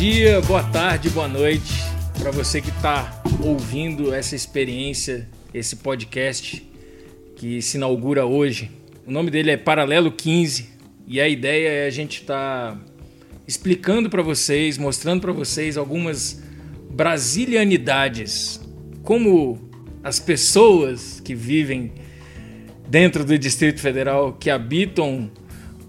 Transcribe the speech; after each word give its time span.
dia, 0.00 0.40
boa 0.40 0.62
tarde, 0.62 1.10
boa 1.10 1.28
noite 1.28 1.74
para 2.18 2.30
você 2.30 2.62
que 2.62 2.70
está 2.70 3.22
ouvindo 3.44 4.14
essa 4.14 4.34
experiência, 4.34 5.28
esse 5.52 5.76
podcast 5.76 6.66
que 7.36 7.60
se 7.60 7.76
inaugura 7.76 8.24
hoje. 8.24 8.70
O 9.06 9.10
nome 9.10 9.30
dele 9.30 9.50
é 9.50 9.58
Paralelo 9.58 10.10
15 10.10 10.70
e 11.06 11.20
a 11.20 11.28
ideia 11.28 11.68
é 11.68 11.86
a 11.86 11.90
gente 11.90 12.22
estar 12.22 12.72
tá 12.72 12.80
explicando 13.46 14.08
para 14.08 14.22
vocês, 14.22 14.78
mostrando 14.78 15.20
para 15.20 15.32
vocês 15.32 15.76
algumas 15.76 16.42
brasilianidades, 16.90 18.58
como 19.02 19.68
as 20.02 20.18
pessoas 20.18 21.20
que 21.20 21.34
vivem 21.34 21.92
dentro 22.88 23.22
do 23.22 23.38
Distrito 23.38 23.82
Federal, 23.82 24.32
que 24.32 24.48
habitam 24.48 25.30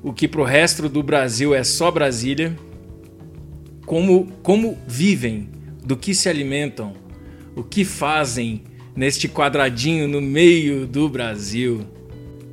o 0.03 0.11
que 0.11 0.27
para 0.27 0.41
o 0.41 0.43
resto 0.43 0.89
do 0.89 1.01
Brasil 1.01 1.55
é 1.55 1.63
só 1.63 1.89
Brasília, 1.89 2.53
como, 3.91 4.31
como 4.41 4.77
vivem, 4.87 5.49
do 5.83 5.97
que 5.97 6.15
se 6.15 6.29
alimentam, 6.29 6.93
o 7.57 7.61
que 7.61 7.83
fazem 7.83 8.63
neste 8.95 9.27
quadradinho 9.27 10.07
no 10.07 10.21
meio 10.21 10.87
do 10.87 11.09
Brasil. 11.09 11.81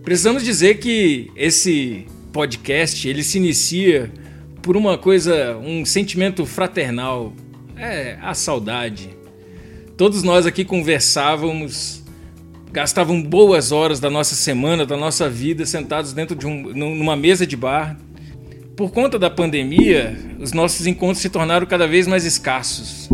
Precisamos 0.02 0.42
dizer 0.42 0.80
que 0.80 1.30
esse 1.36 2.06
podcast 2.32 3.08
ele 3.08 3.22
se 3.22 3.38
inicia 3.38 4.10
por 4.60 4.76
uma 4.76 4.98
coisa, 4.98 5.56
um 5.58 5.84
sentimento 5.84 6.44
fraternal, 6.44 7.32
é 7.76 8.18
a 8.20 8.34
saudade. 8.34 9.10
Todos 9.96 10.24
nós 10.24 10.44
aqui 10.44 10.64
conversávamos, 10.64 12.02
gastavam 12.72 13.22
boas 13.22 13.70
horas 13.70 14.00
da 14.00 14.10
nossa 14.10 14.34
semana, 14.34 14.84
da 14.84 14.96
nossa 14.96 15.30
vida, 15.30 15.64
sentados 15.64 16.12
dentro 16.12 16.34
de 16.34 16.48
um, 16.48 16.74
numa 16.74 17.14
mesa 17.14 17.46
de 17.46 17.56
bar. 17.56 17.96
Por 18.78 18.92
conta 18.92 19.18
da 19.18 19.28
pandemia, 19.28 20.16
os 20.38 20.52
nossos 20.52 20.86
encontros 20.86 21.18
se 21.18 21.28
tornaram 21.28 21.66
cada 21.66 21.84
vez 21.84 22.06
mais 22.06 22.24
escassos. 22.24 23.10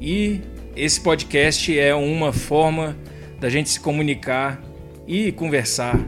E 0.00 0.40
esse 0.76 1.00
podcast 1.00 1.76
é 1.76 1.92
uma 1.92 2.32
forma 2.32 2.96
da 3.40 3.50
gente 3.50 3.70
se 3.70 3.80
comunicar 3.80 4.62
e 5.08 5.32
conversar, 5.32 5.98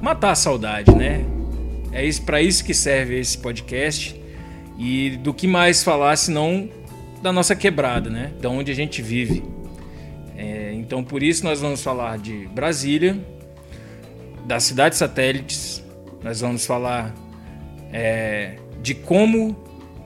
matar 0.00 0.30
a 0.30 0.34
saudade, 0.34 0.90
né? 0.96 1.22
É 1.92 2.02
isso 2.02 2.22
para 2.22 2.40
isso 2.40 2.64
que 2.64 2.72
serve 2.72 3.20
esse 3.20 3.36
podcast. 3.36 4.18
E 4.78 5.18
do 5.18 5.34
que 5.34 5.46
mais 5.46 5.84
falar 5.84 6.16
senão 6.16 6.66
da 7.20 7.34
nossa 7.34 7.54
quebrada, 7.54 8.08
né? 8.08 8.32
Da 8.40 8.48
onde 8.48 8.72
a 8.72 8.74
gente 8.74 9.02
vive. 9.02 9.44
É, 10.34 10.72
então 10.72 11.04
por 11.04 11.22
isso 11.22 11.44
nós 11.44 11.60
vamos 11.60 11.82
falar 11.82 12.16
de 12.16 12.48
Brasília, 12.54 13.18
das 14.46 14.62
cidades 14.62 14.96
satélites, 14.96 15.84
nós 16.24 16.40
vamos 16.40 16.64
falar 16.64 17.25
é, 17.96 18.56
de 18.82 18.94
como 18.94 19.56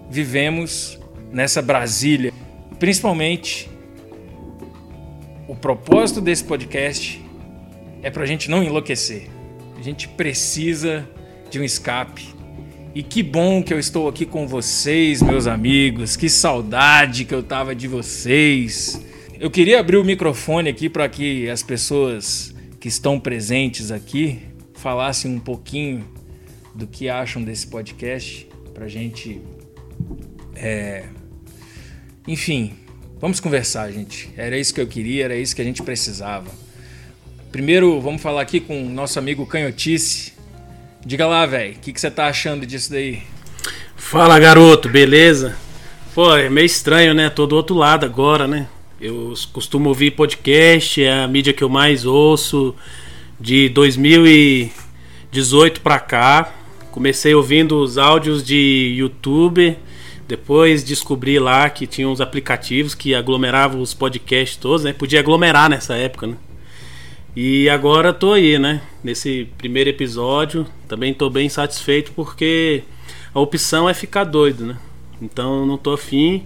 vivemos 0.08 0.96
nessa 1.32 1.60
Brasília. 1.60 2.32
Principalmente 2.78 3.68
o 5.48 5.56
propósito 5.56 6.20
desse 6.20 6.44
podcast 6.44 7.20
é 8.00 8.08
para 8.08 8.22
a 8.22 8.26
gente 8.26 8.48
não 8.48 8.62
enlouquecer. 8.62 9.28
A 9.76 9.82
gente 9.82 10.06
precisa 10.06 11.04
de 11.50 11.58
um 11.58 11.64
escape 11.64 12.28
e 12.94 13.02
que 13.02 13.24
bom 13.24 13.60
que 13.60 13.74
eu 13.74 13.78
estou 13.78 14.06
aqui 14.06 14.24
com 14.24 14.46
vocês, 14.46 15.20
meus 15.20 15.48
amigos. 15.48 16.14
Que 16.14 16.28
saudade 16.28 17.24
que 17.24 17.34
eu 17.34 17.42
tava 17.42 17.74
de 17.74 17.88
vocês. 17.88 19.04
Eu 19.40 19.50
queria 19.50 19.80
abrir 19.80 19.96
o 19.96 20.04
microfone 20.04 20.68
aqui 20.68 20.88
para 20.88 21.08
que 21.08 21.50
as 21.50 21.64
pessoas 21.64 22.54
que 22.78 22.86
estão 22.86 23.18
presentes 23.18 23.90
aqui 23.90 24.42
falassem 24.74 25.34
um 25.34 25.40
pouquinho 25.40 26.19
do 26.80 26.86
que 26.86 27.10
acham 27.10 27.44
desse 27.44 27.66
podcast, 27.66 28.48
para 28.72 28.88
gente. 28.88 29.42
É... 30.56 31.04
Enfim, 32.26 32.72
vamos 33.20 33.38
conversar, 33.38 33.92
gente. 33.92 34.30
Era 34.34 34.58
isso 34.58 34.72
que 34.72 34.80
eu 34.80 34.86
queria, 34.86 35.26
era 35.26 35.36
isso 35.36 35.54
que 35.54 35.60
a 35.60 35.64
gente 35.64 35.82
precisava. 35.82 36.50
Primeiro, 37.52 38.00
vamos 38.00 38.22
falar 38.22 38.40
aqui 38.40 38.60
com 38.60 38.82
o 38.82 38.88
nosso 38.88 39.18
amigo 39.18 39.44
Canhotice. 39.44 40.32
Diga 41.04 41.26
lá, 41.26 41.44
velho, 41.44 41.74
o 41.74 41.78
que, 41.80 41.92
você 41.92 42.10
tá 42.10 42.28
achando 42.28 42.64
disso 42.64 42.90
daí? 42.90 43.22
Fala, 43.94 44.38
garoto, 44.38 44.88
beleza? 44.88 45.54
Pô, 46.14 46.34
é 46.34 46.48
meio 46.48 46.64
estranho, 46.64 47.12
né? 47.12 47.28
Tô 47.28 47.46
do 47.46 47.56
outro 47.56 47.76
lado 47.76 48.06
agora, 48.06 48.48
né? 48.48 48.66
Eu 48.98 49.34
costumo 49.52 49.90
ouvir 49.90 50.12
podcast, 50.12 51.02
é 51.02 51.12
a 51.12 51.28
mídia 51.28 51.52
que 51.52 51.62
eu 51.62 51.68
mais 51.68 52.06
ouço 52.06 52.74
de 53.38 53.68
2018 53.68 55.82
pra 55.82 55.98
cá. 55.98 56.54
Comecei 56.90 57.34
ouvindo 57.34 57.80
os 57.80 57.98
áudios 57.98 58.42
de 58.44 58.94
YouTube, 58.96 59.76
depois 60.26 60.82
descobri 60.82 61.38
lá 61.38 61.68
que 61.70 61.86
tinha 61.86 62.08
uns 62.08 62.20
aplicativos 62.20 62.94
que 62.94 63.14
aglomeravam 63.14 63.80
os 63.80 63.94
podcasts 63.94 64.56
todos, 64.56 64.84
né? 64.84 64.92
Podia 64.92 65.20
aglomerar 65.20 65.68
nessa 65.68 65.94
época, 65.94 66.26
né? 66.26 66.36
E 67.34 67.68
agora 67.68 68.12
tô 68.12 68.32
aí, 68.32 68.58
né? 68.58 68.82
Nesse 69.04 69.48
primeiro 69.56 69.88
episódio, 69.90 70.66
também 70.88 71.14
tô 71.14 71.30
bem 71.30 71.48
satisfeito 71.48 72.10
porque 72.12 72.82
a 73.32 73.38
opção 73.38 73.88
é 73.88 73.94
ficar 73.94 74.24
doido, 74.24 74.66
né? 74.66 74.76
Então 75.22 75.64
não 75.64 75.78
tô 75.78 75.92
afim. 75.92 76.44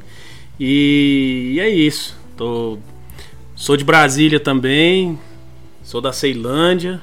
E, 0.61 1.53
e 1.55 1.61
é 1.61 1.69
isso. 1.69 2.16
Tô, 2.37 2.78
sou 3.55 3.76
de 3.76 3.84
Brasília 3.84 4.38
também, 4.38 5.19
sou 5.82 6.00
da 6.00 6.12
Ceilândia. 6.12 7.00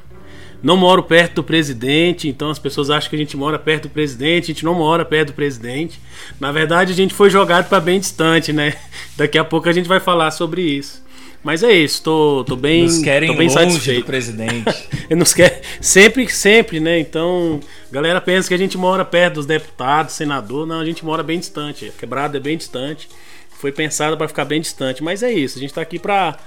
Não 0.62 0.78
moro 0.78 1.02
perto 1.02 1.36
do 1.36 1.44
presidente, 1.44 2.28
então 2.28 2.50
as 2.50 2.60
pessoas 2.60 2.90
acham 2.90 3.10
que 3.10 3.16
a 3.16 3.20
gente 3.20 3.36
mora 3.36 3.58
perto 3.58 3.84
do 3.84 3.90
presidente, 3.90 4.46
a 4.46 4.54
gente 4.54 4.66
não 4.66 4.76
mora 4.76 5.04
perto 5.04 5.30
do 5.30 5.34
presidente. 5.34 6.00
Na 6.40 6.52
verdade, 6.52 6.92
a 6.94 6.96
gente 6.96 7.14
foi 7.14 7.30
jogado 7.30 7.68
para 7.68 7.80
bem 7.80 8.00
distante, 8.00 8.54
né? 8.54 8.76
Daqui 9.18 9.38
a 9.38 9.44
pouco 9.44 9.68
a 9.68 9.72
gente 9.72 9.88
vai 9.88 10.00
falar 10.00 10.30
sobre 10.32 10.62
isso. 10.62 11.02
Mas 11.44 11.64
é 11.64 11.72
isso, 11.72 12.04
tô, 12.04 12.44
tô 12.48 12.56
bem, 12.56 12.84
nos 12.84 13.00
querem 13.00 13.32
tô 13.32 13.36
bem 13.36 13.48
longe 13.48 13.72
satisfeito. 13.72 14.02
do 14.02 14.06
presidente. 14.06 14.88
nos 15.10 15.34
quer 15.34 15.62
sempre, 15.82 16.30
sempre, 16.30 16.80
né? 16.80 17.00
Então, 17.00 17.60
galera 17.92 18.22
pensa 18.22 18.48
que 18.48 18.54
a 18.54 18.58
gente 18.58 18.78
mora 18.78 19.04
perto 19.04 19.36
dos 19.36 19.48
deputados, 19.48 20.14
senador, 20.14 20.68
não, 20.68 20.80
a 20.80 20.86
gente 20.86 21.04
mora 21.04 21.24
bem 21.24 21.40
distante. 21.40 21.88
A 21.88 22.00
quebrada 22.00 22.38
é 22.38 22.40
bem 22.40 22.56
distante. 22.56 23.10
Foi 23.50 23.72
pensada 23.72 24.16
para 24.16 24.28
ficar 24.28 24.46
bem 24.46 24.62
distante, 24.62 25.04
mas 25.04 25.24
é 25.24 25.32
isso, 25.32 25.58
a 25.58 25.62
gente 25.62 25.74
tá 25.74 25.82
aqui 25.82 25.98
para 25.98 26.38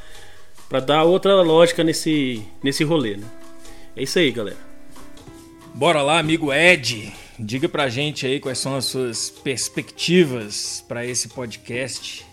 para 0.68 0.80
dar 0.80 1.02
outra 1.02 1.42
lógica 1.42 1.82
nesse 1.82 2.42
nesse 2.62 2.84
rolê, 2.84 3.16
né? 3.16 3.26
É 3.96 4.02
isso 4.02 4.18
aí, 4.18 4.32
galera. 4.32 4.56
Bora 5.72 6.02
lá, 6.02 6.18
amigo 6.18 6.52
Ed. 6.52 7.12
Diga 7.38 7.68
pra 7.68 7.88
gente 7.88 8.26
aí 8.26 8.40
quais 8.40 8.58
são 8.58 8.76
as 8.76 8.86
suas 8.86 9.30
perspectivas 9.30 10.84
para 10.88 11.06
esse 11.06 11.28
podcast. 11.28 12.26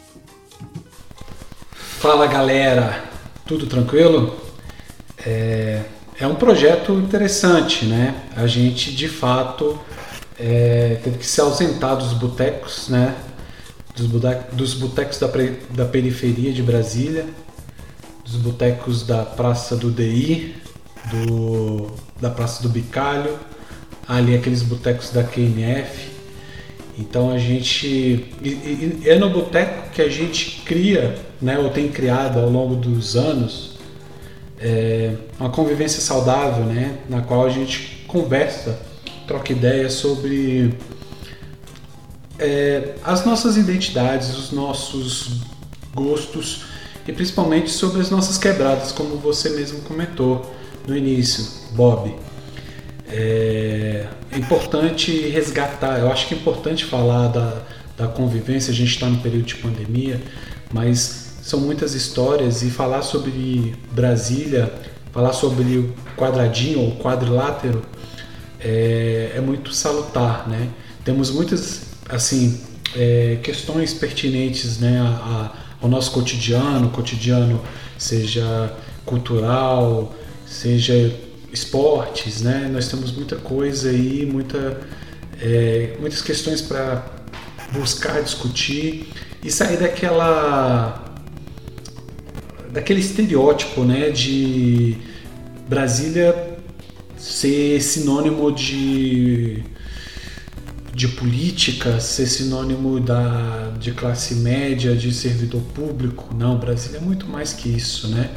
Fala 2.00 2.26
galera, 2.26 3.04
tudo 3.46 3.68
tranquilo? 3.68 4.36
É, 5.24 5.84
é 6.20 6.26
um 6.26 6.34
projeto 6.34 6.94
interessante, 6.94 7.86
né? 7.86 8.24
A 8.36 8.48
gente 8.48 8.92
de 8.92 9.08
fato 9.08 9.80
é, 10.40 11.00
teve 11.04 11.20
que 11.20 11.28
se 11.28 11.40
ausentar 11.42 11.96
dos 11.96 12.14
botecos, 12.14 12.90
né? 12.90 13.16
Dos, 13.96 14.08
dos 14.52 14.74
botecos 14.74 15.20
da, 15.20 15.28
da 15.70 15.86
periferia 15.86 16.52
de 16.52 16.64
Brasília, 16.64 17.28
dos 18.26 18.36
botecos 18.36 19.06
da 19.06 19.24
Praça 19.24 19.76
do 19.76 19.92
DI, 19.92 20.61
do, 21.10 21.92
da 22.20 22.30
Praça 22.30 22.62
do 22.62 22.70
Bicalho, 22.70 23.38
ali 24.08 24.36
aqueles 24.36 24.62
botecos 24.62 25.10
da 25.12 25.24
QNF. 25.24 26.12
Então 26.98 27.32
a 27.32 27.38
gente. 27.38 27.88
E, 28.44 29.02
e 29.04 29.04
é 29.06 29.18
no 29.18 29.30
boteco 29.30 29.90
que 29.92 30.02
a 30.02 30.10
gente 30.10 30.62
cria 30.66 31.18
né, 31.42 31.58
ou 31.58 31.70
tem 31.70 31.90
criado 31.90 32.40
ao 32.40 32.50
longo 32.50 32.76
dos 32.76 33.16
anos 33.16 33.72
é, 34.60 35.16
uma 35.40 35.50
convivência 35.50 36.02
saudável, 36.02 36.66
né, 36.66 37.00
na 37.10 37.22
qual 37.22 37.46
a 37.46 37.50
gente 37.50 38.06
conversa, 38.08 38.80
troca 39.28 39.52
ideias 39.52 39.94
sobre 39.94 40.78
é, 42.38 42.94
as 43.04 43.26
nossas 43.26 43.58
identidades, 43.58 44.38
os 44.38 44.52
nossos 44.52 45.42
gostos 45.94 46.66
e 47.08 47.12
principalmente 47.12 47.72
sobre 47.72 48.02
as 48.02 48.12
nossas 48.12 48.38
quebradas, 48.38 48.92
como 48.92 49.18
você 49.18 49.50
mesmo 49.50 49.82
comentou 49.82 50.61
no 50.88 50.96
início, 50.96 51.46
Bob. 51.72 52.14
É, 53.08 54.08
importante 54.36 55.12
resgatar, 55.28 56.00
eu 56.00 56.12
acho 56.12 56.28
que 56.28 56.34
é 56.34 56.38
importante 56.38 56.86
falar 56.86 57.28
da, 57.28 57.62
da 57.98 58.08
convivência, 58.08 58.72
a 58.72 58.76
gente 58.76 58.92
está 58.92 59.08
no 59.08 59.18
período 59.18 59.46
de 59.46 59.56
pandemia, 59.56 60.22
mas 60.74 61.38
são 61.42 61.60
muitas 61.60 61.94
histórias 61.94 62.62
e 62.64 62.70
falar 62.70 63.02
sobre 63.02 63.76
Brasília, 63.92 64.72
falar 65.12 65.34
sobre 65.34 65.78
o 65.78 65.94
quadradinho 66.16 66.80
ou 66.80 66.96
quadrilátero 66.98 67.82
é, 68.60 69.34
é 69.36 69.42
muito 69.42 69.74
salutar, 69.74 70.48
né? 70.48 70.70
Temos 71.04 71.32
muitas 71.32 71.82
assim 72.08 72.62
é, 72.96 73.40
questões 73.42 73.94
pertinentes, 73.94 74.80
né, 74.80 75.00
a, 75.00 75.06
a, 75.06 75.52
ao 75.82 75.90
nosso 75.90 76.12
cotidiano, 76.12 76.90
cotidiano 76.90 77.62
seja 77.98 78.74
cultural, 79.06 80.14
seja 80.52 80.94
esportes, 81.52 82.42
né? 82.42 82.70
Nós 82.72 82.88
temos 82.90 83.12
muita 83.12 83.38
coisa 83.38 83.90
aí, 83.90 84.26
muita, 84.26 84.82
é, 85.42 85.96
muitas 86.00 86.22
questões 86.22 86.62
para 86.62 87.06
buscar 87.72 88.22
discutir 88.22 89.08
e 89.44 89.50
sair 89.50 89.78
daquela 89.78 91.08
daquele 92.70 93.02
estereótipo, 93.02 93.84
né, 93.84 94.12
de 94.12 94.96
Brasília 95.68 96.58
ser 97.18 97.82
sinônimo 97.82 98.52
de 98.52 99.64
de 100.94 101.08
política, 101.08 102.00
ser 102.00 102.28
sinônimo 102.28 103.00
da, 103.00 103.74
de 103.80 103.92
classe 103.92 104.36
média, 104.36 104.94
de 104.96 105.14
servidor 105.14 105.62
público. 105.74 106.34
Não, 106.34 106.60
Brasília 106.60 106.98
é 106.98 107.02
muito 107.02 107.26
mais 107.28 107.54
que 107.54 107.70
isso, 107.70 108.10
né? 108.10 108.30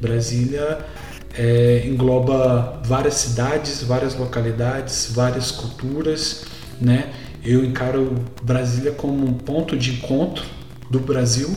Brasília 0.00 0.84
é, 1.36 1.84
engloba 1.86 2.80
várias 2.84 3.14
cidades, 3.14 3.82
várias 3.82 4.14
localidades, 4.14 5.10
várias 5.12 5.50
culturas, 5.50 6.44
né? 6.80 7.12
Eu 7.44 7.64
encaro 7.64 8.24
Brasília 8.42 8.92
como 8.92 9.26
um 9.26 9.32
ponto 9.32 9.76
de 9.76 9.92
encontro 9.92 10.44
do 10.90 11.00
Brasil. 11.00 11.50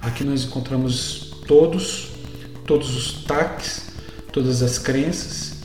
Aqui 0.00 0.24
nós 0.24 0.44
encontramos 0.44 1.34
todos, 1.46 2.12
todos 2.66 2.96
os 2.96 3.24
taques, 3.24 3.88
todas 4.32 4.62
as 4.62 4.78
crenças 4.78 5.56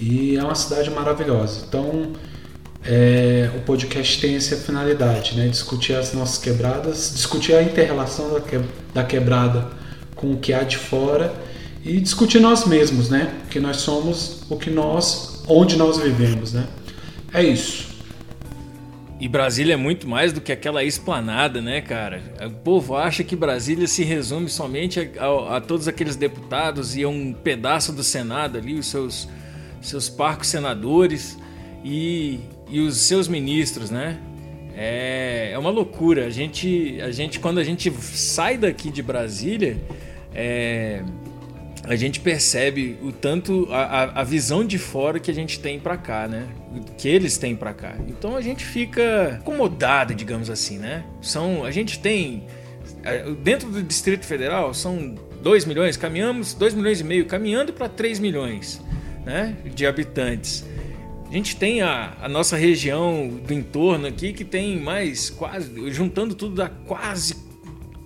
e 0.00 0.36
é 0.36 0.42
uma 0.42 0.54
cidade 0.54 0.90
maravilhosa. 0.90 1.64
Então, 1.68 2.12
é, 2.84 3.50
o 3.56 3.60
podcast 3.60 4.20
tem 4.20 4.34
essa 4.34 4.56
finalidade, 4.56 5.36
né? 5.36 5.46
Discutir 5.46 5.94
as 5.94 6.12
nossas 6.12 6.38
quebradas, 6.38 7.12
discutir 7.14 7.54
a 7.54 7.62
interrelação 7.62 8.32
da, 8.32 8.40
que, 8.40 8.60
da 8.92 9.04
quebrada 9.04 9.70
com 10.16 10.32
o 10.32 10.38
que 10.38 10.52
há 10.52 10.62
de 10.62 10.78
fora 10.78 11.32
e 11.84 12.00
discutir 12.00 12.40
nós 12.40 12.64
mesmos, 12.64 13.08
né? 13.10 13.34
Que 13.50 13.58
nós 13.58 13.78
somos 13.78 14.44
o 14.48 14.56
que 14.56 14.70
nós, 14.70 15.42
onde 15.48 15.76
nós 15.76 15.98
vivemos, 15.98 16.52
né? 16.52 16.66
É 17.32 17.42
isso. 17.42 17.90
E 19.18 19.28
Brasília 19.28 19.74
é 19.74 19.76
muito 19.76 20.08
mais 20.08 20.32
do 20.32 20.40
que 20.40 20.50
aquela 20.50 20.82
esplanada, 20.82 21.60
né, 21.60 21.80
cara? 21.80 22.22
O 22.44 22.50
povo 22.50 22.96
acha 22.96 23.22
que 23.22 23.36
Brasília 23.36 23.86
se 23.86 24.02
resume 24.02 24.48
somente 24.48 24.98
a, 25.00 25.24
a, 25.24 25.56
a 25.56 25.60
todos 25.60 25.86
aqueles 25.86 26.16
deputados 26.16 26.96
e 26.96 27.04
a 27.04 27.08
um 27.08 27.32
pedaço 27.32 27.92
do 27.92 28.02
Senado 28.02 28.58
ali, 28.58 28.74
os 28.74 28.86
seus, 28.86 29.28
seus 29.80 30.08
parcos 30.08 30.48
senadores 30.48 31.38
e, 31.84 32.40
e 32.68 32.80
os 32.80 32.96
seus 32.96 33.28
ministros, 33.28 33.90
né? 33.90 34.18
É, 34.74 35.50
é 35.52 35.58
uma 35.58 35.70
loucura. 35.70 36.26
A 36.26 36.30
gente, 36.30 37.00
a 37.00 37.12
gente, 37.12 37.38
quando 37.38 37.58
a 37.58 37.64
gente 37.64 37.92
sai 38.02 38.58
daqui 38.58 38.90
de 38.90 39.02
Brasília, 39.02 39.80
é, 40.34 41.04
a 41.84 41.96
gente 41.96 42.20
percebe 42.20 42.96
o 43.02 43.10
tanto 43.10 43.68
a, 43.70 44.20
a 44.20 44.24
visão 44.24 44.64
de 44.64 44.78
fora 44.78 45.18
que 45.18 45.30
a 45.30 45.34
gente 45.34 45.58
tem 45.58 45.80
para 45.80 45.96
cá, 45.96 46.28
né? 46.28 46.48
Que 46.96 47.08
eles 47.08 47.36
têm 47.36 47.56
para 47.56 47.72
cá. 47.74 47.96
Então 48.06 48.36
a 48.36 48.40
gente 48.40 48.64
fica 48.64 49.38
acomodado, 49.40 50.14
digamos 50.14 50.48
assim, 50.48 50.78
né? 50.78 51.04
São, 51.20 51.64
a 51.64 51.70
gente 51.70 51.98
tem 51.98 52.46
dentro 53.42 53.68
do 53.68 53.82
Distrito 53.82 54.24
Federal 54.24 54.72
são 54.72 55.14
2 55.42 55.64
milhões, 55.64 55.96
caminhamos 55.96 56.54
2 56.54 56.74
milhões 56.74 57.00
e 57.00 57.04
meio, 57.04 57.26
caminhando 57.26 57.72
para 57.72 57.88
3 57.88 58.18
milhões, 58.18 58.80
né, 59.24 59.56
de 59.74 59.86
habitantes. 59.86 60.64
A 61.28 61.32
gente 61.32 61.56
tem 61.56 61.80
a, 61.80 62.14
a, 62.20 62.28
nossa 62.28 62.56
região 62.56 63.28
do 63.28 63.52
entorno 63.54 64.06
aqui 64.06 64.32
que 64.32 64.44
tem 64.44 64.78
mais 64.78 65.30
quase, 65.30 65.90
juntando 65.90 66.34
tudo 66.34 66.56
dá 66.56 66.68
quase 66.68 67.34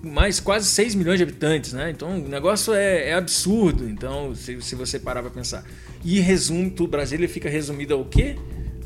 mais 0.03 0.41
quase 0.41 0.69
6 0.69 0.95
milhões 0.95 1.19
de 1.19 1.23
habitantes, 1.23 1.73
né? 1.73 1.91
Então 1.91 2.19
o 2.19 2.29
negócio 2.29 2.73
é, 2.73 3.11
é 3.11 3.15
absurdo. 3.15 3.89
Então, 3.89 4.35
se, 4.35 4.61
se 4.63 4.75
você 4.75 4.99
parar 4.99 5.23
para 5.23 5.31
pensar. 5.31 5.65
E 6.05 6.21
resumo, 6.21 6.71
tudo, 6.71 6.91
Brasília 6.91 7.29
fica 7.29 7.49
resumido 7.49 7.95
ao 7.95 8.05
quê? 8.05 8.37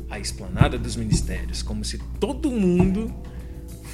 A 0.09 0.19
esplanada 0.19 0.77
dos 0.77 0.95
ministérios, 0.95 1.61
como 1.61 1.85
se 1.85 1.97
todo 2.19 2.51
mundo 2.51 3.13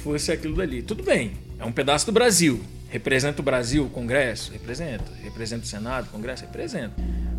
fosse 0.02 0.32
aquilo 0.32 0.56
dali. 0.56 0.82
Tudo 0.82 1.02
bem, 1.02 1.32
é 1.58 1.64
um 1.64 1.72
pedaço 1.72 2.06
do 2.06 2.12
Brasil. 2.12 2.60
Representa 2.88 3.42
o 3.42 3.44
Brasil, 3.44 3.84
o 3.84 3.90
Congresso? 3.90 4.50
Representa. 4.52 5.04
Representa 5.22 5.64
o 5.64 5.66
Senado, 5.66 6.06
o 6.06 6.10
Congresso? 6.10 6.44
Representa. 6.44 6.94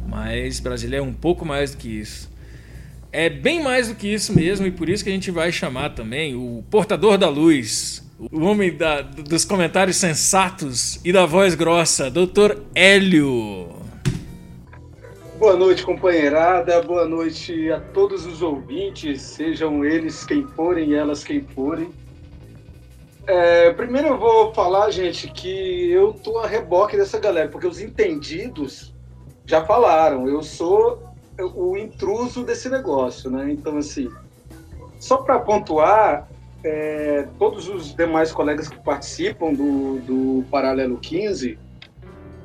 Mas 0.08 0.60
Brasília 0.60 0.98
é 0.98 1.02
um 1.02 1.14
pouco 1.14 1.44
mais 1.44 1.72
do 1.72 1.78
que 1.78 1.88
isso. 1.88 2.30
É 3.12 3.30
bem 3.30 3.64
mais 3.64 3.88
do 3.88 3.96
que 3.96 4.08
isso 4.08 4.32
mesmo, 4.34 4.68
e 4.68 4.72
por 4.72 4.88
isso 4.88 5.04
que 5.04 5.10
a 5.10 5.14
gente 5.14 5.32
vai 5.32 5.52
chamar 5.52 5.90
também 5.90 6.36
o 6.36 6.64
portador 6.70 7.18
da 7.18 7.28
luz, 7.28 8.04
o 8.20 8.42
homem 8.42 8.76
da, 8.76 9.02
dos 9.02 9.46
comentários 9.46 9.96
sensatos 9.96 11.00
e 11.06 11.14
da 11.14 11.26
voz 11.26 11.56
grossa, 11.56 12.12
Dr. 12.12 12.58
Hélio. 12.76 13.70
Boa 15.38 15.56
noite, 15.56 15.84
companheirada. 15.84 16.82
Boa 16.82 17.08
noite 17.08 17.72
a 17.72 17.80
todos 17.80 18.26
os 18.26 18.42
ouvintes, 18.42 19.22
sejam 19.22 19.86
eles 19.86 20.26
quem 20.26 20.46
forem 20.48 20.94
elas 20.94 21.24
quem 21.24 21.42
forem. 21.56 21.90
É, 23.26 23.72
primeiro 23.72 24.10
eu 24.10 24.18
vou 24.18 24.54
falar, 24.54 24.92
gente, 24.92 25.32
que 25.32 25.90
eu 25.90 26.12
tô 26.12 26.40
a 26.40 26.48
reboque 26.48 26.98
dessa 26.98 27.20
galera, 27.20 27.48
porque 27.48 27.68
os 27.68 27.80
entendidos 27.80 28.94
já 29.46 29.64
falaram. 29.64 30.28
Eu 30.28 30.44
sou 30.44 31.02
o 31.56 31.78
intruso 31.78 32.44
desse 32.44 32.68
negócio, 32.68 33.30
né? 33.32 33.50
Então, 33.50 33.78
assim, 33.78 34.12
só 35.00 35.18
para 35.18 35.40
pontuar, 35.40 36.28
é, 36.64 37.28
todos 37.38 37.68
os 37.68 37.96
demais 37.96 38.32
colegas 38.32 38.68
que 38.68 38.78
participam 38.78 39.54
do, 39.54 40.00
do 40.00 40.46
Paralelo 40.50 40.98
15 40.98 41.58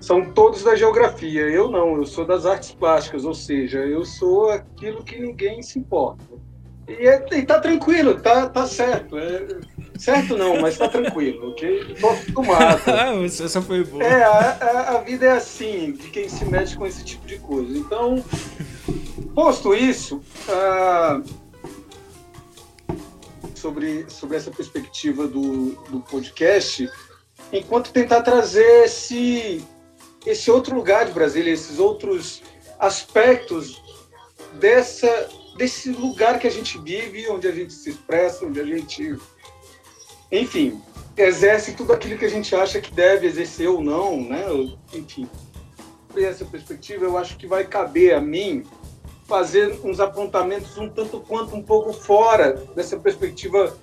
são 0.00 0.32
todos 0.32 0.62
da 0.62 0.76
geografia. 0.76 1.42
Eu 1.42 1.70
não, 1.70 1.96
eu 1.96 2.04
sou 2.04 2.24
das 2.24 2.44
artes 2.44 2.72
plásticas, 2.72 3.24
ou 3.24 3.34
seja, 3.34 3.78
eu 3.78 4.04
sou 4.04 4.50
aquilo 4.50 5.02
que 5.02 5.18
ninguém 5.18 5.62
se 5.62 5.78
importa. 5.78 6.24
E, 6.86 7.08
é, 7.08 7.26
e 7.32 7.42
tá 7.42 7.58
tranquilo, 7.58 8.20
tá, 8.20 8.46
tá 8.48 8.66
certo. 8.66 9.16
É, 9.16 9.46
certo 9.98 10.36
não, 10.36 10.60
mas 10.60 10.76
tá 10.76 10.88
tranquilo, 10.88 11.50
ok? 11.50 11.96
Tô 11.98 12.10
acostumado. 12.10 12.82
Ah, 12.86 13.24
essa 13.24 13.62
foi 13.62 13.84
boa. 13.84 14.02
É, 14.02 14.22
a, 14.22 14.30
a, 14.30 14.96
a, 14.96 15.00
vida 15.00 15.24
é 15.26 15.32
assim, 15.32 15.92
de 15.92 16.08
quem 16.10 16.28
se 16.28 16.44
mete 16.44 16.76
com 16.76 16.86
esse 16.86 17.02
tipo 17.02 17.26
de 17.26 17.38
coisa. 17.38 17.76
Então, 17.76 18.22
posto 19.34 19.74
isso, 19.74 20.20
ah, 20.48 21.22
sobre, 23.64 24.04
sobre 24.10 24.36
essa 24.36 24.50
perspectiva 24.50 25.26
do, 25.26 25.70
do 25.88 26.00
podcast, 26.00 26.86
enquanto 27.50 27.92
tentar 27.92 28.20
trazer 28.20 28.84
esse, 28.84 29.64
esse 30.26 30.50
outro 30.50 30.74
lugar 30.74 31.06
de 31.06 31.12
Brasília, 31.12 31.50
esses 31.50 31.78
outros 31.78 32.42
aspectos 32.78 33.82
dessa, 34.60 35.30
desse 35.56 35.88
lugar 35.92 36.38
que 36.38 36.46
a 36.46 36.50
gente 36.50 36.76
vive, 36.76 37.26
onde 37.30 37.48
a 37.48 37.52
gente 37.52 37.72
se 37.72 37.88
expressa, 37.88 38.44
onde 38.44 38.60
a 38.60 38.64
gente, 38.64 39.16
enfim, 40.30 40.78
exerce 41.16 41.72
tudo 41.72 41.94
aquilo 41.94 42.18
que 42.18 42.26
a 42.26 42.30
gente 42.30 42.54
acha 42.54 42.82
que 42.82 42.92
deve 42.92 43.26
exercer 43.26 43.70
ou 43.70 43.82
não, 43.82 44.20
né? 44.20 44.44
Enfim, 44.92 45.26
essa 46.14 46.44
perspectiva, 46.44 47.06
eu 47.06 47.16
acho 47.16 47.38
que 47.38 47.46
vai 47.46 47.64
caber 47.64 48.14
a 48.14 48.20
mim 48.20 48.62
fazer 49.26 49.78
uns 49.82 50.00
apontamentos 50.00 50.76
um 50.76 50.88
tanto 50.88 51.20
quanto 51.20 51.56
um 51.56 51.62
pouco 51.62 51.92
fora 51.92 52.62
dessa 52.74 52.96
perspectiva 52.98 53.76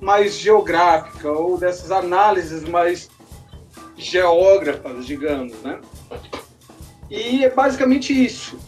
mais 0.00 0.38
geográfica 0.38 1.30
ou 1.30 1.58
dessas 1.58 1.90
análises 1.90 2.64
mais 2.64 3.08
geógrafas, 3.96 5.06
digamos, 5.06 5.54
né? 5.62 5.78
E 7.10 7.44
é 7.44 7.50
basicamente 7.50 8.12
isso. 8.12 8.58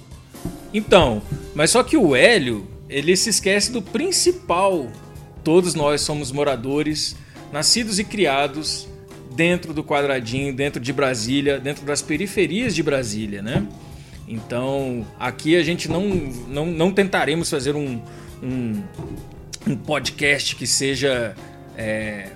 Então, 0.73 1.23
mas 1.54 1.70
só 1.70 1.82
que 1.82 1.97
o 1.97 2.14
Hélio, 2.14 2.66
ele 2.88 3.16
se 3.16 3.30
esquece 3.30 3.73
do 3.73 3.82
principal. 3.82 4.87
Todos 5.42 5.75
nós 5.75 6.02
somos 6.02 6.30
moradores, 6.30 7.16
nascidos 7.52 7.99
e 7.99 8.04
criados 8.04 8.87
dentro 9.35 9.73
do 9.73 9.82
quadradinho, 9.82 10.54
dentro 10.54 10.80
de 10.80 10.92
Brasília, 10.92 11.58
dentro 11.58 11.85
das 11.85 12.02
periferias 12.02 12.75
de 12.75 12.82
Brasília, 12.82 13.42
né? 13.42 13.66
Então, 14.28 15.06
aqui 15.18 15.56
a 15.56 15.62
gente 15.62 15.88
não, 15.88 16.06
não, 16.47 16.66
não 16.66 16.92
tentaremos 16.92 17.49
fazer 17.49 17.75
um, 17.75 18.00
um, 18.42 18.82
um 19.66 19.76
podcast 19.76 20.54
que 20.54 20.66
seja 20.66 21.35
é, 21.76 22.28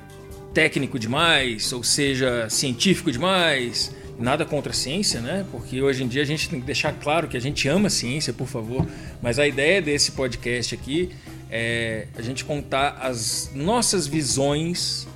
técnico 0.54 0.98
demais, 0.98 1.72
ou 1.72 1.84
seja, 1.84 2.48
científico 2.48 3.12
demais. 3.12 3.94
Nada 4.18 4.44
contra 4.44 4.70
a 4.70 4.74
ciência, 4.74 5.20
né? 5.20 5.44
Porque 5.50 5.82
hoje 5.82 6.04
em 6.04 6.08
dia 6.08 6.22
a 6.22 6.24
gente 6.24 6.48
tem 6.48 6.60
que 6.60 6.66
deixar 6.66 6.92
claro 6.92 7.28
que 7.28 7.36
a 7.36 7.40
gente 7.40 7.66
ama 7.68 7.88
a 7.88 7.90
ciência, 7.90 8.32
por 8.32 8.46
favor. 8.46 8.86
Mas 9.20 9.38
a 9.38 9.46
ideia 9.46 9.82
desse 9.82 10.12
podcast 10.12 10.74
aqui 10.74 11.10
é 11.50 12.06
a 12.16 12.22
gente 12.22 12.44
contar 12.44 12.98
as 13.02 13.50
nossas 13.54 14.06
visões, 14.06 15.06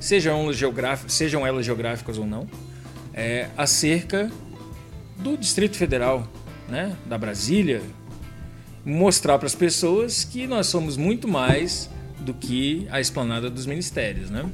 sejam 0.00 0.42
elas 0.42 0.56
geográficas, 0.56 1.12
sejam 1.12 1.46
elas 1.46 1.64
geográficas 1.64 2.18
ou 2.18 2.26
não, 2.26 2.48
é, 3.12 3.48
acerca 3.56 4.30
do 5.18 5.36
Distrito 5.36 5.76
Federal, 5.76 6.26
né, 6.68 6.96
da 7.06 7.18
Brasília, 7.18 7.82
mostrar 8.84 9.38
para 9.38 9.46
as 9.46 9.54
pessoas 9.54 10.24
que 10.24 10.46
nós 10.46 10.66
somos 10.66 10.96
muito 10.96 11.28
mais 11.28 11.90
do 12.20 12.32
que 12.32 12.86
a 12.90 13.00
esplanada 13.00 13.50
dos 13.50 13.66
ministérios, 13.66 14.30
né? 14.30 14.44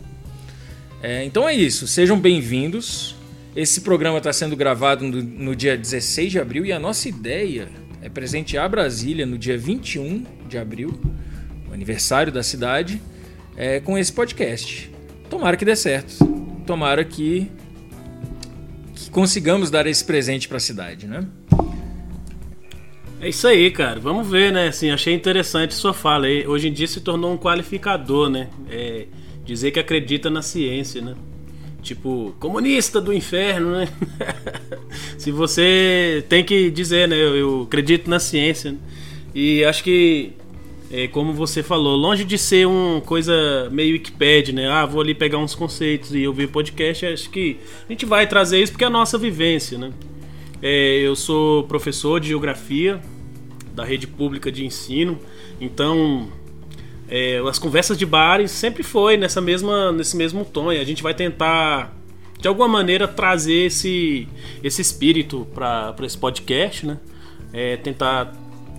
É, 1.03 1.25
então 1.25 1.49
é 1.49 1.55
isso, 1.55 1.87
sejam 1.87 2.19
bem-vindos. 2.19 3.15
Esse 3.55 3.83
programa 3.83 4.19
está 4.19 4.33
sendo 4.33 4.57
gravado 4.57 5.05
no, 5.05 5.23
no, 5.23 5.55
dia 5.55 5.77
16 5.77 6.33
de 6.33 6.41
abril 6.41 6.65
e 6.65 6.73
a 6.73 6.79
nossa 6.79 7.09
ideia 7.09 7.69
é 8.03 8.09
presentear 8.09 8.69
Brasília 8.69 9.25
no 9.25 9.39
dia 9.39 9.57
21 9.57 10.25
de 10.49 10.59
abril, 10.59 10.99
o 11.71 11.73
aniversário 11.73 12.33
da 12.33 12.43
cidade, 12.43 13.01
é, 13.57 13.81
com 13.81 13.97
esse 13.97 14.13
podcast. 14.13 14.91
Tomara 15.29 15.57
que 15.57 15.65
dê 15.65 15.77
certo. 15.77 16.25
Tomara 16.67 17.05
que, 17.05 17.51
consigamos 19.11 19.71
dar 19.71 19.87
esse 19.87 20.05
presente 20.05 20.49
para 20.49 20.57
a 20.57 20.61
cidade, 20.61 21.07
né? 21.07 21.27
É 23.21 23.29
isso 23.29 23.49
aí, 23.49 23.71
cara. 23.71 23.99
Vamos 23.99 24.29
ver, 24.29 24.53
né? 24.53 24.69
Assim, 24.69 24.91
achei 24.91 25.15
interessante 25.15 25.75
sua 25.75 25.95
fala. 25.95 26.27
Hoje 26.47 26.69
em 26.69 26.73
dia 26.73 26.87
se 26.87 27.01
tornou 27.01 27.33
um 27.33 27.39
qualificador, 27.39 28.29
né? 28.29 28.49
É 28.71 29.07
dizer 29.45 29.71
que 29.71 29.79
acredita 29.79 30.31
na 30.31 30.43
ciência, 30.43 31.01
né? 31.01 31.15
Tipo, 31.83 32.35
comunista 32.39 33.01
do 33.01 33.13
inferno, 33.13 33.73
né? 33.73 33.89
se 35.19 35.31
você 35.31 36.25
tem 36.29 36.43
que 36.43 36.71
dizer, 36.71 37.09
né? 37.09 37.17
Eu, 37.17 37.37
eu 37.37 37.63
acredito 37.63 38.09
na 38.09 38.19
ciência. 38.19 38.73
Né? 38.73 38.79
E 39.35 39.65
acho 39.65 39.83
que 39.85 40.33
é, 40.91 41.09
como 41.09 41.33
você 41.33 41.63
falou, 41.63 41.97
longe 41.97 42.25
de 42.25 42.37
ser 42.37 42.67
uma 42.67 43.01
coisa 43.01 43.69
meio 43.71 43.95
Wikipedia, 43.95 44.55
né? 44.55 44.69
Ah, 44.69 44.87
vou 44.87 45.01
ali 45.01 45.15
pegar 45.15 45.39
uns 45.39 45.55
conceitos 45.55 46.15
e 46.15 46.27
ouvir 46.27 46.49
podcast, 46.49 47.07
acho 47.07 47.31
que 47.31 47.59
a 47.89 47.93
gente 47.93 48.05
vai 48.05 48.27
trazer 48.27 48.63
isso 48.63 48.73
porque 48.73 48.85
é 48.85 48.87
a 48.87 48.91
nossa 48.91 49.17
vivência, 49.19 49.79
né? 49.79 49.93
É, 50.63 51.01
eu 51.01 51.17
sou 51.17 51.65
professor 51.65 52.21
de 52.21 52.29
geografia 52.29 53.01
da 53.75 53.85
rede 53.85 54.07
pública 54.07 54.53
de 54.53 54.65
ensino, 54.65 55.19
então 55.61 56.29
é, 57.09 57.43
as 57.49 57.59
conversas 57.59 57.99
de 57.99 58.07
bares 58.07 58.51
sempre 58.51 58.83
foi 58.83 59.17
nessa 59.17 59.41
mesma, 59.41 59.91
nesse 59.91 60.17
mesmo 60.17 60.45
tom 60.45 60.73
e 60.73 60.79
a 60.79 60.85
gente 60.85 61.03
vai 61.03 61.15
tentar 61.15 61.95
de 62.39 62.49
alguma 62.49 62.69
maneira 62.69 63.09
trazer 63.09 63.67
esse, 63.67 64.29
esse 64.63 64.83
espírito 64.83 65.47
para 65.55 65.95
esse 66.03 66.19
podcast, 66.19 66.87
né? 66.87 66.99
É, 67.53 67.77
tentar 67.77 68.33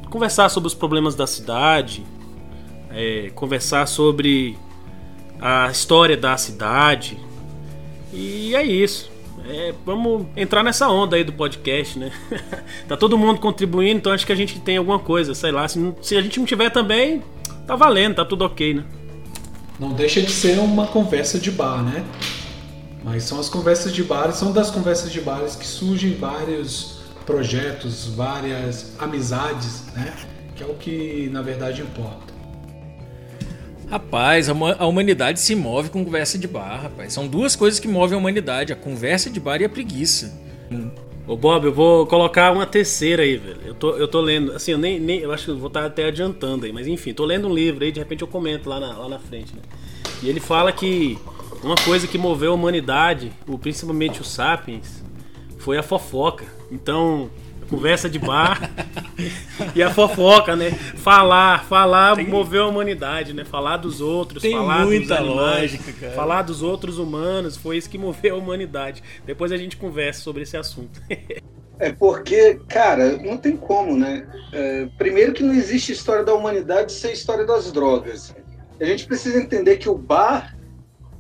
conversar 0.10 0.50
sobre 0.50 0.68
os 0.68 0.74
problemas 0.74 1.16
da 1.16 1.28
cidade, 1.28 2.06
é, 2.92 3.32
conversar 3.36 3.88
sobre 3.88 4.58
a 5.40 5.70
história 5.70 6.16
da 6.16 6.38
cidade. 6.38 7.20
E 8.14 8.56
é 8.56 8.64
isso. 8.64 9.12
É, 9.48 9.74
vamos 9.86 10.26
entrar 10.36 10.64
nessa 10.64 10.90
onda 10.90 11.16
aí 11.16 11.24
do 11.24 11.34
podcast, 11.34 12.00
né? 12.00 12.12
tá 12.88 12.98
todo 12.98 13.18
mundo 13.18 13.40
contribuindo, 13.40 13.98
então 13.98 14.12
acho 14.12 14.26
que 14.26 14.32
a 14.32 14.36
gente 14.36 14.60
tem 14.60 14.78
alguma 14.78 14.98
coisa, 14.98 15.36
sei 15.36 15.52
lá. 15.52 15.68
Se, 15.68 15.94
se 16.02 16.18
a 16.18 16.22
gente 16.22 16.40
não 16.40 16.46
tiver 16.46 16.72
também, 16.72 17.22
tá 17.68 17.76
valendo, 17.76 18.16
tá 18.16 18.26
tudo 18.26 18.44
ok, 18.44 18.74
né? 18.74 18.84
Não 19.80 19.94
deixa 19.94 20.22
de 20.22 20.32
ser 20.32 20.58
uma 20.58 20.88
conversa 20.88 21.38
de 21.38 21.52
bar, 21.52 21.84
né? 21.84 22.04
Mas 23.04 23.24
são 23.24 23.40
as 23.40 23.50
conversas 23.50 23.94
de 23.94 24.04
bar, 24.04 24.32
são 24.32 24.52
das 24.52 24.72
conversas 24.72 25.12
de 25.12 25.22
bares 25.22 25.56
que 25.56 25.68
surgem 25.68 26.16
vários 26.16 26.95
projetos, 27.26 28.08
várias 28.08 28.94
amizades, 29.00 29.84
né? 29.94 30.14
Que 30.56 30.64
é 30.64 30.66
o 30.66 30.76
que 30.76 31.30
na 31.32 31.42
verdade 31.42 31.82
importa. 31.82 32.34
Rapaz, 33.90 34.50
a 34.50 34.86
humanidade 34.86 35.40
se 35.40 35.56
move 35.56 35.90
com 35.90 36.04
conversa 36.04 36.38
de 36.38 36.48
bar, 36.48 36.84
rapaz. 36.84 37.14
São 37.14 37.28
duas 37.28 37.56
coisas 37.56 37.80
que 37.80 37.88
movem 37.88 38.16
a 38.16 38.20
humanidade: 38.20 38.74
a 38.74 38.76
conversa 38.76 39.30
de 39.30 39.40
bar 39.40 39.62
e 39.62 39.66
a 39.66 39.70
preguiça. 39.70 40.34
Ô 41.28 41.36
Bob, 41.36 41.66
eu 41.66 41.74
vou 41.74 42.06
colocar 42.06 42.52
uma 42.52 42.66
terceira 42.68 43.24
aí, 43.24 43.36
velho. 43.36 43.60
Eu 43.66 43.74
tô, 43.74 43.92
eu 43.96 44.08
tô 44.08 44.22
lendo, 44.22 44.52
assim, 44.52 44.72
eu 44.72 44.78
nem, 44.78 45.00
nem 45.00 45.20
eu 45.20 45.32
acho 45.32 45.46
que 45.46 45.52
eu 45.52 45.58
vou 45.58 45.68
estar 45.68 45.86
até 45.86 46.06
adiantando 46.06 46.66
aí, 46.66 46.72
mas 46.72 46.88
enfim, 46.88 47.14
tô 47.14 47.26
lendo 47.26 47.48
um 47.48 47.54
livro 47.54 47.84
aí, 47.84 47.92
de 47.92 48.00
repente 48.00 48.22
eu 48.22 48.28
comento 48.28 48.70
lá 48.70 48.80
na, 48.80 48.98
lá 48.98 49.10
na 49.10 49.20
frente, 49.20 49.56
né? 49.56 49.62
E 50.22 50.30
ele 50.30 50.40
fala 50.40 50.72
que 50.72 51.18
uma 51.64 51.76
coisa 51.76 52.08
que 52.08 52.18
moveu 52.18 52.52
a 52.52 52.56
humanidade, 52.56 53.32
principalmente 53.60 54.22
os 54.22 54.30
sapiens, 54.30 55.04
foi 55.58 55.80
a 55.80 55.84
fofoca. 55.84 56.46
Então, 56.76 57.30
conversa 57.70 58.10
de 58.10 58.20
bar 58.20 58.70
e 59.74 59.82
a 59.82 59.90
fofoca, 59.94 60.56
né? 60.56 60.72
Falar, 60.72 61.64
falar 61.66 62.16
Tem... 62.16 62.28
moveu 62.28 62.66
a 62.66 62.68
humanidade, 62.68 63.34
né? 63.34 63.46
Falar 63.46 63.78
dos 63.78 64.02
outros, 64.02 64.42
Tem 64.42 64.52
falar 64.52 64.86
muita 64.86 65.16
dos 65.16 65.18
animais, 65.18 65.72
lógica, 65.72 65.94
cara. 65.94 66.14
falar 66.14 66.42
dos 66.42 66.62
outros 66.62 66.98
humanos, 66.98 67.56
foi 67.56 67.78
isso 67.78 67.90
que 67.90 67.98
moveu 67.98 68.36
a 68.36 68.38
humanidade. 68.38 69.02
Depois 69.26 69.52
a 69.52 69.58
gente 69.58 69.78
conversa 69.78 70.22
sobre 70.22 70.44
esse 70.44 70.58
assunto. 70.58 71.02
É 71.78 71.92
porque, 71.92 72.58
cara, 72.70 73.18
não 73.18 73.36
tem 73.36 73.58
como, 73.58 73.98
né? 73.98 74.26
É, 74.54 74.88
primeiro 74.98 75.34
que 75.34 75.44
não 75.44 75.54
existe 75.54 75.92
história 75.92 76.24
da 76.24 76.34
humanidade 76.34 76.94
sem 76.94 77.12
história 77.12 77.46
das 77.46 77.70
drogas. 77.70 78.34
A 78.80 78.86
gente 78.86 79.06
precisa 79.06 79.38
entender 79.38 79.76
que 79.76 79.90
o 79.90 79.98
bar 79.98 80.56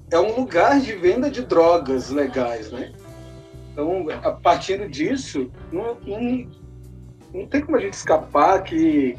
é 0.09 0.17
um 0.17 0.33
lugar 0.33 0.79
de 0.79 0.93
venda 0.93 1.29
de 1.29 1.41
drogas 1.41 2.09
legais, 2.09 2.71
né? 2.71 2.93
Então, 3.75 4.08
a 4.24 4.32
partir 4.32 4.88
disso, 4.88 5.51
não, 5.70 5.98
não, 6.08 6.48
não 7.34 7.46
tem 7.46 7.60
como 7.60 7.75
a 7.75 7.82
gente 7.82 7.91
escapar 7.91 8.63
que 8.63 9.17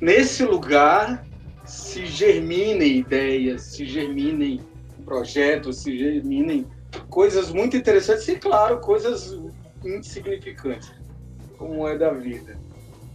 nesse 0.00 0.44
lugar 0.44 1.26
se 1.64 2.06
germinem 2.06 2.98
ideias, 2.98 3.62
se 3.62 3.84
germinem 3.84 4.60
projetos, 5.04 5.78
se 5.78 5.98
germinem 5.98 6.64
coisas 7.10 7.50
muito 7.50 7.76
interessantes 7.76 8.28
e, 8.28 8.36
claro, 8.36 8.78
coisas 8.78 9.36
insignificantes, 9.84 10.92
como 11.58 11.88
é 11.88 11.98
da 11.98 12.12
vida. 12.12 12.56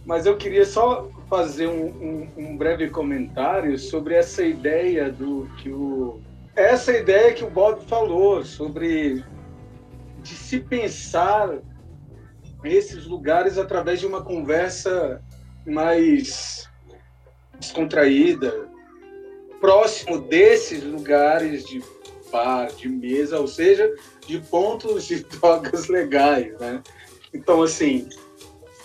Mas 0.04 0.26
eu 0.26 0.36
queria 0.36 0.66
só 0.66 1.08
fazer 1.30 1.68
um, 1.68 1.86
um, 1.86 2.28
um 2.36 2.56
breve 2.58 2.90
comentário 2.90 3.78
sobre 3.78 4.14
essa 4.14 4.44
ideia 4.44 5.10
do 5.10 5.48
que 5.56 5.70
o 5.70 6.20
essa 6.54 6.92
ideia 6.92 7.32
que 7.32 7.44
o 7.44 7.50
Bob 7.50 7.80
falou 7.86 8.44
sobre 8.44 9.24
de 10.22 10.34
se 10.34 10.60
pensar 10.60 11.58
esses 12.64 13.06
lugares 13.06 13.58
através 13.58 14.00
de 14.00 14.06
uma 14.06 14.22
conversa 14.22 15.22
mais 15.66 16.68
descontraída, 17.58 18.68
próximo 19.60 20.18
desses 20.18 20.82
lugares 20.82 21.64
de 21.66 21.82
bar, 22.30 22.68
de 22.72 22.88
mesa, 22.88 23.38
ou 23.38 23.46
seja, 23.46 23.92
de 24.26 24.40
pontos 24.40 25.06
de 25.06 25.22
drogas 25.38 25.88
legais, 25.88 26.56
né? 26.58 26.82
Então, 27.32 27.62
assim, 27.62 28.08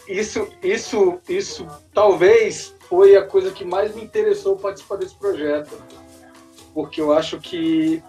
isso, 0.08 0.48
isso, 0.62 1.20
isso 1.28 1.68
talvez 1.94 2.76
foi 2.88 3.16
a 3.16 3.26
coisa 3.26 3.52
que 3.52 3.66
mais 3.66 3.96
me 3.96 4.04
interessou 4.04 4.58
participar 4.58 4.98
desse 4.98 5.16
projeto, 5.16 5.82
porque 6.74 7.02
eu 7.02 7.12
acho 7.12 7.40
que 7.40 8.04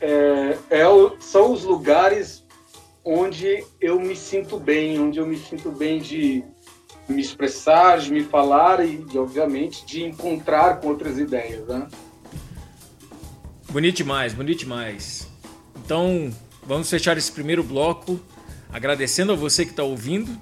é, 0.00 0.58
é, 0.70 0.84
são 1.20 1.52
os 1.52 1.64
lugares 1.64 2.41
onde 3.04 3.64
eu 3.80 4.00
me 4.00 4.16
sinto 4.16 4.58
bem, 4.58 4.98
onde 5.00 5.18
eu 5.18 5.26
me 5.26 5.36
sinto 5.36 5.70
bem 5.70 6.00
de 6.00 6.44
me 7.08 7.20
expressar, 7.20 7.98
de 7.98 8.12
me 8.12 8.22
falar 8.22 8.84
e, 8.84 9.04
obviamente, 9.16 9.84
de 9.84 10.04
encontrar 10.04 10.80
com 10.80 10.88
outras 10.88 11.18
ideias, 11.18 11.66
né? 11.66 11.88
Bonito 13.70 13.96
demais, 13.96 14.32
bonito 14.34 14.60
demais. 14.60 15.28
Então, 15.84 16.32
vamos 16.64 16.88
fechar 16.88 17.16
esse 17.16 17.32
primeiro 17.32 17.62
bloco 17.62 18.20
agradecendo 18.70 19.32
a 19.32 19.36
você 19.36 19.64
que 19.64 19.72
está 19.72 19.82
ouvindo 19.82 20.38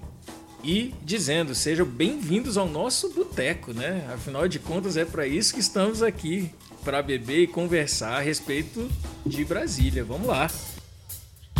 e 0.62 0.94
dizendo 1.02 1.54
sejam 1.54 1.86
bem-vindos 1.86 2.58
ao 2.58 2.68
nosso 2.68 3.08
boteco, 3.10 3.72
né? 3.72 4.06
Afinal 4.12 4.46
de 4.46 4.58
contas, 4.58 4.96
é 4.96 5.04
para 5.04 5.26
isso 5.26 5.54
que 5.54 5.60
estamos 5.60 6.02
aqui, 6.02 6.50
para 6.84 7.02
beber 7.02 7.42
e 7.42 7.46
conversar 7.46 8.16
a 8.16 8.20
respeito 8.20 8.88
de 9.24 9.44
Brasília. 9.44 10.04
Vamos 10.04 10.28
lá. 10.28 10.50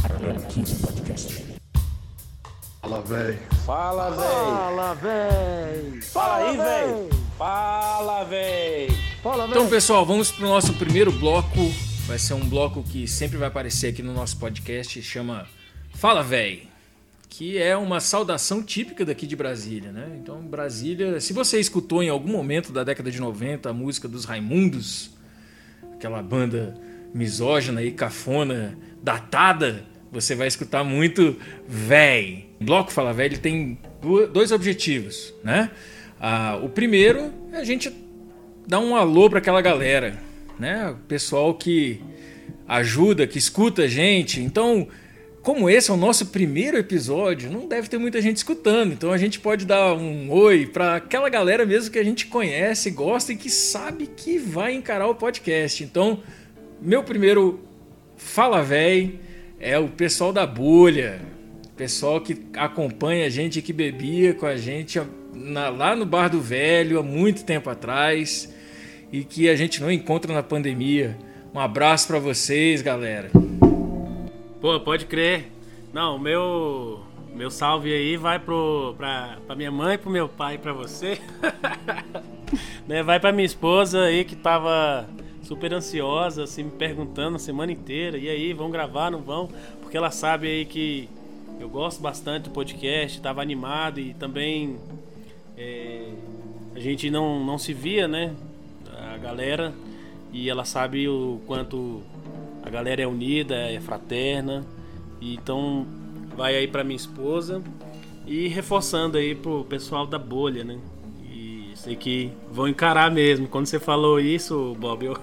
Podcast. 0.00 1.44
Fala, 2.80 3.02
véi. 3.02 3.38
Fala, 3.66 4.10
véi. 4.10 4.18
Fala, 4.18 4.94
véi. 4.94 6.00
Fala 6.02 6.36
aí, 6.36 6.56
véi. 6.56 7.08
Fala, 7.36 8.24
véi. 8.24 8.88
Fala, 9.22 9.46
véi. 9.46 9.50
Então, 9.50 9.68
pessoal, 9.68 10.06
vamos 10.06 10.32
pro 10.32 10.46
nosso 10.46 10.72
primeiro 10.74 11.12
bloco. 11.12 11.70
Vai 12.06 12.18
ser 12.18 12.34
um 12.34 12.48
bloco 12.48 12.82
que 12.82 13.06
sempre 13.06 13.36
vai 13.36 13.48
aparecer 13.48 13.88
aqui 13.88 14.02
no 14.02 14.14
nosso 14.14 14.38
podcast, 14.38 15.00
chama 15.02 15.46
Fala, 15.94 16.22
véi. 16.22 16.68
Que 17.28 17.58
é 17.58 17.76
uma 17.76 18.00
saudação 18.00 18.62
típica 18.62 19.04
daqui 19.04 19.26
de 19.26 19.36
Brasília, 19.36 19.92
né? 19.92 20.18
Então, 20.20 20.40
Brasília, 20.40 21.20
se 21.20 21.32
você 21.32 21.60
escutou 21.60 22.02
em 22.02 22.08
algum 22.08 22.32
momento 22.32 22.72
da 22.72 22.82
década 22.82 23.10
de 23.10 23.20
90 23.20 23.68
a 23.68 23.72
música 23.72 24.08
dos 24.08 24.24
Raimundos, 24.24 25.10
aquela 25.92 26.22
banda 26.22 26.74
misógina 27.14 27.82
e 27.82 27.92
cafona, 27.92 28.76
datada, 29.02 29.84
você 30.12 30.34
vai 30.34 30.48
escutar 30.48 30.82
muito 30.84 31.36
véi. 31.66 32.46
O 32.60 32.64
bloco 32.64 32.92
Fala 32.92 33.12
Véi 33.12 33.30
tem 33.30 33.78
dois 34.32 34.52
objetivos, 34.52 35.32
né? 35.42 35.70
Ah, 36.20 36.58
o 36.62 36.68
primeiro 36.68 37.32
é 37.52 37.56
a 37.56 37.64
gente 37.64 37.92
dar 38.66 38.80
um 38.80 38.94
alô 38.94 39.30
para 39.30 39.38
aquela 39.38 39.62
galera, 39.62 40.18
né? 40.58 40.90
O 40.90 40.96
pessoal 41.06 41.54
que 41.54 42.00
ajuda, 42.66 43.26
que 43.26 43.38
escuta 43.38 43.82
a 43.82 43.88
gente. 43.88 44.40
Então, 44.40 44.86
como 45.42 45.70
esse 45.70 45.90
é 45.90 45.94
o 45.94 45.96
nosso 45.96 46.26
primeiro 46.26 46.76
episódio, 46.76 47.50
não 47.50 47.66
deve 47.66 47.88
ter 47.88 47.98
muita 47.98 48.20
gente 48.20 48.36
escutando. 48.36 48.92
Então 48.92 49.10
a 49.10 49.18
gente 49.18 49.40
pode 49.40 49.64
dar 49.64 49.94
um 49.94 50.30
oi 50.30 50.66
para 50.66 50.96
aquela 50.96 51.28
galera 51.28 51.64
mesmo 51.64 51.90
que 51.90 51.98
a 51.98 52.04
gente 52.04 52.26
conhece, 52.26 52.90
gosta 52.90 53.32
e 53.32 53.36
que 53.36 53.48
sabe 53.48 54.06
que 54.06 54.38
vai 54.38 54.74
encarar 54.74 55.06
o 55.06 55.14
podcast. 55.14 55.82
Então, 55.82 56.22
meu 56.80 57.02
primeiro 57.02 57.60
Fala 58.16 58.62
Véi 58.62 59.18
é 59.60 59.78
o 59.78 59.88
pessoal 59.88 60.32
da 60.32 60.46
bolha, 60.46 61.20
pessoal 61.76 62.20
que 62.20 62.46
acompanha 62.56 63.26
a 63.26 63.28
gente, 63.28 63.60
que 63.60 63.72
bebia 63.72 64.32
com 64.32 64.46
a 64.46 64.56
gente 64.56 65.00
na, 65.34 65.68
lá 65.68 65.94
no 65.94 66.06
Bar 66.06 66.28
do 66.28 66.40
Velho 66.40 66.98
há 66.98 67.02
muito 67.02 67.44
tempo 67.44 67.68
atrás. 67.68 68.52
e 69.12 69.24
que 69.24 69.48
a 69.48 69.56
gente 69.56 69.80
não 69.80 69.90
encontra 69.90 70.32
na 70.32 70.42
pandemia. 70.42 71.16
Um 71.52 71.58
abraço 71.58 72.06
para 72.06 72.18
vocês, 72.18 72.80
galera. 72.80 73.30
Pô, 74.60 74.78
pode 74.80 75.04
crer. 75.06 75.50
Não, 75.92 76.18
meu 76.18 77.00
meu 77.34 77.50
salve 77.50 77.92
aí 77.92 78.16
vai 78.16 78.38
pro 78.38 78.94
pra, 78.96 79.38
pra 79.46 79.56
minha 79.56 79.70
mãe, 79.70 79.98
pro 79.98 80.10
meu 80.10 80.28
pai, 80.28 80.58
para 80.58 80.72
você. 80.72 81.18
né, 82.86 83.02
vai 83.02 83.18
para 83.18 83.32
minha 83.32 83.46
esposa 83.46 84.02
aí 84.02 84.24
que 84.24 84.36
tava 84.36 85.08
super 85.42 85.72
ansiosa, 85.72 86.44
assim, 86.44 86.64
me 86.64 86.70
perguntando 86.70 87.36
a 87.36 87.38
semana 87.38 87.72
inteira, 87.72 88.18
e 88.18 88.28
aí, 88.28 88.52
vão 88.52 88.70
gravar, 88.70 89.10
não 89.10 89.20
vão? 89.20 89.48
Porque 89.80 89.96
ela 89.96 90.10
sabe 90.10 90.46
aí 90.46 90.64
que 90.64 91.08
eu 91.58 91.68
gosto 91.68 92.00
bastante 92.00 92.44
do 92.44 92.50
podcast, 92.50 93.18
estava 93.18 93.42
animado 93.42 94.00
e 94.00 94.14
também 94.14 94.78
é, 95.56 96.08
a 96.74 96.80
gente 96.80 97.10
não, 97.10 97.44
não 97.44 97.58
se 97.58 97.74
via, 97.74 98.08
né? 98.08 98.34
A 99.12 99.18
galera, 99.18 99.72
e 100.32 100.48
ela 100.48 100.64
sabe 100.64 101.08
o 101.08 101.40
quanto 101.46 102.02
a 102.62 102.70
galera 102.70 103.02
é 103.02 103.06
unida, 103.06 103.56
é 103.56 103.80
fraterna, 103.80 104.64
e 105.20 105.34
então 105.34 105.86
vai 106.36 106.56
aí 106.56 106.66
para 106.66 106.84
minha 106.84 106.96
esposa 106.96 107.62
e 108.26 108.48
reforçando 108.48 109.18
aí 109.18 109.34
pro 109.34 109.64
pessoal 109.64 110.06
da 110.06 110.18
bolha, 110.18 110.64
né? 110.64 110.78
Sei 111.80 111.96
que 111.96 112.30
vão 112.52 112.68
encarar 112.68 113.10
mesmo. 113.10 113.48
Quando 113.48 113.64
você 113.64 113.80
falou 113.80 114.20
isso, 114.20 114.76
Bob, 114.78 115.06
eu, 115.06 115.16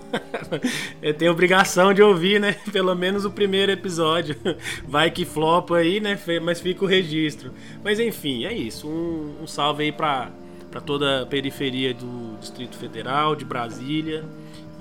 eu 1.03 1.13
tenho 1.13 1.31
obrigação 1.31 1.93
de 1.93 2.01
ouvir, 2.01 2.41
né? 2.41 2.53
Pelo 2.73 2.95
menos 2.95 3.25
o 3.25 3.29
primeiro 3.29 3.71
episódio. 3.71 4.35
Vai 4.89 5.11
que 5.11 5.23
flopa 5.23 5.77
aí, 5.77 5.99
né? 5.99 6.19
Mas 6.41 6.59
fica 6.59 6.83
o 6.83 6.87
registro. 6.87 7.51
Mas 7.83 7.99
enfim, 7.99 8.45
é 8.45 8.53
isso. 8.53 8.87
Um, 8.87 9.43
um 9.43 9.45
salve 9.45 9.83
aí 9.83 9.91
pra, 9.91 10.31
pra 10.71 10.81
toda 10.81 11.21
a 11.21 11.25
periferia 11.27 11.93
do 11.93 12.35
Distrito 12.39 12.75
Federal, 12.75 13.35
de 13.35 13.45
Brasília. 13.45 14.25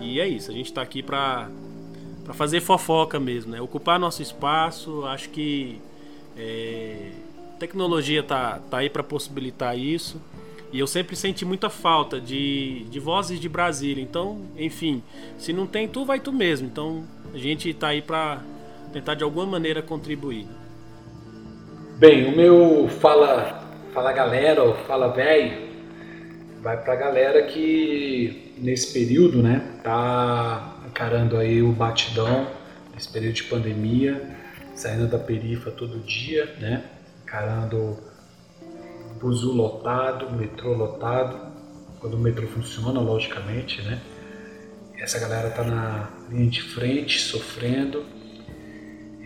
E 0.01 0.19
é 0.19 0.27
isso. 0.27 0.51
A 0.51 0.55
gente 0.55 0.73
tá 0.73 0.81
aqui 0.81 1.03
pra, 1.03 1.51
pra 2.25 2.33
fazer 2.33 2.63
fofoca 2.63 3.21
mesmo, 3.21 3.53
né? 3.53 3.61
Ocupar 3.61 4.01
nosso 4.01 4.23
espaço. 4.23 5.05
Acho 5.05 5.29
que. 5.29 5.79
É, 6.39 7.11
tecnologia 7.59 8.23
tá, 8.23 8.61
tá 8.71 8.79
aí 8.79 8.89
para 8.89 9.03
possibilitar 9.03 9.79
isso. 9.79 10.19
E 10.73 10.79
eu 10.79 10.87
sempre 10.87 11.15
senti 11.15 11.45
muita 11.45 11.71
falta 11.71 12.21
de, 12.21 12.85
de 12.91 12.99
vozes 12.99 13.39
de 13.41 13.49
Brasília. 13.49 14.03
Então, 14.03 14.43
enfim, 14.57 15.03
se 15.39 15.53
não 15.53 15.67
tem 15.67 15.89
tu, 15.89 16.05
vai 16.05 16.21
tu 16.21 16.33
mesmo. 16.33 16.67
Então, 16.67 17.05
a 17.33 17.39
gente 17.39 17.71
está 17.71 17.89
aí 17.89 18.03
para 18.03 18.43
tentar 18.93 19.15
de 19.15 19.25
alguma 19.25 19.47
maneira 19.47 19.81
contribuir. 19.83 20.47
Bem, 21.99 22.27
o 22.27 22.37
meu 22.37 22.89
fala, 23.01 23.65
fala 23.95 24.13
galera, 24.13 24.63
ou 24.63 24.75
fala 24.87 25.09
velho, 25.09 25.67
vai 26.61 26.83
para 26.83 26.93
a 26.93 26.97
galera 26.97 27.43
que 27.45 28.55
nesse 28.59 28.93
período, 28.93 29.43
né, 29.43 29.63
tá 29.83 30.79
encarando 30.87 31.37
aí 31.37 31.63
o 31.63 31.73
batidão, 31.73 32.47
nesse 32.93 33.11
período 33.11 33.35
de 33.35 33.45
pandemia, 33.45 34.37
saindo 34.75 35.07
da 35.07 35.19
perifa 35.19 35.71
todo 35.71 35.99
dia, 36.01 36.55
né, 36.61 36.85
encarando 37.23 37.99
buzu 39.21 39.53
lotado, 39.53 40.31
metrô 40.31 40.73
lotado, 40.73 41.53
quando 42.01 42.15
o 42.15 42.19
metrô 42.19 42.47
funciona, 42.47 43.01
logicamente, 43.01 43.83
né? 43.83 44.01
Essa 44.99 45.19
galera 45.19 45.51
tá 45.51 45.63
na 45.63 46.11
linha 46.31 46.51
de 46.51 46.63
frente, 46.63 47.21
sofrendo 47.21 48.05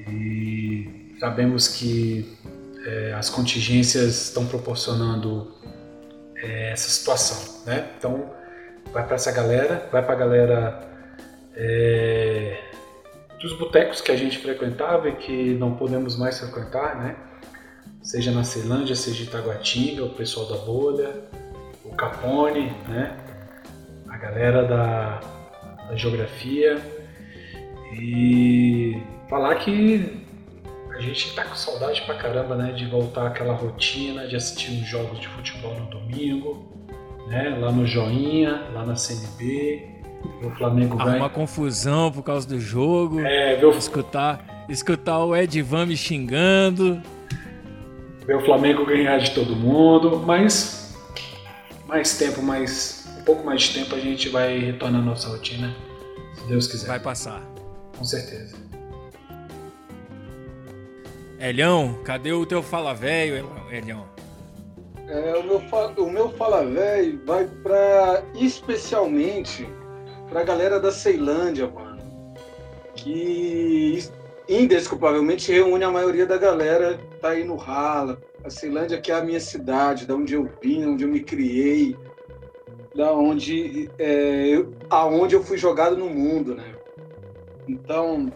e 0.08 1.16
sabemos 1.20 1.68
que 1.68 2.36
é, 2.84 3.12
as 3.12 3.30
contingências 3.30 4.24
estão 4.24 4.46
proporcionando 4.46 5.54
é, 6.36 6.72
essa 6.72 6.88
situação, 6.88 7.64
né? 7.66 7.90
Então, 7.96 8.30
vai 8.92 9.06
para 9.06 9.14
essa 9.14 9.30
galera, 9.30 9.88
vai 9.92 10.02
para 10.02 10.14
a 10.14 10.16
galera 10.16 10.80
é, 11.54 12.58
dos 13.40 13.52
botecos 13.58 14.00
que 14.00 14.10
a 14.10 14.16
gente 14.16 14.38
frequentava 14.38 15.08
e 15.08 15.16
que 15.16 15.54
não 15.54 15.76
podemos 15.76 16.16
mais 16.16 16.38
frequentar, 16.38 16.96
né? 16.96 17.16
Seja 18.02 18.30
na 18.30 18.44
Ceilândia, 18.44 18.94
seja 18.94 19.22
em 19.22 19.26
Itaguatinga, 19.26 20.04
o 20.04 20.10
pessoal 20.10 20.46
da 20.46 20.56
bolha, 20.56 21.14
o 21.84 21.90
Capone, 21.94 22.72
né? 22.88 23.16
a 24.08 24.16
galera 24.16 24.64
da, 24.64 25.20
da 25.88 25.96
geografia 25.96 26.80
e 27.92 29.00
falar 29.28 29.54
que 29.56 30.20
a 30.96 31.00
gente 31.00 31.34
tá 31.34 31.44
com 31.44 31.54
saudade 31.54 32.02
pra 32.02 32.14
caramba, 32.16 32.56
né, 32.56 32.72
de 32.72 32.86
voltar 32.86 33.28
àquela 33.28 33.54
rotina, 33.54 34.26
de 34.26 34.36
assistir 34.36 34.72
os 34.72 34.86
jogos 34.88 35.18
de 35.18 35.28
futebol 35.28 35.74
no 35.74 35.86
domingo, 35.86 36.68
né, 37.28 37.56
lá 37.58 37.72
no 37.72 37.86
Joinha, 37.86 38.64
lá 38.74 38.84
na 38.84 38.96
CNB, 38.96 39.88
o 40.44 40.50
Flamengo 40.50 40.96
ganha. 40.96 41.16
uma 41.16 41.30
confusão 41.30 42.12
por 42.12 42.22
causa 42.22 42.46
do 42.46 42.60
jogo, 42.60 43.20
É, 43.20 43.58
o, 43.64 43.70
escutar, 43.70 44.66
escutar 44.68 45.24
o 45.24 45.34
Edvan 45.34 45.86
me 45.86 45.96
xingando. 45.96 47.00
Ver 48.30 48.36
o 48.36 48.44
Flamengo 48.44 48.86
ganhar 48.86 49.18
de 49.18 49.32
todo 49.32 49.56
mundo, 49.56 50.20
mas 50.24 50.96
mais 51.88 52.16
tempo, 52.16 52.40
mais 52.40 53.04
um 53.18 53.24
pouco 53.24 53.44
mais 53.44 53.62
de 53.62 53.80
tempo 53.80 53.92
a 53.96 53.98
gente 53.98 54.28
vai 54.28 54.56
retornar 54.56 55.00
à 55.00 55.04
nossa 55.04 55.28
rotina, 55.30 55.74
se 56.36 56.44
Deus 56.44 56.68
quiser. 56.68 56.86
Vai 56.86 57.00
passar. 57.00 57.42
Com 57.98 58.04
certeza. 58.04 58.54
Elhão, 61.40 61.98
cadê 62.04 62.32
o 62.32 62.46
teu 62.46 62.62
fala 62.62 62.94
velho, 62.94 63.50
Elhão? 63.68 64.08
É, 65.08 65.34
o, 65.36 65.42
meu, 65.42 65.60
o 65.96 66.10
meu 66.10 66.28
Fala 66.28 66.64
Velho 66.64 67.20
vai 67.26 67.44
para 67.64 68.22
especialmente 68.36 69.68
pra 70.28 70.44
galera 70.44 70.78
da 70.78 70.92
Ceilândia, 70.92 71.66
mano. 71.66 71.98
Que 72.94 74.04
indesculpavelmente 74.48 75.50
reúne 75.50 75.82
a 75.82 75.90
maioria 75.90 76.26
da 76.26 76.38
galera 76.38 76.96
que 77.20 77.22
tá 77.22 77.28
aí 77.30 77.44
no 77.44 77.56
Rala. 77.56 78.18
A 78.42 78.48
Ceilândia 78.48 78.98
que 78.98 79.12
é 79.12 79.14
a 79.14 79.22
minha 79.22 79.38
cidade, 79.38 80.06
da 80.06 80.14
onde 80.14 80.34
eu 80.34 80.48
vim, 80.62 80.86
onde 80.86 81.04
eu 81.04 81.08
me 81.08 81.20
criei, 81.20 81.94
da 82.94 83.12
onde, 83.12 83.90
é, 83.98 84.48
eu, 84.48 84.72
aonde 84.88 85.34
eu 85.34 85.44
fui 85.44 85.58
jogado 85.58 85.96
no 85.96 86.08
mundo, 86.08 86.54
né? 86.54 86.74
Então, 87.68 88.32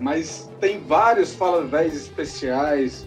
mas 0.00 0.50
tem 0.58 0.80
vários 0.80 1.34
Fala 1.34 1.62
Véis 1.62 1.94
especiais. 1.94 3.06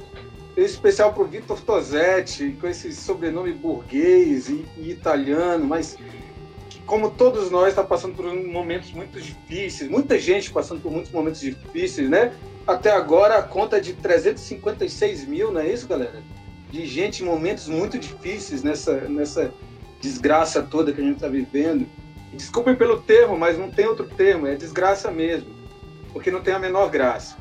Tem 0.54 0.64
especial 0.64 1.12
pro 1.12 1.26
Vitor 1.26 1.60
Tosetti, 1.62 2.56
com 2.62 2.68
esse 2.68 2.94
sobrenome 2.94 3.52
burguês 3.52 4.48
e, 4.50 4.64
e 4.78 4.92
italiano, 4.92 5.66
mas 5.66 5.98
que, 6.70 6.80
como 6.82 7.10
todos 7.10 7.50
nós 7.50 7.70
está 7.70 7.84
passando 7.84 8.16
por 8.16 8.32
momentos 8.32 8.92
muito 8.92 9.20
difíceis, 9.20 9.90
muita 9.90 10.20
gente 10.20 10.52
passando 10.52 10.80
por 10.80 10.92
muitos 10.92 11.12
momentos 11.12 11.42
difíceis, 11.42 12.08
né? 12.08 12.32
Até 12.66 12.92
agora 12.92 13.38
a 13.38 13.44
conta 13.44 13.78
é 13.78 13.80
de 13.80 13.94
356 13.94 15.26
mil, 15.26 15.52
não 15.52 15.62
é 15.62 15.68
isso, 15.68 15.88
galera? 15.88 16.24
De 16.72 16.86
gente 16.86 17.22
em 17.22 17.26
momentos 17.26 17.68
muito 17.68 18.00
difíceis 18.00 18.64
nessa, 18.64 19.02
nessa 19.02 19.54
desgraça 20.00 20.62
toda 20.62 20.94
que 20.94 21.02
a 21.02 21.04
gente 21.04 21.16
está 21.16 21.28
vivendo. 21.28 21.86
Desculpem 22.34 22.76
pelo 22.76 23.02
termo, 23.02 23.38
mas 23.38 23.58
não 23.58 23.70
tem 23.70 23.86
outro 23.86 24.08
termo, 24.08 24.48
é 24.48 24.56
desgraça 24.56 25.12
mesmo, 25.12 25.50
porque 26.12 26.32
não 26.32 26.42
tem 26.42 26.54
a 26.54 26.60
menor 26.60 26.90
graça. 26.90 27.38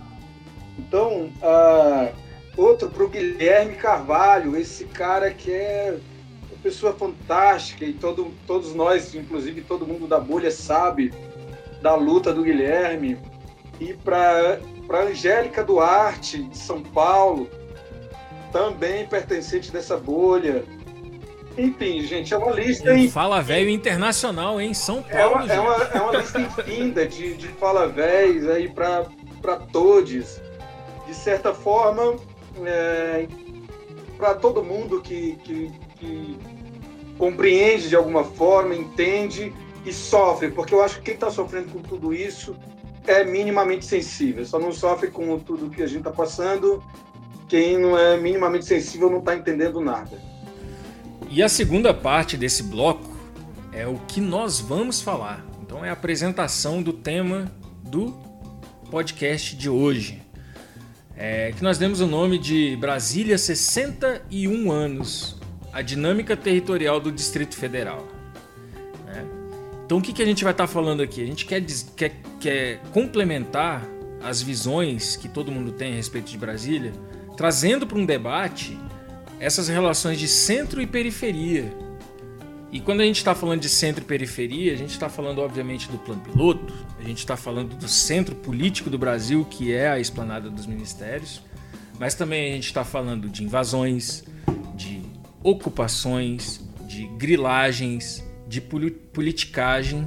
Então, 0.79 1.31
ah, 1.43 2.11
outro 2.57 2.91
para 2.91 3.05
o 3.05 3.09
Guilherme 3.09 3.77
Carvalho, 3.77 4.57
esse 4.57 4.85
cara 4.85 5.33
que 5.33 5.51
é 5.51 5.99
uma 6.51 6.59
pessoa 6.63 6.93
fantástica 6.93 7.85
e 7.85 7.93
todo, 7.93 8.33
todos 8.47 8.75
nós, 8.75 9.15
inclusive 9.15 9.63
todo 9.63 9.87
mundo 9.87 10.07
da 10.07 10.19
bolha, 10.19 10.51
sabe 10.51 11.13
da 11.81 11.95
luta 11.95 12.33
do 12.33 12.43
Guilherme. 12.43 13.19
E 13.81 13.95
para 13.95 14.61
a 14.99 15.03
Angélica 15.05 15.65
Duarte, 15.65 16.43
de 16.45 16.59
São 16.59 16.83
Paulo, 16.83 17.49
também 18.53 19.07
pertencente 19.07 19.71
dessa 19.73 19.97
bolha. 19.97 20.65
Enfim, 21.57 22.03
gente, 22.03 22.33
é 22.33 22.37
uma 22.37 22.53
lista. 22.53 22.93
Um 22.93 23.11
fala 23.11 23.43
velho 23.43 23.69
internacional, 23.69 24.61
hein? 24.61 24.73
São 24.73 25.05
É 25.09 25.23
Paulo, 25.23 25.45
uma, 25.45 25.53
é 25.53 25.61
uma, 25.61 25.75
é 25.77 26.01
uma 26.01 26.17
lista 26.17 26.41
infinda 26.41 27.07
de, 27.07 27.35
de 27.35 27.49
fala 27.49 27.87
véis 27.89 28.49
aí 28.49 28.69
para 28.69 29.57
todos. 29.71 30.41
De 31.07 31.15
certa 31.15 31.53
forma, 31.53 32.17
é, 32.65 33.27
para 34.17 34.35
todo 34.35 34.63
mundo 34.63 35.01
que, 35.03 35.37
que, 35.45 35.71
que 35.99 36.39
compreende 37.19 37.89
de 37.89 37.97
alguma 37.97 38.25
forma, 38.25 38.75
entende 38.75 39.53
e 39.85 39.93
sofre, 39.93 40.51
porque 40.51 40.73
eu 40.73 40.83
acho 40.83 40.97
que 40.97 41.03
quem 41.03 41.15
está 41.15 41.31
sofrendo 41.31 41.71
com 41.71 41.81
tudo 41.81 42.15
isso 42.15 42.57
é 43.07 43.25
minimamente 43.25 43.85
sensível, 43.85 44.45
só 44.45 44.59
não 44.59 44.73
sofre 44.73 45.11
com 45.11 45.39
tudo 45.39 45.71
que 45.71 45.83
a 45.83 45.87
gente 45.87 45.99
está 45.99 46.11
passando. 46.11 46.83
Quem 47.49 47.79
não 47.79 47.99
é 47.99 48.17
minimamente 48.17 48.65
sensível 48.65 49.11
não 49.11 49.19
está 49.19 49.35
entendendo 49.35 49.81
nada. 49.81 50.19
E 51.31 51.43
a 51.43 51.49
segunda 51.49 51.93
parte 51.93 52.37
desse 52.37 52.63
bloco 52.63 53.11
é 53.73 53.87
o 53.87 53.99
que 54.07 54.21
nós 54.21 54.61
vamos 54.61 55.01
falar. 55.01 55.45
Então 55.63 55.85
é 55.85 55.89
a 55.89 55.93
apresentação 55.93 56.83
do 56.83 56.93
tema 56.93 57.51
do 57.83 58.15
podcast 58.91 59.57
de 59.57 59.69
hoje. 59.71 60.23
É, 61.17 61.53
que 61.53 61.63
nós 61.63 61.79
demos 61.79 62.01
o 62.01 62.07
nome 62.07 62.39
de 62.39 62.77
Brasília 62.77 63.39
61 63.39 64.71
anos, 64.71 65.37
a 65.73 65.81
dinâmica 65.81 66.37
territorial 66.37 67.01
do 67.01 67.11
Distrito 67.11 67.57
Federal. 67.57 68.07
Então 69.93 69.99
o 69.99 70.03
que, 70.03 70.15
que 70.15 70.23
a 70.23 70.25
gente 70.25 70.43
vai 70.43 70.55
estar 70.55 70.67
tá 70.67 70.73
falando 70.73 71.03
aqui? 71.03 71.23
A 71.23 71.27
gente 71.27 71.45
quer, 71.45 71.63
quer, 71.95 72.17
quer 72.41 72.79
complementar 72.95 73.87
as 74.23 74.41
visões 74.41 75.17
que 75.17 75.29
todo 75.29 75.53
mundo 75.53 75.71
tem 75.71 75.93
a 75.93 75.97
respeito 75.97 76.31
de 76.31 76.39
Brasília, 76.39 76.95
trazendo 77.37 77.87
para 77.87 77.99
um 77.99 78.07
debate 78.07 78.79
essas 79.39 79.69
relações 79.69 80.19
de 80.19 80.27
centro 80.27 80.81
e 80.81 80.87
periferia. 80.87 81.71
E 82.73 82.81
quando 82.81 83.03
a 83.03 83.05
gente 83.05 83.19
está 83.19 83.35
falando 83.35 83.61
de 83.61 83.69
centro 83.69 84.03
e 84.03 84.07
periferia, 84.07 84.73
a 84.73 84.77
gente 84.77 84.93
está 84.93 85.11
falando, 85.11 85.43
obviamente, 85.43 85.91
do 85.91 85.99
plano 85.99 86.23
piloto, 86.23 86.73
a 86.99 87.03
gente 87.03 87.19
está 87.19 87.37
falando 87.37 87.77
do 87.77 87.87
centro 87.87 88.35
político 88.35 88.89
do 88.89 88.97
Brasil, 88.97 89.45
que 89.45 89.75
é 89.75 89.91
a 89.91 90.01
esplanada 90.01 90.49
dos 90.49 90.65
ministérios, 90.65 91.43
mas 91.99 92.15
também 92.15 92.51
a 92.51 92.55
gente 92.55 92.65
está 92.65 92.83
falando 92.83 93.29
de 93.29 93.45
invasões, 93.45 94.25
de 94.75 95.03
ocupações, 95.43 96.63
de 96.89 97.07
grilagens, 97.19 98.25
de 98.53 98.61
politicagem 98.61 100.07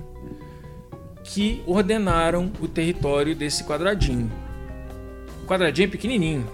que 1.23 1.63
ordenaram 1.65 2.53
o 2.61 2.67
território 2.67 3.35
desse 3.35 3.63
quadradinho. 3.63 4.31
O 5.43 5.47
quadradinho 5.47 5.87
é 5.87 5.89
pequenininho, 5.89 6.47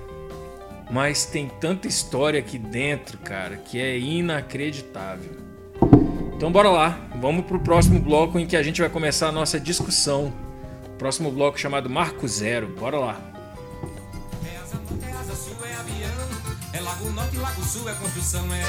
mas 0.90 1.26
tem 1.26 1.50
tanta 1.60 1.90
história 1.90 2.40
aqui 2.40 2.58
dentro, 2.58 3.18
cara, 3.18 3.58
que 3.58 3.78
é 3.78 4.00
inacreditável. 4.00 5.32
Então 6.34 6.50
bora 6.50 6.70
lá, 6.70 7.10
vamos 7.20 7.46
pro 7.46 7.60
próximo 7.60 8.00
bloco 8.00 8.40
em 8.40 8.48
que 8.48 8.56
a 8.56 8.64
gente 8.64 8.80
vai 8.80 8.90
começar 8.90 9.28
a 9.28 9.32
nossa 9.34 9.60
discussão. 9.60 10.32
Próximo 10.98 11.30
bloco 11.30 11.60
chamado 11.60 11.90
Marco 11.90 12.26
Zero. 12.26 12.68
Bora 12.80 12.98
lá. 12.98 13.31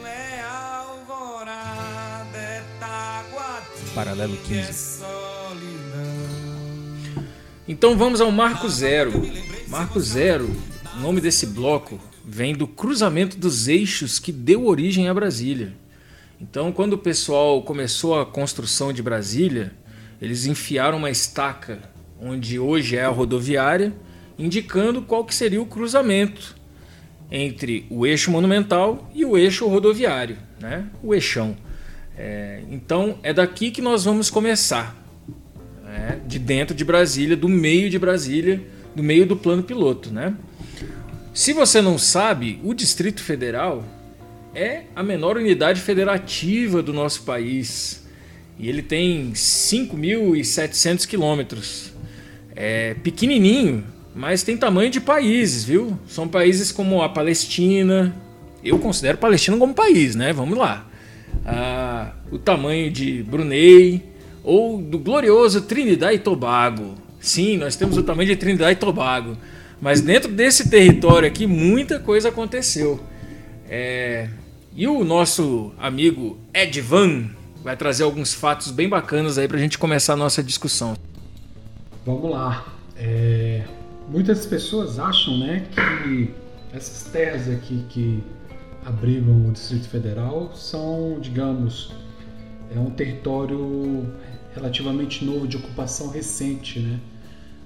Paralelo 3.93 4.37
15. 4.37 5.03
Então 7.67 7.97
vamos 7.97 8.21
ao 8.21 8.31
Marco 8.31 8.69
Zero. 8.69 9.11
Marco 9.67 9.99
Zero, 9.99 10.55
o 10.95 10.99
nome 10.99 11.19
desse 11.19 11.47
bloco, 11.47 11.99
vem 12.23 12.53
do 12.53 12.67
cruzamento 12.67 13.37
dos 13.37 13.67
eixos 13.67 14.19
que 14.19 14.31
deu 14.31 14.65
origem 14.65 15.07
a 15.07 15.13
Brasília. 15.13 15.73
Então, 16.39 16.71
quando 16.71 16.93
o 16.93 16.97
pessoal 16.97 17.63
começou 17.63 18.19
a 18.19 18.25
construção 18.25 18.91
de 18.91 19.01
Brasília, 19.01 19.73
eles 20.21 20.45
enfiaram 20.45 20.97
uma 20.97 21.09
estaca 21.09 21.79
onde 22.19 22.57
hoje 22.57 22.95
é 22.95 23.03
a 23.03 23.09
rodoviária, 23.09 23.93
indicando 24.37 25.01
qual 25.01 25.23
que 25.25 25.33
seria 25.33 25.61
o 25.61 25.65
cruzamento 25.65 26.55
entre 27.31 27.85
o 27.89 28.05
eixo 28.05 28.31
monumental 28.31 29.09
e 29.13 29.25
o 29.25 29.37
eixo 29.37 29.67
rodoviário, 29.67 30.37
né? 30.59 30.87
o 31.03 31.13
eixão. 31.13 31.55
É, 32.17 32.61
então 32.69 33.19
é 33.23 33.33
daqui 33.33 33.71
que 33.71 33.81
nós 33.81 34.05
vamos 34.05 34.29
começar, 34.29 34.95
né? 35.83 36.21
de 36.25 36.39
dentro 36.39 36.75
de 36.75 36.85
Brasília, 36.85 37.35
do 37.35 37.49
meio 37.49 37.89
de 37.89 37.99
Brasília, 37.99 38.61
do 38.95 39.03
meio 39.03 39.25
do 39.25 39.35
plano 39.35 39.63
piloto. 39.63 40.11
Né? 40.11 40.33
Se 41.33 41.51
você 41.51 41.81
não 41.81 41.97
sabe, 41.97 42.59
o 42.63 42.73
Distrito 42.73 43.21
Federal 43.21 43.83
é 44.53 44.83
a 44.95 45.03
menor 45.03 45.35
unidade 45.35 45.81
federativa 45.81 46.81
do 46.81 46.93
nosso 46.93 47.23
país. 47.23 48.04
E 48.57 48.69
ele 48.69 48.81
tem 48.81 49.31
5.700 49.33 51.05
quilômetros. 51.05 51.91
É 52.55 52.93
pequenininho, 52.95 53.83
mas 54.15 54.43
tem 54.43 54.55
tamanho 54.55 54.89
de 54.89 55.01
países, 55.01 55.65
viu? 55.65 55.99
São 56.07 56.27
países 56.27 56.71
como 56.71 57.01
a 57.01 57.09
Palestina. 57.09 58.15
Eu 58.63 58.79
considero 58.79 59.15
a 59.15 59.21
Palestina 59.21 59.57
como 59.57 59.73
país, 59.73 60.15
né? 60.15 60.31
Vamos 60.31 60.57
lá. 60.57 60.87
Ah, 61.45 62.13
o 62.31 62.37
tamanho 62.39 62.89
de 62.89 63.21
Brunei 63.23 64.03
ou 64.43 64.81
do 64.81 64.97
glorioso 64.97 65.61
Trinidad 65.61 66.13
e 66.13 66.19
Tobago. 66.19 66.95
Sim, 67.19 67.57
nós 67.57 67.75
temos 67.75 67.97
o 67.97 68.03
tamanho 68.03 68.29
de 68.29 68.35
Trinidad 68.35 68.71
e 68.71 68.75
Tobago. 68.75 69.37
Mas 69.81 69.99
dentro 69.99 70.31
desse 70.31 70.69
território 70.69 71.27
aqui, 71.27 71.45
muita 71.45 71.99
coisa 71.99 72.29
aconteceu. 72.29 72.99
É... 73.69 74.29
E 74.75 74.87
o 74.87 75.03
nosso 75.03 75.73
amigo 75.77 76.37
Ed 76.53 76.79
Van, 76.81 77.29
vai 77.65 77.75
trazer 77.75 78.03
alguns 78.03 78.31
fatos 78.31 78.69
bem 78.69 78.87
bacanas 78.87 79.39
aí 79.39 79.47
para 79.47 79.57
a 79.57 79.59
gente 79.59 79.79
começar 79.79 80.13
a 80.13 80.15
nossa 80.15 80.43
discussão. 80.43 80.95
Vamos 82.05 82.29
lá. 82.29 82.71
É, 82.95 83.63
muitas 84.07 84.45
pessoas 84.45 84.99
acham 84.99 85.39
né, 85.39 85.65
que 85.73 86.31
essas 86.71 87.11
terras 87.11 87.49
aqui 87.49 87.83
que 87.89 88.23
abrigam 88.85 89.47
o 89.47 89.51
Distrito 89.51 89.89
Federal 89.89 90.55
são, 90.55 91.17
digamos, 91.19 91.91
é 92.73 92.79
um 92.79 92.91
território 92.91 94.13
relativamente 94.53 95.25
novo 95.25 95.47
de 95.47 95.57
ocupação 95.57 96.11
recente, 96.11 96.79
né? 96.79 96.99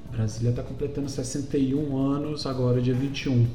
Brasília 0.09 0.51
está 0.51 0.63
completando 0.63 1.09
61 1.09 1.97
anos 1.97 2.45
agora, 2.45 2.81
dia 2.81 2.93
21. 2.93 3.45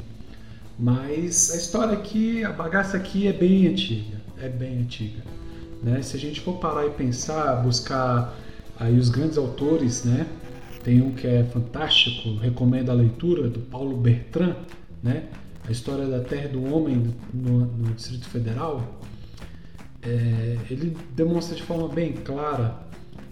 Mas 0.78 1.50
a 1.52 1.56
história 1.56 1.94
aqui, 1.94 2.44
a 2.44 2.52
bagaça 2.52 2.98
aqui 2.98 3.26
é 3.26 3.32
bem 3.32 3.66
antiga, 3.66 4.20
é 4.38 4.48
bem 4.48 4.82
antiga. 4.82 5.22
Né? 5.84 6.00
Se 6.00 6.16
a 6.16 6.20
gente 6.20 6.40
for 6.40 6.54
parar 6.54 6.86
e 6.86 6.90
pensar, 6.90 7.62
buscar 7.62 8.34
aí 8.80 8.98
os 8.98 9.10
grandes 9.10 9.36
autores, 9.36 10.02
né? 10.02 10.26
Tem 10.82 11.02
um 11.02 11.12
que 11.12 11.26
é 11.26 11.44
fantástico, 11.44 12.36
recomendo 12.36 12.90
a 12.90 12.94
leitura, 12.94 13.48
do 13.48 13.60
Paulo 13.60 13.96
Bertrand, 13.98 14.56
né? 15.02 15.28
A 15.68 15.70
história 15.70 16.06
da 16.06 16.20
Terra 16.20 16.48
do 16.48 16.64
Homem 16.64 17.14
no, 17.32 17.66
no 17.66 17.94
Distrito 17.94 18.26
Federal. 18.28 18.98
É, 20.02 20.56
ele 20.70 20.96
demonstra 21.14 21.54
de 21.54 21.62
forma 21.62 21.88
bem 21.88 22.12
clara 22.12 22.80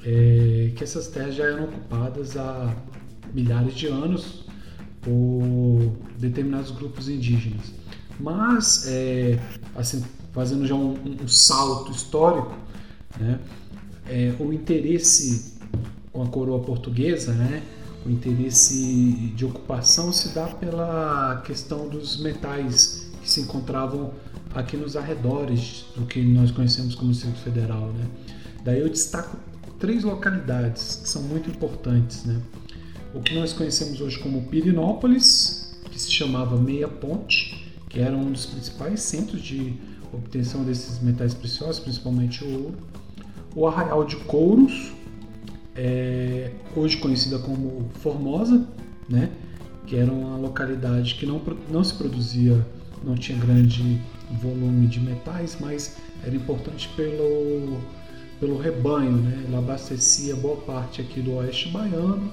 é, 0.05 0.73
que 0.77 0.85
essas 0.85 1.09
terras 1.09 1.35
já 1.35 1.45
eram 1.45 1.65
ocupadas 1.65 2.37
há 2.37 2.75
milhares 3.33 3.75
de 3.75 3.87
anos 3.87 4.45
por 5.01 5.97
determinados 6.19 6.71
grupos 6.71 7.09
indígenas. 7.09 7.73
Mas, 8.21 8.87
é, 8.89 9.39
assim, 9.75 10.03
fazendo 10.33 10.67
já 10.67 10.75
um, 10.75 10.95
um 11.23 11.29
salto 11.29 11.93
histórico, 11.93 12.55
né? 13.19 13.39
É, 14.09 14.35
o 14.41 14.53
interesse 14.53 15.53
com 16.13 16.23
a 16.23 16.27
coroa 16.27 16.61
portuguesa, 16.61 17.33
né? 17.33 17.63
o 18.05 18.11
interesse 18.11 19.33
de 19.37 19.45
ocupação 19.45 20.13
se 20.13 20.31
dá 20.31 20.47
pela 20.47 21.41
questão 21.47 21.89
dos 21.89 22.21
metais 22.21 23.11
que 23.23 23.31
se 23.31 23.41
encontravam 23.41 24.13
aqui 24.55 24.77
nos 24.77 24.97
arredores 24.97 25.87
do 25.97 26.05
que 26.05 26.21
nós 26.21 26.51
conhecemos 26.51 26.95
como 26.95 27.13
Distrito 27.13 27.39
Federal. 27.39 27.93
Né? 27.93 28.07
Daí 28.65 28.81
eu 28.81 28.89
destaco 28.89 29.37
três 29.79 30.03
localidades 30.03 30.97
que 30.97 31.09
são 31.09 31.23
muito 31.23 31.49
importantes. 31.49 32.25
Né? 32.25 32.41
O 33.15 33.21
que 33.21 33.35
nós 33.35 33.53
conhecemos 33.53 34.01
hoje 34.01 34.19
como 34.19 34.43
Pirinópolis, 34.49 35.77
que 35.91 36.01
se 36.01 36.11
chamava 36.11 36.57
Meia 36.57 36.89
Ponte, 36.89 37.73
que 37.89 38.01
era 38.01 38.17
um 38.17 38.33
dos 38.33 38.47
principais 38.47 39.01
centros 39.01 39.43
de 39.43 39.75
obtenção 40.13 40.65
desses 40.65 41.01
metais 41.01 41.35
preciosos, 41.35 41.81
principalmente 41.81 42.45
o 42.45 42.65
ouro. 42.65 42.75
O 43.55 43.67
Arraial 43.67 44.05
de 44.05 44.17
Couros, 44.17 44.93
é, 45.75 46.51
hoje 46.77 46.97
conhecida 46.99 47.39
como 47.39 47.89
Formosa, 48.01 48.67
né? 49.09 49.31
que 49.87 49.97
era 49.97 50.11
uma 50.11 50.37
localidade 50.37 51.15
que 51.17 51.27
não, 51.27 51.41
não 51.71 51.83
se 51.85 51.95
produzia, 51.95 52.67
não 53.05 53.15
tinha 53.15 53.39
grande 53.39 54.01
volume 54.41 54.87
de 54.87 55.01
metais, 55.01 55.57
mas 55.61 55.97
era 56.25 56.35
importante 56.35 56.89
pelo, 56.97 57.79
pelo 58.41 58.59
rebanho, 58.59 59.19
né? 59.19 59.45
ela 59.49 59.59
abastecia 59.59 60.35
boa 60.37 60.57
parte 60.57 61.01
aqui 61.01 61.21
do 61.21 61.35
oeste 61.35 61.69
baiano, 61.69 62.31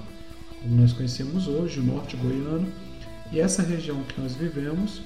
como 0.61 0.75
nós 0.75 0.93
conhecemos 0.93 1.47
hoje, 1.47 1.79
o 1.79 1.83
norte 1.83 2.15
goiano, 2.17 2.67
e 3.31 3.39
essa 3.39 3.61
região 3.61 4.01
que 4.03 4.19
nós 4.19 4.35
vivemos 4.35 5.01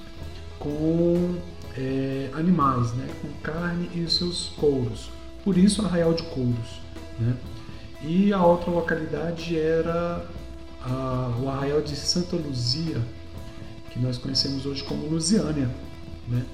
com 0.58 1.36
é, 1.76 2.30
animais, 2.34 2.92
né, 2.94 3.08
com 3.20 3.28
carne 3.42 3.90
e 3.94 4.00
os 4.00 4.16
seus 4.16 4.52
couros. 4.56 5.10
Por 5.42 5.58
isso, 5.58 5.84
Arraial 5.84 6.14
de 6.14 6.22
Couros. 6.24 6.80
Né? 7.18 7.34
E 8.02 8.32
a 8.32 8.44
outra 8.44 8.70
localidade 8.70 9.58
era 9.58 10.26
a, 10.82 11.36
o 11.40 11.48
Arraial 11.48 11.82
de 11.82 11.96
Santa 11.96 12.36
Luzia, 12.36 13.00
que 13.90 13.98
nós 13.98 14.18
conhecemos 14.18 14.66
hoje 14.66 14.82
como 14.84 15.06
Lusiânia. 15.06 15.70
Né? 16.28 16.44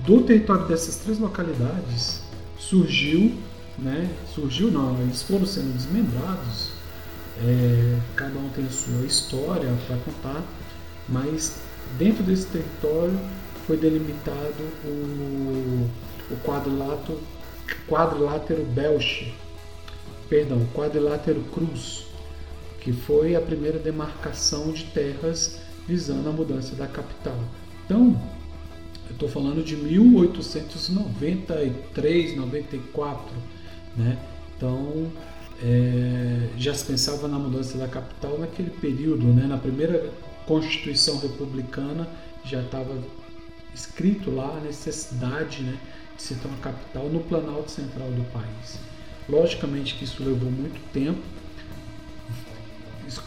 Do 0.00 0.22
território 0.22 0.66
dessas 0.66 0.96
três 0.96 1.18
localidades 1.18 2.22
surgiu, 2.58 3.36
né, 3.78 4.10
surgiu 4.34 4.70
não, 4.70 5.00
eles 5.00 5.22
foram 5.22 5.46
sendo 5.46 5.72
desmembrados, 5.74 6.72
é, 7.40 7.98
cada 8.16 8.36
um 8.38 8.48
tem 8.48 8.68
sua 8.68 9.06
história 9.06 9.72
para 9.86 9.96
contar, 9.98 10.42
mas 11.08 11.60
dentro 11.96 12.22
desse 12.24 12.46
território 12.46 13.18
foi 13.68 13.76
delimitado 13.76 14.64
o, 14.82 15.86
o 16.30 16.36
quadrilátero, 16.42 17.20
quadrilátero 17.86 18.64
Belche, 18.64 19.34
perdão, 20.26 20.66
quadrilátero 20.74 21.42
Cruz, 21.52 22.06
que 22.80 22.90
foi 22.92 23.36
a 23.36 23.42
primeira 23.42 23.78
demarcação 23.78 24.72
de 24.72 24.84
terras 24.84 25.60
visando 25.86 26.30
a 26.30 26.32
mudança 26.32 26.74
da 26.74 26.86
capital. 26.86 27.36
Então, 27.84 28.18
eu 29.06 29.12
estou 29.12 29.28
falando 29.28 29.62
de 29.62 29.76
1893, 29.76 32.36
94, 32.36 33.36
né? 33.98 34.16
Então, 34.56 35.12
é, 35.62 36.48
já 36.56 36.72
se 36.72 36.86
pensava 36.86 37.28
na 37.28 37.38
mudança 37.38 37.76
da 37.76 37.86
capital 37.86 38.38
naquele 38.38 38.70
período, 38.70 39.26
né? 39.26 39.46
Na 39.46 39.58
primeira 39.58 40.10
Constituição 40.46 41.18
Republicana 41.18 42.08
já 42.44 42.62
estava 42.62 42.96
escrito 43.74 44.30
lá 44.30 44.56
a 44.56 44.60
necessidade, 44.60 45.62
né, 45.62 45.78
de 46.16 46.22
se 46.22 46.34
ter 46.34 46.48
uma 46.48 46.58
capital 46.58 47.08
no 47.08 47.20
Planalto 47.20 47.70
Central 47.70 48.08
do 48.10 48.24
país. 48.32 48.78
Logicamente 49.28 49.94
que 49.94 50.04
isso 50.04 50.22
levou 50.22 50.50
muito 50.50 50.80
tempo. 50.92 51.20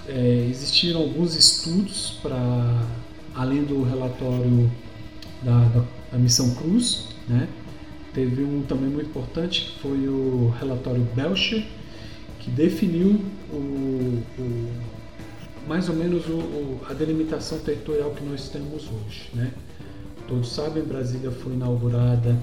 É, 0.08 0.47
existiram 0.49 1.01
alguns 1.01 1.36
estudos 1.36 2.19
para 2.21 2.86
além 3.34 3.63
do 3.63 3.84
relatório 3.84 4.71
da, 5.41 5.63
da, 5.69 5.86
da, 6.12 6.17
Missão 6.17 6.54
Cruz, 6.56 7.08
né? 7.27 7.47
Teve 8.13 8.43
um 8.43 8.62
também 8.63 8.89
muito 8.89 9.10
importante 9.10 9.62
que 9.62 9.80
foi 9.80 10.08
o 10.08 10.54
relatório 10.60 11.01
Belcher, 11.15 11.65
que 12.39 12.51
definiu 12.51 13.21
o, 13.51 14.21
o 14.38 14.71
mais 15.67 15.88
ou 15.89 15.95
menos 15.95 16.27
o, 16.27 16.80
a 16.89 16.93
delimitação 16.93 17.60
territorial 17.60 18.12
que 18.12 18.23
nós 18.23 18.49
temos 18.49 18.84
hoje, 18.84 19.30
né? 19.34 19.51
Todos 20.32 20.54
sabem, 20.54 20.82
Brasília 20.82 21.30
foi 21.30 21.52
inaugurada 21.52 22.39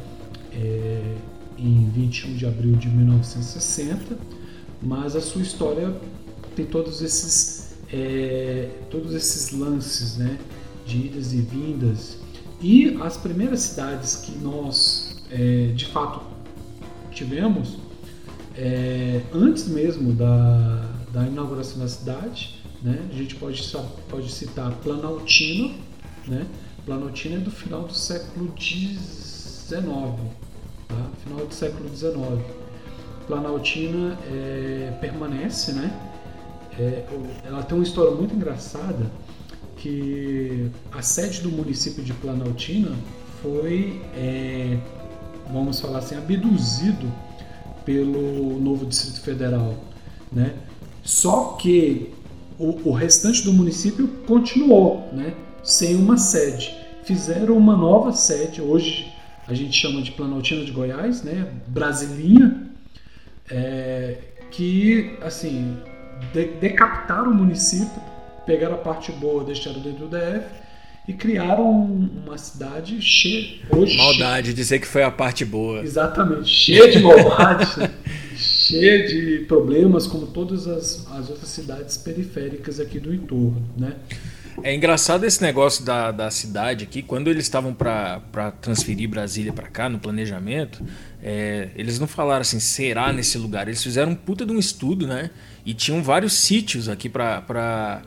é, 0.53 1.17
em 1.57 1.89
21 1.89 2.37
de 2.37 2.45
abril 2.45 2.73
de 2.73 2.87
1960, 2.87 4.15
mas 4.83 5.17
a 5.17 5.23
sua 5.23 5.41
história 5.41 5.99
tem 6.55 6.67
todos 6.67 7.01
esses, 7.01 7.79
é, 7.91 8.69
todos 8.91 9.15
esses 9.15 9.53
lances 9.53 10.19
né, 10.19 10.39
de 10.85 10.99
idas 10.99 11.33
e 11.33 11.39
vindas. 11.39 12.19
E 12.61 12.95
as 13.01 13.17
primeiras 13.17 13.61
cidades 13.61 14.17
que 14.17 14.37
nós, 14.37 15.25
é, 15.31 15.73
de 15.75 15.87
fato, 15.87 16.21
tivemos, 17.11 17.79
antes 19.33 19.67
mesmo 19.67 20.13
da, 20.13 20.91
da 21.11 21.27
inauguração 21.27 21.79
da 21.79 21.89
cidade, 21.89 22.63
né, 22.83 23.09
a 23.11 23.15
gente 23.15 23.35
pode, 23.37 23.67
pode 24.11 24.31
citar 24.31 24.73
Planaltina, 24.83 25.73
né, 26.27 26.47
Planaltina 26.89 27.37
é 27.37 27.39
do 27.39 27.51
final 27.51 27.83
do 27.83 27.93
século 27.93 28.51
XIX, 28.59 29.77
tá? 30.89 31.11
final 31.23 31.45
do 31.45 31.55
século 31.55 31.87
XIX. 31.95 32.17
Planaltina 33.27 34.19
é, 34.27 34.97
permanece, 34.99 35.73
né? 35.73 35.93
É, 36.79 37.05
ela 37.45 37.63
tem 37.63 37.77
uma 37.77 37.85
história 37.85 38.13
muito 38.13 38.35
engraçada 38.35 39.05
que 39.77 40.71
a 40.91 41.03
sede 41.03 41.43
do 41.43 41.51
município 41.51 42.03
de 42.03 42.15
Planaltina 42.15 42.97
foi, 43.43 44.01
é, 44.17 44.79
vamos 45.53 45.81
falar 45.81 45.99
assim, 45.99 46.17
abduzido 46.17 47.13
pelo 47.85 48.59
novo 48.61 48.87
Distrito 48.87 49.21
Federal, 49.21 49.75
né? 50.33 50.55
Só 51.05 51.53
que 51.61 52.15
o, 52.59 52.89
o 52.89 52.93
restante 52.93 53.45
do 53.45 53.53
município 53.53 54.09
continuou, 54.27 55.07
né? 55.13 55.35
Sem 55.63 55.95
uma 55.95 56.17
sede. 56.17 56.78
Fizeram 57.09 57.57
uma 57.57 57.75
nova 57.75 58.13
sede, 58.13 58.61
hoje 58.61 59.11
a 59.47 59.55
gente 59.55 59.73
chama 59.73 60.03
de 60.03 60.11
Planaltina 60.11 60.63
de 60.63 60.71
Goiás, 60.71 61.23
né? 61.23 61.55
Brasilinha, 61.67 62.69
é, 63.51 64.19
que 64.51 65.17
assim 65.23 65.79
de, 66.35 66.49
decapitaram 66.61 67.31
o 67.31 67.35
município, 67.35 67.99
pegaram 68.45 68.75
a 68.75 68.79
parte 68.79 69.11
boa, 69.11 69.43
deixaram 69.43 69.81
dentro 69.81 70.07
do 70.07 70.19
DF 70.19 70.45
e 71.09 71.15
criaram 71.15 71.71
uma 71.71 72.37
cidade 72.37 73.01
cheia. 73.01 73.63
Hoje, 73.71 73.97
maldade, 73.97 74.49
cheia, 74.49 74.55
dizer 74.55 74.79
que 74.79 74.87
foi 74.87 75.03
a 75.03 75.11
parte 75.11 75.47
boa. 75.47 75.81
Exatamente, 75.81 76.47
cheia 76.47 76.91
de 76.91 76.99
maldade, 76.99 77.81
né? 77.81 77.91
cheia 78.37 79.09
de 79.09 79.47
problemas, 79.49 80.07
como 80.07 80.27
todas 80.27 80.69
as, 80.69 81.11
as 81.11 81.31
outras 81.31 81.49
cidades 81.49 81.97
periféricas 81.97 82.79
aqui 82.79 83.01
do 83.01 83.15
entorno, 83.15 83.67
né? 83.79 83.95
É 84.63 84.75
engraçado 84.75 85.25
esse 85.25 85.41
negócio 85.41 85.85
da, 85.85 86.11
da 86.11 86.31
cidade 86.31 86.85
aqui. 86.85 87.03
Quando 87.03 87.29
eles 87.29 87.45
estavam 87.45 87.73
para 87.73 88.21
transferir 88.61 89.09
Brasília 89.09 89.53
para 89.53 89.69
cá, 89.69 89.89
no 89.89 89.99
planejamento, 89.99 90.85
é, 91.23 91.69
eles 91.77 91.99
não 91.99 92.07
falaram 92.07 92.43
assim, 92.43 92.59
será 92.59 93.13
nesse 93.13 93.39
lugar. 93.39 93.69
Eles 93.69 93.83
fizeram 93.83 94.13
um 94.13 94.15
puta 94.17 94.45
de 94.45 94.53
um 94.53 94.59
estudo, 94.59 95.07
né? 95.07 95.31
E 95.65 95.73
tinham 95.73 96.03
vários 96.03 96.33
sítios 96.33 96.89
aqui 96.89 97.09
para 97.09 98.03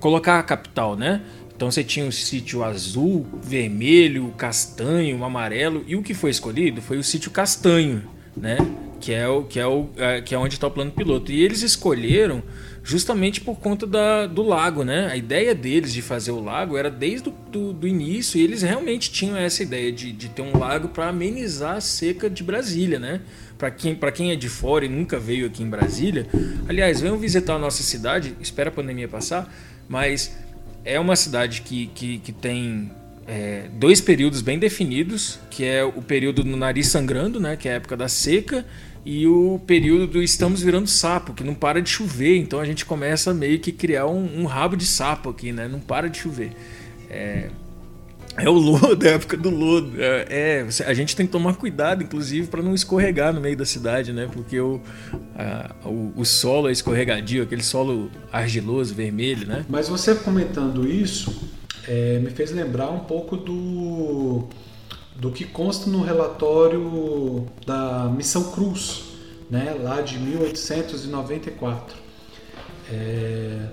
colocar 0.00 0.38
a 0.38 0.42
capital, 0.42 0.96
né? 0.96 1.20
Então 1.54 1.70
você 1.70 1.84
tinha 1.84 2.06
o 2.06 2.12
sítio 2.12 2.64
azul, 2.64 3.26
vermelho, 3.42 4.32
castanho, 4.36 5.22
amarelo. 5.22 5.84
E 5.86 5.94
o 5.94 6.02
que 6.02 6.14
foi 6.14 6.30
escolhido 6.30 6.80
foi 6.80 6.98
o 6.98 7.04
sítio 7.04 7.30
castanho, 7.30 8.02
né? 8.36 8.56
Que 9.00 9.12
é, 9.12 9.28
o, 9.28 9.44
que 9.44 9.60
é, 9.60 9.66
o, 9.66 9.88
é, 9.96 10.20
que 10.20 10.34
é 10.34 10.38
onde 10.38 10.54
está 10.54 10.66
o 10.66 10.70
plano 10.70 10.90
piloto. 10.90 11.30
E 11.30 11.42
eles 11.42 11.62
escolheram 11.62 12.42
justamente 12.84 13.40
por 13.40 13.58
conta 13.58 13.86
da, 13.86 14.26
do 14.26 14.42
lago, 14.42 14.84
né? 14.84 15.08
A 15.10 15.16
ideia 15.16 15.54
deles 15.54 15.92
de 15.92 16.02
fazer 16.02 16.32
o 16.32 16.42
lago 16.42 16.76
era 16.76 16.90
desde 16.90 17.28
o 17.28 17.32
do, 17.32 17.72
do 17.72 17.86
início 17.86 18.38
e 18.38 18.42
eles 18.42 18.62
realmente 18.62 19.10
tinham 19.10 19.36
essa 19.36 19.62
ideia 19.62 19.92
de, 19.92 20.12
de 20.12 20.28
ter 20.28 20.42
um 20.42 20.58
lago 20.58 20.88
para 20.88 21.08
amenizar 21.08 21.76
a 21.76 21.80
seca 21.80 22.28
de 22.28 22.42
Brasília, 22.42 22.98
né? 22.98 23.20
Para 23.56 23.70
quem, 23.70 23.96
quem 24.14 24.32
é 24.32 24.36
de 24.36 24.48
fora 24.48 24.84
e 24.84 24.88
nunca 24.88 25.18
veio 25.18 25.46
aqui 25.46 25.62
em 25.62 25.70
Brasília, 25.70 26.26
aliás, 26.68 27.00
venham 27.00 27.16
visitar 27.16 27.54
a 27.54 27.58
nossa 27.58 27.82
cidade, 27.82 28.34
espera 28.40 28.70
a 28.70 28.72
pandemia 28.72 29.06
passar, 29.06 29.52
mas 29.88 30.36
é 30.84 30.98
uma 30.98 31.14
cidade 31.14 31.62
que, 31.62 31.86
que, 31.94 32.18
que 32.18 32.32
tem 32.32 32.90
é, 33.26 33.68
dois 33.74 34.00
períodos 34.00 34.42
bem 34.42 34.58
definidos, 34.58 35.38
que 35.48 35.64
é 35.64 35.84
o 35.84 36.02
período 36.02 36.44
no 36.44 36.56
nariz 36.56 36.88
sangrando, 36.88 37.38
né? 37.38 37.56
Que 37.56 37.68
é 37.68 37.72
a 37.72 37.74
época 37.76 37.96
da 37.96 38.08
seca, 38.08 38.64
e 39.04 39.26
o 39.26 39.60
período 39.66 40.06
do 40.06 40.22
estamos 40.22 40.62
virando 40.62 40.86
sapo, 40.86 41.34
que 41.34 41.42
não 41.42 41.54
para 41.54 41.82
de 41.82 41.90
chover, 41.90 42.38
então 42.38 42.60
a 42.60 42.64
gente 42.64 42.84
começa 42.84 43.34
meio 43.34 43.58
que 43.58 43.72
criar 43.72 44.06
um, 44.06 44.42
um 44.42 44.46
rabo 44.46 44.76
de 44.76 44.86
sapo 44.86 45.30
aqui, 45.30 45.50
né? 45.50 45.66
Não 45.66 45.80
para 45.80 46.08
de 46.08 46.18
chover. 46.18 46.52
É, 47.10 47.48
é 48.36 48.48
o 48.48 48.52
lodo, 48.52 49.04
é 49.04 49.10
a 49.10 49.14
época 49.14 49.36
do 49.36 49.50
lodo. 49.50 50.00
É, 50.00 50.26
é, 50.30 50.66
a 50.86 50.94
gente 50.94 51.16
tem 51.16 51.26
que 51.26 51.32
tomar 51.32 51.56
cuidado, 51.56 52.02
inclusive, 52.04 52.46
para 52.46 52.62
não 52.62 52.74
escorregar 52.74 53.32
no 53.32 53.40
meio 53.40 53.56
da 53.56 53.64
cidade, 53.64 54.12
né? 54.12 54.28
Porque 54.32 54.60
o, 54.60 54.80
a, 55.36 55.74
o, 55.84 56.12
o, 56.16 56.24
solo 56.24 56.68
é 56.68 56.72
escorregadio, 56.72 57.42
aquele 57.42 57.64
solo 57.64 58.08
argiloso, 58.30 58.94
vermelho, 58.94 59.48
né? 59.48 59.66
Mas 59.68 59.88
você 59.88 60.14
comentando 60.14 60.88
isso, 60.88 61.50
é, 61.88 62.20
me 62.20 62.30
fez 62.30 62.52
lembrar 62.52 62.90
um 62.90 63.00
pouco 63.00 63.36
do 63.36 64.48
do 65.22 65.30
que 65.30 65.44
consta 65.44 65.88
no 65.88 66.02
relatório 66.02 67.46
da 67.64 68.12
Missão 68.12 68.50
Cruz, 68.50 69.04
né, 69.48 69.72
lá 69.80 70.00
de 70.00 70.18
1894. 70.18 71.96
É, 72.90 73.68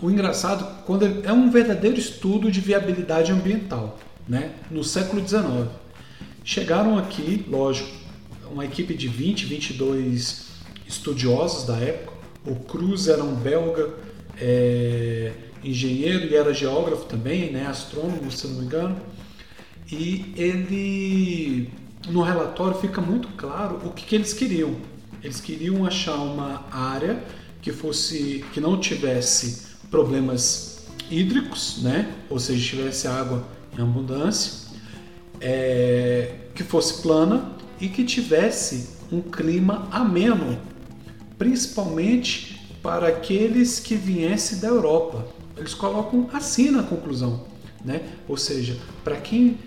o 0.00 0.10
engraçado 0.10 0.84
quando 0.86 1.04
é 1.22 1.30
um 1.30 1.50
verdadeiro 1.50 1.98
estudo 1.98 2.50
de 2.50 2.60
viabilidade 2.60 3.30
ambiental, 3.30 3.98
né, 4.26 4.52
no 4.70 4.82
século 4.82 5.20
XIX. 5.20 5.68
Chegaram 6.42 6.96
aqui, 6.96 7.44
lógico, 7.46 7.90
uma 8.50 8.64
equipe 8.64 8.94
de 8.94 9.06
20, 9.06 9.44
22 9.44 10.46
estudiosos 10.88 11.66
da 11.66 11.76
época. 11.76 12.16
O 12.46 12.54
Cruz 12.54 13.06
era 13.06 13.22
um 13.22 13.34
belga 13.34 13.90
é, 14.40 15.30
engenheiro 15.62 16.24
e 16.24 16.34
era 16.34 16.54
geógrafo 16.54 17.04
também, 17.04 17.52
né, 17.52 17.66
astrônomo, 17.66 18.32
se 18.32 18.46
não 18.46 18.60
me 18.60 18.64
engano 18.64 18.96
e 19.90 20.32
ele 20.36 21.70
no 22.08 22.22
relatório 22.22 22.78
fica 22.78 23.00
muito 23.00 23.28
claro 23.36 23.80
o 23.84 23.90
que, 23.90 24.04
que 24.04 24.14
eles 24.14 24.32
queriam. 24.32 24.76
Eles 25.22 25.40
queriam 25.40 25.84
achar 25.84 26.16
uma 26.16 26.64
área 26.70 27.22
que 27.60 27.72
fosse 27.72 28.44
que 28.52 28.60
não 28.60 28.78
tivesse 28.78 29.66
problemas 29.90 30.86
hídricos, 31.10 31.82
né? 31.82 32.12
Ou 32.28 32.38
seja, 32.38 32.76
tivesse 32.76 33.08
água 33.08 33.44
em 33.76 33.82
abundância, 33.82 34.70
é, 35.40 36.34
que 36.54 36.62
fosse 36.62 37.02
plana 37.02 37.52
e 37.80 37.88
que 37.88 38.04
tivesse 38.04 38.96
um 39.10 39.20
clima 39.20 39.88
ameno, 39.90 40.58
principalmente 41.38 42.60
para 42.82 43.08
aqueles 43.08 43.80
que 43.80 43.94
viessem 43.94 44.58
da 44.58 44.68
Europa. 44.68 45.26
Eles 45.56 45.74
colocam 45.74 46.28
assim 46.32 46.70
na 46.70 46.82
conclusão, 46.82 47.44
né? 47.84 48.02
Ou 48.28 48.36
seja, 48.36 48.76
para 49.02 49.16
quem 49.16 49.58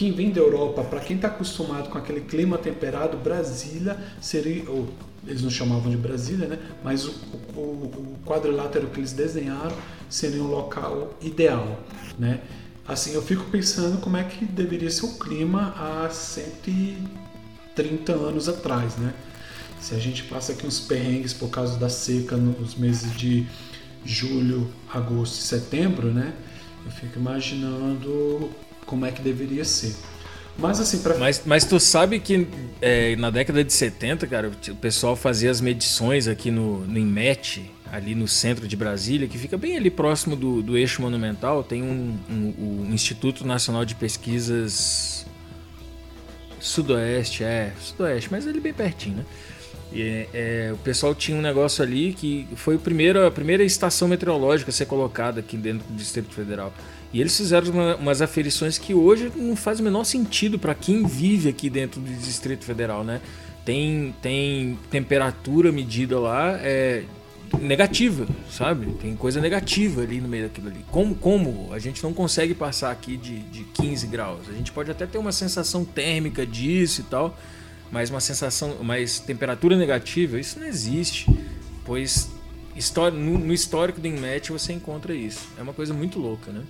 quem 0.00 0.12
vem 0.12 0.30
da 0.30 0.40
Europa, 0.40 0.82
para 0.82 0.98
quem 0.98 1.16
está 1.16 1.28
acostumado 1.28 1.90
com 1.90 1.98
aquele 1.98 2.22
clima 2.22 2.56
temperado, 2.56 3.18
Brasília 3.18 3.98
seria, 4.18 4.64
ou 4.70 4.88
eles 5.26 5.42
não 5.42 5.50
chamavam 5.50 5.90
de 5.90 5.98
Brasília, 5.98 6.48
né? 6.48 6.58
Mas 6.82 7.04
o, 7.04 7.10
o, 7.54 7.60
o 7.60 8.16
quadrilátero 8.24 8.86
que 8.86 8.98
eles 8.98 9.12
desenharam 9.12 9.76
seria 10.08 10.42
um 10.42 10.46
local 10.46 11.12
ideal, 11.20 11.78
né? 12.18 12.40
Assim, 12.88 13.12
eu 13.12 13.20
fico 13.20 13.44
pensando 13.50 14.00
como 14.00 14.16
é 14.16 14.24
que 14.24 14.46
deveria 14.46 14.90
ser 14.90 15.04
o 15.04 15.18
clima 15.18 15.74
há 15.76 16.08
130 16.08 18.12
anos 18.14 18.48
atrás, 18.48 18.96
né? 18.96 19.12
Se 19.82 19.94
a 19.94 19.98
gente 19.98 20.22
passa 20.22 20.52
aqui 20.52 20.66
uns 20.66 20.80
perrengues 20.80 21.34
por 21.34 21.50
causa 21.50 21.78
da 21.78 21.90
seca 21.90 22.38
nos 22.38 22.74
meses 22.74 23.14
de 23.18 23.46
julho, 24.02 24.72
agosto 24.90 25.40
e 25.40 25.42
setembro, 25.42 26.10
né? 26.10 26.32
Eu 26.86 26.90
fico 26.90 27.18
imaginando 27.18 28.48
como 28.90 29.06
é 29.06 29.12
que 29.12 29.22
deveria 29.22 29.64
ser. 29.64 29.94
Mas 30.58 30.80
assim, 30.80 30.98
pra... 30.98 31.16
mas, 31.16 31.42
mas 31.46 31.64
tu 31.64 31.78
sabe 31.78 32.18
que 32.18 32.46
é, 32.82 33.14
na 33.16 33.30
década 33.30 33.62
de 33.62 33.72
70, 33.72 34.26
cara, 34.26 34.50
o 34.68 34.76
pessoal 34.76 35.14
fazia 35.14 35.50
as 35.50 35.60
medições 35.60 36.26
aqui 36.26 36.50
no, 36.50 36.84
no 36.86 36.98
IMET, 36.98 37.70
ali 37.90 38.16
no 38.16 38.26
centro 38.26 38.66
de 38.66 38.76
Brasília, 38.76 39.28
que 39.28 39.38
fica 39.38 39.56
bem 39.56 39.76
ali 39.76 39.90
próximo 39.90 40.34
do, 40.34 40.60
do 40.60 40.76
eixo 40.76 41.00
monumental, 41.00 41.62
tem 41.62 41.82
um, 41.82 42.18
um, 42.28 42.92
Instituto 42.92 43.46
Nacional 43.46 43.84
de 43.84 43.94
Pesquisas 43.94 45.24
Sudoeste, 46.58 47.44
é, 47.44 47.72
Sudoeste, 47.80 48.28
mas 48.30 48.46
ali 48.46 48.60
bem 48.60 48.74
pertinho, 48.74 49.18
né? 49.18 49.24
E, 49.92 50.28
é, 50.32 50.70
o 50.72 50.76
pessoal 50.78 51.14
tinha 51.14 51.36
um 51.36 51.40
negócio 51.40 51.82
ali 51.82 52.12
que 52.12 52.46
foi 52.54 52.76
o 52.76 52.78
primeiro, 52.78 53.26
a 53.26 53.30
primeira 53.30 53.64
estação 53.64 54.06
meteorológica 54.06 54.70
a 54.70 54.74
ser 54.74 54.86
colocada 54.86 55.40
aqui 55.40 55.56
dentro 55.56 55.86
do 55.88 55.94
Distrito 55.94 56.34
Federal. 56.34 56.72
E 57.12 57.20
eles 57.20 57.36
fizeram 57.36 57.70
uma, 57.70 57.96
umas 57.96 58.22
aferições 58.22 58.78
que 58.78 58.94
hoje 58.94 59.32
não 59.34 59.56
faz 59.56 59.80
o 59.80 59.82
menor 59.82 60.04
sentido 60.04 60.58
para 60.58 60.74
quem 60.74 61.04
vive 61.04 61.48
aqui 61.48 61.68
dentro 61.68 62.00
do 62.00 62.10
Distrito 62.10 62.64
Federal, 62.64 63.02
né? 63.02 63.20
Tem, 63.64 64.14
tem 64.22 64.78
temperatura 64.90 65.72
medida 65.72 66.18
lá 66.18 66.56
é, 66.60 67.04
negativa, 67.58 68.26
sabe? 68.50 68.92
Tem 68.94 69.16
coisa 69.16 69.40
negativa 69.40 70.02
ali 70.02 70.20
no 70.20 70.28
meio 70.28 70.44
daquilo 70.44 70.68
ali. 70.68 70.84
Como, 70.90 71.14
como 71.14 71.68
a 71.72 71.78
gente 71.78 72.02
não 72.02 72.12
consegue 72.12 72.54
passar 72.54 72.90
aqui 72.90 73.16
de, 73.16 73.40
de 73.40 73.64
15 73.64 74.06
graus? 74.06 74.48
A 74.48 74.52
gente 74.52 74.70
pode 74.70 74.90
até 74.90 75.04
ter 75.04 75.18
uma 75.18 75.32
sensação 75.32 75.84
térmica 75.84 76.46
disso 76.46 77.00
e 77.00 77.04
tal, 77.04 77.36
mas 77.90 78.08
uma 78.08 78.20
sensação, 78.20 78.76
mas 78.82 79.18
temperatura 79.18 79.76
negativa, 79.76 80.38
isso 80.38 80.60
não 80.60 80.66
existe, 80.66 81.28
pois 81.84 82.30
no, 83.12 83.38
no 83.38 83.52
histórico 83.52 84.00
do 84.00 84.06
INMET 84.06 84.52
você 84.52 84.72
encontra 84.72 85.12
isso. 85.12 85.48
É 85.58 85.62
uma 85.62 85.74
coisa 85.74 85.92
muito 85.92 86.18
louca, 86.18 86.52
né? 86.52 86.62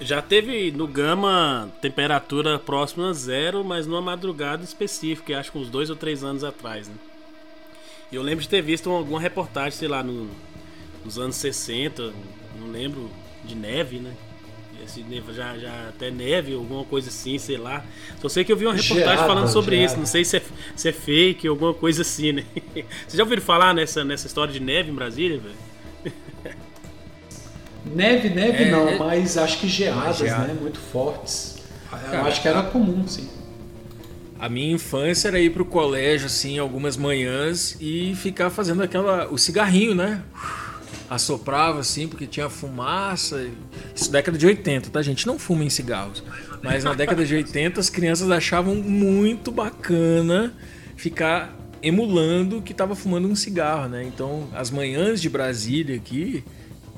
Já 0.00 0.22
teve 0.22 0.70
no 0.70 0.86
Gama 0.86 1.70
temperatura 1.80 2.58
próxima 2.58 3.10
a 3.10 3.12
zero, 3.12 3.64
mas 3.64 3.86
numa 3.86 4.00
madrugada 4.00 4.62
específica, 4.62 5.38
acho 5.38 5.50
que 5.50 5.58
uns 5.58 5.68
dois 5.68 5.90
ou 5.90 5.96
três 5.96 6.22
anos 6.22 6.44
atrás, 6.44 6.86
né? 6.86 6.94
E 8.10 8.16
eu 8.16 8.22
lembro 8.22 8.42
de 8.42 8.48
ter 8.48 8.62
visto 8.62 8.90
alguma 8.90 9.20
reportagem, 9.20 9.72
sei 9.72 9.88
lá, 9.88 10.02
no, 10.02 10.30
nos 11.04 11.18
anos 11.18 11.36
60, 11.36 12.12
não 12.58 12.70
lembro, 12.70 13.10
de 13.44 13.54
neve, 13.54 13.98
né? 13.98 14.14
Esse 14.84 15.02
neve, 15.02 15.32
já, 15.34 15.58
já 15.58 15.88
até 15.88 16.10
neve, 16.10 16.54
alguma 16.54 16.84
coisa 16.84 17.08
assim, 17.08 17.36
sei 17.36 17.56
lá. 17.56 17.84
Só 18.20 18.28
sei 18.28 18.44
que 18.44 18.52
eu 18.52 18.56
vi 18.56 18.64
uma 18.64 18.74
reportagem 18.74 19.04
geada, 19.04 19.26
falando 19.26 19.48
sobre 19.48 19.76
geada. 19.76 19.92
isso. 19.92 19.98
Não 19.98 20.06
sei 20.06 20.24
se 20.24 20.36
é, 20.36 20.42
se 20.76 20.88
é 20.88 20.92
fake, 20.92 21.48
alguma 21.48 21.74
coisa 21.74 22.02
assim, 22.02 22.32
né? 22.32 22.44
Vocês 23.06 23.14
já 23.14 23.24
ouviram 23.24 23.42
falar 23.42 23.74
nessa, 23.74 24.04
nessa 24.04 24.26
história 24.26 24.52
de 24.52 24.60
neve 24.60 24.90
em 24.90 24.94
Brasília, 24.94 25.38
velho? 25.38 25.67
Neve, 27.94 28.30
neve 28.30 28.64
é, 28.64 28.70
não, 28.70 28.88
é... 28.88 28.98
mas 28.98 29.36
acho 29.36 29.58
que 29.58 29.68
geadas, 29.68 30.18
geada. 30.18 30.48
né? 30.48 30.56
Muito 30.60 30.78
fortes. 30.78 31.58
Cara, 31.90 32.18
eu 32.18 32.26
acho 32.26 32.42
que 32.42 32.48
era 32.48 32.62
comum, 32.62 33.06
sim. 33.06 33.28
A 34.38 34.48
minha 34.48 34.72
infância 34.72 35.28
era 35.28 35.40
ir 35.40 35.50
pro 35.50 35.64
colégio, 35.64 36.26
assim, 36.26 36.58
algumas 36.58 36.96
manhãs 36.96 37.76
e 37.80 38.14
ficar 38.14 38.50
fazendo 38.50 38.82
aquela. 38.82 39.28
o 39.28 39.36
cigarrinho, 39.36 39.94
né? 39.94 40.22
Assoprava, 41.10 41.80
assim, 41.80 42.06
porque 42.06 42.26
tinha 42.26 42.48
fumaça. 42.48 43.48
Isso 43.94 44.12
década 44.12 44.38
de 44.38 44.46
80, 44.46 44.90
tá, 44.90 45.02
gente? 45.02 45.26
Não 45.26 45.38
fuma 45.38 45.64
em 45.64 45.70
cigarros. 45.70 46.22
Mas 46.62 46.84
na 46.84 46.94
década 46.94 47.24
de 47.24 47.34
80 47.34 47.80
as 47.80 47.90
crianças 47.90 48.30
achavam 48.30 48.76
muito 48.76 49.50
bacana 49.50 50.52
ficar 50.96 51.56
emulando 51.82 52.60
que 52.60 52.72
estava 52.72 52.94
fumando 52.94 53.28
um 53.28 53.34
cigarro, 53.34 53.88
né? 53.88 54.04
Então, 54.04 54.48
as 54.54 54.70
manhãs 54.70 55.20
de 55.20 55.28
Brasília 55.28 55.96
aqui 55.96 56.44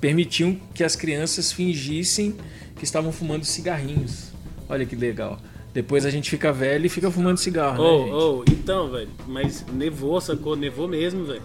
permitiam 0.01 0.59
que 0.75 0.83
as 0.83 0.97
crianças 0.97 1.53
fingissem 1.53 2.37
que 2.77 2.85
estavam 2.85 3.13
fumando 3.13 3.45
cigarrinhos. 3.45 4.33
Olha 4.69 4.87
que 4.87 4.97
legal. 4.97 5.39
Depois 5.73 6.05
a 6.05 6.11
gente 6.11 6.29
fica 6.31 6.53
velho 6.53 6.87
e 6.87 6.89
fica 6.89 7.11
fumando 7.11 7.39
cigarro, 7.39 7.83
oh, 7.83 8.07
né, 8.07 8.13
oh, 8.13 8.45
então, 8.51 8.91
velho, 8.91 9.11
mas 9.27 9.65
nevou, 9.67 10.21
sacou? 10.21 10.57
Nevou 10.57 10.89
mesmo, 10.89 11.25
velho. 11.25 11.43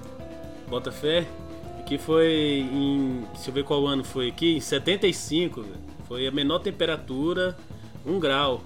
Bota 0.67 0.91
fé. 0.91 1.25
Aqui 1.79 1.99
foi 1.99 2.67
em. 2.71 3.23
Deixa 3.33 3.51
eu 3.51 3.53
ver 3.53 3.63
qual 3.63 3.85
ano 3.85 4.03
foi 4.03 4.29
aqui. 4.29 4.55
Em 4.55 4.59
75, 4.59 5.61
velho. 5.61 5.75
Foi 6.07 6.25
a 6.25 6.31
menor 6.31 6.59
temperatura, 6.59 7.55
1 8.03 8.19
grau. 8.19 8.63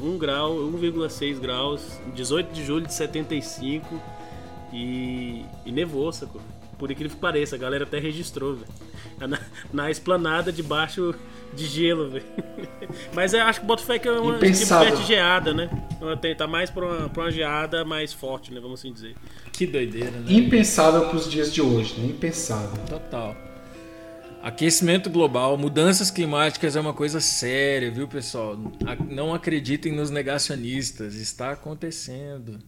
1 0.00 0.16
grau, 0.16 0.54
1,6 0.56 1.38
graus. 1.38 1.82
18 2.14 2.52
de 2.52 2.64
julho 2.64 2.86
de 2.86 2.94
75. 2.94 4.00
E, 4.72 5.44
e 5.66 5.72
nevou, 5.72 6.10
sacou? 6.10 6.40
Por 6.80 6.90
incrível 6.90 7.14
que 7.14 7.20
pareça, 7.20 7.56
a 7.56 7.58
galera 7.58 7.84
até 7.84 7.98
registrou, 7.98 8.56
velho. 8.56 9.28
Na, 9.28 9.38
na 9.70 9.90
esplanada 9.90 10.50
debaixo 10.50 11.14
de 11.54 11.66
gelo, 11.66 12.08
velho. 12.08 12.24
Mas 13.12 13.34
eu 13.34 13.42
acho 13.42 13.60
que 13.60 13.66
o 13.66 13.68
Botafé 13.68 13.98
que 13.98 14.08
é 14.08 14.12
uma 14.12 14.38
tipo 14.38 14.96
de 14.96 15.06
geada, 15.06 15.52
né? 15.52 15.68
Tá 16.38 16.46
mais 16.46 16.70
pra 16.70 16.86
uma, 16.86 17.08
pra 17.10 17.24
uma 17.24 17.30
geada 17.30 17.84
mais 17.84 18.14
forte, 18.14 18.50
né? 18.50 18.58
Vamos 18.60 18.80
assim 18.80 18.90
dizer. 18.90 19.14
Que 19.52 19.66
doideira, 19.66 20.10
né? 20.10 20.32
Impensável 20.32 21.10
pros 21.10 21.30
dias 21.30 21.52
de 21.52 21.60
hoje, 21.60 22.00
né? 22.00 22.06
Impensável. 22.06 22.82
Total. 22.88 23.36
Aquecimento 24.42 25.10
global, 25.10 25.58
mudanças 25.58 26.10
climáticas 26.10 26.76
é 26.76 26.80
uma 26.80 26.94
coisa 26.94 27.20
séria, 27.20 27.90
viu, 27.90 28.08
pessoal? 28.08 28.56
Não 29.06 29.34
acreditem 29.34 29.92
nos 29.92 30.08
negacionistas, 30.08 31.14
está 31.16 31.50
acontecendo. 31.50 32.58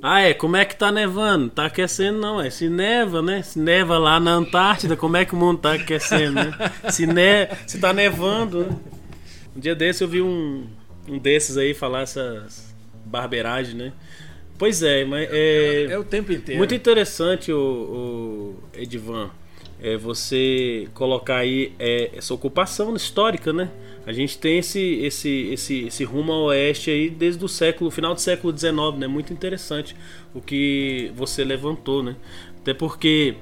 Ah, 0.00 0.20
é? 0.20 0.32
Como 0.32 0.56
é 0.56 0.64
que 0.64 0.76
tá 0.76 0.92
nevando? 0.92 1.50
Tá 1.50 1.66
aquecendo 1.66 2.20
não, 2.20 2.40
é. 2.40 2.50
Se 2.50 2.68
neva, 2.68 3.20
né? 3.20 3.42
Se 3.42 3.58
neva 3.58 3.98
lá 3.98 4.20
na 4.20 4.32
Antártida, 4.32 4.96
como 4.96 5.16
é 5.16 5.24
que 5.24 5.34
o 5.34 5.36
mundo 5.36 5.58
tá 5.58 5.72
aquecendo, 5.74 6.34
né? 6.34 6.54
Se, 6.88 7.06
ne... 7.06 7.48
Se 7.66 7.80
tá 7.80 7.92
nevando, 7.92 8.64
né? 8.64 8.76
Um 9.56 9.60
dia 9.60 9.74
desse 9.74 10.04
eu 10.04 10.08
vi 10.08 10.22
um, 10.22 10.66
um 11.08 11.18
desses 11.18 11.56
aí 11.56 11.74
falar 11.74 12.02
essas 12.02 12.72
barbeiragens, 13.04 13.74
né? 13.74 13.92
Pois 14.56 14.82
é, 14.82 15.04
mas 15.04 15.28
é... 15.32 15.86
É, 15.86 15.92
é 15.92 15.98
o 15.98 16.04
tempo 16.04 16.32
inteiro. 16.32 16.58
Muito 16.58 16.74
interessante, 16.74 17.52
o, 17.52 17.58
o 17.58 18.56
Edvan, 18.74 19.30
é 19.80 19.96
você 19.96 20.88
colocar 20.94 21.38
aí 21.38 21.72
é, 21.78 22.10
essa 22.14 22.32
ocupação 22.34 22.94
histórica, 22.94 23.52
né? 23.52 23.68
A 24.08 24.12
gente 24.14 24.38
tem 24.38 24.56
esse, 24.56 24.80
esse, 25.02 25.50
esse, 25.52 25.80
esse 25.80 26.02
rumo 26.02 26.32
ao 26.32 26.44
oeste 26.44 26.90
aí 26.90 27.10
desde 27.10 27.44
o 27.44 27.48
século, 27.48 27.90
final 27.90 28.14
do 28.14 28.20
século 28.22 28.56
XIX, 28.56 28.74
né? 28.96 29.06
Muito 29.06 29.34
interessante 29.34 29.94
o 30.32 30.40
que 30.40 31.12
você 31.14 31.44
levantou, 31.44 32.02
né? 32.02 32.16
Até 32.58 32.72
porque 32.72 33.34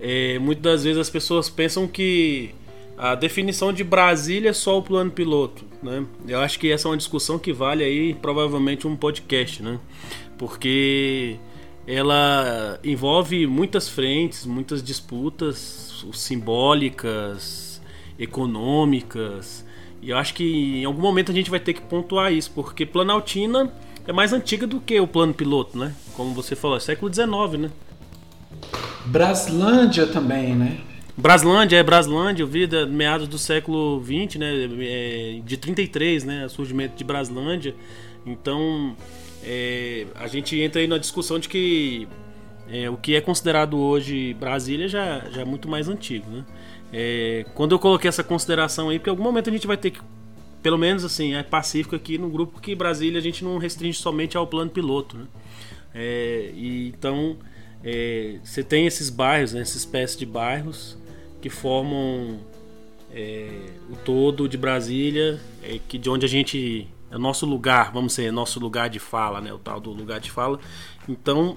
é, 0.00 0.38
muitas 0.38 0.62
das 0.62 0.84
vezes 0.84 1.00
as 1.00 1.10
pessoas 1.10 1.50
pensam 1.50 1.88
que 1.88 2.54
a 2.96 3.16
definição 3.16 3.72
de 3.72 3.82
Brasília 3.82 4.50
é 4.50 4.52
só 4.52 4.78
o 4.78 4.82
plano 4.82 5.10
piloto, 5.10 5.64
né? 5.82 6.06
Eu 6.28 6.38
acho 6.38 6.56
que 6.56 6.70
essa 6.70 6.86
é 6.86 6.92
uma 6.92 6.96
discussão 6.96 7.36
que 7.36 7.52
vale 7.52 7.82
aí 7.82 8.14
provavelmente 8.14 8.86
um 8.86 8.94
podcast, 8.94 9.60
né? 9.60 9.80
Porque 10.38 11.36
ela 11.84 12.78
envolve 12.84 13.44
muitas 13.48 13.88
frentes, 13.88 14.46
muitas 14.46 14.84
disputas 14.84 16.06
simbólicas, 16.12 17.82
econômicas, 18.16 19.66
e 20.02 20.10
eu 20.10 20.18
acho 20.18 20.34
que 20.34 20.80
em 20.80 20.84
algum 20.84 21.00
momento 21.00 21.30
a 21.30 21.34
gente 21.34 21.48
vai 21.48 21.60
ter 21.60 21.72
que 21.72 21.80
pontuar 21.80 22.32
isso, 22.32 22.50
porque 22.50 22.84
Planaltina 22.84 23.72
é 24.06 24.12
mais 24.12 24.32
antiga 24.32 24.66
do 24.66 24.80
que 24.80 24.98
o 24.98 25.06
plano 25.06 25.32
piloto, 25.32 25.78
né? 25.78 25.94
Como 26.14 26.34
você 26.34 26.56
falou, 26.56 26.76
é 26.76 26.80
século 26.80 27.12
XIX, 27.12 27.60
né? 27.60 27.70
Braslândia 29.06 30.06
também, 30.08 30.56
né? 30.56 30.80
Braslândia, 31.16 31.76
é 31.76 31.82
Braslândia, 31.82 32.42
eu 32.42 32.46
vi 32.46 32.66
de 32.66 32.84
meados 32.86 33.28
do 33.28 33.38
século 33.38 34.02
XX, 34.02 34.40
né? 34.40 34.50
É, 34.80 35.40
de 35.44 35.56
33, 35.56 36.24
né? 36.24 36.46
O 36.46 36.48
surgimento 36.48 36.96
de 36.96 37.04
Braslândia. 37.04 37.74
Então, 38.26 38.96
é, 39.44 40.06
a 40.16 40.26
gente 40.26 40.58
entra 40.60 40.80
aí 40.80 40.88
na 40.88 40.98
discussão 40.98 41.38
de 41.38 41.48
que 41.48 42.08
é, 42.68 42.88
o 42.88 42.96
que 42.96 43.14
é 43.14 43.20
considerado 43.20 43.78
hoje 43.78 44.34
Brasília 44.34 44.88
já, 44.88 45.20
já 45.30 45.42
é 45.42 45.44
muito 45.44 45.68
mais 45.68 45.88
antigo, 45.88 46.28
né? 46.30 46.44
É, 46.92 47.46
quando 47.54 47.72
eu 47.72 47.78
coloquei 47.78 48.08
essa 48.08 48.22
consideração 48.22 48.90
aí, 48.90 48.98
porque 48.98 49.08
em 49.08 49.12
algum 49.12 49.22
momento 49.22 49.48
a 49.48 49.52
gente 49.52 49.66
vai 49.66 49.76
ter 49.76 49.92
que, 49.92 50.00
pelo 50.62 50.76
menos 50.76 51.04
assim, 51.04 51.34
é 51.34 51.42
pacífico 51.42 51.96
aqui 51.96 52.18
no 52.18 52.28
grupo 52.28 52.60
que 52.60 52.74
Brasília 52.74 53.18
a 53.18 53.22
gente 53.22 53.42
não 53.42 53.56
restringe 53.56 53.98
somente 53.98 54.36
ao 54.36 54.46
plano 54.46 54.70
piloto, 54.70 55.16
né? 55.16 55.26
É, 55.94 56.50
e, 56.54 56.88
então 56.88 57.36
é, 57.82 58.38
você 58.42 58.62
tem 58.62 58.86
esses 58.86 59.10
bairros, 59.10 59.52
né, 59.52 59.60
essa 59.60 59.76
espécie 59.76 60.18
de 60.18 60.26
bairros 60.26 60.96
que 61.40 61.50
formam 61.50 62.38
é, 63.12 63.48
o 63.90 63.96
todo 63.96 64.48
de 64.48 64.56
Brasília, 64.56 65.40
é, 65.62 65.78
que 65.88 65.98
de 65.98 66.08
onde 66.08 66.24
a 66.24 66.28
gente 66.28 66.88
é 67.10 67.18
nosso 67.18 67.44
lugar, 67.44 67.92
vamos 67.92 68.14
ser 68.14 68.32
nosso 68.32 68.58
lugar 68.58 68.88
de 68.88 68.98
fala, 68.98 69.40
né, 69.40 69.52
o 69.52 69.58
tal 69.58 69.80
do 69.80 69.90
lugar 69.90 70.20
de 70.20 70.30
fala. 70.30 70.58
Então 71.08 71.56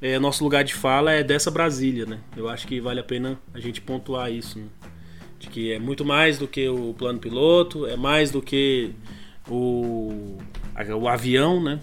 é, 0.00 0.18
nosso 0.18 0.44
lugar 0.44 0.64
de 0.64 0.74
fala 0.74 1.12
é 1.12 1.22
dessa 1.22 1.50
Brasília, 1.50 2.06
né? 2.06 2.20
Eu 2.36 2.48
acho 2.48 2.66
que 2.66 2.80
vale 2.80 3.00
a 3.00 3.04
pena 3.04 3.38
a 3.54 3.60
gente 3.60 3.80
pontuar 3.80 4.30
isso, 4.30 4.58
né? 4.58 4.66
de 5.38 5.48
que 5.48 5.72
é 5.72 5.78
muito 5.78 6.04
mais 6.04 6.38
do 6.38 6.48
que 6.48 6.68
o 6.68 6.94
plano 6.94 7.18
piloto, 7.18 7.86
é 7.86 7.96
mais 7.96 8.30
do 8.30 8.40
que 8.40 8.92
o, 9.48 10.38
o 10.98 11.08
avião, 11.08 11.62
né? 11.62 11.80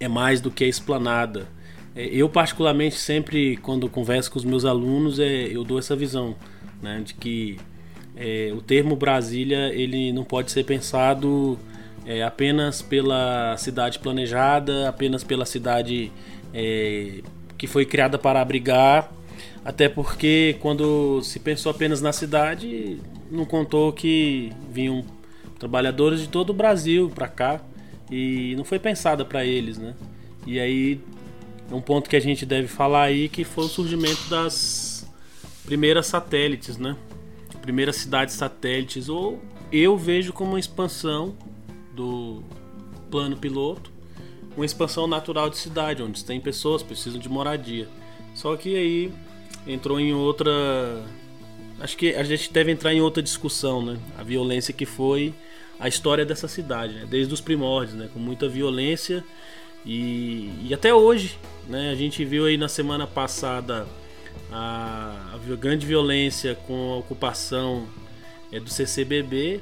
É 0.00 0.08
mais 0.08 0.40
do 0.40 0.50
que 0.50 0.64
a 0.64 0.68
esplanada. 0.68 1.46
É, 1.94 2.04
eu 2.06 2.28
particularmente 2.28 2.96
sempre 2.96 3.56
quando 3.58 3.88
converso 3.88 4.30
com 4.30 4.38
os 4.38 4.44
meus 4.44 4.64
alunos, 4.64 5.18
é, 5.18 5.46
eu 5.46 5.64
dou 5.64 5.78
essa 5.78 5.96
visão. 5.96 6.36
né, 6.82 7.00
de 7.04 7.14
que 7.14 7.56
é, 8.14 8.52
o 8.54 8.60
termo 8.60 8.96
Brasília 8.96 9.72
ele 9.74 10.12
não 10.12 10.24
pode 10.24 10.50
ser 10.50 10.64
pensado 10.64 11.58
é, 12.04 12.22
apenas 12.22 12.82
pela 12.82 13.56
cidade 13.56 13.98
planejada, 13.98 14.88
apenas 14.88 15.24
pela 15.24 15.44
cidade 15.44 16.12
é, 16.58 17.20
que 17.58 17.66
foi 17.66 17.84
criada 17.84 18.18
para 18.18 18.40
abrigar, 18.40 19.12
até 19.62 19.90
porque 19.90 20.56
quando 20.60 21.22
se 21.22 21.38
pensou 21.38 21.70
apenas 21.70 22.00
na 22.00 22.12
cidade, 22.14 22.98
não 23.30 23.44
contou 23.44 23.92
que 23.92 24.50
vinham 24.72 25.04
trabalhadores 25.58 26.20
de 26.20 26.28
todo 26.28 26.50
o 26.50 26.54
Brasil 26.54 27.12
para 27.14 27.28
cá 27.28 27.60
e 28.10 28.54
não 28.56 28.64
foi 28.64 28.78
pensada 28.78 29.22
para 29.22 29.44
eles, 29.44 29.76
né? 29.76 29.94
E 30.46 30.58
aí 30.58 31.00
é 31.70 31.74
um 31.74 31.80
ponto 31.80 32.08
que 32.08 32.16
a 32.16 32.20
gente 32.20 32.46
deve 32.46 32.68
falar 32.68 33.02
aí 33.02 33.28
que 33.28 33.44
foi 33.44 33.64
o 33.64 33.68
surgimento 33.68 34.30
das 34.30 35.06
primeiras 35.66 36.06
satélites, 36.06 36.78
né? 36.78 36.96
Primeiras 37.60 37.96
cidades 37.96 38.34
satélites, 38.34 39.08
ou 39.08 39.42
eu 39.70 39.96
vejo 39.98 40.32
como 40.32 40.52
uma 40.52 40.60
expansão 40.60 41.34
do 41.92 42.42
plano 43.10 43.36
piloto, 43.36 43.90
uma 44.56 44.64
expansão 44.64 45.06
natural 45.06 45.50
de 45.50 45.58
cidade, 45.58 46.02
onde 46.02 46.24
tem 46.24 46.40
pessoas 46.40 46.82
precisam 46.82 47.20
de 47.20 47.28
moradia. 47.28 47.86
Só 48.34 48.56
que 48.56 48.74
aí 48.74 49.12
entrou 49.66 50.00
em 50.00 50.12
outra. 50.12 50.50
Acho 51.78 51.96
que 51.96 52.14
a 52.14 52.24
gente 52.24 52.52
deve 52.52 52.72
entrar 52.72 52.94
em 52.94 53.00
outra 53.00 53.22
discussão, 53.22 53.84
né? 53.84 53.98
A 54.18 54.22
violência 54.22 54.72
que 54.72 54.86
foi 54.86 55.34
a 55.78 55.88
história 55.88 56.24
dessa 56.24 56.48
cidade, 56.48 56.94
né? 56.94 57.06
desde 57.08 57.32
os 57.32 57.40
primórdios, 57.40 57.94
né? 57.94 58.08
Com 58.12 58.18
muita 58.18 58.48
violência 58.48 59.22
e, 59.84 60.50
e 60.62 60.72
até 60.72 60.94
hoje, 60.94 61.38
né? 61.68 61.90
A 61.90 61.94
gente 61.94 62.24
viu 62.24 62.46
aí 62.46 62.56
na 62.56 62.68
semana 62.68 63.06
passada 63.06 63.86
a, 64.50 65.34
a 65.34 65.56
grande 65.56 65.86
violência 65.86 66.54
com 66.66 66.94
a 66.94 66.96
ocupação 66.96 67.86
é, 68.50 68.58
do 68.58 68.70
CCBB 68.70 69.60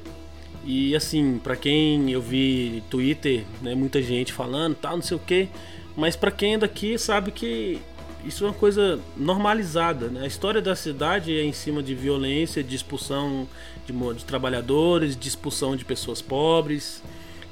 e 0.65 0.95
assim, 0.95 1.39
para 1.43 1.55
quem 1.55 2.11
eu 2.11 2.19
vi 2.19 2.83
Twitter, 2.89 3.43
né, 3.61 3.75
muita 3.75 4.01
gente 4.01 4.33
falando, 4.33 4.75
tal, 4.75 4.95
não 4.95 5.03
sei 5.03 5.15
o 5.15 5.19
que, 5.19 5.47
mas 5.95 6.15
para 6.15 6.31
quem 6.31 6.55
é 6.55 6.57
daqui 6.57 6.97
sabe 6.97 7.31
que 7.31 7.79
isso 8.25 8.43
é 8.43 8.47
uma 8.47 8.53
coisa 8.53 8.99
normalizada. 9.15 10.07
Né? 10.07 10.21
A 10.23 10.27
história 10.27 10.59
da 10.59 10.75
cidade 10.75 11.37
é 11.37 11.43
em 11.43 11.53
cima 11.53 11.83
de 11.83 11.93
violência, 11.93 12.63
de 12.63 12.75
expulsão 12.75 13.47
de, 13.85 13.93
de 14.15 14.25
trabalhadores, 14.25 15.15
de 15.15 15.27
expulsão 15.27 15.75
de 15.75 15.85
pessoas 15.85 16.21
pobres. 16.21 17.03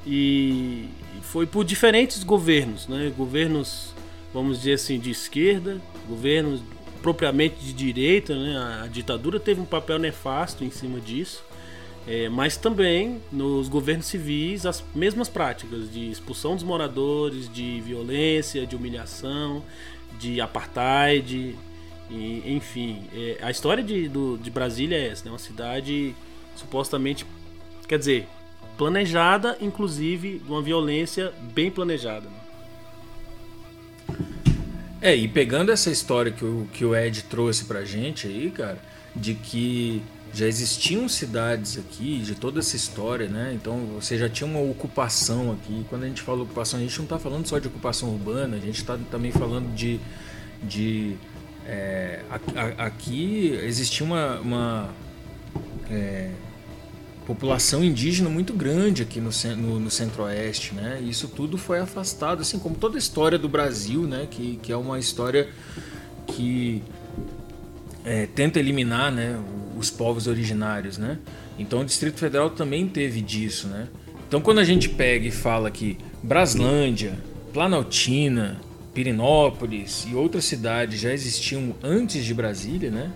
E 0.06 0.90
foi 1.22 1.46
por 1.46 1.64
diferentes 1.64 2.24
governos, 2.24 2.88
né? 2.88 3.14
governos, 3.16 3.94
vamos 4.34 4.58
dizer 4.58 4.74
assim, 4.74 5.00
de 5.00 5.12
esquerda, 5.12 5.80
governos 6.10 6.62
propriamente 7.04 7.64
de 7.64 7.72
direita. 7.74 8.36
Né? 8.36 8.82
A 8.84 8.88
ditadura 8.88 9.40
teve 9.40 9.62
um 9.62 9.66
papel 9.66 10.00
nefasto 10.00 10.64
em 10.64 10.72
cima 10.72 11.00
disso. 11.00 11.44
É, 12.06 12.28
mas 12.28 12.58
também 12.58 13.22
nos 13.32 13.70
governos 13.70 14.08
civis 14.08 14.66
as 14.66 14.84
mesmas 14.94 15.30
práticas 15.30 15.92
de 15.92 16.12
expulsão 16.12 16.54
dos 16.54 16.64
moradores, 16.64 17.52
de 17.52 17.80
violência, 17.82 18.68
de 18.68 18.76
humilhação, 18.76 19.64
de 20.20 20.42
apartheid, 20.42 21.56
e, 22.10 22.44
enfim. 22.46 23.04
É, 23.14 23.38
a 23.42 23.50
história 23.50 23.84
de, 23.84 24.08
do, 24.10 24.38
de 24.38 24.50
Brasília 24.50 24.98
é 24.98 25.08
essa, 25.08 25.26
né? 25.26 25.32
Uma 25.32 25.40
cidade 25.40 26.14
supostamente, 26.56 27.26
quer 27.88 27.98
dizer, 27.98 28.28
planejada, 28.78 29.58
inclusive, 29.62 30.40
de 30.40 30.52
uma 30.52 30.62
violência 30.62 31.34
bem 31.54 31.72
planejada. 31.72 32.28
Né? 32.30 32.44
É, 35.02 35.16
e 35.16 35.28
pegando 35.28 35.72
essa 35.72 35.90
história 35.90 36.32
que 36.32 36.46
o, 36.46 36.68
que 36.72 36.86
o 36.86 36.96
Ed 36.96 37.24
trouxe 37.24 37.66
pra 37.66 37.84
gente 37.84 38.28
aí, 38.28 38.50
cara, 38.52 38.80
de 39.16 39.34
que 39.34 40.02
já 40.34 40.48
existiam 40.48 41.08
cidades 41.08 41.78
aqui, 41.78 42.18
de 42.20 42.34
toda 42.34 42.60
essa 42.60 42.76
história, 42.76 43.28
né? 43.28 43.52
Então 43.54 43.86
você 43.94 44.18
já 44.18 44.28
tinha 44.28 44.48
uma 44.48 44.60
ocupação 44.60 45.52
aqui. 45.52 45.86
Quando 45.90 46.04
a 46.04 46.08
gente 46.08 46.24
fala 46.24 46.42
ocupação, 46.42 46.80
a 46.80 46.84
gente 46.84 46.98
não 46.98 47.04
está 47.04 47.20
falando 47.20 47.46
só 47.46 47.60
de 47.60 47.68
ocupação 47.68 48.10
urbana, 48.10 48.58
a 48.58 48.60
gente 48.60 48.78
está 48.78 48.98
também 49.12 49.32
falando 49.32 49.74
de. 49.76 50.00
de 50.64 51.16
é, 51.66 52.22
aqui 52.78 53.58
existia 53.64 54.06
uma, 54.06 54.40
uma 54.40 54.90
é, 55.90 56.32
população 57.28 57.84
indígena 57.84 58.28
muito 58.28 58.54
grande 58.54 59.04
aqui 59.04 59.22
no, 59.22 59.30
no, 59.56 59.80
no 59.82 59.92
centro-oeste, 59.92 60.74
né? 60.74 61.00
E 61.00 61.12
isso 61.12 61.28
tudo 61.28 61.60
foi 61.60 61.80
afastado, 61.80 62.42
assim 62.42 62.58
como 62.58 62.76
toda 62.76 62.98
a 62.98 63.00
história 63.00 63.38
do 63.38 63.48
Brasil, 63.48 64.02
né? 64.08 64.28
Que, 64.30 64.58
que 64.64 64.72
é 64.72 64.78
uma 64.78 64.98
história 64.98 65.48
que 66.26 66.82
é, 68.04 68.26
tenta 68.26 68.60
eliminar 68.60 69.12
né, 69.12 69.40
os 69.78 69.90
povos 69.90 70.28
originários, 70.28 70.98
né? 70.98 71.18
Então 71.58 71.82
o 71.82 71.86
Distrito 71.86 72.20
Federal 72.20 72.50
também 72.50 72.88
teve 72.88 73.22
disso, 73.22 73.68
né? 73.68 73.88
Então 74.28 74.42
quando 74.42 74.60
a 74.60 74.64
gente 74.64 74.90
pega 74.90 75.28
e 75.28 75.32
fala 75.32 75.70
que 75.70 75.98
Braslândia, 76.22 77.18
Planaltina, 77.54 78.60
Pirinópolis 78.94 80.06
e 80.10 80.16
outras 80.16 80.46
cidades 80.46 81.00
já 81.00 81.12
existiam 81.12 81.76
antes 81.84 82.24
de 82.24 82.34
Brasília, 82.34 82.92
né? 82.92 83.12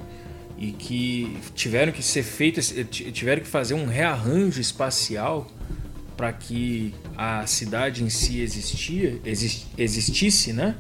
E 0.57 0.71
que 0.71 1.37
tiveram 1.53 1.91
que 1.91 2.01
ser 2.01 2.23
feitas, 2.23 2.73
tiveram 2.89 3.41
que 3.43 3.47
fazer 3.47 3.75
um 3.75 3.85
rearranjo 3.85 4.59
espacial 4.59 5.47
para 6.15 6.33
que 6.33 6.95
a 7.15 7.45
cidade 7.45 8.03
em 8.03 8.09
si 8.09 8.41
existia, 8.41 9.21
existisse, 9.77 10.51
né? 10.51 10.75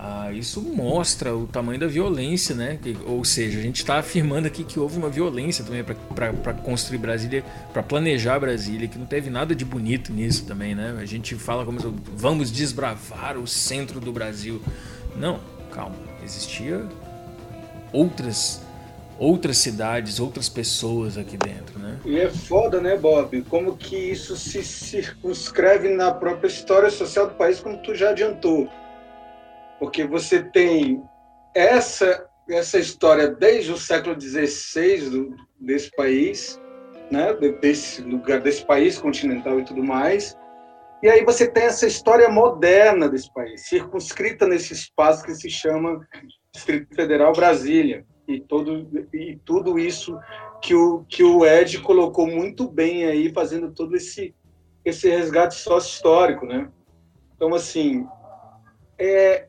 Ah, 0.00 0.32
isso 0.32 0.62
mostra 0.62 1.34
o 1.34 1.44
tamanho 1.48 1.80
da 1.80 1.88
violência, 1.88 2.54
né? 2.54 2.78
Ou 3.04 3.24
seja, 3.24 3.58
a 3.58 3.62
gente 3.62 3.78
está 3.78 3.98
afirmando 3.98 4.46
aqui 4.46 4.62
que 4.62 4.78
houve 4.78 4.96
uma 4.96 5.08
violência 5.08 5.64
também 5.64 5.82
para 5.82 6.54
construir 6.54 6.98
Brasília, 6.98 7.44
para 7.72 7.82
planejar 7.82 8.38
Brasília, 8.38 8.86
que 8.86 8.96
não 8.96 9.06
teve 9.06 9.28
nada 9.28 9.56
de 9.56 9.64
bonito 9.64 10.12
nisso 10.12 10.46
também, 10.46 10.72
né? 10.72 10.96
A 11.00 11.04
gente 11.04 11.34
fala 11.34 11.64
como 11.64 11.80
vamos 12.14 12.52
desbravar 12.52 13.36
o 13.36 13.46
centro 13.48 13.98
do 13.98 14.12
Brasil. 14.12 14.62
Não, 15.16 15.40
calma, 15.72 15.96
existia 16.22 16.86
outras 17.92 18.62
outras 19.18 19.58
cidades, 19.58 20.20
outras 20.20 20.48
pessoas 20.48 21.18
aqui 21.18 21.36
dentro, 21.36 21.76
né? 21.80 21.98
E 22.04 22.20
é 22.20 22.30
foda, 22.30 22.80
né, 22.80 22.96
Bob? 22.96 23.42
Como 23.48 23.76
que 23.76 23.96
isso 23.96 24.36
se 24.36 24.62
circunscreve 24.62 25.88
na 25.88 26.12
própria 26.12 26.46
história 26.46 26.88
social 26.88 27.26
do 27.26 27.34
país, 27.34 27.58
como 27.58 27.78
tu 27.78 27.96
já 27.96 28.10
adiantou 28.10 28.70
porque 29.78 30.04
você 30.04 30.42
tem 30.42 31.02
essa 31.54 32.26
essa 32.50 32.78
história 32.78 33.28
desde 33.28 33.70
o 33.70 33.76
século 33.76 34.18
XVI 34.18 35.10
do, 35.10 35.36
desse 35.60 35.90
país, 35.94 36.58
né, 37.10 37.34
desse 37.34 38.00
lugar, 38.00 38.40
desse 38.40 38.64
país 38.64 38.98
continental 38.98 39.60
e 39.60 39.64
tudo 39.64 39.84
mais, 39.84 40.34
e 41.02 41.08
aí 41.08 41.24
você 41.24 41.46
tem 41.46 41.64
essa 41.64 41.86
história 41.86 42.28
moderna 42.28 43.08
desse 43.08 43.32
país, 43.32 43.68
circunscrita 43.68 44.48
nesse 44.48 44.72
espaço 44.72 45.24
que 45.24 45.34
se 45.34 45.48
chama 45.48 46.00
Distrito 46.52 46.92
Federal 46.94 47.32
Brasília 47.32 48.04
e 48.26 48.40
todo 48.40 49.06
e 49.12 49.38
tudo 49.44 49.78
isso 49.78 50.18
que 50.60 50.74
o 50.74 51.04
que 51.08 51.22
o 51.22 51.46
Ed 51.46 51.80
colocou 51.82 52.26
muito 52.26 52.68
bem 52.68 53.04
aí, 53.04 53.32
fazendo 53.32 53.72
todo 53.72 53.94
esse 53.94 54.34
esse 54.84 55.08
resgate 55.08 55.54
sócio-histórico, 55.54 56.46
né? 56.46 56.68
Então 57.36 57.54
assim, 57.54 58.04
é, 58.98 59.46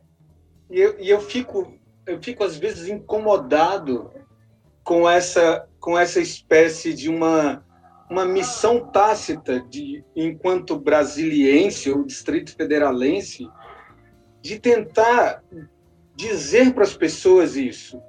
e 0.69 0.79
eu, 0.79 0.99
e 0.99 1.09
eu 1.09 1.19
fico 1.19 1.73
eu 2.05 2.21
fico 2.21 2.43
às 2.43 2.57
vezes 2.57 2.87
incomodado 2.87 4.11
com 4.83 5.09
essa 5.09 5.67
com 5.79 5.97
essa 5.97 6.19
espécie 6.19 6.93
de 6.93 7.09
uma 7.09 7.63
uma 8.09 8.25
missão 8.25 8.87
tácita 8.87 9.61
de 9.61 10.03
enquanto 10.15 10.79
brasiliense 10.79 11.91
ou 11.91 12.03
distrito 12.03 12.55
federalense 12.55 13.47
de 14.41 14.59
tentar 14.59 15.43
dizer 16.15 16.73
para 16.73 16.83
as 16.83 16.95
pessoas 16.95 17.55
isso. 17.55 18.01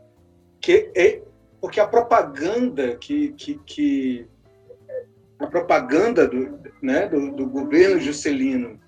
Que 0.60 0.90
é 0.96 1.22
porque 1.60 1.78
a 1.78 1.86
propaganda 1.86 2.96
que, 2.96 3.32
que, 3.32 3.60
que 3.66 4.26
a 5.38 5.46
propaganda 5.46 6.26
do, 6.26 6.58
né, 6.80 7.06
do, 7.06 7.32
do 7.32 7.46
governo 7.46 8.00
Juscelino 8.00 8.80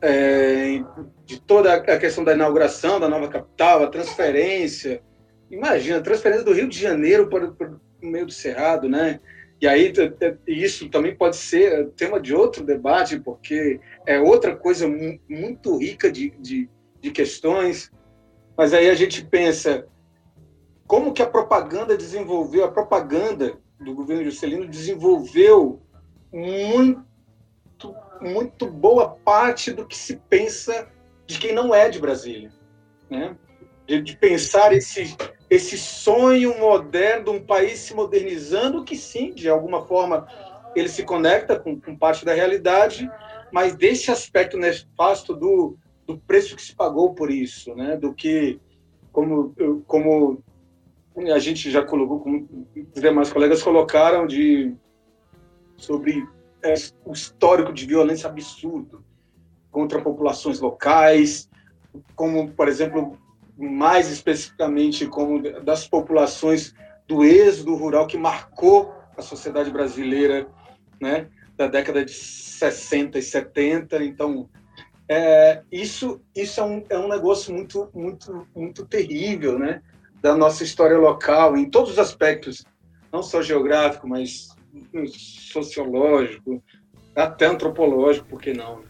é, 0.00 0.82
de 1.24 1.40
toda 1.40 1.74
a 1.74 1.98
questão 1.98 2.24
da 2.24 2.34
inauguração 2.34 3.00
da 3.00 3.08
nova 3.08 3.28
capital, 3.28 3.82
a 3.82 3.88
transferência. 3.88 5.02
Imagina, 5.50 5.98
a 5.98 6.02
transferência 6.02 6.44
do 6.44 6.52
Rio 6.52 6.68
de 6.68 6.78
Janeiro 6.78 7.28
para, 7.28 7.50
para 7.50 7.68
o 7.70 8.06
meio 8.06 8.26
do 8.26 8.32
Cerrado, 8.32 8.88
né? 8.88 9.20
E 9.60 9.66
aí 9.66 9.92
isso 10.46 10.88
também 10.88 11.16
pode 11.16 11.36
ser 11.36 11.88
tema 11.96 12.20
de 12.20 12.32
outro 12.34 12.64
debate, 12.64 13.18
porque 13.18 13.80
é 14.06 14.20
outra 14.20 14.54
coisa 14.54 14.86
muito 15.28 15.76
rica 15.76 16.12
de, 16.12 16.30
de, 16.38 16.70
de 17.00 17.10
questões. 17.10 17.90
Mas 18.56 18.72
aí 18.72 18.88
a 18.88 18.94
gente 18.94 19.24
pensa 19.24 19.86
como 20.86 21.12
que 21.12 21.22
a 21.22 21.26
propaganda 21.26 21.96
desenvolveu, 21.96 22.64
a 22.64 22.70
propaganda 22.70 23.58
do 23.80 23.94
governo 23.94 24.24
Juscelino 24.24 24.66
desenvolveu 24.66 25.82
muito 26.32 27.07
muito 28.20 28.66
boa 28.66 29.08
parte 29.08 29.72
do 29.72 29.86
que 29.86 29.96
se 29.96 30.16
pensa 30.28 30.88
de 31.26 31.38
quem 31.38 31.52
não 31.52 31.74
é 31.74 31.88
de 31.88 32.00
Brasília. 32.00 32.50
Né? 33.10 33.36
de, 33.88 34.02
de 34.02 34.16
pensar 34.18 34.72
esse, 34.74 35.16
esse 35.48 35.78
sonho 35.78 36.56
moderno 36.58 37.24
de 37.24 37.30
um 37.30 37.40
país 37.44 37.78
se 37.78 37.94
modernizando, 37.94 38.84
que 38.84 38.94
sim, 38.94 39.32
de 39.32 39.48
alguma 39.48 39.86
forma 39.86 40.28
ele 40.76 40.90
se 40.90 41.02
conecta 41.02 41.58
com, 41.58 41.80
com 41.80 41.96
parte 41.96 42.24
da 42.24 42.34
realidade, 42.34 43.10
mas 43.50 43.74
desse 43.74 44.10
aspecto 44.10 44.58
nefasto 44.58 45.34
do, 45.34 45.78
do 46.06 46.18
preço 46.18 46.54
que 46.54 46.62
se 46.62 46.76
pagou 46.76 47.14
por 47.14 47.30
isso, 47.30 47.74
né? 47.74 47.96
do 47.96 48.12
que, 48.12 48.60
como, 49.10 49.54
como 49.86 50.44
a 51.34 51.38
gente 51.38 51.70
já 51.70 51.82
colocou, 51.82 52.20
como 52.20 52.46
os 52.94 53.00
demais 53.00 53.32
colegas 53.32 53.62
colocaram, 53.62 54.26
de, 54.26 54.74
sobre 55.78 56.22
é, 56.62 56.74
o 57.04 57.12
histórico 57.12 57.72
de 57.72 57.86
violência 57.86 58.28
absurdo 58.28 59.04
contra 59.70 60.00
populações 60.00 60.60
locais, 60.60 61.48
como, 62.14 62.50
por 62.52 62.68
exemplo, 62.68 63.18
mais 63.56 64.10
especificamente 64.10 65.06
como 65.06 65.42
das 65.62 65.86
populações 65.86 66.74
do 67.06 67.24
êxodo 67.24 67.74
rural 67.74 68.06
que 68.06 68.16
marcou 68.16 68.94
a 69.16 69.22
sociedade 69.22 69.70
brasileira, 69.70 70.46
né, 71.00 71.28
da 71.56 71.66
década 71.66 72.04
de 72.04 72.12
60 72.12 73.18
e 73.18 73.22
70. 73.22 74.04
Então, 74.04 74.48
é, 75.08 75.62
isso 75.72 76.20
isso 76.36 76.60
é 76.60 76.64
um, 76.64 76.84
é 76.88 76.98
um 76.98 77.08
negócio 77.08 77.52
muito 77.52 77.90
muito 77.94 78.46
muito 78.54 78.86
terrível, 78.86 79.58
né, 79.58 79.82
da 80.20 80.36
nossa 80.36 80.62
história 80.62 80.98
local 80.98 81.56
em 81.56 81.68
todos 81.68 81.92
os 81.92 81.98
aspectos, 81.98 82.64
não 83.12 83.22
só 83.22 83.40
geográfico, 83.42 84.06
mas 84.06 84.48
sociológico, 85.08 86.62
até 87.14 87.46
antropológico, 87.46 88.28
por 88.28 88.40
que 88.40 88.52
não? 88.52 88.80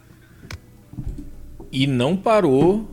E 1.71 1.87
não 1.87 2.17
parou 2.17 2.89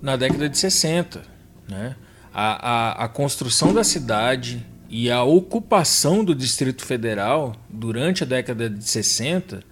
na 0.00 0.16
década 0.16 0.48
de 0.48 0.56
60. 0.56 1.22
Né? 1.68 1.96
A, 2.32 3.02
a, 3.02 3.04
a 3.04 3.08
construção 3.08 3.72
da 3.72 3.84
cidade 3.84 4.64
e 4.88 5.10
a 5.10 5.22
ocupação 5.22 6.24
do 6.24 6.34
Distrito 6.34 6.84
Federal 6.84 7.54
durante 7.68 8.22
a 8.22 8.26
década 8.26 8.70
de 8.70 8.84
60, 8.84 9.62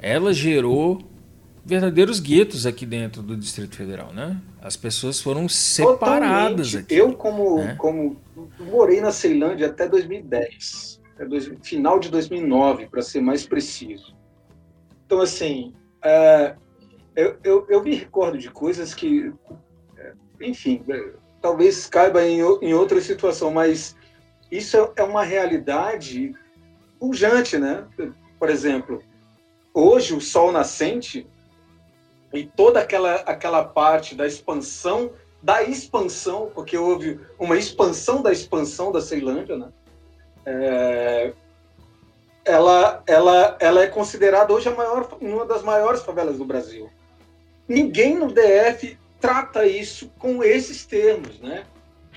ela 0.00 0.32
gerou 0.32 1.02
verdadeiros 1.64 2.20
guetos 2.20 2.66
aqui 2.66 2.84
dentro 2.84 3.22
do 3.22 3.36
Distrito 3.36 3.76
Federal, 3.76 4.12
né? 4.12 4.40
As 4.60 4.76
pessoas 4.76 5.20
foram 5.20 5.48
separadas 5.48 6.68
Totalmente. 6.68 6.76
aqui. 6.76 6.94
Eu 6.94 7.12
como 7.14 7.58
né? 7.58 7.74
como 7.76 8.16
morei 8.58 9.00
na 9.00 9.10
Ceilândia 9.10 9.68
até 9.68 9.88
2010, 9.88 11.00
até 11.22 11.26
dois, 11.26 11.50
final 11.62 11.98
de 11.98 12.10
2009, 12.10 12.88
para 12.88 13.00
ser 13.00 13.20
mais 13.20 13.46
preciso. 13.46 14.14
Então 15.06 15.20
assim, 15.20 15.72
é, 16.04 16.56
eu, 17.14 17.38
eu, 17.44 17.66
eu 17.68 17.82
me 17.82 17.94
recordo 17.94 18.36
de 18.38 18.50
coisas 18.50 18.92
que, 18.92 19.32
é, 19.96 20.12
enfim, 20.40 20.82
é, 20.88 21.12
talvez 21.40 21.86
caiba 21.86 22.22
em, 22.26 22.40
em 22.40 22.74
outra 22.74 23.00
situação, 23.00 23.50
mas 23.52 23.96
isso 24.50 24.76
é, 24.76 24.92
é 24.96 25.02
uma 25.02 25.22
realidade 25.22 26.34
pujante, 26.98 27.58
né? 27.58 27.86
Por 28.38 28.50
exemplo, 28.50 29.02
hoje 29.72 30.14
o 30.14 30.20
sol 30.20 30.50
nascente 30.50 31.26
e 32.32 32.44
toda 32.44 32.80
aquela, 32.80 33.14
aquela 33.16 33.62
parte 33.62 34.14
da 34.14 34.26
expansão, 34.26 35.12
da 35.42 35.62
expansão, 35.62 36.50
porque 36.54 36.76
houve 36.76 37.20
uma 37.38 37.58
expansão 37.58 38.22
da 38.22 38.32
expansão 38.32 38.90
da 38.90 39.00
Ceilândia, 39.00 39.56
né? 39.56 39.68
É, 40.44 41.32
ela, 42.44 43.02
ela, 43.06 43.56
ela 43.60 43.82
é 43.82 43.86
considerada 43.86 44.52
hoje 44.52 44.68
a 44.68 44.74
maior, 44.74 45.16
uma 45.20 45.46
das 45.46 45.62
maiores 45.62 46.02
favelas 46.02 46.38
do 46.38 46.44
Brasil 46.44 46.90
ninguém 47.72 48.16
no 48.16 48.28
DF 48.28 48.98
trata 49.20 49.66
isso 49.66 50.10
com 50.18 50.42
esses 50.42 50.84
termos, 50.84 51.40
né? 51.40 51.64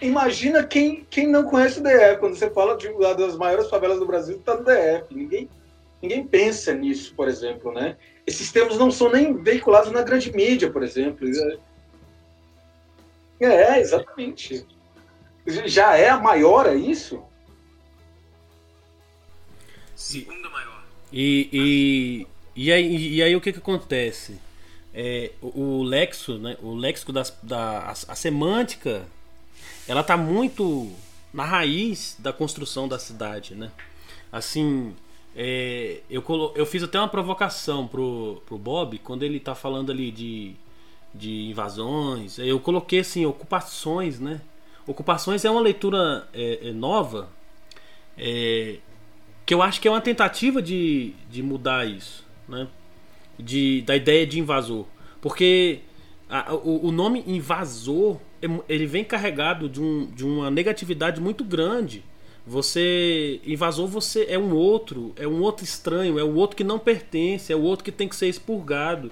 Imagina 0.01 0.63
quem, 0.63 1.05
quem 1.09 1.27
não 1.27 1.43
conhece 1.43 1.79
o 1.79 1.83
DF, 1.83 2.17
quando 2.19 2.35
você 2.35 2.49
fala 2.49 2.75
de 2.75 2.87
uma 2.89 3.15
das 3.15 3.37
maiores 3.37 3.69
favelas 3.69 3.99
do 3.99 4.05
Brasil, 4.05 4.37
está 4.37 4.55
no 4.55 4.63
DF. 4.63 5.15
Ninguém, 5.15 5.49
ninguém 6.01 6.27
pensa 6.27 6.73
nisso, 6.73 7.13
por 7.15 7.29
exemplo, 7.29 7.71
né? 7.71 7.95
Esses 8.27 8.51
termos 8.51 8.77
não 8.77 8.91
são 8.91 9.09
nem 9.09 9.33
veiculados 9.33 9.91
na 9.91 10.01
grande 10.01 10.35
mídia, 10.35 10.69
por 10.69 10.83
exemplo. 10.83 11.25
É, 13.39 13.79
exatamente. 13.79 14.67
Já 15.45 15.95
é 15.95 16.09
a 16.09 16.17
maior, 16.17 16.65
é 16.65 16.75
isso? 16.75 17.23
Segunda 19.95 20.49
maior. 20.49 20.83
E, 21.11 21.49
e, 21.53 22.27
e, 22.55 22.71
aí, 22.71 23.15
e 23.15 23.23
aí 23.23 23.35
o 23.35 23.41
que, 23.41 23.53
que 23.53 23.59
acontece? 23.59 24.39
é, 24.95 25.31
o, 25.41 25.79
o 25.79 25.83
lexo, 25.83 26.37
né, 26.37 26.55
o 26.61 26.73
léxico 26.73 27.11
das, 27.11 27.37
da 27.43 27.79
a, 27.79 27.91
a, 27.91 28.15
semântica, 28.15 29.05
ela 29.87 30.01
tá 30.01 30.15
muito 30.15 30.89
na 31.33 31.43
raiz 31.43 32.15
da 32.17 32.31
construção 32.31 32.87
da 32.87 32.97
cidade, 32.97 33.55
né? 33.55 33.71
Assim, 34.31 34.95
é, 35.35 35.99
eu, 36.09 36.21
colo, 36.21 36.53
eu 36.55 36.65
fiz 36.65 36.81
até 36.81 36.97
uma 36.97 37.09
provocação 37.09 37.85
pro, 37.85 38.41
pro 38.45 38.57
Bob 38.57 38.97
quando 38.99 39.23
ele 39.23 39.39
tá 39.39 39.53
falando 39.53 39.91
ali 39.91 40.11
de, 40.11 40.55
de 41.13 41.49
invasões. 41.49 42.39
Eu 42.39 42.59
coloquei 42.61 42.99
assim, 42.99 43.25
ocupações, 43.25 44.17
né? 44.17 44.39
Ocupações 44.87 45.43
é 45.43 45.51
uma 45.51 45.61
leitura 45.61 46.27
é, 46.33 46.69
é 46.69 46.71
nova 46.71 47.29
é, 48.17 48.77
que 49.45 49.53
eu 49.53 49.61
acho 49.61 49.79
que 49.79 49.87
é 49.87 49.91
uma 49.91 50.01
tentativa 50.01 50.61
de, 50.61 51.13
de 51.29 51.43
mudar 51.43 51.85
isso, 51.85 52.25
né? 52.47 52.67
de, 53.37 53.81
da 53.81 53.95
ideia 53.95 54.25
de 54.25 54.39
invasor. 54.39 54.85
Porque 55.21 55.79
a, 56.29 56.53
o, 56.53 56.87
o, 56.87 56.91
nome 56.91 57.23
invasor 57.27 58.19
é 58.41 58.47
ele 58.67 58.85
vem 58.85 59.03
carregado 59.03 59.69
de, 59.69 59.81
um, 59.81 60.07
de 60.07 60.25
uma 60.25 60.49
negatividade 60.49 61.19
muito 61.19 61.43
grande. 61.43 62.03
Você 62.47 63.39
invasor 63.45 63.87
você 63.87 64.25
é 64.29 64.37
um 64.37 64.53
outro, 64.53 65.13
é 65.15 65.27
um 65.27 65.41
outro 65.41 65.63
estranho, 65.63 66.19
é 66.19 66.23
o 66.23 66.35
outro 66.35 66.55
que 66.55 66.63
não 66.63 66.77
pertence, 66.77 67.51
é 67.51 67.55
o 67.55 67.61
outro 67.61 67.83
que 67.83 67.91
tem 67.91 68.07
que 68.07 68.15
ser 68.15 68.27
expurgado. 68.27 69.11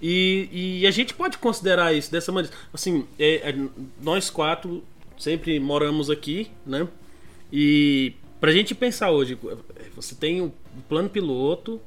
E, 0.00 0.48
e 0.80 0.86
a 0.86 0.90
gente 0.90 1.14
pode 1.14 1.38
considerar 1.38 1.92
isso 1.92 2.10
dessa 2.10 2.32
maneira. 2.32 2.56
Assim, 2.72 3.06
é, 3.18 3.50
é, 3.50 3.54
nós 4.00 4.30
quatro 4.30 4.82
sempre 5.16 5.60
moramos 5.60 6.10
aqui, 6.10 6.50
né? 6.66 6.88
E 7.52 8.14
pra 8.42 8.50
gente 8.50 8.74
pensar 8.74 9.12
hoje, 9.12 9.38
você 9.94 10.16
tem 10.16 10.40
o 10.40 10.52
plano 10.88 11.08
piloto, 11.08 11.80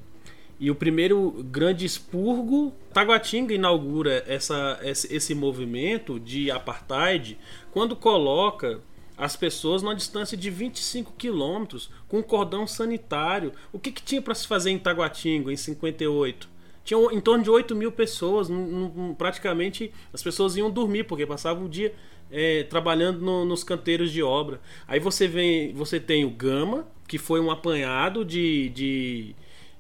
e 0.58 0.72
o 0.72 0.76
primeiro 0.76 1.43
grande 1.51 1.86
expurgo, 1.86 2.72
Taguatinga 2.93 3.53
inaugura 3.53 4.24
essa, 4.26 4.80
esse, 4.82 5.36
movimento 5.36 6.18
de 6.18 6.49
apartheid 6.49 7.38
quando 7.74 7.93
coloca 7.93 8.80
as 9.18 9.36
pessoas 9.36 9.82
numa 9.82 9.93
distância 9.93 10.38
de 10.38 10.49
25 10.49 11.12
quilômetros 11.18 11.89
com 12.08 12.20
um 12.20 12.24
cordão 12.24 12.66
sanitário. 12.66 13.51
O 13.74 13.78
que, 13.78 13.91
que 13.91 14.01
tinha 14.01 14.22
para 14.22 14.34
se 14.34 14.47
fazer 14.47 14.72
em 14.72 14.80
Taguatinga 14.80 15.51
em 15.51 15.58
58? 15.58 16.47
Tinha 16.86 16.99
em 17.12 17.20
torno 17.20 17.43
de 17.43 17.49
8 17.49 17.76
mil 17.76 17.91
pessoas, 17.91 18.47
praticamente 19.18 19.91
as 20.14 20.24
pessoas 20.24 20.56
iam 20.56 20.72
dormir, 20.72 21.03
porque 21.03 21.26
passavam 21.26 21.66
o 21.66 21.70
dia 21.70 21.93
é, 22.36 22.64
trabalhando 22.64 23.22
no, 23.22 23.46
nos 23.46 23.64
canteiros 23.64 24.12
de 24.12 24.22
obra. 24.22 24.60
Aí 24.86 25.00
você 25.00 25.26
vem, 25.26 25.74
você 25.74 26.02
tem 26.02 26.26
o 26.26 26.30
Gama, 26.30 26.86
que 27.08 27.18
foi 27.18 27.40
um 27.40 27.50
apanhado 27.50 28.26
de, 28.26 28.68
de 28.70 29.36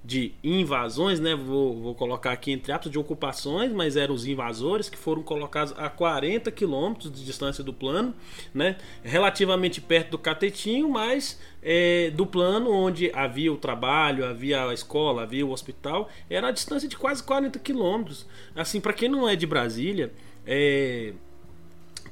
de 0.05 0.33
invasões, 0.43 1.19
né? 1.19 1.33
Vou, 1.33 1.81
vou 1.81 1.95
colocar 1.95 2.31
aqui 2.31 2.51
entre 2.51 2.71
aspas 2.71 2.91
de 2.91 2.99
ocupações, 2.99 3.71
mas 3.71 3.97
eram 3.97 4.13
os 4.13 4.27
invasores 4.27 4.87
que 4.87 4.97
foram 4.97 5.23
colocados 5.23 5.73
a 5.77 5.89
40 5.89 6.51
quilômetros 6.51 7.11
de 7.11 7.25
distância 7.25 7.63
do 7.63 7.73
plano, 7.73 8.13
né? 8.53 8.77
Relativamente 9.03 9.81
perto 9.81 10.11
do 10.11 10.19
Catetinho, 10.19 10.87
mas 10.87 11.41
é, 11.59 12.11
do 12.11 12.23
plano 12.23 12.71
onde 12.71 13.11
havia 13.15 13.51
o 13.51 13.57
trabalho, 13.57 14.23
havia 14.25 14.69
a 14.69 14.73
escola, 14.75 15.23
havia 15.23 15.43
o 15.43 15.49
hospital, 15.49 16.07
era 16.29 16.49
a 16.49 16.51
distância 16.51 16.87
de 16.87 16.95
quase 16.95 17.23
40 17.23 17.57
quilômetros. 17.57 18.27
Assim, 18.55 18.79
para 18.79 18.93
quem 18.93 19.09
não 19.09 19.27
é 19.27 19.35
de 19.35 19.47
Brasília, 19.47 20.13
é, 20.45 21.13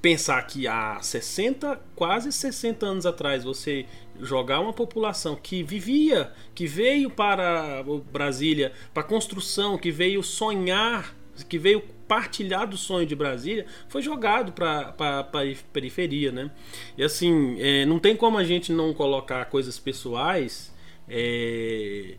pensar 0.04 0.45
que 0.45 0.68
há 0.68 0.99
60, 1.01 1.80
quase 1.95 2.30
60 2.30 2.86
anos 2.86 3.06
atrás, 3.06 3.45
você 3.45 3.86
jogar 4.20 4.60
uma 4.60 4.74
população 4.74 5.34
que 5.34 5.64
vivia, 5.64 6.30
que 6.54 6.68
veio 6.68 7.10
para 7.10 7.82
Brasília, 8.12 8.74
para 8.93 9.01
construção, 9.01 9.78
que 9.78 9.91
veio 9.91 10.22
sonhar, 10.22 11.16
que 11.47 11.58
veio 11.58 11.82
partilhar 12.06 12.68
do 12.68 12.76
sonho 12.76 13.08
de 13.08 13.16
Brasília, 13.16 13.66
foi 13.88 14.01
jogado 14.01 14.51
para 14.51 14.93
a 14.99 15.24
periferia, 15.72 16.34
né? 16.34 16.51
E 16.97 17.04
assim, 17.04 17.56
é, 17.62 17.86
não 17.86 17.97
tem 17.97 18.14
como 18.14 18.38
a 18.38 18.43
gente 18.43 18.74
não 18.74 18.93
colocar 18.93 19.45
coisas 19.45 19.80
pessoais 19.80 20.76
é, 21.08 22.16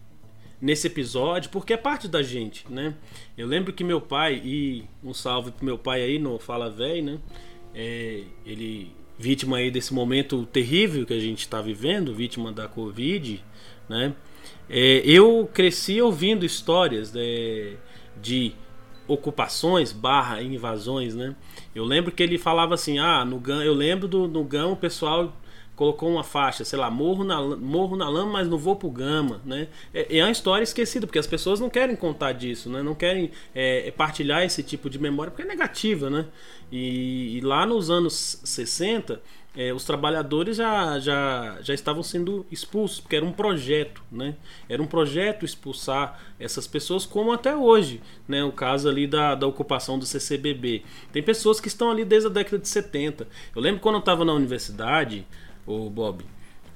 nesse 0.58 0.86
episódio, 0.86 1.50
porque 1.50 1.74
é 1.74 1.76
parte 1.76 2.08
da 2.08 2.22
gente, 2.22 2.64
né? 2.72 2.94
Eu 3.36 3.46
lembro 3.46 3.74
que 3.74 3.84
meu 3.84 4.00
pai, 4.00 4.40
e 4.42 4.84
um 5.04 5.12
salve 5.12 5.50
pro 5.50 5.66
meu 5.66 5.76
pai 5.76 6.00
aí 6.00 6.18
no 6.18 6.38
Fala 6.38 6.70
Véi, 6.70 7.02
né? 7.02 7.18
É, 7.74 8.22
ele 8.46 8.92
vítima 9.18 9.58
aí 9.58 9.70
desse 9.70 9.94
momento 9.94 10.44
terrível 10.46 11.06
que 11.06 11.14
a 11.14 11.20
gente 11.20 11.40
está 11.40 11.60
vivendo, 11.60 12.14
vítima 12.14 12.52
da 12.52 12.68
Covid, 12.68 13.42
né? 13.88 14.14
É, 14.68 15.02
eu 15.04 15.48
cresci 15.52 16.00
ouvindo 16.00 16.44
histórias 16.44 17.10
de, 17.10 17.18
né, 17.18 17.76
de 18.20 18.52
ocupações 19.06 19.92
barra 19.92 20.42
invasões, 20.42 21.14
né? 21.14 21.36
Eu 21.74 21.84
lembro 21.84 22.10
que 22.10 22.22
ele 22.22 22.38
falava 22.38 22.74
assim, 22.74 22.98
ah, 22.98 23.24
no 23.24 23.38
GAM, 23.38 23.62
eu 23.62 23.74
lembro 23.74 24.08
do 24.08 24.26
no 24.26 24.42
GAM 24.44 24.68
o 24.68 24.76
pessoal 24.76 25.34
colocou 25.76 26.10
uma 26.10 26.22
faixa, 26.22 26.64
sei 26.64 26.78
lá, 26.78 26.90
morro 26.90 27.24
na, 27.24 27.40
morro 27.56 27.96
na 27.96 28.08
lama, 28.08 28.32
mas 28.32 28.48
não 28.48 28.56
vou 28.56 28.76
pro 28.76 28.90
Gama, 28.90 29.40
né? 29.44 29.68
É, 29.92 30.18
é 30.18 30.24
uma 30.24 30.30
história 30.30 30.62
esquecida, 30.62 31.06
porque 31.06 31.18
as 31.18 31.26
pessoas 31.26 31.60
não 31.60 31.68
querem 31.68 31.96
contar 31.96 32.32
disso, 32.32 32.70
né? 32.70 32.82
Não 32.82 32.94
querem 32.94 33.30
é, 33.54 33.90
partilhar 33.90 34.42
esse 34.42 34.62
tipo 34.62 34.88
de 34.88 34.98
memória, 34.98 35.30
porque 35.30 35.42
é 35.42 35.46
negativa, 35.46 36.08
né? 36.08 36.26
E, 36.70 37.38
e 37.38 37.40
lá 37.40 37.66
nos 37.66 37.90
anos 37.90 38.40
60, 38.44 39.20
é, 39.56 39.72
os 39.72 39.84
trabalhadores 39.84 40.56
já, 40.56 40.98
já, 40.98 41.58
já 41.60 41.72
estavam 41.72 42.02
sendo 42.02 42.44
expulsos, 42.50 43.00
porque 43.00 43.14
era 43.14 43.24
um 43.24 43.32
projeto, 43.32 44.02
né? 44.10 44.34
Era 44.68 44.82
um 44.82 44.86
projeto 44.86 45.44
expulsar 45.44 46.20
essas 46.40 46.66
pessoas, 46.66 47.06
como 47.06 47.32
até 47.32 47.54
hoje, 47.54 48.00
né? 48.26 48.42
O 48.42 48.50
caso 48.50 48.88
ali 48.88 49.06
da, 49.06 49.34
da 49.36 49.46
ocupação 49.46 49.98
do 49.98 50.04
CCBB. 50.04 50.82
Tem 51.12 51.22
pessoas 51.22 51.60
que 51.60 51.68
estão 51.68 51.90
ali 51.90 52.04
desde 52.04 52.28
a 52.28 52.32
década 52.32 52.58
de 52.58 52.68
70. 52.68 53.28
Eu 53.54 53.62
lembro 53.62 53.80
quando 53.80 53.96
eu 53.96 54.00
estava 54.00 54.24
na 54.24 54.32
universidade, 54.32 55.24
o 55.66 55.88
Bob, 55.90 56.24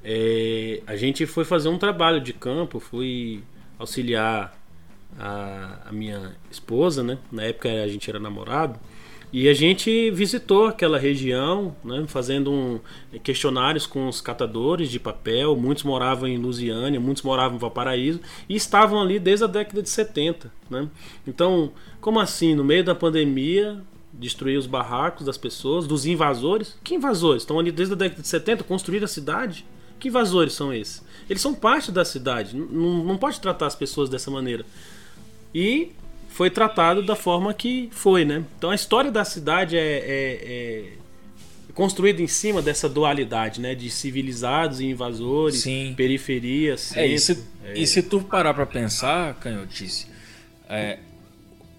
é, 0.03 0.81
a 0.87 0.97
gente 0.97 1.27
foi 1.27 1.45
fazer 1.45 1.69
um 1.69 1.79
trabalho 1.79 2.21
de 2.21 2.33
campo, 2.33 2.81
fui 2.81 3.43
auxiliar 3.79 4.57
a, 5.19 5.83
a 5.87 5.93
minha 5.93 6.37
esposa, 6.51 7.03
né? 7.03 7.19
Na 7.31 7.43
época 7.43 7.69
a 7.69 7.89
gente 7.89 8.09
era 8.09 8.19
namorado. 8.19 8.79
E 9.31 9.47
a 9.47 9.53
gente 9.53 10.11
visitou 10.11 10.67
aquela 10.67 10.99
região, 10.99 11.77
né, 11.85 12.03
fazendo 12.07 12.51
um, 12.51 12.81
questionários 13.23 13.87
com 13.87 14.09
os 14.09 14.23
catadores 14.23 14.91
de 14.91 14.99
papel. 14.99 15.55
Muitos 15.55 15.85
moravam 15.85 16.27
em 16.27 16.39
Lusiânia, 16.39 16.99
muitos 16.99 17.23
moravam 17.23 17.57
em 17.57 17.61
Valparaíso 17.61 18.21
e 18.49 18.57
estavam 18.57 19.03
ali 19.03 19.19
desde 19.19 19.45
a 19.45 19.47
década 19.49 19.83
de 19.83 19.91
70. 19.91 20.51
Né? 20.71 20.89
Então, 21.27 21.73
como 22.01 22.19
assim, 22.19 22.55
no 22.55 22.65
meio 22.65 22.83
da 22.83 22.95
pandemia, 22.95 23.83
destruir 24.19 24.59
os 24.59 24.67
barracos 24.67 25.25
das 25.25 25.39
pessoas, 25.39 25.87
dos 25.87 26.05
invasores? 26.05 26.77
Que 26.83 26.95
invasores? 26.95 27.43
Estão 27.43 27.59
ali 27.59 27.71
desde 27.71 27.95
a 27.95 27.97
década 27.97 28.21
de 28.21 28.29
70, 28.29 28.65
construir 28.65 29.03
a 29.05 29.09
cidade? 29.09 29.65
Que 29.99 30.09
invasores 30.09 30.53
são 30.53 30.73
esses? 30.73 31.03
Eles 31.31 31.41
são 31.41 31.55
parte 31.55 31.93
da 31.93 32.05
cidade, 32.05 32.57
não, 32.57 33.05
não 33.05 33.17
pode 33.17 33.41
tratar 33.41 33.67
as 33.67 33.77
pessoas 33.77 34.09
dessa 34.09 34.31
maneira. 34.31 34.65
E 35.55 35.93
foi 36.29 36.51
tratado 36.51 37.03
da 37.03 37.17
forma 37.17 37.55
que 37.55 37.89
foi, 37.93 38.25
né? 38.25 38.45
Então 38.59 38.71
a 38.71 38.75
história 38.75 39.11
da 39.11 39.25
cidade 39.25 39.77
é, 39.77 39.81
é, 39.81 40.05
é 40.45 41.73
construída 41.75 42.21
em 42.21 42.27
cima 42.27 42.61
dessa 42.61 42.89
dualidade, 42.89 43.61
né? 43.61 43.75
De 43.75 43.91
civilizados 43.91 44.81
e 44.81 44.87
invasores, 44.87 45.61
Sim. 45.61 45.95
Centro, 46.77 47.01
é, 47.01 47.07
e, 47.07 47.19
se, 47.19 47.45
é... 47.65 47.79
e 47.79 47.87
se 47.87 48.03
tu 48.03 48.21
parar 48.21 48.55
para 48.55 48.67
pensar, 48.67 49.35
Canhotice, 49.35 50.07
é, 50.69 50.99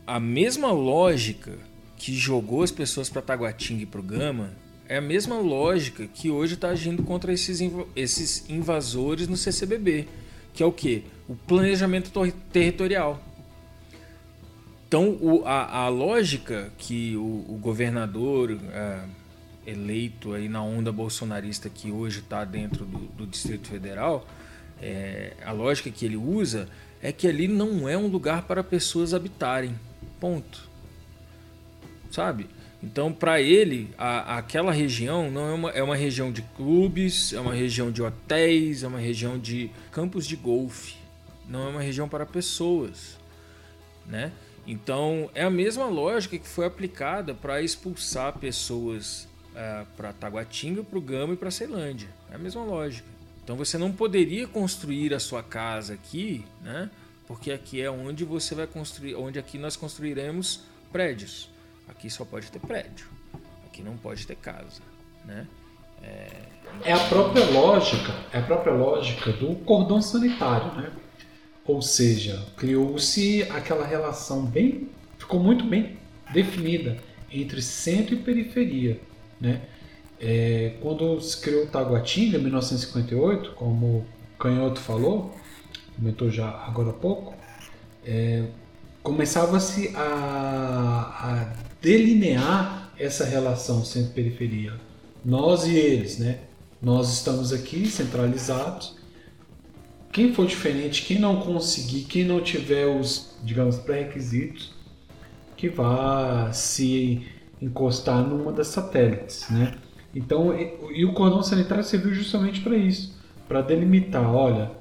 a 0.05 0.19
mesma 0.19 0.71
lógica 0.71 1.68
que 1.99 2.15
jogou 2.15 2.63
as 2.63 2.71
pessoas 2.71 3.09
para 3.09 3.21
Taguatinga 3.21 3.83
e 3.83 3.85
para 3.85 3.99
o 3.99 4.03
Gama 4.03 4.51
é 4.87 4.97
a 4.97 5.01
mesma 5.01 5.37
lógica 5.37 6.07
que 6.07 6.31
hoje 6.31 6.55
está 6.55 6.69
agindo 6.69 7.03
contra 7.03 7.31
esses, 7.31 7.59
esses 7.95 8.49
invasores 8.49 9.27
no 9.27 9.37
CCBB, 9.37 10.07
que 10.51 10.63
é 10.63 10.65
o 10.65 10.71
que? 10.71 11.03
O 11.27 11.35
planejamento 11.35 12.09
territorial. 12.51 13.21
Então, 14.87 15.09
o, 15.21 15.43
a, 15.45 15.83
a, 15.83 15.89
lógica 15.89 16.71
que 16.77 17.15
o, 17.15 17.45
o 17.49 17.59
governador 17.61 18.57
é, 18.71 19.01
eleito 19.67 20.33
aí 20.33 20.49
na 20.49 20.63
onda 20.63 20.91
bolsonarista 20.91 21.69
que 21.69 21.91
hoje 21.91 22.21
está 22.21 22.43
dentro 22.43 22.85
do, 22.85 22.97
do, 22.97 23.27
Distrito 23.27 23.67
Federal, 23.67 24.27
é, 24.81 25.33
a 25.45 25.51
lógica 25.51 25.91
que 25.91 26.05
ele 26.05 26.17
usa 26.17 26.67
é 27.03 27.11
que 27.11 27.27
ali 27.27 27.47
não 27.47 27.87
é 27.87 27.95
um 27.95 28.07
lugar 28.07 28.43
para 28.43 28.63
pessoas 28.63 29.13
habitarem. 29.13 29.75
Ponto. 30.19 30.68
Sabe? 32.11 32.49
Então, 32.81 33.11
para 33.11 33.41
ele, 33.41 33.93
a, 33.97 34.37
aquela 34.37 34.71
região 34.71 35.29
não 35.29 35.49
é 35.49 35.53
uma, 35.53 35.69
é 35.71 35.83
uma 35.83 35.95
região 35.95 36.31
de 36.31 36.41
clubes, 36.41 37.33
é 37.33 37.39
uma 37.39 37.53
região 37.53 37.91
de 37.91 38.01
hotéis, 38.01 38.83
é 38.83 38.87
uma 38.87 38.99
região 38.99 39.37
de 39.37 39.69
campos 39.91 40.25
de 40.25 40.35
golfe. 40.35 40.95
Não 41.47 41.67
é 41.67 41.69
uma 41.71 41.81
região 41.81 42.07
para 42.07 42.25
pessoas, 42.25 43.17
né? 44.05 44.31
Então 44.65 45.29
é 45.33 45.43
a 45.43 45.49
mesma 45.49 45.85
lógica 45.85 46.37
que 46.37 46.47
foi 46.47 46.65
aplicada 46.65 47.33
para 47.33 47.61
expulsar 47.61 48.37
pessoas 48.37 49.27
é, 49.55 49.83
para 49.97 50.13
Taguatinga, 50.13 50.83
para 50.83 50.97
o 50.97 51.01
Gama 51.01 51.33
e 51.33 51.37
para 51.37 51.49
Ceilândia. 51.49 52.07
É 52.31 52.35
a 52.35 52.37
mesma 52.37 52.63
lógica. 52.63 53.07
Então 53.43 53.57
você 53.57 53.77
não 53.79 53.91
poderia 53.91 54.47
construir 54.47 55.13
a 55.13 55.19
sua 55.19 55.41
casa 55.41 55.95
aqui, 55.95 56.45
né? 56.61 56.89
Porque 57.27 57.51
aqui 57.51 57.81
é 57.81 57.89
onde 57.89 58.23
você 58.23 58.53
vai 58.53 58.67
construir, 58.67 59.15
onde 59.15 59.39
aqui 59.39 59.57
nós 59.57 59.75
construiremos 59.75 60.61
prédios. 60.91 61.49
Aqui 61.99 62.09
só 62.09 62.23
pode 62.23 62.49
ter 62.49 62.59
prédio. 62.59 63.07
Aqui 63.65 63.83
não 63.83 63.97
pode 63.97 64.25
ter 64.25 64.37
casa, 64.37 64.81
né? 65.25 65.45
É, 66.01 66.27
é 66.85 66.93
a 66.93 66.99
própria 67.09 67.43
lógica, 67.47 68.15
é 68.31 68.39
a 68.39 68.41
própria 68.41 68.71
lógica 68.71 69.33
do 69.33 69.53
cordão 69.65 70.01
sanitário, 70.01 70.73
né? 70.75 70.93
Ou 71.65 71.81
seja, 71.81 72.47
criou-se 72.55 73.43
aquela 73.51 73.85
relação 73.85 74.45
bem, 74.45 74.89
ficou 75.17 75.41
muito 75.41 75.65
bem 75.65 75.97
definida 76.31 76.95
entre 77.29 77.61
centro 77.61 78.15
e 78.15 78.19
periferia. 78.19 79.01
Né? 79.39 79.61
É, 80.21 80.77
quando 80.81 81.19
se 81.19 81.41
criou 81.41 81.65
o 81.65 81.67
Taguatinga 81.67 82.37
em 82.37 82.43
1958, 82.43 83.51
como 83.55 83.85
o 83.85 84.05
Canhoto 84.39 84.79
falou, 84.79 85.35
comentou 85.97 86.31
já 86.31 86.49
agora 86.49 86.91
há 86.91 86.93
pouco, 86.93 87.35
é, 88.05 88.45
começava-se 89.03 89.93
a, 89.97 91.51
a, 91.51 91.68
delinear 91.81 92.91
essa 92.97 93.25
relação 93.25 93.83
centro-periferia. 93.83 94.73
Nós 95.23 95.65
e 95.65 95.75
eles, 95.75 96.17
né? 96.17 96.39
Nós 96.81 97.13
estamos 97.13 97.51
aqui 97.51 97.85
centralizados 97.87 98.99
quem 100.11 100.33
for 100.33 100.47
diferente, 100.47 101.05
quem 101.05 101.19
não 101.19 101.39
conseguir, 101.39 102.03
quem 102.03 102.25
não 102.25 102.41
tiver 102.41 102.87
os, 102.87 103.35
digamos, 103.43 103.77
pré-requisitos, 103.77 104.73
que 105.55 105.69
vá 105.69 106.51
se 106.51 107.27
encostar 107.61 108.25
numa 108.27 108.51
das 108.51 108.67
satélites, 108.67 109.49
né? 109.49 109.75
Então, 110.15 110.53
e, 110.57 111.05
o 111.05 111.13
cordão 111.13 111.43
sanitário 111.43 111.83
serviu 111.83 112.13
justamente 112.13 112.61
para 112.61 112.75
isso, 112.75 113.15
para 113.47 113.61
delimitar, 113.61 114.33
olha, 114.33 114.71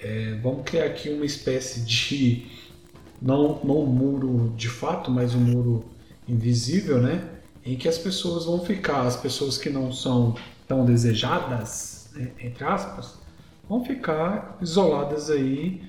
é, 0.00 0.36
vamos 0.42 0.62
criar 0.64 0.86
aqui 0.86 1.10
uma 1.10 1.24
espécie 1.24 1.82
de 1.82 2.46
não, 3.20 3.60
não 3.62 3.84
um 3.84 3.86
muro 3.86 4.52
de 4.56 4.68
fato, 4.68 5.10
mas 5.10 5.34
um 5.34 5.40
muro 5.40 5.84
invisível, 6.28 7.00
né? 7.00 7.28
Em 7.64 7.76
que 7.76 7.88
as 7.88 7.98
pessoas 7.98 8.44
vão 8.44 8.60
ficar, 8.64 9.02
as 9.02 9.16
pessoas 9.16 9.56
que 9.56 9.70
não 9.70 9.92
são 9.92 10.34
tão 10.66 10.84
desejadas, 10.84 12.10
né, 12.14 12.32
entre 12.40 12.64
aspas, 12.64 13.18
vão 13.68 13.84
ficar 13.84 14.58
isoladas 14.60 15.30
aí 15.30 15.82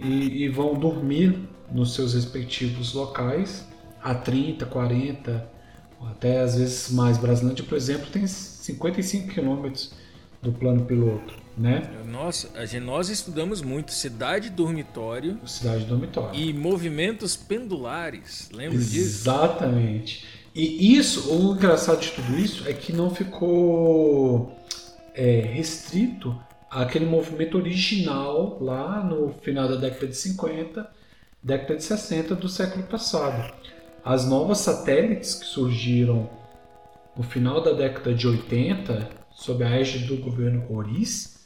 e, 0.00 0.44
e 0.44 0.48
vão 0.48 0.74
dormir 0.74 1.38
nos 1.70 1.94
seus 1.94 2.14
respectivos 2.14 2.94
locais 2.94 3.66
a 4.02 4.14
30, 4.14 4.64
40, 4.66 5.50
até 6.10 6.40
às 6.40 6.56
vezes 6.56 6.90
mais. 6.90 7.18
Brasilândia, 7.18 7.64
por 7.64 7.76
exemplo, 7.76 8.06
tem 8.10 8.26
55 8.26 9.28
quilômetros 9.28 9.92
do 10.40 10.52
plano 10.52 10.84
piloto, 10.84 11.34
né? 11.58 11.90
Nossa, 12.06 12.48
nós 12.80 13.08
estudamos 13.08 13.60
muito 13.60 13.92
cidade 13.92 14.48
dormitório, 14.50 15.38
cidade 15.46 15.84
dormitório 15.84 16.38
e 16.38 16.52
movimentos 16.52 17.36
pendulares. 17.36 18.48
Lembra 18.52 18.78
disso? 18.78 18.96
Exatamente. 18.96 20.24
E 20.54 20.96
isso, 20.96 21.32
o 21.32 21.54
engraçado 21.54 22.00
de 22.00 22.10
tudo 22.10 22.38
isso 22.38 22.68
é 22.68 22.72
que 22.72 22.92
não 22.92 23.14
ficou 23.14 24.56
é, 25.14 25.40
restrito 25.40 26.36
aquele 26.70 27.06
movimento 27.06 27.56
original 27.56 28.58
lá 28.60 29.02
no 29.02 29.32
final 29.40 29.68
da 29.68 29.76
década 29.76 30.06
de 30.06 30.16
50, 30.16 30.90
década 31.42 31.76
de 31.76 31.84
60 31.84 32.34
do 32.34 32.48
século 32.48 32.84
passado. 32.84 33.52
As 34.04 34.26
novas 34.26 34.58
satélites 34.58 35.34
que 35.34 35.46
surgiram 35.46 36.28
no 37.16 37.22
final 37.22 37.62
da 37.62 37.72
década 37.72 38.14
de 38.14 38.26
80, 38.26 39.10
sob 39.32 39.64
a 39.64 39.70
égide 39.70 40.06
do 40.06 40.16
governo 40.16 40.64
Oris, 40.70 41.37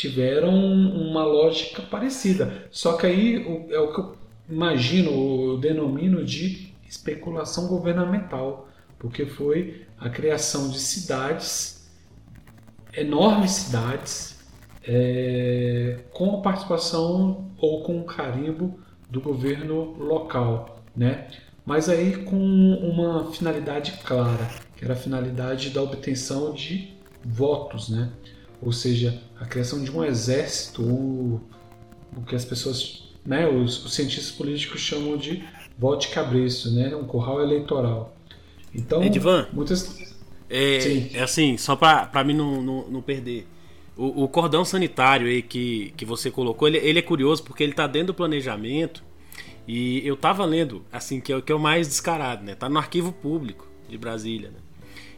tiveram 0.00 0.54
uma 0.54 1.22
lógica 1.24 1.82
parecida. 1.82 2.66
Só 2.70 2.96
que 2.96 3.06
aí 3.06 3.36
é 3.70 3.78
o 3.78 3.92
que 3.92 4.00
eu 4.00 4.16
imagino, 4.48 5.10
eu 5.52 5.58
denomino 5.58 6.24
de 6.24 6.72
especulação 6.88 7.68
governamental, 7.68 8.68
porque 8.98 9.26
foi 9.26 9.86
a 9.98 10.08
criação 10.08 10.70
de 10.70 10.78
cidades, 10.78 11.90
enormes 12.94 13.50
cidades, 13.52 14.38
é, 14.82 15.98
com 16.12 16.36
a 16.36 16.40
participação 16.40 17.50
ou 17.58 17.82
com 17.82 18.00
o 18.00 18.04
carimbo 18.04 18.80
do 19.10 19.20
governo 19.20 19.96
local, 19.98 20.82
né? 20.96 21.28
mas 21.64 21.88
aí 21.90 22.24
com 22.24 22.36
uma 22.36 23.30
finalidade 23.32 23.92
clara, 24.04 24.48
que 24.76 24.84
era 24.84 24.94
a 24.94 24.96
finalidade 24.96 25.70
da 25.70 25.82
obtenção 25.82 26.54
de 26.54 26.96
votos, 27.22 27.90
né? 27.90 28.10
Ou 28.62 28.72
seja, 28.72 29.20
a 29.38 29.46
criação 29.46 29.82
de 29.82 29.90
um 29.90 30.04
exército, 30.04 30.82
ou 30.82 31.40
o 32.16 32.22
que 32.26 32.34
as 32.34 32.44
pessoas 32.44 33.10
né, 33.24 33.46
os, 33.46 33.84
os 33.84 33.94
cientistas 33.94 34.30
políticos 34.30 34.80
chamam 34.80 35.16
de 35.16 35.44
voto 35.78 36.08
cabresto, 36.10 36.70
né, 36.70 36.94
um 36.94 37.04
curral 37.04 37.40
eleitoral. 37.40 38.16
Então, 38.74 39.02
Edivan, 39.02 39.48
muitas 39.52 40.10
é, 40.50 41.16
é 41.16 41.22
assim, 41.22 41.56
só 41.56 41.76
para 41.76 42.24
mim 42.24 42.34
não, 42.34 42.60
não, 42.60 42.88
não 42.88 43.02
perder. 43.02 43.46
O, 43.96 44.24
o, 44.24 44.28
cordão 44.28 44.64
sanitário 44.64 45.28
aí 45.28 45.42
que, 45.42 45.92
que 45.96 46.04
você 46.04 46.30
colocou, 46.30 46.66
ele, 46.66 46.78
ele 46.78 46.98
é 46.98 47.02
curioso 47.02 47.42
porque 47.44 47.62
ele 47.62 47.72
está 47.72 47.86
dentro 47.86 48.08
do 48.08 48.14
planejamento. 48.14 49.04
E 49.68 50.04
eu 50.04 50.16
tava 50.16 50.44
lendo, 50.44 50.84
assim, 50.90 51.20
que 51.20 51.32
é 51.32 51.36
o 51.36 51.42
que 51.42 51.52
é 51.52 51.54
o 51.54 51.60
mais 51.60 51.86
descarado, 51.86 52.42
né? 52.42 52.56
Tá 52.56 52.68
no 52.68 52.78
arquivo 52.78 53.12
público 53.12 53.68
de 53.88 53.96
Brasília, 53.96 54.48
né? 54.48 54.58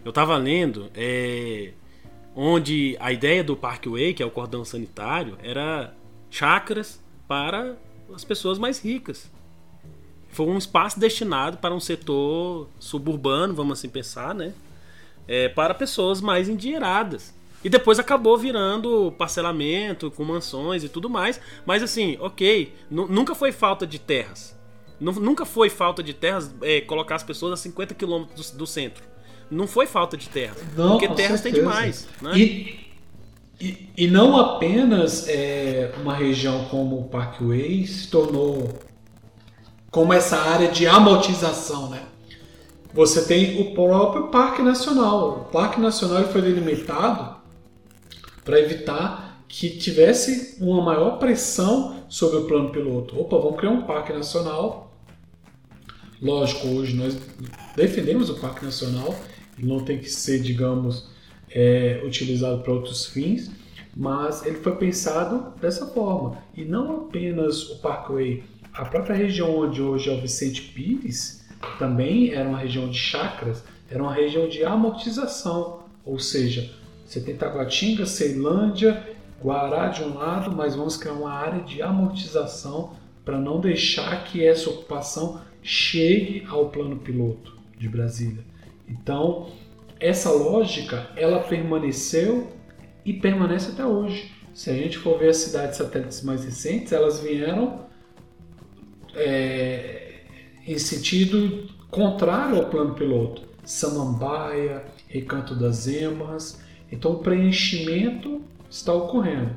Eu 0.04 0.12
tava 0.12 0.36
lendo 0.36 0.90
é, 0.94 1.72
onde 2.34 2.96
a 3.00 3.12
ideia 3.12 3.42
do 3.44 3.56
Parkway, 3.56 4.14
que 4.14 4.22
é 4.22 4.26
o 4.26 4.30
cordão 4.30 4.64
sanitário, 4.64 5.36
era 5.42 5.94
chácaras 6.30 7.00
para 7.28 7.76
as 8.14 8.24
pessoas 8.24 8.58
mais 8.58 8.78
ricas. 8.78 9.30
Foi 10.30 10.46
um 10.46 10.56
espaço 10.56 10.98
destinado 10.98 11.58
para 11.58 11.74
um 11.74 11.80
setor 11.80 12.68
suburbano, 12.78 13.54
vamos 13.54 13.78
assim 13.78 13.88
pensar, 13.88 14.34
né? 14.34 14.54
É, 15.28 15.48
para 15.48 15.74
pessoas 15.74 16.20
mais 16.20 16.48
endinheiradas. 16.48 17.34
E 17.64 17.68
depois 17.68 17.98
acabou 17.98 18.36
virando 18.36 19.12
parcelamento 19.16 20.10
com 20.10 20.24
mansões 20.24 20.82
e 20.82 20.88
tudo 20.88 21.08
mais. 21.08 21.40
Mas 21.64 21.82
assim, 21.82 22.16
ok, 22.18 22.74
nunca 22.90 23.34
foi 23.34 23.52
falta 23.52 23.86
de 23.86 23.98
terras. 23.98 24.58
nunca 24.98 25.44
foi 25.44 25.68
falta 25.68 26.02
de 26.02 26.12
terras 26.12 26.52
é, 26.62 26.80
colocar 26.80 27.16
as 27.16 27.22
pessoas 27.22 27.52
a 27.52 27.56
50 27.56 27.94
quilômetros 27.94 28.50
do, 28.50 28.58
do, 28.58 28.66
centro. 28.66 29.04
Não 29.52 29.66
foi 29.66 29.86
falta 29.86 30.16
de 30.16 30.30
terras. 30.30 30.56
Não, 30.74 30.92
porque 30.92 31.08
terras 31.08 31.40
certeza. 31.40 31.42
tem 31.42 31.52
demais. 31.52 32.08
Né? 32.22 32.32
E, 32.38 32.80
e, 33.60 33.88
e, 33.98 34.06
não 34.08 34.34
apenas 34.38 35.28
é, 35.28 35.92
uma 36.00 36.14
região 36.16 36.64
como 36.70 36.98
o 36.98 37.04
Parkway 37.04 37.86
se 37.86 38.08
tornou 38.08 38.78
como 39.90 40.10
essa 40.14 40.38
área 40.38 40.68
de 40.68 40.86
amortização, 40.86 41.90
né? 41.90 42.02
Você 42.94 43.26
tem 43.26 43.60
o 43.60 43.74
próprio 43.74 44.28
Parque 44.28 44.62
Nacional. 44.62 45.40
O 45.42 45.44
Parque 45.52 45.78
Nacional 45.78 46.24
foi 46.24 46.40
delimitado 46.40 47.36
para 48.42 48.58
evitar 48.58 49.44
que 49.46 49.68
tivesse 49.68 50.56
uma 50.62 50.82
maior 50.82 51.18
pressão 51.18 52.04
sobre 52.08 52.38
o 52.38 52.46
plano 52.46 52.70
piloto. 52.70 53.20
Opa, 53.20 53.36
vamos 53.36 53.58
criar 53.58 53.70
um 53.70 53.82
parque 53.82 54.14
nacional. 54.14 54.94
Lógico, 56.22 56.68
hoje 56.68 56.94
nós 56.94 57.18
defendemos 57.76 58.30
o 58.30 58.40
parque 58.40 58.64
nacional 58.64 59.14
não 59.64 59.80
tem 59.80 59.98
que 59.98 60.10
ser, 60.10 60.40
digamos, 60.40 61.08
é, 61.50 62.02
utilizado 62.04 62.62
para 62.62 62.72
outros 62.72 63.06
fins, 63.06 63.50
mas 63.94 64.44
ele 64.44 64.56
foi 64.56 64.76
pensado 64.76 65.52
dessa 65.60 65.86
forma. 65.86 66.38
E 66.56 66.64
não 66.64 67.02
apenas 67.02 67.70
o 67.70 67.78
Parkway, 67.78 68.42
a 68.72 68.84
própria 68.84 69.14
região 69.14 69.56
onde 69.56 69.82
hoje 69.82 70.10
é 70.10 70.12
o 70.12 70.20
Vicente 70.20 70.62
Pires 70.62 71.44
também 71.78 72.32
era 72.32 72.48
uma 72.48 72.58
região 72.58 72.88
de 72.88 72.98
chacras, 72.98 73.62
era 73.90 74.02
uma 74.02 74.12
região 74.12 74.48
de 74.48 74.64
amortização, 74.64 75.80
ou 76.04 76.18
seja, 76.18 76.74
você 77.04 77.20
tem 77.20 77.36
Taguatinga, 77.36 78.06
Ceilândia, 78.06 79.12
Guará 79.42 79.88
de 79.88 80.04
um 80.04 80.14
lado, 80.14 80.54
mas 80.54 80.76
vamos 80.76 80.96
criar 80.96 81.14
uma 81.14 81.32
área 81.32 81.62
de 81.64 81.82
amortização 81.82 82.92
para 83.24 83.38
não 83.38 83.60
deixar 83.60 84.24
que 84.24 84.44
essa 84.44 84.70
ocupação 84.70 85.40
chegue 85.60 86.44
ao 86.48 86.68
plano 86.68 86.96
piloto 86.96 87.56
de 87.76 87.88
Brasília. 87.88 88.44
Então, 88.92 89.48
essa 89.98 90.30
lógica 90.30 91.10
ela 91.16 91.40
permaneceu 91.40 92.52
e 93.04 93.12
permanece 93.14 93.70
até 93.72 93.84
hoje. 93.84 94.30
Se 94.54 94.68
a 94.70 94.74
gente 94.74 94.98
for 94.98 95.18
ver 95.18 95.30
as 95.30 95.38
cidades 95.38 95.78
satélites 95.78 96.22
mais 96.22 96.44
recentes, 96.44 96.92
elas 96.92 97.20
vieram 97.20 97.86
é, 99.14 100.24
em 100.66 100.78
sentido 100.78 101.68
contrário 101.90 102.56
ao 102.58 102.68
plano 102.68 102.94
piloto. 102.94 103.42
Samambaia, 103.64 104.84
Recanto 105.08 105.54
das 105.54 105.86
Emas, 105.86 106.60
então 106.90 107.12
o 107.12 107.18
preenchimento 107.18 108.42
está 108.68 108.92
ocorrendo. 108.92 109.52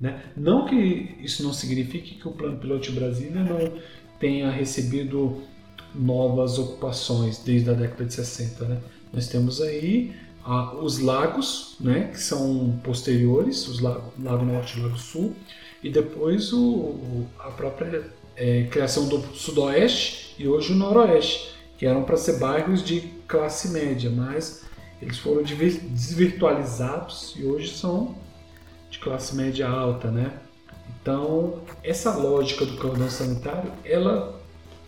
Né? 0.00 0.22
Não 0.36 0.64
que 0.64 1.14
isso 1.20 1.42
não 1.42 1.52
signifique 1.52 2.14
que 2.14 2.26
o 2.26 2.32
Plano 2.32 2.56
Piloto 2.56 2.90
de 2.90 2.92
Brasília 2.92 3.42
não 3.42 3.74
tenha 4.18 4.50
recebido 4.50 5.42
novas 5.94 6.58
ocupações 6.58 7.38
desde 7.38 7.70
a 7.70 7.74
década 7.74 8.04
de 8.04 8.14
60. 8.14 8.64
Né? 8.64 8.78
Nós 9.12 9.28
temos 9.28 9.60
aí 9.60 10.14
os 10.80 10.98
lagos, 10.98 11.76
né, 11.78 12.10
que 12.12 12.20
são 12.20 12.80
posteriores, 12.82 13.68
os 13.68 13.80
lagos, 13.80 14.12
Lago 14.22 14.44
Norte 14.44 14.78
e 14.78 14.82
Lago 14.82 14.96
Sul, 14.96 15.34
e 15.82 15.90
depois 15.90 16.52
o, 16.52 16.62
o 16.62 17.26
a 17.38 17.50
própria 17.50 18.04
é, 18.36 18.64
criação 18.64 19.06
do 19.06 19.20
Sudoeste 19.34 20.34
e 20.38 20.48
hoje 20.48 20.72
o 20.72 20.76
Noroeste, 20.76 21.54
que 21.76 21.86
eram 21.86 22.02
para 22.04 22.16
ser 22.16 22.38
bairros 22.38 22.82
de 22.82 23.00
classe 23.28 23.68
média, 23.68 24.10
mas 24.10 24.64
eles 25.00 25.18
foram 25.18 25.42
desvirtualizados 25.42 27.34
e 27.36 27.44
hoje 27.44 27.74
são 27.74 28.14
de 28.90 28.98
classe 28.98 29.34
média 29.36 29.68
alta, 29.68 30.10
né? 30.10 30.32
Então, 31.00 31.60
essa 31.82 32.14
lógica 32.16 32.66
do 32.66 32.76
cordão 32.76 33.08
sanitário, 33.08 33.72
ela 33.84 34.39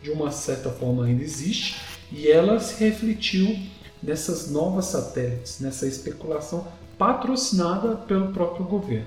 de 0.03 0.11
uma 0.11 0.31
certa 0.31 0.71
forma 0.71 1.07
ainda 1.07 1.23
existe 1.23 1.81
e 2.11 2.29
ela 2.29 2.59
se 2.61 2.83
refletiu 2.83 3.59
nessas 4.03 4.51
novas 4.51 4.87
satélites, 4.87 5.61
nessa 5.61 5.87
especulação 5.87 6.67
patrocinada 6.99 7.97
pelo 7.97 8.33
próprio 8.33 8.67
governo. 8.67 9.07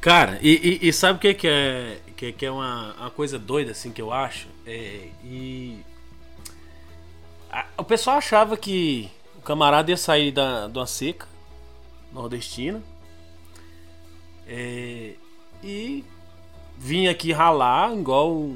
Cara, 0.00 0.38
e, 0.42 0.80
e, 0.82 0.88
e 0.88 0.92
sabe 0.92 1.18
o 1.18 1.20
que, 1.20 1.32
que 1.34 1.46
é 1.46 1.98
que, 2.30 2.46
é 2.46 2.50
uma, 2.50 2.94
uma, 2.94 3.10
coisa 3.10 3.38
doida 3.38 3.72
assim 3.72 3.90
que 3.90 4.00
eu 4.00 4.12
acho? 4.12 4.46
É, 4.64 5.08
e 5.24 5.78
a, 7.50 7.66
o 7.76 7.82
pessoal 7.82 8.18
achava 8.18 8.56
que 8.56 9.10
o 9.36 9.40
camarada 9.40 9.90
ia 9.90 9.96
sair 9.96 10.30
da, 10.30 10.68
de 10.68 10.78
uma 10.78 10.86
seca 10.86 11.26
nordestina 12.12 12.80
é, 14.46 15.14
e 15.64 16.04
vinha 16.78 17.10
aqui 17.10 17.32
ralar 17.32 17.92
igual 17.94 18.54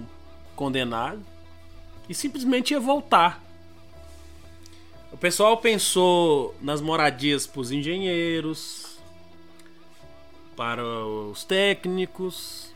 condenado 0.56 1.22
e 2.08 2.14
simplesmente 2.14 2.72
ia 2.72 2.80
voltar. 2.80 3.42
O 5.12 5.16
pessoal 5.16 5.56
pensou 5.58 6.54
nas 6.60 6.80
moradias 6.80 7.46
para 7.46 7.60
os 7.60 7.70
engenheiros, 7.70 8.98
para 10.56 10.84
os 10.84 11.44
técnicos, 11.44 12.74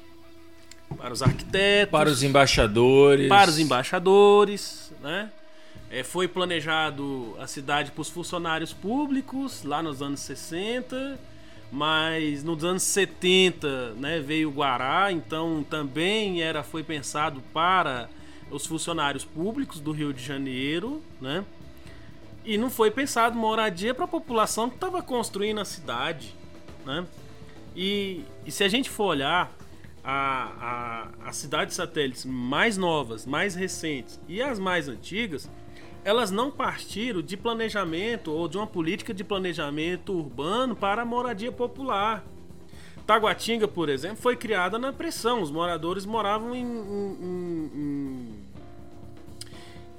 para 0.96 1.12
os 1.12 1.22
arquitetos, 1.22 1.90
para 1.90 2.08
os 2.08 2.22
embaixadores, 2.22 3.28
para 3.28 3.50
os 3.50 3.58
embaixadores, 3.58 4.92
né? 5.00 5.30
É, 5.90 6.04
foi 6.04 6.28
planejado 6.28 7.34
a 7.40 7.48
cidade 7.48 7.90
para 7.90 8.02
os 8.02 8.08
funcionários 8.08 8.72
públicos 8.72 9.64
lá 9.64 9.82
nos 9.82 10.00
anos 10.00 10.20
60, 10.20 11.18
mas 11.70 12.42
nos 12.42 12.64
anos 12.64 12.82
70 12.82 13.94
né, 13.94 14.20
veio 14.20 14.48
o 14.48 14.52
Guará, 14.52 15.12
então 15.12 15.64
também 15.68 16.42
era 16.42 16.62
foi 16.62 16.82
pensado 16.82 17.40
para 17.52 18.08
os 18.50 18.66
funcionários 18.66 19.24
públicos 19.24 19.80
do 19.80 19.92
Rio 19.92 20.12
de 20.12 20.22
Janeiro, 20.22 21.00
né? 21.20 21.44
E 22.44 22.58
não 22.58 22.70
foi 22.70 22.90
pensado 22.90 23.36
moradia 23.38 23.94
para 23.94 24.06
a 24.06 24.08
população 24.08 24.68
que 24.68 24.74
estava 24.74 25.02
construindo 25.02 25.60
a 25.60 25.64
cidade, 25.64 26.34
né? 26.84 27.06
E, 27.76 28.24
e 28.44 28.50
se 28.50 28.64
a 28.64 28.68
gente 28.68 28.90
for 28.90 29.04
olhar 29.04 29.52
a, 30.02 31.12
a, 31.22 31.28
as 31.28 31.36
cidades 31.36 31.76
satélites 31.76 32.24
mais 32.24 32.76
novas, 32.76 33.26
mais 33.26 33.54
recentes 33.54 34.18
e 34.26 34.42
as 34.42 34.58
mais 34.58 34.88
antigas, 34.88 35.48
elas 36.04 36.30
não 36.30 36.50
partiram 36.50 37.22
de 37.22 37.36
planejamento 37.36 38.30
ou 38.32 38.48
de 38.48 38.56
uma 38.56 38.66
política 38.66 39.12
de 39.12 39.22
planejamento 39.22 40.12
urbano 40.12 40.74
para 40.74 41.02
a 41.02 41.04
moradia 41.04 41.52
popular. 41.52 42.24
Taguatinga, 43.06 43.66
por 43.66 43.88
exemplo, 43.88 44.18
foi 44.18 44.36
criada 44.36 44.78
na 44.78 44.92
pressão. 44.92 45.42
Os 45.42 45.50
moradores 45.50 46.06
moravam 46.06 46.54
em, 46.54 46.64
em, 46.64 47.70
em, 47.74 48.30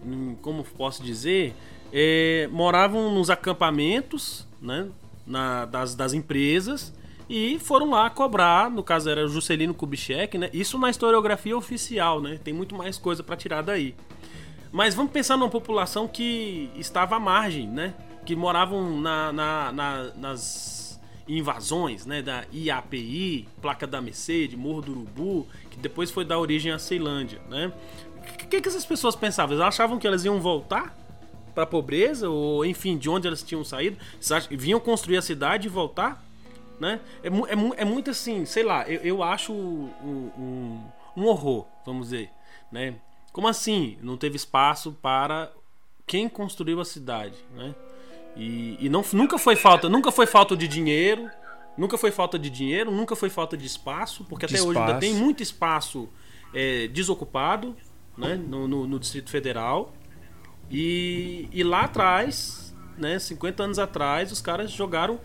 em 0.06 0.38
como 0.42 0.64
posso 0.64 1.04
dizer, 1.04 1.54
é, 1.92 2.48
moravam 2.52 3.14
nos 3.14 3.30
acampamentos, 3.30 4.48
né, 4.62 4.88
na, 5.26 5.66
das, 5.66 5.94
das 5.94 6.14
empresas 6.14 6.94
e 7.30 7.60
foram 7.60 7.92
lá 7.92 8.10
cobrar, 8.10 8.70
no 8.70 8.84
caso 8.84 9.10
era 9.10 9.26
Juscelino 9.28 9.74
Kubitschek, 9.74 10.38
né? 10.38 10.50
Isso 10.52 10.78
na 10.78 10.90
historiografia 10.90 11.56
oficial, 11.56 12.22
né? 12.22 12.38
Tem 12.44 12.54
muito 12.54 12.76
mais 12.76 12.98
coisa 12.98 13.24
para 13.24 13.38
tirar 13.38 13.62
daí. 13.62 13.96
Mas 14.72 14.96
vamos 14.96 15.12
pensar 15.12 15.36
numa 15.36 15.50
população 15.50 16.08
que 16.08 16.72
estava 16.76 17.18
à 17.18 17.20
margem, 17.20 17.68
né? 17.68 17.94
Que 18.26 18.36
moravam 18.36 19.02
na, 19.02 19.34
na, 19.34 19.72
na, 19.72 20.04
nas 20.16 21.00
invasões, 21.28 22.06
né? 22.06 22.22
Da 22.22 22.46
IAPI, 22.54 23.50
Placa 23.62 23.86
da 23.86 24.02
Mercedes, 24.02 24.58
Morro 24.58 24.82
do 24.82 24.92
Urubu, 24.92 25.48
que 25.70 25.78
depois 25.78 26.10
foi 26.10 26.24
dar 26.24 26.40
origem 26.40 26.72
à 26.72 26.80
Ceilândia, 26.80 27.42
né? 27.50 27.72
O 28.18 28.48
que, 28.48 28.62
que 28.62 28.70
essas 28.70 28.86
pessoas 28.86 29.16
pensavam? 29.16 29.56
Elas 29.56 29.68
achavam 29.68 30.00
que 30.00 30.08
elas 30.08 30.24
iam 30.24 30.40
voltar 30.40 30.96
para 31.54 31.64
a 31.64 31.68
pobreza 31.68 32.30
ou 32.30 32.66
enfim 32.66 32.98
de 32.98 33.10
onde 33.10 33.28
elas 33.28 33.44
tinham 33.44 33.64
saído? 33.64 33.98
Vinham 34.52 34.80
construir 34.80 35.18
a 35.18 35.22
cidade 35.22 35.68
e 35.68 35.70
voltar? 35.70 36.24
Né? 36.80 37.00
É, 37.24 37.28
é, 37.28 37.82
é 37.82 37.86
muito 37.86 38.10
assim, 38.10 38.46
sei 38.46 38.64
lá, 38.64 38.88
eu, 38.88 39.02
eu 39.02 39.24
acho 39.24 39.54
um, 39.54 39.90
um, 40.38 40.82
um 41.16 41.26
horror, 41.26 41.66
vamos 41.86 42.10
dizer, 42.10 42.30
né? 42.72 42.96
Como 43.32 43.48
assim? 43.48 43.98
Não 44.02 44.18
teve 44.18 44.36
espaço 44.36 44.92
para 45.02 45.52
quem 46.06 46.28
construiu 46.28 46.80
a 46.82 46.86
cidade, 46.86 47.36
né? 47.56 47.74
E, 48.36 48.78
e 48.80 48.90
não, 48.90 49.04
nunca 49.14 49.38
foi 49.38 49.56
falta, 49.56 49.90
nunca 49.90 50.12
foi 50.12 50.26
falta 50.26 50.56
de 50.56 50.68
dinheiro, 50.68 51.30
nunca 51.78 51.98
foi 51.98 52.12
falta 52.12 52.40
de 52.40 52.50
dinheiro, 52.50 52.92
nunca 52.92 53.16
foi 53.16 53.30
falta 53.30 53.58
de 53.58 53.66
espaço, 53.66 54.26
porque 54.26 54.46
de 54.46 54.56
até 54.56 54.60
espaço. 54.60 54.70
hoje 54.70 54.80
ainda 54.80 55.00
tem 55.00 55.14
muito 55.14 55.44
espaço 55.44 56.10
é, 56.54 56.88
desocupado, 56.88 57.76
né? 58.18 58.36
No, 58.36 58.68
no, 58.68 58.88
no 58.88 59.00
Distrito 59.00 59.30
Federal. 59.30 59.94
E, 60.70 61.50
e 61.52 61.64
lá 61.64 61.82
atrás, 61.82 62.74
né, 62.98 63.20
50 63.20 63.64
anos 63.64 63.80
atrás, 63.80 64.32
os 64.32 64.42
caras 64.42 64.72
jogaram 64.72 65.20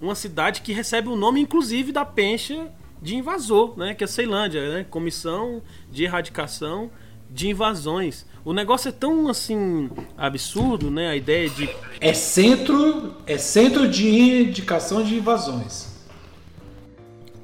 uma 0.00 0.14
cidade 0.14 0.62
que 0.62 0.72
recebe 0.72 1.08
o 1.08 1.16
nome, 1.16 1.40
inclusive, 1.40 1.92
da 1.92 2.04
pencha 2.04 2.72
de 3.02 3.16
invasor, 3.16 3.76
né, 3.76 3.94
que 3.94 4.02
é 4.02 4.06
a 4.06 4.08
Ceilândia, 4.08 4.74
né, 4.74 4.84
Comissão 4.84 5.62
de 5.90 6.04
Erradicação 6.04 6.90
de 7.30 7.48
Invasões. 7.48 8.26
O 8.44 8.52
negócio 8.52 8.88
é 8.88 8.92
tão 8.92 9.28
assim 9.28 9.90
absurdo, 10.16 10.90
né, 10.90 11.10
a 11.10 11.16
ideia 11.16 11.48
de 11.50 11.68
é 12.00 12.14
centro 12.14 13.14
é 13.26 13.36
centro 13.36 13.86
de 13.86 14.08
indicação 14.08 15.02
de 15.02 15.14
invasões. 15.14 15.90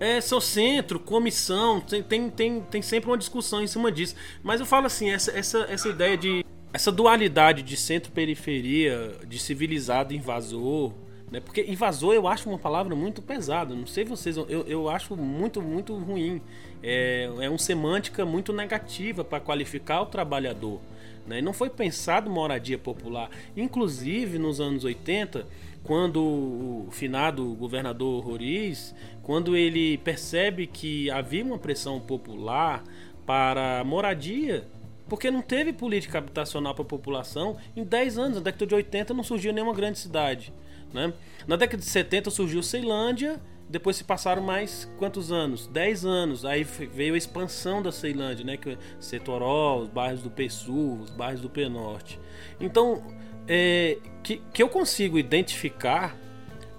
É, 0.01 0.20
seu 0.20 0.41
centro, 0.41 0.99
comissão, 0.99 1.80
tem, 1.80 2.03
tem, 2.03 2.30
tem, 2.30 2.61
tem 2.61 2.82
sempre 2.82 3.11
uma 3.11 3.16
discussão 3.16 3.62
em 3.62 3.66
cima 3.66 3.91
disso. 3.91 4.14
Mas 4.43 4.61
eu 4.61 4.66
falo 4.66 4.87
assim, 4.87 5.09
essa, 5.11 5.30
essa, 5.30 5.66
essa 5.70 5.89
ideia 5.89 6.16
de 6.16 6.45
essa 6.72 6.93
dualidade 6.93 7.62
de 7.62 7.76
centro-periferia, 7.76 9.14
de 9.26 9.39
civilizado 9.39 10.12
invasor, 10.12 10.93
né? 11.31 11.41
Porque 11.41 11.62
invasor 11.62 12.14
eu 12.14 12.29
acho 12.29 12.49
uma 12.49 12.59
palavra 12.59 12.95
muito 12.95 13.20
pesada. 13.20 13.74
Não 13.74 13.87
sei 13.87 14.05
vocês, 14.05 14.37
eu, 14.37 14.47
eu 14.49 14.89
acho 14.89 15.16
muito, 15.16 15.61
muito 15.61 15.95
ruim. 15.97 16.41
É, 16.83 17.29
é 17.41 17.49
uma 17.49 17.59
semântica 17.59 18.24
muito 18.24 18.53
negativa 18.53 19.24
para 19.24 19.41
qualificar 19.41 20.03
o 20.03 20.07
trabalhador. 20.07 20.81
Né? 21.27 21.41
Não 21.41 21.53
foi 21.53 21.68
pensado 21.68 22.31
moradia 22.31 22.79
popular. 22.79 23.29
Inclusive 23.57 24.39
nos 24.39 24.61
anos 24.61 24.85
80, 24.85 25.47
quando 25.83 26.22
o 26.22 26.89
finado 26.93 27.45
governador 27.55 28.24
Roriz, 28.24 28.95
quando 29.22 29.57
ele 29.57 29.99
percebe 29.99 30.66
que 30.66 31.11
havia 31.11 31.45
uma 31.45 31.59
pressão 31.59 31.99
popular 31.99 32.85
para 33.24 33.83
moradia 33.85 34.64
porque 35.09 35.31
não 35.31 35.41
teve 35.41 35.72
política 35.72 36.18
habitacional 36.18 36.74
para 36.74 36.83
a 36.83 36.87
população 36.87 37.57
em 37.77 37.85
10 37.85 38.18
anos. 38.18 38.37
Na 38.39 38.43
década 38.43 38.66
de 38.66 38.74
80 38.74 39.14
não 39.14 39.22
surgiu 39.22 39.53
nenhuma 39.53 39.74
grande 39.74 39.99
cidade. 39.99 40.53
Né? 40.97 41.12
Na 41.47 41.57
década 41.57 41.78
de 41.78 41.88
70 41.88 42.30
surgiu 42.30 42.62
Ceilândia, 42.62 43.40
depois 43.68 43.97
se 43.97 44.05
passaram 44.05 44.42
mais 44.42 44.90
quantos 44.99 45.30
anos? 45.30 45.66
10 45.66 46.05
anos. 46.05 46.44
Aí 46.44 46.64
veio 46.64 47.14
a 47.14 47.18
expansão 47.18 47.82
da 47.82 47.92
Ceilândia, 47.92 48.44
né? 48.44 48.57
Que 48.57 48.78
Setoró, 48.99 49.78
os 49.80 49.88
bairros 49.88 50.22
do 50.22 50.51
Sul, 50.51 51.01
os 51.03 51.11
bairros 51.11 51.40
do 51.40 51.70
Norte. 51.70 52.18
Então, 52.61 53.03
é, 53.47 53.99
que, 54.22 54.40
que 54.53 54.62
eu 54.62 54.68
consigo 54.68 55.18
identificar 55.18 56.16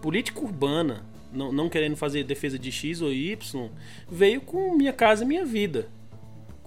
política 0.02 0.42
urbana, 0.42 1.06
não, 1.32 1.52
não 1.52 1.70
querendo 1.70 1.96
fazer 1.96 2.24
defesa 2.24 2.58
de 2.58 2.72
X 2.72 3.02
ou 3.02 3.14
Y, 3.14 3.70
veio 4.10 4.42
com 4.42 4.76
Minha 4.76 4.94
Casa 4.94 5.24
Minha 5.24 5.46
Vida 5.46 5.90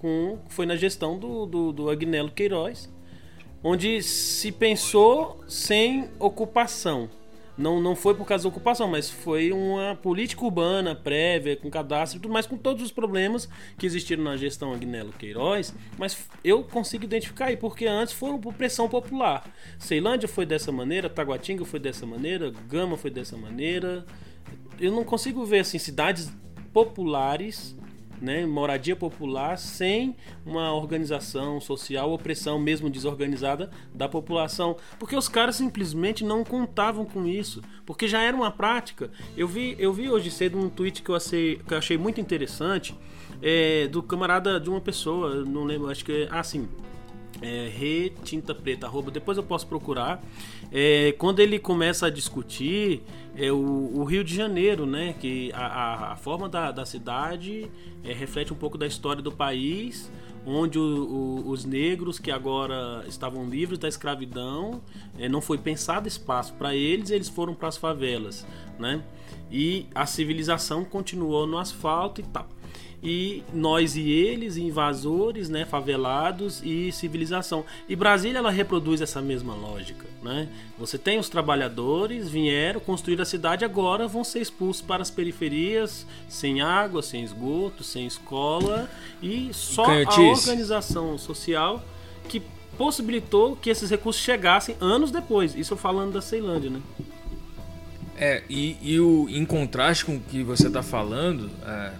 com 0.01 0.39
foi 0.49 0.65
na 0.65 0.75
gestão 0.75 1.19
do, 1.19 1.45
do, 1.45 1.71
do 1.71 1.89
Agnello 1.89 2.31
Queiroz, 2.31 2.91
onde 3.63 4.01
se 4.01 4.51
pensou 4.51 5.39
sem 5.47 6.09
ocupação. 6.17 7.07
Não, 7.57 7.81
não 7.81 7.95
foi 7.95 8.15
por 8.15 8.25
causa 8.25 8.43
da 8.43 8.49
ocupação, 8.49 8.87
mas 8.87 9.09
foi 9.09 9.51
uma 9.51 9.95
política 9.95 10.43
urbana 10.43 10.95
prévia, 10.95 11.55
com 11.55 11.69
cadastro 11.69 12.17
e 12.17 12.21
tudo 12.21 12.31
mais, 12.31 12.47
com 12.47 12.57
todos 12.57 12.83
os 12.83 12.91
problemas 12.91 13.47
que 13.77 13.85
existiram 13.85 14.23
na 14.23 14.37
gestão 14.37 14.73
Agnello 14.73 15.11
Queiroz. 15.11 15.73
Mas 15.97 16.27
eu 16.43 16.63
consigo 16.63 17.03
identificar 17.03 17.45
aí, 17.45 17.57
porque 17.57 17.85
antes 17.85 18.13
foram 18.13 18.39
por 18.39 18.53
pressão 18.53 18.87
popular. 18.87 19.49
Ceilândia 19.77 20.27
foi 20.27 20.45
dessa 20.45 20.71
maneira, 20.71 21.09
Taguatinga 21.09 21.65
foi 21.65 21.79
dessa 21.79 22.05
maneira, 22.05 22.51
Gama 22.67 22.97
foi 22.97 23.11
dessa 23.11 23.37
maneira. 23.37 24.05
Eu 24.79 24.91
não 24.91 25.03
consigo 25.03 25.45
ver 25.45 25.59
assim, 25.59 25.77
cidades 25.77 26.31
populares 26.73 27.75
né, 28.21 28.45
moradia 28.45 28.95
popular 28.95 29.57
sem 29.57 30.15
uma 30.45 30.73
organização 30.73 31.59
social, 31.59 32.11
opressão 32.11 32.59
mesmo 32.59 32.89
desorganizada 32.89 33.71
da 33.93 34.07
população, 34.07 34.77
porque 34.99 35.15
os 35.15 35.27
caras 35.27 35.55
simplesmente 35.55 36.23
não 36.23 36.43
contavam 36.43 37.03
com 37.03 37.25
isso, 37.25 37.61
porque 37.85 38.07
já 38.07 38.21
era 38.21 38.35
uma 38.37 38.51
prática. 38.51 39.09
Eu 39.35 39.47
vi, 39.47 39.75
eu 39.79 39.91
vi 39.91 40.09
hoje 40.09 40.29
cedo 40.29 40.57
um 40.57 40.69
tweet 40.69 41.01
que 41.01 41.09
eu 41.09 41.15
achei, 41.15 41.57
que 41.57 41.73
eu 41.73 41.77
achei 41.77 41.97
muito 41.97 42.21
interessante 42.21 42.95
é, 43.41 43.87
do 43.87 44.03
camarada 44.03 44.59
de 44.59 44.69
uma 44.69 44.79
pessoa, 44.79 45.43
não 45.43 45.63
lembro, 45.63 45.89
acho 45.89 46.05
que 46.05 46.11
é, 46.11 46.27
ah, 46.29 46.43
é, 47.41 47.69
retinta 47.69 48.53
preta, 48.53 48.85
arroba, 48.85 49.09
depois 49.09 49.37
eu 49.37 49.43
posso 49.43 49.65
procurar. 49.67 50.23
É, 50.71 51.13
quando 51.17 51.39
ele 51.39 51.57
começa 51.57 52.07
a 52.07 52.09
discutir 52.09 53.01
é, 53.35 53.51
o, 53.51 53.91
o, 53.95 54.03
Rio 54.03 54.23
de 54.23 54.35
Janeiro, 54.35 54.85
né? 54.85 55.15
Que 55.19 55.51
a, 55.53 55.65
a, 55.65 56.13
a 56.13 56.15
forma 56.15 56.47
da, 56.47 56.71
da 56.71 56.85
cidade 56.85 57.69
é, 58.03 58.13
reflete 58.13 58.53
um 58.53 58.55
pouco 58.55 58.77
da 58.77 58.85
história 58.85 59.21
do 59.21 59.31
país, 59.31 60.11
onde 60.45 60.77
o, 60.77 60.81
o, 60.81 61.49
os 61.49 61.65
negros 61.65 62.19
que 62.19 62.31
agora 62.31 63.03
estavam 63.07 63.49
livres 63.49 63.79
da 63.79 63.87
escravidão, 63.87 64.81
é, 65.17 65.27
não 65.27 65.41
foi 65.41 65.57
pensado 65.57 66.07
espaço 66.07 66.53
para 66.53 66.75
eles, 66.75 67.09
eles 67.09 67.29
foram 67.29 67.53
para 67.53 67.67
as 67.67 67.77
favelas, 67.77 68.45
né? 68.77 69.03
E 69.51 69.87
a 69.93 70.05
civilização 70.05 70.85
continuou 70.85 71.45
no 71.45 71.57
asfalto 71.57 72.21
e 72.21 72.23
tal 72.23 72.47
e 73.03 73.43
nós 73.51 73.95
e 73.95 74.09
eles, 74.09 74.57
invasores, 74.57 75.49
né, 75.49 75.65
favelados 75.65 76.61
e 76.63 76.91
civilização. 76.91 77.65
E 77.89 77.95
Brasília 77.95 78.37
ela 78.37 78.51
reproduz 78.51 79.01
essa 79.01 79.21
mesma 79.21 79.55
lógica, 79.55 80.05
né? 80.21 80.47
Você 80.77 80.97
tem 80.97 81.17
os 81.17 81.27
trabalhadores 81.27 82.29
vieram 82.29 82.79
construir 82.79 83.19
a 83.19 83.25
cidade 83.25 83.65
agora 83.65 84.07
vão 84.07 84.23
ser 84.23 84.39
expulsos 84.39 84.81
para 84.81 85.01
as 85.01 85.09
periferias, 85.09 86.05
sem 86.29 86.61
água, 86.61 87.01
sem 87.01 87.23
esgoto, 87.23 87.83
sem 87.83 88.05
escola 88.05 88.89
e 89.21 89.49
só 89.51 89.85
a 89.85 90.21
organização 90.21 91.17
social 91.17 91.83
que 92.29 92.41
possibilitou 92.77 93.55
que 93.55 93.69
esses 93.69 93.89
recursos 93.89 94.21
chegassem 94.21 94.75
anos 94.79 95.11
depois. 95.11 95.55
Isso 95.55 95.75
falando 95.75 96.13
da 96.13 96.21
Ceilândia, 96.21 96.69
né? 96.69 96.81
É, 98.17 98.43
e, 98.47 98.77
e 98.81 98.99
o, 98.99 99.27
em 99.29 99.43
contraste 99.43 100.05
com 100.05 100.17
o 100.17 100.19
que 100.19 100.43
você 100.43 100.67
está 100.67 100.83
falando, 100.83 101.49
é, 101.65 101.91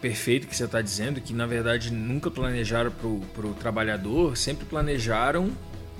perfeito 0.00 0.46
que 0.46 0.56
você 0.56 0.64
está 0.64 0.80
dizendo, 0.80 1.20
que 1.20 1.32
na 1.32 1.46
verdade 1.46 1.92
nunca 1.92 2.30
planejaram 2.30 2.90
para 2.90 3.46
o 3.46 3.54
trabalhador, 3.54 4.36
sempre 4.36 4.64
planejaram, 4.64 5.50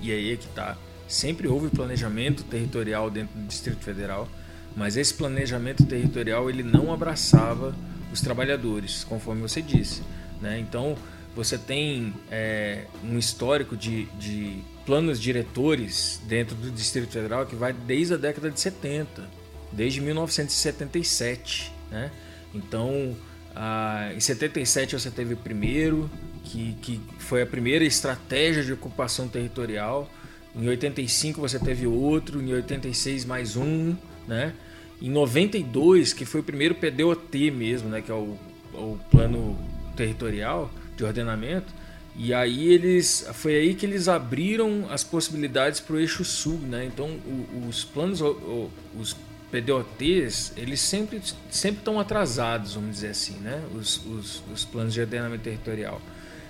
e 0.00 0.10
aí 0.10 0.32
é 0.32 0.36
que 0.36 0.46
está, 0.46 0.76
sempre 1.06 1.46
houve 1.46 1.68
planejamento 1.68 2.42
territorial 2.44 3.10
dentro 3.10 3.38
do 3.38 3.46
Distrito 3.46 3.84
Federal, 3.84 4.28
mas 4.76 4.96
esse 4.96 5.12
planejamento 5.12 5.84
territorial 5.84 6.48
ele 6.48 6.62
não 6.62 6.92
abraçava 6.92 7.74
os 8.12 8.20
trabalhadores, 8.20 9.04
conforme 9.04 9.42
você 9.42 9.60
disse. 9.60 10.02
Né? 10.40 10.58
Então 10.58 10.96
você 11.34 11.58
tem 11.58 12.14
é, 12.30 12.84
um 13.04 13.18
histórico 13.18 13.76
de, 13.76 14.06
de 14.18 14.62
planos 14.86 15.20
diretores 15.20 16.20
dentro 16.26 16.56
do 16.56 16.70
Distrito 16.70 17.12
Federal 17.12 17.46
que 17.46 17.54
vai 17.54 17.72
desde 17.72 18.14
a 18.14 18.16
década 18.16 18.50
de 18.50 18.58
70, 18.58 19.28
desde 19.72 20.00
1977. 20.00 21.72
Né? 21.90 22.10
Então 22.54 23.16
ah, 23.54 24.10
em 24.14 24.20
77 24.20 24.98
você 24.98 25.10
teve 25.10 25.34
o 25.34 25.36
primeiro, 25.36 26.10
que, 26.44 26.76
que 26.80 27.00
foi 27.18 27.42
a 27.42 27.46
primeira 27.46 27.84
estratégia 27.84 28.62
de 28.62 28.72
ocupação 28.72 29.28
territorial. 29.28 30.10
Em 30.54 30.68
85 30.68 31.40
você 31.40 31.58
teve 31.58 31.86
outro, 31.86 32.40
em 32.40 32.52
86 32.52 33.24
mais 33.24 33.56
um, 33.56 33.94
né? 34.26 34.52
Em 35.00 35.10
92, 35.10 36.12
que 36.12 36.24
foi 36.24 36.40
o 36.40 36.44
primeiro 36.44 36.74
PDOT 36.74 37.50
mesmo, 37.50 37.88
né? 37.88 38.02
Que 38.02 38.10
é 38.10 38.14
o, 38.14 38.36
o 38.74 38.98
plano 39.10 39.58
territorial 39.96 40.70
de 40.96 41.04
ordenamento. 41.04 41.72
E 42.16 42.34
aí 42.34 42.68
eles, 42.68 43.26
foi 43.34 43.54
aí 43.54 43.74
que 43.74 43.86
eles 43.86 44.08
abriram 44.08 44.86
as 44.90 45.04
possibilidades 45.04 45.80
para 45.80 45.96
o 45.96 46.00
eixo 46.00 46.24
sul, 46.24 46.58
né? 46.58 46.84
Então 46.84 47.06
o, 47.06 47.66
os 47.68 47.84
planos, 47.84 48.20
os 48.20 49.16
PDOTs, 49.50 50.52
eles 50.56 50.80
sempre 50.80 51.20
sempre 51.50 51.80
estão 51.80 51.98
atrasados, 51.98 52.74
vamos 52.74 52.90
dizer 52.96 53.08
assim, 53.08 53.34
né? 53.34 53.62
Os, 53.74 54.04
os, 54.06 54.42
os 54.52 54.64
planos 54.64 54.94
de 54.94 55.00
ordenamento 55.00 55.42
territorial. 55.42 56.00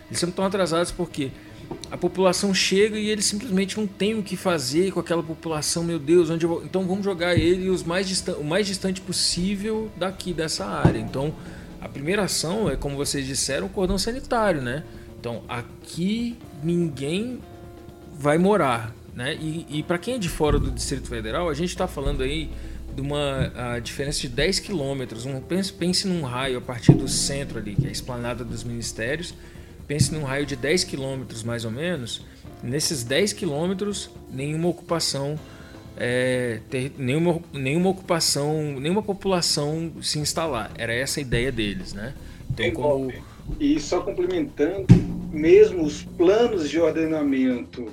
Eles 0.09 0.18
sempre 0.18 0.32
estão 0.32 0.44
atrasados 0.44 0.92
porque 0.92 1.30
a 1.90 1.96
população 1.96 2.53
chega 2.53 2.98
e 2.98 3.09
eles 3.09 3.24
simplesmente 3.24 3.78
não 3.78 3.86
têm 3.86 4.18
o 4.18 4.22
que 4.22 4.36
fazer 4.36 4.92
com 4.92 5.01
aquela 5.01 5.22
população, 5.22 5.84
meu 5.84 5.98
Deus, 5.98 6.28
onde 6.30 6.44
vou... 6.46 6.64
então 6.64 6.86
vamos 6.86 7.05
jogar 7.05 7.36
ele 7.36 7.68
os 7.70 7.82
mais 7.82 8.28
o 8.28 8.44
mais 8.44 8.66
distante 8.66 9.01
possível 9.01 9.90
daqui 9.96 10.32
dessa 10.32 10.66
área. 10.66 10.98
Então, 10.98 11.34
a 11.80 11.88
primeira 11.88 12.24
ação 12.24 12.68
é 12.68 12.76
como 12.76 12.96
vocês 12.96 13.26
disseram, 13.26 13.66
o 13.66 13.70
cordão 13.70 13.96
sanitário, 13.96 14.61
né? 14.61 14.84
Então, 15.18 15.42
aqui 15.48 16.36
ninguém 16.62 17.40
vai 18.18 18.36
morar, 18.36 18.94
né? 19.14 19.34
E, 19.40 19.66
e 19.68 19.82
para 19.82 19.98
quem 19.98 20.14
é 20.14 20.18
de 20.18 20.28
fora 20.28 20.59
do 20.59 20.70
Distrito 20.70 21.09
Federal, 21.09 21.48
a 21.48 21.55
gente 21.55 21.70
está 21.70 21.86
falando 21.86 22.22
aí 22.22 22.51
de 22.95 23.01
uma 23.01 23.78
diferença 23.82 24.20
de 24.20 24.28
10 24.28 24.61
quilômetros. 24.61 25.26
Um, 25.26 25.41
pense, 25.41 25.72
pense 25.72 26.07
num 26.07 26.22
raio 26.22 26.59
a 26.59 26.61
partir 26.61 26.93
do 26.93 27.09
centro 27.09 27.59
ali, 27.59 27.74
que 27.74 27.86
é 27.86 27.88
a 27.88 27.93
esplanada 27.93 28.45
dos 28.45 28.64
ministérios. 28.64 29.34
Pense 29.86 30.12
num 30.12 30.22
raio 30.22 30.47
de 30.47 30.57
10 30.57 30.84
quilômetros 30.84 31.43
mais 31.43 31.64
ou 31.64 31.70
menos. 31.70 32.24
Nesses 32.62 33.03
10 33.03 33.32
quilômetros, 33.32 34.11
nenhuma 34.30 34.68
ocupação, 34.68 35.38
é, 35.97 36.61
ter, 36.68 36.93
nenhuma, 36.99 37.41
nenhuma 37.53 37.91
ocupação, 37.91 38.78
nenhuma 38.78 39.03
população 39.03 39.93
se 40.03 40.18
instalar. 40.18 40.70
Era 40.76 40.93
essa 40.93 41.20
a 41.20 41.22
ideia 41.22 41.51
deles, 41.51 41.93
né? 41.93 42.14
Então, 42.51 42.70
como... 42.72 43.12
E 43.59 43.80
só 43.80 44.01
complementando, 44.01 44.86
mesmo 45.32 45.84
os 45.84 46.03
planos 46.03 46.70
de 46.70 46.78
ordenamento 46.78 47.88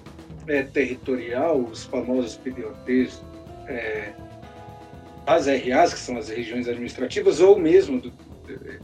é, 0.47 0.61
territorial, 0.61 1.59
os 1.59 1.85
famosos 1.85 2.37
PDOTs, 2.37 3.21
é, 3.67 4.13
as 5.27 5.45
RAs, 5.45 5.93
que 5.93 5.99
são 5.99 6.17
as 6.17 6.29
regiões 6.29 6.69
administrativas, 6.69 7.41
ou 7.41 7.59
mesmo, 7.59 7.99
do, 7.99 8.13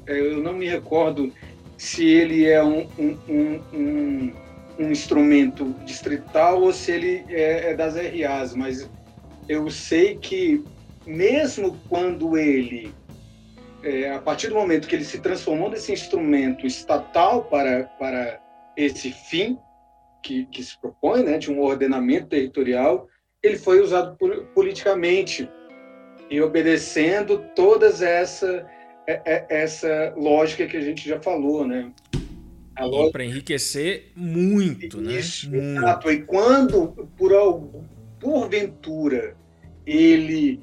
é, 0.05 0.19
eu 0.19 0.43
não 0.43 0.53
me 0.53 0.67
recordo 0.67 1.33
se 1.77 2.05
ele 2.05 2.45
é 2.45 2.61
um, 2.61 2.85
um, 2.99 3.61
um, 3.73 4.33
um 4.77 4.91
instrumento 4.91 5.73
distrital 5.85 6.61
ou 6.61 6.73
se 6.73 6.91
ele 6.91 7.25
é, 7.29 7.71
é 7.71 7.73
das 7.73 7.95
RAs, 7.95 8.53
mas 8.53 8.89
eu 9.47 9.69
sei 9.69 10.17
que 10.17 10.63
mesmo 11.07 11.79
quando 11.87 12.37
ele, 12.37 12.93
é, 13.81 14.11
a 14.11 14.19
partir 14.19 14.49
do 14.49 14.55
momento 14.55 14.87
que 14.87 14.95
ele 14.95 15.05
se 15.05 15.19
transformou 15.19 15.69
nesse 15.69 15.93
instrumento 15.93 16.67
estatal 16.67 17.45
para, 17.45 17.85
para 17.97 18.41
esse 18.75 19.11
fim 19.11 19.57
que, 20.21 20.45
que 20.47 20.61
se 20.61 20.79
propõe, 20.79 21.23
né, 21.23 21.37
de 21.37 21.51
um 21.51 21.61
ordenamento 21.61 22.27
territorial, 22.27 23.07
ele 23.41 23.57
foi 23.57 23.81
usado 23.81 24.17
politicamente 24.53 25.49
e 26.33 26.41
obedecendo 26.41 27.45
todas 27.55 28.01
essa 28.01 28.65
é, 29.05 29.21
é, 29.23 29.45
essa 29.49 30.11
lógica 30.17 30.65
que 30.65 30.75
a 30.75 30.81
gente 30.81 31.07
já 31.07 31.21
falou, 31.21 31.67
né? 31.67 31.91
Lógica... 32.79 33.11
Para 33.11 33.25
enriquecer 33.25 34.11
muito, 34.15 34.99
né? 34.99 35.19
Isso, 35.19 35.51
né? 35.51 35.61
Muito. 35.61 35.77
Exato. 35.77 36.11
E 36.11 36.23
quando, 36.23 36.87
por 37.15 37.33
algum, 37.33 37.83
porventura, 38.19 39.35
ele, 39.85 40.59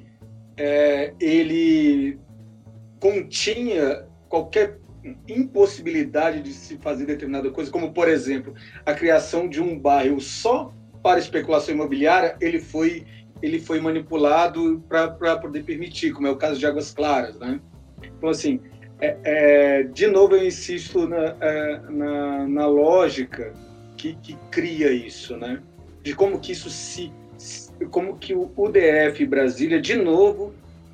é, 0.57 1.15
ele 1.21 2.19
continha 2.99 4.05
qualquer 4.29 4.81
impossibilidade 5.29 6.43
de 6.43 6.53
se 6.53 6.79
fazer 6.79 7.07
determinada 7.07 7.49
coisa, 7.53 7.71
como, 7.71 7.93
por 7.93 8.09
exemplo, 8.09 8.55
a 8.85 8.93
criação 8.93 9.49
de 9.49 9.63
um 9.63 9.79
bairro 9.79 10.21
só 10.21 10.75
para 11.01 11.21
especulação 11.21 11.73
imobiliária, 11.75 12.37
ele 12.41 12.59
foi 12.59 13.07
ele 13.43 13.59
foi 13.61 13.81
manipulado 13.81 14.83
para 14.89 15.37
poder 15.37 15.65
permitir, 15.65 16.13
como 16.13 16.27
é 16.27 16.31
o 16.31 16.37
caso 16.37 16.59
de 16.59 16.67
Águas 16.67 16.93
Claras, 16.93 17.39
né? 17.39 17.61
Então, 18.03 18.29
assim, 18.29 18.61
é, 19.01 19.17
é, 19.25 19.83
de 19.83 20.07
novo 20.07 20.37
eu 20.37 20.47
insisto 20.47 21.09
na, 21.09 21.37
é, 21.41 21.81
na, 21.89 22.49
na 22.49 22.67
lógica 22.67 23.53
que, 23.97 24.15
que, 24.23 24.37
cria 24.51 24.93
isso, 24.93 25.37
né? 25.37 25.63
De 26.03 26.15
como 26.15 26.39
que 26.39 26.53
isso 26.53 26.69
se, 26.69 27.13
como 27.91 28.19
que 28.19 28.35
o 28.35 28.51
UDF 28.57 29.25
Brasília, 29.27 29.81
de 29.81 29.97
novo, 29.97 30.53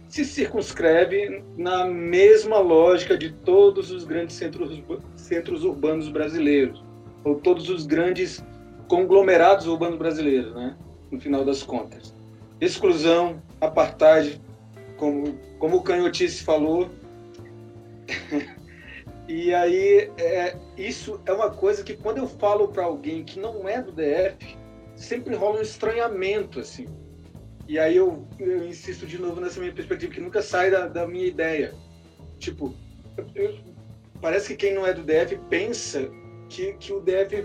se 0.08 0.24
circunscreve 0.24 1.42
na 1.56 1.84
mesma 1.84 2.58
lógica 2.58 3.18
de 3.18 3.32
todos 3.32 3.90
os 3.90 4.04
grandes 4.04 4.36
centros, 4.36 4.80
centros 5.16 5.64
urbanos 5.64 6.08
brasileiros, 6.08 6.82
ou 7.24 7.34
todos 7.36 7.68
os 7.68 7.86
grandes 7.86 8.44
conglomerados 8.86 9.66
urbanos 9.66 9.98
brasileiros, 9.98 10.54
né? 10.54 10.76
No 11.10 11.20
final 11.20 11.44
das 11.44 11.62
contas 11.62 12.15
exclusão, 12.60 13.42
apartheid, 13.60 14.40
como, 14.96 15.38
como 15.58 15.76
o 15.76 15.82
Canhotice 15.82 16.42
falou. 16.42 16.90
e 19.28 19.52
aí, 19.54 20.10
é, 20.18 20.56
isso 20.76 21.20
é 21.26 21.32
uma 21.32 21.50
coisa 21.50 21.82
que 21.82 21.96
quando 21.96 22.18
eu 22.18 22.28
falo 22.28 22.68
para 22.68 22.84
alguém 22.84 23.24
que 23.24 23.38
não 23.38 23.68
é 23.68 23.82
do 23.82 23.92
DF, 23.92 24.56
sempre 24.94 25.34
rola 25.34 25.58
um 25.58 25.62
estranhamento, 25.62 26.60
assim. 26.60 26.86
E 27.68 27.78
aí 27.78 27.96
eu, 27.96 28.26
eu 28.38 28.66
insisto 28.66 29.06
de 29.06 29.18
novo 29.18 29.40
nessa 29.40 29.60
minha 29.60 29.72
perspectiva, 29.72 30.12
que 30.12 30.20
nunca 30.20 30.40
sai 30.40 30.70
da, 30.70 30.86
da 30.86 31.06
minha 31.06 31.26
ideia. 31.26 31.74
Tipo, 32.38 32.74
eu, 33.34 33.58
parece 34.20 34.48
que 34.48 34.56
quem 34.56 34.74
não 34.74 34.86
é 34.86 34.92
do 34.92 35.02
DF 35.02 35.36
pensa 35.50 36.08
que, 36.48 36.74
que 36.74 36.92
o 36.92 37.00
DF 37.00 37.44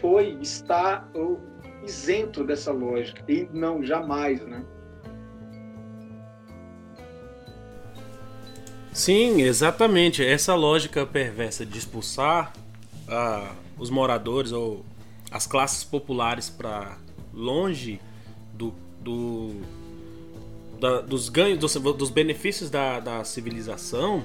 foi, 0.00 0.36
está 0.40 1.08
ou 1.14 1.40
isento 1.84 2.44
dessa 2.44 2.72
lógica. 2.72 3.22
E 3.28 3.48
não, 3.52 3.82
jamais, 3.82 4.40
né? 4.46 4.64
Sim, 8.92 9.40
exatamente. 9.40 10.24
Essa 10.24 10.54
lógica 10.54 11.06
perversa 11.06 11.64
de 11.64 11.78
expulsar 11.78 12.52
ah, 13.08 13.52
os 13.78 13.88
moradores 13.90 14.52
ou 14.52 14.84
as 15.30 15.46
classes 15.46 15.82
populares 15.82 16.50
para 16.50 16.98
longe 17.32 17.98
do, 18.52 18.74
do 19.00 19.62
da, 20.78 21.00
dos 21.00 21.28
ganhos, 21.28 21.58
dos, 21.58 21.74
dos 21.74 22.10
benefícios 22.10 22.68
da, 22.68 23.00
da 23.00 23.24
civilização, 23.24 24.24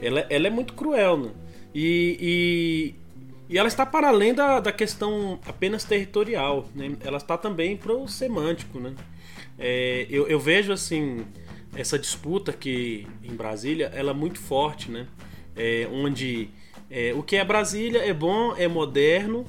ela, 0.00 0.20
ela, 0.30 0.46
é 0.46 0.50
muito 0.50 0.74
cruel. 0.74 1.16
Né? 1.16 1.30
E, 1.74 2.18
e 2.20 3.03
ela 3.50 3.68
está 3.68 3.84
para 3.84 4.08
além 4.08 4.34
da, 4.34 4.60
da 4.60 4.72
questão 4.72 5.38
apenas 5.46 5.84
territorial, 5.84 6.68
né? 6.74 6.96
ela 7.00 7.18
está 7.18 7.36
também 7.36 7.76
para 7.76 7.92
o 7.92 8.08
semântico. 8.08 8.80
Né? 8.80 8.94
É, 9.58 10.06
eu, 10.08 10.26
eu, 10.26 10.40
vejo 10.40 10.72
assim 10.72 11.26
essa 11.76 11.98
disputa 11.98 12.52
que 12.52 13.06
em 13.22 13.34
Brasília 13.34 13.90
ela 13.94 14.10
é 14.10 14.14
muito 14.14 14.38
forte, 14.38 14.90
né? 14.90 15.06
É, 15.56 15.88
onde 15.92 16.50
é, 16.90 17.12
o 17.14 17.22
que 17.22 17.36
é 17.36 17.44
Brasília 17.44 18.00
é 18.00 18.12
bom, 18.12 18.54
é 18.56 18.66
moderno 18.66 19.44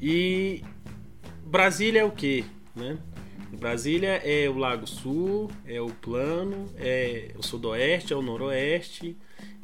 e 0.00 0.62
Brasília 1.44 2.00
é 2.00 2.04
o 2.04 2.10
que, 2.10 2.44
né? 2.74 2.98
Brasília 3.52 4.20
é 4.24 4.48
o 4.48 4.56
Lago 4.56 4.86
Sul, 4.86 5.50
é 5.66 5.80
o 5.80 5.88
Plano, 5.88 6.66
é 6.78 7.32
o 7.36 7.42
Sudoeste, 7.42 8.12
é 8.12 8.16
o 8.16 8.22
Noroeste, 8.22 9.16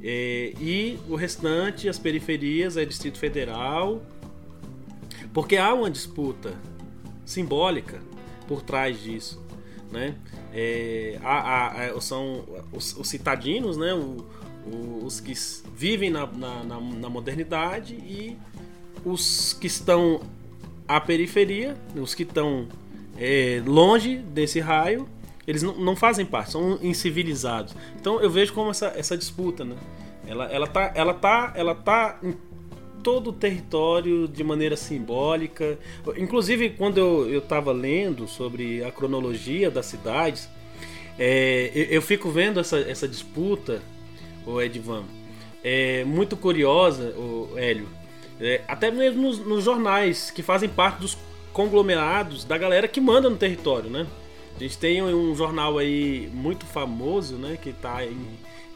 é, 0.02 0.52
e 0.60 0.98
o 1.08 1.16
restante, 1.16 1.88
as 1.88 1.98
periferias, 1.98 2.76
é 2.76 2.84
Distrito 2.84 3.18
Federal. 3.18 4.02
Porque 5.32 5.56
há 5.56 5.72
uma 5.74 5.90
disputa 5.90 6.54
simbólica 7.24 8.00
por 8.46 8.62
trás 8.62 9.02
disso. 9.02 9.44
Né? 9.90 10.14
É, 10.52 11.18
são 12.00 12.44
os, 12.72 12.96
os 12.96 13.08
citadinos, 13.08 13.76
né? 13.76 13.94
O, 13.94 14.24
os 15.04 15.20
que 15.20 15.32
vivem 15.76 16.10
na, 16.10 16.26
na, 16.26 16.64
na, 16.64 17.08
modernidade 17.08 17.94
e 17.94 18.36
os 19.04 19.52
que 19.52 19.68
estão 19.68 20.20
à 20.88 21.00
periferia, 21.00 21.76
os 21.94 22.14
que 22.14 22.24
estão 22.24 22.66
é, 23.16 23.62
longe 23.64 24.18
desse 24.18 24.58
raio, 24.58 25.08
eles 25.46 25.62
não, 25.62 25.74
não 25.74 25.96
fazem 25.96 26.26
parte, 26.26 26.52
são 26.52 26.78
incivilizados. 26.82 27.74
Então 28.00 28.20
eu 28.20 28.28
vejo 28.28 28.52
como 28.52 28.70
essa, 28.70 28.92
essa 28.96 29.16
disputa, 29.16 29.64
né? 29.64 29.76
Ela, 30.26 30.46
ela, 30.46 30.66
tá, 30.66 30.92
ela, 30.94 31.14
tá, 31.14 31.52
ela 31.54 31.74
tá 31.74 32.18
em 32.22 32.34
todo 33.02 33.30
o 33.30 33.32
território 33.32 34.26
de 34.26 34.42
maneira 34.42 34.76
simbólica. 34.76 35.78
Inclusive, 36.16 36.70
quando 36.70 36.98
eu, 36.98 37.30
eu 37.30 37.40
tava 37.40 37.70
lendo 37.70 38.26
sobre 38.26 38.82
a 38.82 38.90
cronologia 38.90 39.70
das 39.70 39.86
cidades, 39.86 40.48
é, 41.16 41.70
eu, 41.72 41.84
eu, 41.84 42.02
fico 42.02 42.28
vendo 42.28 42.58
essa, 42.58 42.78
essa 42.78 43.06
disputa, 43.06 43.80
o 44.44 44.60
Edvan, 44.60 45.04
é 45.62 46.04
muito 46.04 46.36
curiosa, 46.36 47.10
o 47.16 47.52
Hélio. 47.56 47.88
É, 48.40 48.62
até 48.66 48.90
mesmo 48.90 49.22
nos, 49.22 49.38
nos 49.38 49.64
jornais 49.64 50.32
que 50.32 50.42
fazem 50.42 50.68
parte 50.68 51.00
dos 51.00 51.16
conglomerados 51.52 52.44
da 52.44 52.58
galera 52.58 52.86
que 52.88 53.00
manda 53.00 53.30
no 53.30 53.36
território, 53.36 53.88
né? 53.88 54.06
A 54.56 54.58
gente 54.58 54.78
tem 54.78 55.02
um 55.02 55.34
jornal 55.34 55.76
aí 55.76 56.30
muito 56.32 56.64
famoso, 56.64 57.36
né? 57.36 57.58
Que 57.60 57.70
está 57.70 57.98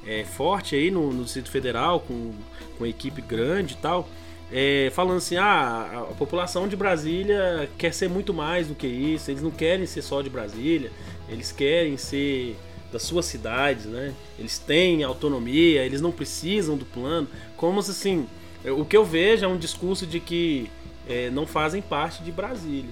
é, 0.07 0.25
forte 0.25 0.75
aí 0.75 0.91
no, 0.91 1.11
no, 1.13 1.25
Distrito 1.25 1.51
Federal, 1.51 2.01
com, 2.01 2.33
com 2.77 2.87
equipe 2.87 3.23
grande 3.23 3.75
e 3.75 3.77
tal. 3.79 4.09
É, 4.53 4.91
falando 4.93 5.19
assim, 5.19 5.37
ah, 5.37 6.07
a 6.11 6.15
população 6.15 6.69
de 6.69 6.77
Brasília 6.77 7.71
quer 7.79 7.95
ser 7.95 8.09
muito 8.09 8.35
mais 8.35 8.67
do 8.67 8.75
que 8.75 8.87
isso, 8.87 9.31
eles 9.31 9.43
não 9.43 9.51
querem 9.51 9.87
ser 9.87 10.03
só 10.03 10.21
de 10.21 10.29
Brasília, 10.29 10.91
eles 11.29 11.53
querem 11.53 11.97
ser 11.97 12.57
das 12.93 13.03
suas 13.03 13.25
cidades, 13.27 13.87
né? 13.87 14.13
Eles 14.39 14.59
têm 14.59 15.03
autonomia, 15.05 15.85
eles 15.85 16.01
não 16.01 16.11
precisam 16.11 16.77
do 16.77 16.85
plano. 16.85 17.29
Como 17.57 17.81
se 17.81 17.93
assim, 17.93 18.27
o 18.65 18.85
que 18.85 18.97
eu 18.97 19.05
vejo 19.05 19.45
é 19.45 19.49
um 19.49 19.57
discurso 19.57 20.07
de 20.07 20.19
que 20.19 20.69
é, 21.09 21.31
não 21.31 21.47
fazem 21.47 21.81
parte 21.81 22.23
de 22.23 22.33
Brasília. 22.33 22.91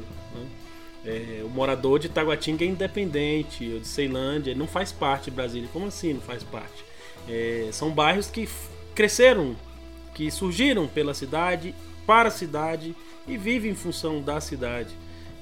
É, 1.08 1.42
o 1.42 1.48
morador 1.48 1.98
de 1.98 2.10
Taguatinga 2.10 2.62
é 2.62 2.68
independente, 2.68 3.72
ou 3.72 3.80
de 3.80 3.88
Ceilândia, 3.88 4.54
não 4.54 4.66
faz 4.66 4.92
parte 4.92 5.24
de 5.24 5.30
Brasília. 5.30 5.66
Como 5.72 5.86
assim 5.86 6.12
não 6.12 6.20
faz 6.20 6.42
parte? 6.42 6.84
É, 7.26 7.70
são 7.72 7.90
bairros 7.90 8.28
que 8.28 8.46
cresceram, 8.94 9.56
que 10.14 10.30
surgiram 10.30 10.86
pela 10.86 11.14
cidade, 11.14 11.74
para 12.06 12.28
a 12.28 12.30
cidade 12.30 12.94
e 13.26 13.38
vivem 13.38 13.70
em 13.70 13.74
função 13.74 14.20
da 14.20 14.38
cidade, 14.38 14.94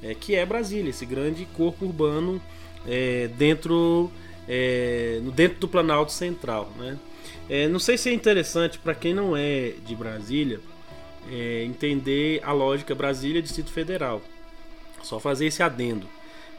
é, 0.02 0.14
que 0.14 0.36
é 0.36 0.46
Brasília, 0.46 0.90
esse 0.90 1.04
grande 1.04 1.46
corpo 1.56 1.84
urbano 1.84 2.40
é, 2.86 3.28
dentro 3.36 4.10
é, 4.48 5.20
dentro 5.34 5.58
do 5.58 5.68
Planalto 5.68 6.12
Central. 6.12 6.70
Né? 6.76 6.96
É, 7.48 7.66
não 7.66 7.80
sei 7.80 7.98
se 7.98 8.08
é 8.08 8.12
interessante 8.12 8.78
para 8.78 8.94
quem 8.94 9.12
não 9.12 9.36
é 9.36 9.74
de 9.84 9.96
Brasília 9.96 10.60
entender 11.64 12.40
a 12.44 12.52
lógica 12.52 12.94
Brasília 12.94 13.42
Distrito 13.42 13.72
Federal. 13.72 14.22
Só 15.06 15.20
fazer 15.20 15.46
esse 15.46 15.62
adendo. 15.62 16.08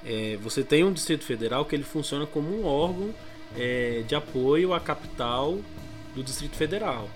É, 0.05 0.37
você 0.41 0.63
tem 0.63 0.81
um 0.81 0.93
Distrito 0.93 1.25
Federal 1.25 1.65
que 1.65 1.75
ele 1.75 1.83
funciona 1.83 2.25
como 2.25 2.47
um 2.49 2.65
órgão 2.65 3.13
é, 3.57 4.03
de 4.07 4.15
apoio 4.15 4.73
à 4.73 4.79
capital 4.79 5.57
do 6.15 6.23
Distrito 6.23 6.55
Federal, 6.55 7.09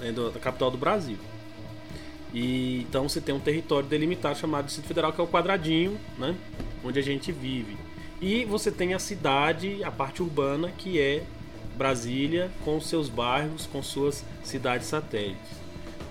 né, 0.00 0.10
da 0.10 0.40
capital 0.40 0.72
do 0.72 0.76
Brasil. 0.76 1.16
E 2.32 2.80
então 2.88 3.08
você 3.08 3.20
tem 3.20 3.32
um 3.32 3.38
território 3.38 3.88
delimitado 3.88 4.36
chamado 4.36 4.64
Distrito 4.64 4.88
Federal, 4.88 5.12
que 5.12 5.20
é 5.20 5.24
o 5.24 5.28
quadradinho, 5.28 5.96
né, 6.18 6.34
onde 6.82 6.98
a 6.98 7.02
gente 7.02 7.30
vive. 7.30 7.76
E 8.20 8.44
você 8.44 8.72
tem 8.72 8.94
a 8.94 8.98
cidade, 8.98 9.84
a 9.84 9.92
parte 9.92 10.24
urbana, 10.24 10.72
que 10.76 10.98
é 10.98 11.22
Brasília, 11.76 12.50
com 12.64 12.80
seus 12.80 13.08
bairros, 13.08 13.64
com 13.66 13.80
suas 13.80 14.24
cidades 14.42 14.88
satélites. 14.88 15.50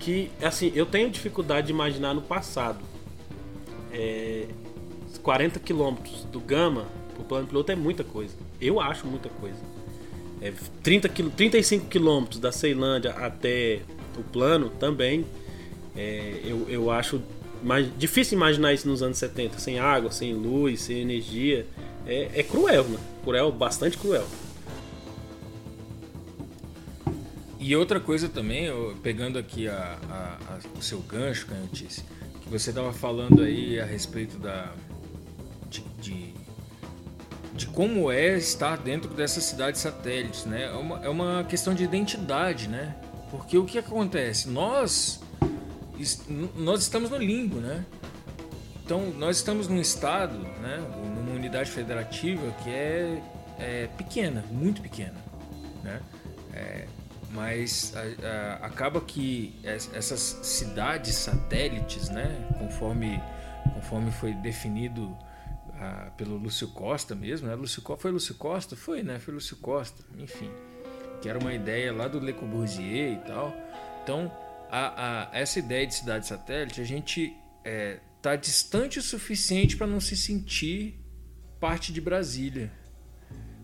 Que, 0.00 0.30
assim, 0.40 0.72
eu 0.74 0.86
tenho 0.86 1.10
dificuldade 1.10 1.66
de 1.66 1.72
imaginar 1.74 2.14
no 2.14 2.22
passado. 2.22 2.93
É, 3.94 4.46
40 5.22 5.58
quilômetros 5.58 6.24
do 6.24 6.38
Gama 6.38 6.86
pro 7.14 7.24
plano 7.24 7.46
piloto 7.46 7.72
é 7.72 7.76
muita 7.76 8.04
coisa. 8.04 8.34
Eu 8.60 8.80
acho 8.80 9.06
muita 9.06 9.28
coisa. 9.28 9.58
É 10.42 10.52
30 10.82 11.08
quil 11.08 11.30
35 11.30 11.86
quilômetros 11.86 12.38
da 12.38 12.52
Ceilândia 12.52 13.12
até 13.12 13.80
o 14.18 14.22
plano 14.22 14.68
também. 14.68 15.24
É, 15.96 16.40
eu, 16.44 16.66
eu 16.68 16.90
acho 16.90 17.22
mais 17.62 17.88
difícil 17.96 18.36
imaginar 18.36 18.74
isso 18.74 18.86
nos 18.86 19.02
anos 19.02 19.16
70, 19.16 19.58
sem 19.58 19.78
água, 19.78 20.10
sem 20.10 20.34
luz, 20.34 20.82
sem 20.82 21.00
energia. 21.00 21.66
É, 22.06 22.30
é 22.34 22.42
cruel, 22.42 22.84
né? 22.84 22.98
Cruel, 23.22 23.50
bastante 23.50 23.96
cruel. 23.96 24.26
E 27.58 27.74
outra 27.74 27.98
coisa 27.98 28.28
também, 28.28 28.68
pegando 29.02 29.38
aqui 29.38 29.66
a, 29.66 29.98
a, 30.10 30.38
a, 30.52 30.78
o 30.78 30.82
seu 30.82 30.98
gancho, 30.98 31.46
Canhotice, 31.46 32.04
que 32.44 32.50
você 32.50 32.70
estava 32.70 32.92
falando 32.92 33.42
aí 33.42 33.80
a 33.80 33.84
respeito 33.84 34.38
da, 34.38 34.72
de, 35.68 35.80
de, 36.00 36.34
de, 37.54 37.66
como 37.68 38.12
é 38.12 38.36
estar 38.36 38.76
dentro 38.76 39.12
dessas 39.14 39.44
cidades 39.44 39.80
satélites, 39.80 40.44
né? 40.44 40.64
É 40.64 40.76
uma, 40.76 41.04
é 41.04 41.08
uma 41.08 41.44
questão 41.44 41.74
de 41.74 41.82
identidade, 41.82 42.68
né? 42.68 42.94
Porque 43.30 43.56
o 43.56 43.64
que 43.64 43.78
acontece? 43.78 44.48
Nós, 44.48 45.20
nós 46.56 46.82
estamos 46.82 47.10
no 47.10 47.16
limbo, 47.16 47.56
né? 47.56 47.84
Então, 48.84 49.10
nós 49.16 49.38
estamos 49.38 49.66
num 49.66 49.80
estado, 49.80 50.36
né, 50.60 50.76
numa 51.16 51.32
unidade 51.34 51.70
federativa 51.70 52.52
que 52.62 52.68
é, 52.68 53.22
é 53.58 53.88
pequena, 53.96 54.44
muito 54.50 54.82
pequena, 54.82 55.16
né? 55.82 56.00
É, 56.52 56.86
mas 57.34 57.92
a, 57.96 58.62
a, 58.62 58.66
acaba 58.66 59.00
que 59.00 59.54
essas 59.64 60.20
cidades 60.42 61.14
satélites, 61.16 62.08
né, 62.08 62.48
conforme, 62.58 63.20
conforme 63.74 64.10
foi 64.12 64.32
definido 64.34 65.16
a, 65.78 66.10
pelo 66.16 66.36
Lúcio 66.36 66.68
Costa 66.68 67.14
mesmo, 67.14 67.48
né? 67.48 67.54
Lúcio, 67.54 67.82
foi 67.98 68.10
Lúcio 68.10 68.34
Costa? 68.36 68.76
Foi, 68.76 69.02
né? 69.02 69.18
Foi 69.18 69.34
Lúcio 69.34 69.56
Costa, 69.56 70.04
enfim. 70.18 70.50
Que 71.20 71.28
era 71.28 71.38
uma 71.38 71.52
ideia 71.52 71.92
lá 71.92 72.06
do 72.06 72.20
Le 72.20 72.32
Corbusier 72.32 73.14
e 73.14 73.18
tal. 73.26 73.52
Então, 74.02 74.30
essa 75.32 75.58
ideia 75.58 75.86
de 75.86 75.94
cidade 75.94 76.26
satélite, 76.26 76.80
a 76.80 76.84
gente 76.84 77.36
é, 77.64 77.98
tá 78.22 78.36
distante 78.36 78.98
o 78.98 79.02
suficiente 79.02 79.76
para 79.76 79.86
não 79.86 80.00
se 80.00 80.16
sentir 80.16 81.00
parte 81.58 81.92
de 81.92 82.00
Brasília. 82.00 82.70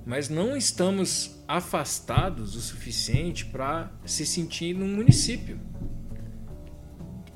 Mas 0.07 0.29
não 0.29 0.57
estamos 0.57 1.43
afastados 1.47 2.57
o 2.57 2.61
suficiente 2.61 3.45
para 3.47 3.93
se 4.05 4.25
sentir 4.25 4.75
num 4.75 4.89
município 4.89 5.61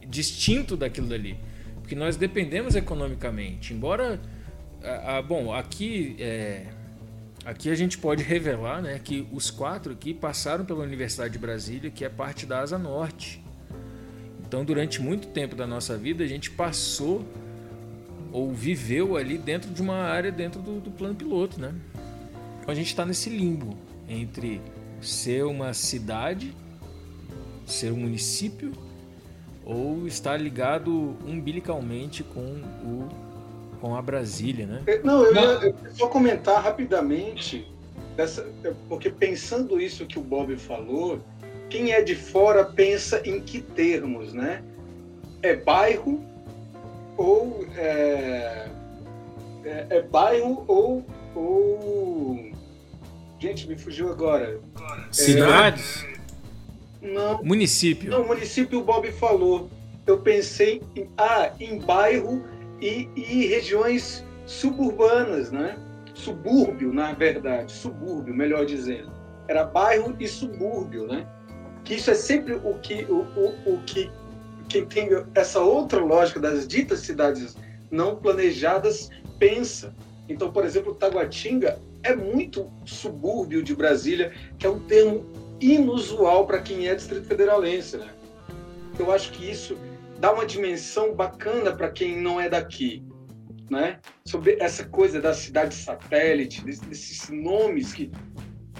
distinto 0.06 0.76
daquilo 0.76 1.06
dali. 1.08 1.38
Porque 1.80 1.94
nós 1.94 2.16
dependemos 2.16 2.74
economicamente. 2.74 3.74
Embora 3.74 4.20
ah, 4.82 5.22
bom, 5.22 5.52
aqui 5.52 6.14
é, 6.18 6.66
aqui 7.44 7.70
a 7.70 7.74
gente 7.74 7.96
pode 7.96 8.22
revelar, 8.22 8.82
né, 8.82 9.00
que 9.02 9.26
os 9.32 9.50
quatro 9.50 9.92
aqui 9.92 10.12
passaram 10.12 10.64
pela 10.64 10.82
Universidade 10.82 11.32
de 11.32 11.38
Brasília, 11.38 11.90
que 11.90 12.04
é 12.04 12.08
parte 12.08 12.44
da 12.44 12.60
Asa 12.60 12.78
Norte. 12.78 13.42
Então, 14.46 14.62
durante 14.62 15.00
muito 15.00 15.28
tempo 15.28 15.56
da 15.56 15.66
nossa 15.66 15.96
vida, 15.96 16.22
a 16.22 16.26
gente 16.26 16.50
passou 16.50 17.26
ou 18.30 18.52
viveu 18.52 19.16
ali 19.16 19.38
dentro 19.38 19.70
de 19.70 19.80
uma 19.80 19.96
área 19.96 20.30
dentro 20.30 20.60
do, 20.60 20.80
do 20.80 20.90
plano 20.90 21.14
piloto, 21.14 21.60
né? 21.60 21.72
Então 22.64 22.72
a 22.72 22.74
gente 22.74 22.86
está 22.86 23.04
nesse 23.04 23.28
limbo 23.28 23.76
entre 24.08 24.58
ser 24.98 25.44
uma 25.44 25.74
cidade, 25.74 26.56
ser 27.66 27.92
um 27.92 27.96
município 27.96 28.72
ou 29.66 30.06
estar 30.06 30.38
ligado 30.38 31.14
umbilicalmente 31.26 32.22
com 32.22 32.40
o 32.82 33.08
com 33.82 33.94
a 33.94 34.00
Brasília, 34.00 34.64
né? 34.64 34.82
Não, 35.04 35.24
eu 35.24 35.34
ia 35.34 35.74
só 35.92 36.06
comentar 36.06 36.62
rapidamente, 36.62 37.70
dessa, 38.16 38.50
porque 38.88 39.10
pensando 39.10 39.78
isso 39.78 40.06
que 40.06 40.18
o 40.18 40.22
Bob 40.22 40.56
falou, 40.56 41.20
quem 41.68 41.92
é 41.92 42.00
de 42.00 42.16
fora 42.16 42.64
pensa 42.64 43.20
em 43.28 43.42
que 43.42 43.60
termos, 43.60 44.32
né? 44.32 44.64
É 45.42 45.54
bairro 45.54 46.24
ou 47.18 47.66
é, 47.76 48.68
é, 49.66 49.86
é 49.90 50.02
bairro 50.02 50.64
ou, 50.66 51.04
ou 51.34 52.52
gente 53.40 53.68
me 53.68 53.76
fugiu 53.76 54.10
agora 54.10 54.60
cidades 55.10 56.06
é, 57.02 57.08
não 57.12 57.42
município 57.42 58.10
não 58.10 58.26
município 58.26 58.80
o 58.80 58.84
Bob 58.84 59.10
falou 59.12 59.68
eu 60.06 60.18
pensei 60.18 60.82
em 60.96 61.08
ah 61.16 61.50
em 61.60 61.78
bairro 61.78 62.42
e, 62.80 63.08
e 63.16 63.46
regiões 63.46 64.24
suburbanas, 64.46 65.50
né? 65.50 65.78
Subúrbio, 66.12 66.92
na 66.92 67.12
verdade, 67.12 67.72
subúrbio, 67.72 68.34
melhor 68.34 68.66
dizendo. 68.66 69.10
Era 69.48 69.64
bairro 69.64 70.14
e 70.20 70.28
subúrbio, 70.28 71.06
né? 71.06 71.26
Que 71.82 71.94
isso 71.94 72.10
é 72.10 72.14
sempre 72.14 72.54
o 72.54 72.74
que 72.78 73.04
o, 73.04 73.26
o, 73.36 73.74
o 73.74 73.82
que 73.86 74.10
quem 74.68 74.86
tem 74.86 75.08
essa 75.34 75.60
outra 75.60 76.00
lógica 76.00 76.40
das 76.40 76.66
ditas 76.66 77.00
cidades 77.00 77.56
não 77.90 78.16
planejadas 78.16 79.10
pensa. 79.38 79.94
Então, 80.28 80.52
por 80.52 80.64
exemplo, 80.64 80.94
Taguatinga 80.94 81.78
é 82.02 82.14
muito 82.14 82.70
subúrbio 82.84 83.62
de 83.62 83.74
Brasília, 83.74 84.32
que 84.58 84.66
é 84.66 84.70
um 84.70 84.80
termo 84.80 85.24
inusual 85.60 86.46
para 86.46 86.60
quem 86.60 86.88
é 86.88 86.94
distrito 86.94 87.26
federalense, 87.26 87.96
né? 87.96 88.10
Eu 88.98 89.10
acho 89.12 89.32
que 89.32 89.50
isso 89.50 89.76
dá 90.18 90.32
uma 90.32 90.46
dimensão 90.46 91.14
bacana 91.14 91.74
para 91.74 91.90
quem 91.90 92.20
não 92.20 92.40
é 92.40 92.48
daqui, 92.48 93.04
né? 93.70 94.00
Sobre 94.26 94.56
essa 94.60 94.84
coisa 94.84 95.20
da 95.20 95.34
cidade 95.34 95.74
satélite, 95.74 96.64
desses 96.64 97.28
nomes 97.30 97.92
que, 97.92 98.10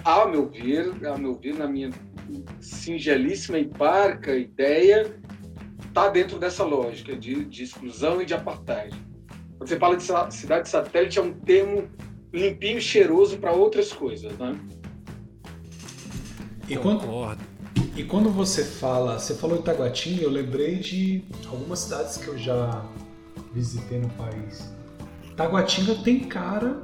ao 0.03 0.29
meu 0.29 0.49
ver, 0.49 1.05
ao 1.05 1.17
meu 1.17 1.35
ver, 1.35 1.55
na 1.55 1.67
minha 1.67 1.89
singelíssima 2.59 3.59
e 3.59 3.67
parca 3.67 4.35
ideia, 4.35 5.15
está 5.87 6.09
dentro 6.09 6.37
dessa 6.37 6.63
lógica 6.63 7.15
de, 7.15 7.45
de, 7.45 7.63
exclusão 7.63 8.21
e 8.21 8.25
de 8.25 8.33
apartheid. 8.33 8.95
Quando 9.57 9.69
você 9.69 9.79
fala 9.79 9.95
de 9.95 10.35
cidade 10.35 10.69
satélite, 10.69 11.19
é 11.19 11.21
um 11.21 11.33
termo 11.33 11.87
limpinho 12.33 12.77
e 12.77 12.81
cheiroso 12.81 13.37
para 13.37 13.51
outras 13.53 13.93
coisas, 13.93 14.31
né? 14.37 14.57
E 16.67 16.75
quando, 16.75 17.03
e 17.95 18.03
quando 18.03 18.29
você 18.29 18.63
fala, 18.63 19.19
você 19.19 19.35
falou 19.35 19.59
Itaguatinga, 19.59 20.23
eu 20.23 20.29
lembrei 20.29 20.75
de 20.75 21.23
algumas 21.47 21.79
cidades 21.79 22.17
que 22.17 22.27
eu 22.27 22.37
já 22.37 22.83
visitei 23.53 23.99
no 23.99 24.09
país. 24.09 24.73
Taguatinga 25.37 25.95
tem 25.95 26.19
cara 26.19 26.81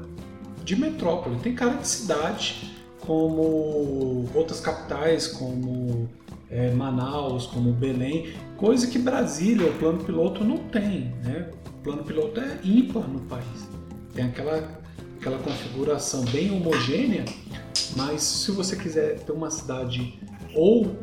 de 0.63 0.75
metrópole, 0.75 1.37
tem 1.39 1.55
cara 1.55 1.73
de 1.73 1.87
cidade, 1.87 2.71
como 2.99 4.29
outras 4.33 4.59
capitais, 4.59 5.27
como 5.27 6.07
é, 6.49 6.69
Manaus, 6.71 7.47
como 7.47 7.71
Belém, 7.73 8.33
coisa 8.57 8.87
que 8.87 8.99
Brasília, 8.99 9.67
o 9.67 9.73
plano 9.79 10.03
piloto, 10.03 10.43
não 10.43 10.57
tem. 10.57 11.13
Né? 11.23 11.49
Plano 11.83 12.03
piloto 12.03 12.39
é 12.39 12.59
ímpar 12.63 13.07
no 13.07 13.21
país. 13.21 13.67
Tem 14.13 14.25
aquela, 14.25 14.81
aquela 15.19 15.39
configuração 15.39 16.23
bem 16.25 16.51
homogênea, 16.51 17.25
mas 17.95 18.21
se 18.21 18.51
você 18.51 18.75
quiser 18.75 19.19
ter 19.19 19.31
uma 19.31 19.49
cidade 19.49 20.19
ou 20.53 20.95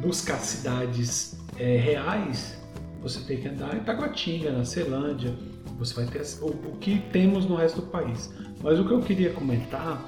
buscar 0.00 0.38
cidades 0.38 1.36
é, 1.58 1.76
reais, 1.76 2.58
você 3.02 3.20
tem 3.20 3.40
que 3.40 3.48
andar 3.48 3.76
em 3.76 3.80
Taguatinga, 3.80 4.52
na 4.52 4.64
Ceilândia, 4.64 5.34
você 5.78 5.94
vai 5.94 6.06
ter 6.06 6.22
o, 6.40 6.46
o, 6.46 6.76
que 6.78 7.00
temos 7.12 7.46
no 7.46 7.56
resto 7.56 7.80
do 7.80 7.86
país. 7.88 8.30
Mas 8.62 8.78
o 8.78 8.84
que 8.84 8.92
eu 8.92 9.00
queria 9.00 9.32
comentar 9.32 10.04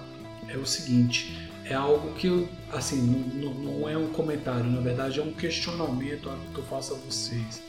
é 0.49 0.57
o 0.57 0.67
seguinte, 0.67 1.49
é 1.65 1.75
algo 1.75 2.13
que 2.15 2.27
eu, 2.27 2.49
assim, 2.73 3.01
não, 3.35 3.55
não 3.55 3.89
é 3.89 3.97
um 3.97 4.09
comentário, 4.09 4.65
na 4.65 4.81
verdade 4.81 5.21
é 5.21 5.23
um 5.23 5.33
questionamento 5.33 6.29
que 6.53 6.59
eu 6.59 6.65
faço 6.65 6.95
a 6.95 6.97
vocês, 6.97 7.63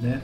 né? 0.00 0.20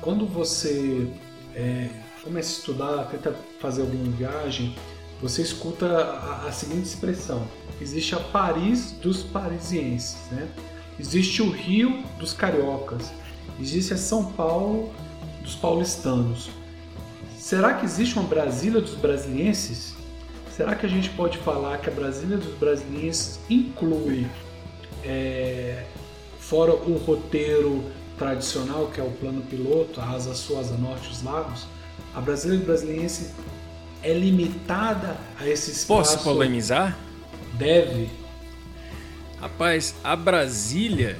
Quando 0.00 0.26
você 0.26 1.08
é, 1.54 1.88
começa 2.24 2.48
a 2.48 2.58
estudar, 2.58 3.04
tenta 3.10 3.34
fazer 3.58 3.82
alguma 3.82 4.10
viagem, 4.12 4.74
você 5.20 5.42
escuta 5.42 5.86
a, 5.86 6.46
a 6.46 6.52
seguinte 6.52 6.86
expressão: 6.86 7.46
existe 7.80 8.14
a 8.14 8.20
Paris 8.20 8.92
dos 8.92 9.22
parisienses, 9.22 10.16
né? 10.32 10.48
existe 10.98 11.42
o 11.42 11.50
Rio 11.50 12.02
dos 12.18 12.32
cariocas, 12.32 13.12
existe 13.60 13.92
a 13.92 13.96
São 13.96 14.32
Paulo 14.32 14.90
dos 15.42 15.54
paulistanos. 15.54 16.50
Será 17.36 17.74
que 17.74 17.84
existe 17.84 18.18
uma 18.18 18.28
Brasília 18.28 18.80
dos 18.80 18.94
brasilienses? 18.94 19.94
Será 20.54 20.74
que 20.74 20.84
a 20.84 20.88
gente 20.88 21.10
pode 21.10 21.38
falar 21.38 21.78
que 21.78 21.88
a 21.88 21.92
Brasília 21.92 22.36
dos 22.36 22.54
brasilienses 22.58 23.40
inclui, 23.48 24.26
é, 25.02 25.84
fora 26.38 26.72
o 26.72 26.96
roteiro 26.98 27.82
tradicional, 28.20 28.90
que 28.94 29.00
é 29.00 29.02
o 29.02 29.10
plano 29.10 29.40
piloto, 29.40 29.98
a 29.98 30.10
asa 30.10 30.34
sul, 30.34 30.60
asa 30.60 30.76
norte, 30.76 31.08
os 31.10 31.22
lagos, 31.22 31.66
a 32.14 32.20
Brasília 32.20 32.58
dos 32.58 32.66
brasilienses 32.66 33.32
é 34.02 34.12
limitada 34.12 35.16
a 35.38 35.48
esse 35.48 35.70
espaço? 35.70 36.12
Posso 36.12 36.22
polemizar? 36.22 36.98
Deve. 37.54 38.10
Rapaz, 39.40 39.94
a 40.04 40.14
Brasília 40.14 41.16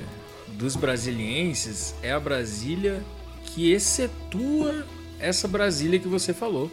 dos 0.48 0.76
brasilienses 0.76 1.94
é 2.02 2.12
a 2.12 2.20
Brasília 2.20 3.02
que 3.44 3.72
excetua 3.72 4.84
essa 5.18 5.48
Brasília 5.48 5.98
que 5.98 6.06
você 6.06 6.34
falou. 6.34 6.70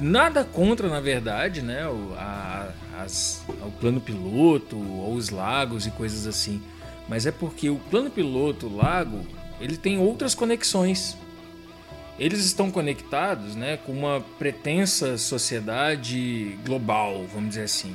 Nada 0.00 0.42
contra, 0.42 0.88
na 0.88 1.00
verdade, 1.00 1.62
né, 1.62 1.86
o, 1.86 2.14
a, 2.16 2.70
as, 3.00 3.44
o 3.64 3.70
plano 3.70 4.00
piloto 4.00 4.76
ou 4.76 5.14
os 5.14 5.30
lagos 5.30 5.86
e 5.86 5.90
coisas 5.92 6.26
assim. 6.26 6.60
Mas 7.08 7.26
é 7.26 7.32
porque 7.32 7.70
o 7.70 7.76
plano 7.76 8.10
piloto, 8.10 8.68
lago, 8.68 9.26
ele 9.60 9.76
tem 9.76 9.98
outras 9.98 10.34
conexões. 10.34 11.16
Eles 12.18 12.44
estão 12.44 12.70
conectados 12.70 13.54
né, 13.54 13.78
com 13.78 13.92
uma 13.92 14.20
pretensa 14.38 15.16
sociedade 15.16 16.58
global, 16.64 17.26
vamos 17.32 17.50
dizer 17.50 17.62
assim. 17.62 17.94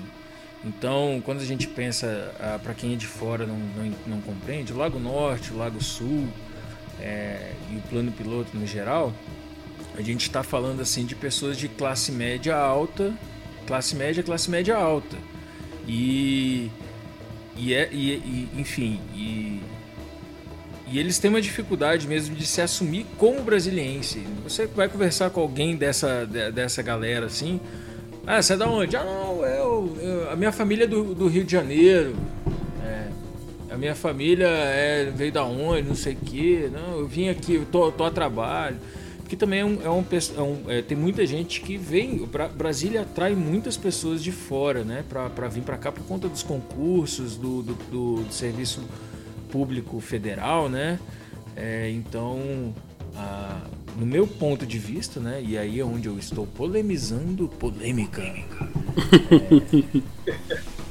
Então, 0.66 1.22
quando 1.26 1.42
a 1.42 1.46
gente 1.46 1.68
pensa, 1.68 2.34
ah, 2.40 2.58
para 2.62 2.74
quem 2.74 2.94
é 2.94 2.96
de 2.96 3.06
fora 3.06 3.46
não, 3.46 3.58
não, 3.58 3.94
não, 4.08 4.22
compreende, 4.22 4.72
o 4.72 4.78
Lago 4.78 4.98
Norte, 4.98 5.52
o 5.52 5.58
Lago 5.58 5.84
Sul 5.84 6.28
é, 7.02 7.52
e 7.70 7.76
o 7.76 7.82
plano 7.82 8.14
piloto 8.14 8.56
no 8.56 8.66
geral, 8.66 9.14
a 9.96 10.02
gente 10.02 10.22
está 10.22 10.42
falando 10.42 10.82
assim 10.82 11.06
de 11.06 11.16
pessoas 11.16 11.58
de 11.58 11.68
classe 11.68 12.14
média 12.14 12.56
alta, 12.56 13.14
classe 13.68 13.94
média, 13.94 14.24
classe 14.24 14.50
média 14.50 14.76
alta. 14.78 15.18
E, 15.86 16.72
e, 17.56 17.74
é, 17.74 17.90
e, 17.92 18.14
e 18.14 18.50
enfim, 18.58 19.00
e, 19.14 19.60
e 20.88 21.00
eles 21.00 21.20
têm 21.20 21.30
uma 21.30 21.42
dificuldade 21.42 22.08
mesmo 22.08 22.36
de 22.36 22.46
se 22.46 22.62
assumir 22.62 23.06
como 23.18 23.42
brasiliense. 23.42 24.24
Você 24.44 24.66
vai 24.68 24.88
conversar 24.90 25.30
com 25.30 25.42
alguém 25.42 25.76
dessa, 25.76 26.26
dessa 26.26 26.82
galera 26.82 27.26
assim, 27.28 27.60
ah, 28.26 28.42
você 28.42 28.54
é 28.54 28.58
da 28.58 28.68
onde? 28.68 28.96
Ah, 28.96 29.04
não, 29.04 29.46
eu, 29.46 29.98
eu 30.02 30.32
a 30.32 30.36
minha 30.36 30.52
família 30.52 30.86
é 30.86 30.88
do, 30.88 31.14
do 31.14 31.28
Rio 31.28 31.44
de 31.44 31.52
Janeiro. 31.52 32.16
É, 32.86 33.08
a 33.70 33.78
minha 33.78 33.94
família 33.96 34.48
é, 34.48 35.12
veio 35.14 35.32
da 35.32 35.44
onde, 35.44 35.88
não 35.88 35.96
sei 35.96 36.14
o 36.14 36.18
quê. 36.18 36.70
Não, 36.72 37.00
eu 37.00 37.08
vim 37.08 37.28
aqui, 37.28 37.56
eu 37.56 37.66
tô, 37.66 37.92
tô 37.92 38.06
a 38.06 38.12
trabalho. 38.12 38.78
Porque 39.24 39.38
também 39.38 39.62
é 39.62 39.66
um, 39.66 39.82
é 39.82 39.90
um, 39.90 40.06
é 40.38 40.42
um 40.42 40.72
é, 40.72 40.82
tem 40.82 40.98
muita 40.98 41.26
gente 41.26 41.62
que 41.62 41.78
vem. 41.78 42.28
Brasília 42.56 43.02
atrai 43.02 43.34
muitas 43.34 43.78
pessoas 43.78 44.22
de 44.22 44.32
fora, 44.32 44.84
né? 44.84 45.04
Para 45.10 45.48
vir 45.48 45.64
para 45.64 45.78
cá 45.78 45.92
por 45.92 46.04
conta 46.04 46.28
dos 46.28 46.44
concursos, 46.44 47.38
do, 47.38 47.64
do, 47.64 47.74
do, 47.74 48.24
do 48.24 48.34
serviço 48.34 48.82
público 49.50 50.00
federal, 50.00 50.70
né? 50.70 51.00
É, 51.56 51.90
então, 51.92 52.74
a, 53.16 53.62
no 53.98 54.06
meu 54.06 54.28
ponto 54.28 54.66
de 54.66 54.78
vista, 54.78 55.20
né? 55.20 55.42
E 55.44 55.58
aí 55.58 55.80
é 55.80 55.86
onde 55.86 56.08
eu 56.08 56.18
estou 56.18 56.46
polemizando 56.46 57.48
polêmica. 57.48 58.22
É, 58.22 58.44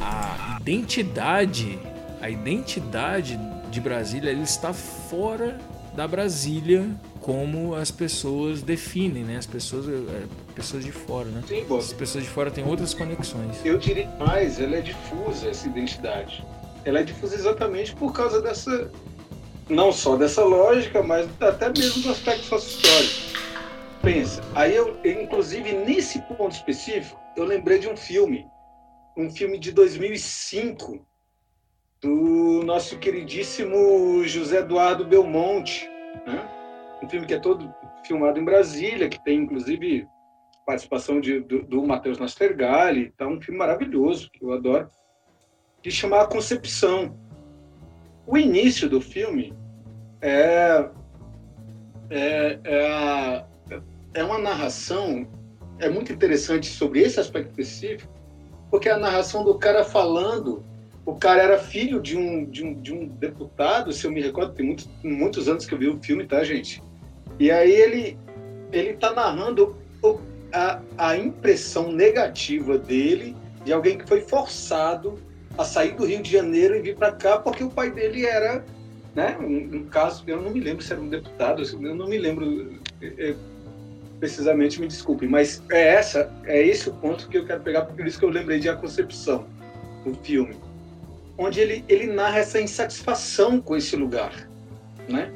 a 0.00 0.58
identidade, 0.60 1.78
a 2.20 2.30
identidade 2.30 3.38
de 3.70 3.80
Brasília 3.80 4.30
ele 4.30 4.42
está 4.42 4.72
fora 4.72 5.58
da 5.94 6.08
Brasília 6.08 6.88
como 7.22 7.74
as 7.74 7.90
pessoas 7.90 8.62
definem, 8.62 9.22
né? 9.22 9.36
As 9.36 9.46
pessoas, 9.46 9.88
é, 9.88 10.24
pessoas 10.54 10.84
de 10.84 10.90
fora, 10.90 11.28
né? 11.28 11.42
Sim, 11.46 11.64
As 11.74 11.92
pessoas 11.92 12.24
de 12.24 12.30
fora 12.30 12.50
têm 12.50 12.66
outras 12.66 12.92
conexões. 12.92 13.64
Eu 13.64 13.78
diria 13.78 14.08
mais, 14.18 14.60
ela 14.60 14.76
é 14.76 14.80
difusa 14.80 15.48
essa 15.48 15.66
identidade. 15.68 16.44
Ela 16.84 16.98
é 17.00 17.02
difusa 17.04 17.36
exatamente 17.36 17.94
por 17.94 18.12
causa 18.12 18.42
dessa 18.42 18.90
não 19.68 19.92
só 19.92 20.16
dessa 20.16 20.42
lógica, 20.44 21.00
mas 21.02 21.28
até 21.40 21.68
mesmo 21.68 22.02
do 22.02 22.10
aspecto 22.10 22.44
sócio-histórico. 22.44 23.32
Pensa, 24.02 24.42
aí 24.54 24.74
eu, 24.74 24.98
inclusive 25.04 25.72
nesse 25.72 26.20
ponto 26.22 26.52
específico, 26.52 27.18
eu 27.36 27.44
lembrei 27.44 27.78
de 27.78 27.88
um 27.88 27.96
filme, 27.96 28.44
um 29.16 29.30
filme 29.30 29.58
de 29.60 29.70
2005, 29.70 31.06
do 32.00 32.62
nosso 32.64 32.98
queridíssimo 32.98 34.24
José 34.24 34.58
Eduardo 34.58 35.04
Belmonte, 35.04 35.88
né? 36.26 36.61
Um 37.02 37.08
filme 37.08 37.26
que 37.26 37.34
é 37.34 37.38
todo 37.38 37.72
filmado 38.04 38.38
em 38.38 38.44
Brasília, 38.44 39.08
que 39.08 39.22
tem 39.22 39.40
inclusive 39.40 40.06
participação 40.66 41.20
de, 41.20 41.40
do, 41.40 41.62
do 41.62 41.86
Matheus 41.86 42.18
Nastergalli, 42.18 43.12
tá 43.16 43.26
um 43.26 43.40
filme 43.40 43.58
maravilhoso, 43.58 44.30
que 44.30 44.44
eu 44.44 44.52
adoro, 44.52 44.88
que 45.82 45.90
chama 45.90 46.20
A 46.20 46.26
Concepção. 46.26 47.18
O 48.26 48.38
início 48.38 48.88
do 48.88 49.00
filme 49.00 49.52
é, 50.20 50.88
é, 52.08 52.58
é, 52.64 53.44
é 54.14 54.24
uma 54.24 54.38
narração, 54.38 55.26
é 55.80 55.88
muito 55.88 56.12
interessante 56.12 56.66
sobre 56.66 57.00
esse 57.00 57.18
aspecto 57.18 57.50
específico, 57.50 58.12
porque 58.70 58.88
é 58.88 58.92
a 58.92 58.98
narração 58.98 59.42
do 59.44 59.58
cara 59.58 59.84
falando, 59.84 60.64
o 61.04 61.16
cara 61.16 61.42
era 61.42 61.58
filho 61.58 62.00
de 62.00 62.16
um, 62.16 62.44
de 62.44 62.64
um, 62.64 62.80
de 62.80 62.94
um 62.94 63.08
deputado, 63.08 63.92
se 63.92 64.06
eu 64.06 64.12
me 64.12 64.22
recordo, 64.22 64.54
tem 64.54 64.64
muitos, 64.64 64.88
muitos 65.02 65.48
anos 65.48 65.66
que 65.66 65.74
eu 65.74 65.78
vi 65.78 65.88
o 65.88 66.00
filme, 66.00 66.24
tá, 66.24 66.44
gente? 66.44 66.80
E 67.38 67.50
aí 67.50 67.72
ele 67.72 68.18
ele 68.72 68.94
tá 68.94 69.12
narrando 69.12 69.76
a, 70.52 70.80
a 70.96 71.16
impressão 71.16 71.92
negativa 71.92 72.78
dele 72.78 73.36
de 73.64 73.72
alguém 73.72 73.98
que 73.98 74.08
foi 74.08 74.22
forçado 74.22 75.18
a 75.58 75.64
sair 75.64 75.94
do 75.94 76.06
Rio 76.06 76.22
de 76.22 76.30
Janeiro 76.30 76.74
e 76.74 76.80
vir 76.80 76.96
para 76.96 77.12
cá 77.12 77.38
porque 77.38 77.62
o 77.62 77.68
pai 77.68 77.90
dele 77.90 78.24
era 78.24 78.64
né? 79.14 79.36
Um, 79.38 79.84
caso, 79.88 80.24
eu 80.26 80.40
não 80.40 80.50
me 80.50 80.60
lembro 80.60 80.82
se 80.82 80.92
era 80.92 81.00
um 81.00 81.08
deputado, 81.08 81.62
eu 81.62 81.94
não 81.94 82.08
me 82.08 82.18
lembro 82.18 82.80
é, 83.00 83.30
é, 83.30 83.34
precisamente, 84.18 84.80
me 84.80 84.86
desculpe, 84.86 85.26
mas 85.26 85.62
é 85.70 85.94
essa, 85.94 86.32
é 86.44 86.66
esse 86.66 86.88
o 86.88 86.94
ponto 86.94 87.28
que 87.28 87.36
eu 87.36 87.44
quero 87.44 87.60
pegar, 87.60 87.82
por 87.82 88.06
isso 88.06 88.18
que 88.18 88.24
eu 88.24 88.30
lembrei 88.30 88.58
de 88.58 88.68
A 88.68 88.76
Concepção, 88.76 89.46
do 90.04 90.14
filme, 90.14 90.56
onde 91.36 91.60
ele, 91.60 91.84
ele 91.88 92.06
narra 92.06 92.38
essa 92.38 92.60
insatisfação 92.60 93.60
com 93.60 93.76
esse 93.76 93.94
lugar, 93.96 94.48
né? 95.08 95.30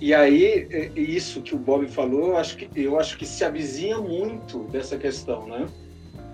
E 0.00 0.12
aí, 0.12 0.66
é, 0.70 0.90
isso 0.96 1.40
que 1.42 1.54
o 1.54 1.58
Bob 1.58 1.86
falou, 1.88 2.28
eu 2.28 2.36
acho 2.36 2.56
que, 2.56 2.68
eu 2.74 2.98
acho 2.98 3.16
que 3.16 3.26
se 3.26 3.44
avizinha 3.44 3.98
muito 3.98 4.64
dessa 4.64 4.96
questão, 4.96 5.46
né? 5.46 5.66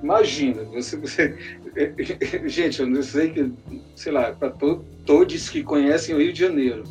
Imagina, 0.02 0.64
você, 0.64 0.96
você 0.96 1.36
gente, 2.46 2.80
eu 2.80 2.86
não 2.86 3.02
sei 3.02 3.30
que, 3.30 3.52
sei 3.94 4.12
lá, 4.12 4.32
para 4.32 4.50
to, 4.50 4.84
todos 5.04 5.48
que 5.48 5.62
conhecem 5.62 6.14
o 6.14 6.18
Rio 6.18 6.32
de 6.32 6.40
Janeiro, 6.40 6.84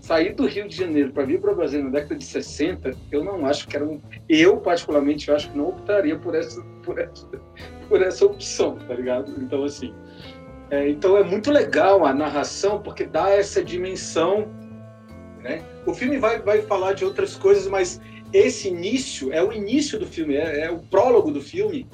sair 0.00 0.34
do 0.34 0.46
Rio 0.46 0.68
de 0.68 0.76
Janeiro 0.76 1.12
para 1.12 1.24
vir 1.24 1.40
para 1.40 1.52
o 1.52 1.56
Brasil 1.56 1.82
na 1.82 1.90
década 1.90 2.14
de 2.14 2.24
60, 2.24 2.94
eu 3.10 3.24
não 3.24 3.44
acho 3.44 3.66
que 3.66 3.76
era 3.76 3.84
um, 3.84 4.00
eu 4.28 4.58
particularmente 4.58 5.28
eu 5.28 5.34
acho 5.34 5.50
que 5.50 5.58
não 5.58 5.70
optaria 5.70 6.16
por 6.16 6.36
essa, 6.36 6.62
por 6.84 6.98
essa, 6.98 7.26
por 7.88 8.00
essa 8.00 8.24
opção, 8.24 8.76
tá 8.76 8.94
ligado? 8.94 9.34
Então 9.42 9.64
assim, 9.64 9.92
é, 10.70 10.88
então 10.88 11.16
é 11.16 11.24
muito 11.24 11.50
legal 11.50 12.06
a 12.06 12.14
narração 12.14 12.80
porque 12.80 13.04
dá 13.04 13.30
essa 13.30 13.64
dimensão, 13.64 14.48
né? 15.48 15.62
O 15.86 15.94
filme 15.94 16.18
vai 16.18 16.40
vai 16.40 16.62
falar 16.62 16.92
de 16.92 17.04
outras 17.04 17.34
coisas, 17.34 17.66
mas 17.66 18.00
esse 18.32 18.68
início 18.68 19.32
é 19.32 19.42
o 19.42 19.52
início 19.52 19.98
do 19.98 20.06
filme, 20.06 20.34
é, 20.34 20.66
é 20.66 20.70
o 20.70 20.78
prólogo 20.78 21.30
do 21.30 21.40
filme 21.40 21.86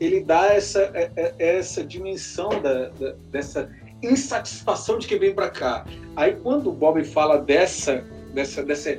ele 0.00 0.20
dá 0.20 0.46
essa, 0.54 0.90
é, 0.94 1.10
é, 1.14 1.34
essa 1.38 1.84
dimensão 1.84 2.48
da, 2.62 2.88
da, 2.88 3.12
dessa 3.30 3.70
insatisfação 4.02 4.98
de 4.98 5.06
quem 5.06 5.18
vem 5.18 5.34
para 5.34 5.50
cá. 5.50 5.84
Aí 6.16 6.34
quando 6.42 6.70
o 6.70 6.72
Bob 6.72 7.04
fala 7.04 7.36
dessa, 7.36 8.02
dessa, 8.32 8.62
dessa 8.62 8.98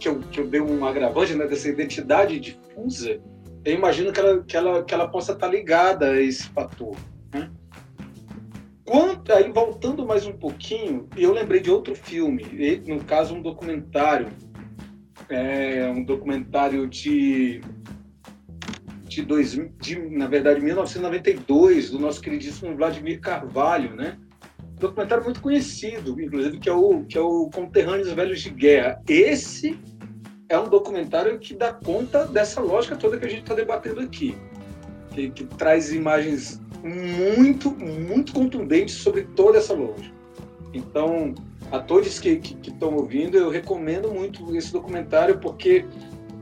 que 0.00 0.08
eu, 0.08 0.20
que 0.20 0.40
eu 0.40 0.46
dei 0.46 0.60
um 0.60 0.84
agravante, 0.86 1.34
né, 1.34 1.46
dessa 1.46 1.68
identidade 1.68 2.40
difusa, 2.40 3.20
eu 3.62 3.74
imagino 3.74 4.10
que 4.10 4.20
ela, 4.20 4.42
que 4.42 4.56
ela, 4.56 4.82
que 4.82 4.94
ela 4.94 5.06
possa 5.06 5.32
estar 5.32 5.48
ligada 5.48 6.12
a 6.12 6.20
esse 6.20 6.44
fator. 6.48 6.96
Quanto, 8.88 9.34
aí 9.34 9.52
voltando 9.52 10.06
mais 10.06 10.26
um 10.26 10.32
pouquinho, 10.32 11.06
eu 11.14 11.30
lembrei 11.30 11.60
de 11.60 11.70
outro 11.70 11.94
filme, 11.94 12.42
no 12.86 13.04
caso 13.04 13.34
um 13.34 13.42
documentário, 13.42 14.28
é, 15.28 15.86
um 15.94 16.02
documentário 16.02 16.88
de 16.88 17.60
de, 19.04 19.22
dois, 19.22 19.52
de, 19.78 19.98
na 20.08 20.26
verdade, 20.26 20.60
1992, 20.62 21.90
do 21.90 21.98
nosso 21.98 22.22
queridíssimo 22.22 22.74
Vladimir 22.74 23.20
Carvalho, 23.20 23.94
né? 23.94 24.16
Um 24.62 24.80
documentário 24.80 25.22
muito 25.22 25.42
conhecido, 25.42 26.18
inclusive, 26.18 26.58
que 26.58 26.70
é 26.70 26.72
o, 26.72 27.04
que 27.04 27.18
é 27.18 27.20
o 27.20 27.50
Conterrâneos 27.50 28.10
Velhos 28.12 28.40
de 28.40 28.48
Guerra. 28.48 29.02
Esse 29.06 29.78
é 30.48 30.58
um 30.58 30.68
documentário 30.68 31.38
que 31.38 31.54
dá 31.54 31.74
conta 31.74 32.24
dessa 32.26 32.62
lógica 32.62 32.96
toda 32.96 33.18
que 33.18 33.26
a 33.26 33.28
gente 33.28 33.42
está 33.42 33.54
debatendo 33.54 34.00
aqui. 34.00 34.34
que, 35.14 35.30
que 35.30 35.44
traz 35.44 35.92
imagens 35.92 36.58
muito, 36.82 37.70
muito 37.70 38.32
contundentes 38.32 38.96
sobre 38.96 39.22
toda 39.22 39.58
essa 39.58 39.74
lógica. 39.74 40.14
Então, 40.72 41.34
a 41.70 41.78
todos 41.78 42.18
que 42.18 42.40
estão 42.62 42.94
ouvindo, 42.94 43.36
eu 43.36 43.50
recomendo 43.50 44.10
muito 44.10 44.54
esse 44.56 44.72
documentário 44.72 45.38
porque 45.38 45.84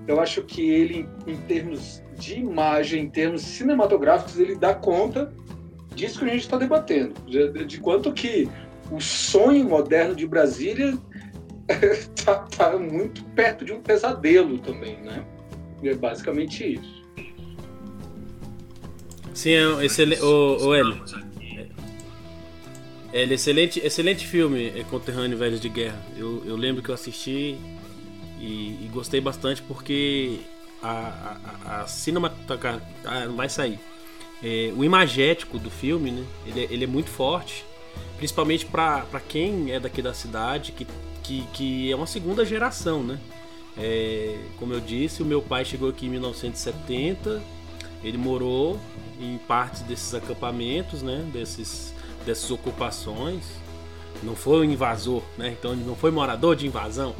eu 0.06 0.20
acho 0.20 0.42
que 0.42 0.68
ele, 0.68 1.08
em 1.26 1.36
termos 1.36 2.02
de 2.18 2.38
imagem, 2.38 3.04
em 3.04 3.10
termos 3.10 3.42
cinematográficos, 3.42 4.38
ele 4.38 4.54
dá 4.54 4.74
conta 4.74 5.32
disso 5.94 6.18
que 6.20 6.26
a 6.26 6.28
gente 6.28 6.42
está 6.42 6.56
debatendo, 6.56 7.14
de, 7.26 7.64
de, 7.64 7.80
quanto 7.80 8.12
que 8.12 8.48
o 8.90 9.00
sonho 9.00 9.64
moderno 9.64 10.14
de 10.14 10.26
Brasília 10.26 10.96
está 11.68 12.36
tá 12.56 12.78
muito 12.78 13.24
perto 13.34 13.64
de 13.64 13.72
um 13.72 13.80
pesadelo 13.80 14.58
também, 14.58 14.96
né? 15.02 15.24
É 15.82 15.94
basicamente 15.94 16.74
isso. 16.74 16.95
Sim, 19.36 19.50
é 19.50 19.84
excelente. 19.84 20.22
O, 20.22 20.66
o 20.66 20.74
Hélio. 20.74 21.04
É, 23.12 23.22
excelente, 23.24 23.78
excelente 23.84 24.26
filme, 24.26 24.68
é 24.68 24.82
Conterrâneo 24.84 25.36
Velhos 25.36 25.60
de 25.60 25.68
Guerra. 25.68 26.02
Eu, 26.16 26.42
eu 26.46 26.56
lembro 26.56 26.82
que 26.82 26.88
eu 26.88 26.94
assisti 26.94 27.58
e, 28.40 28.78
e 28.82 28.90
gostei 28.92 29.20
bastante 29.20 29.60
porque 29.62 30.38
a, 30.82 31.36
a, 31.64 31.82
a 31.82 31.86
cinematográfica. 31.86 32.86
Ah, 33.04 33.26
vai 33.28 33.48
sair. 33.50 33.78
É, 34.42 34.72
o 34.74 34.82
imagético 34.82 35.58
do 35.58 35.70
filme, 35.70 36.10
né? 36.10 36.24
Ele, 36.46 36.64
é, 36.64 36.68
ele 36.70 36.84
é 36.84 36.86
muito 36.86 37.10
forte, 37.10 37.62
principalmente 38.16 38.64
para 38.64 39.20
quem 39.28 39.70
é 39.70 39.78
daqui 39.78 40.00
da 40.00 40.14
cidade, 40.14 40.72
que, 40.72 40.86
que, 41.22 41.44
que 41.52 41.92
é 41.92 41.96
uma 41.96 42.06
segunda 42.06 42.42
geração, 42.42 43.02
né? 43.02 43.20
É, 43.76 44.38
como 44.58 44.72
eu 44.72 44.80
disse, 44.80 45.22
o 45.22 45.26
meu 45.26 45.42
pai 45.42 45.62
chegou 45.62 45.90
aqui 45.90 46.06
em 46.06 46.10
1970, 46.10 47.42
ele 48.02 48.18
morou 48.18 48.78
em 49.20 49.38
partes 49.38 49.82
desses 49.82 50.14
acampamentos, 50.14 51.02
né? 51.02 51.28
Desses, 51.32 51.94
dessas 52.24 52.50
ocupações. 52.50 53.44
Não 54.22 54.34
foi 54.34 54.66
um 54.66 54.70
invasor, 54.70 55.22
né? 55.36 55.54
Então 55.58 55.72
ele 55.72 55.84
não 55.84 55.94
foi 55.94 56.10
morador 56.10 56.56
de 56.56 56.66
invasão. 56.66 57.14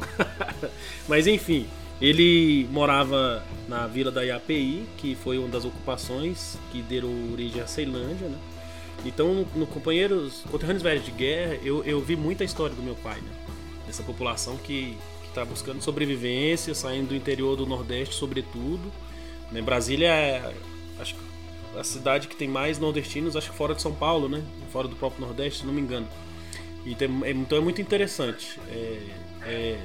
Mas 1.07 1.27
enfim, 1.27 1.67
ele 2.01 2.67
morava 2.71 3.43
na 3.67 3.87
vila 3.87 4.11
da 4.11 4.23
Iapi, 4.23 4.85
que 4.97 5.15
foi 5.15 5.37
uma 5.37 5.47
das 5.47 5.65
ocupações 5.65 6.57
que 6.71 6.81
deram 6.81 7.09
origem 7.31 7.61
à 7.61 7.67
Ceilândia, 7.67 8.27
né? 8.27 8.37
Então, 9.05 9.33
no, 9.33 9.47
no 9.55 9.67
Companheiros 9.67 10.43
Conterrâneos 10.49 10.83
Velhos 10.83 11.05
de 11.05 11.11
Guerra, 11.11 11.55
eu, 11.63 11.83
eu 11.83 12.01
vi 12.01 12.15
muita 12.15 12.43
história 12.43 12.75
do 12.75 12.81
meu 12.81 12.95
pai, 12.95 13.19
né? 13.21 13.31
Dessa 13.85 14.03
população 14.03 14.57
que 14.57 14.97
está 15.27 15.45
buscando 15.45 15.81
sobrevivência, 15.81 16.73
saindo 16.73 17.09
do 17.09 17.15
interior 17.15 17.55
do 17.55 17.65
Nordeste, 17.65 18.15
sobretudo. 18.15 18.91
Né? 19.51 19.61
Brasília 19.61 20.09
é, 20.09 20.53
acho 20.99 21.15
a 21.77 21.83
cidade 21.83 22.27
que 22.27 22.35
tem 22.35 22.47
mais 22.47 22.79
nordestinos, 22.79 23.35
acho 23.35 23.51
que 23.51 23.57
fora 23.57 23.75
de 23.75 23.81
São 23.81 23.93
Paulo, 23.93 24.27
né? 24.27 24.43
Fora 24.71 24.87
do 24.87 24.95
próprio 24.95 25.25
Nordeste, 25.25 25.59
se 25.59 25.65
não 25.65 25.73
me 25.73 25.81
engano. 25.81 26.07
E 26.85 26.95
tem, 26.95 27.09
é, 27.23 27.31
então 27.31 27.57
é 27.57 27.61
muito 27.61 27.81
interessante. 27.81 28.59
É, 28.69 28.99
é, 29.43 29.79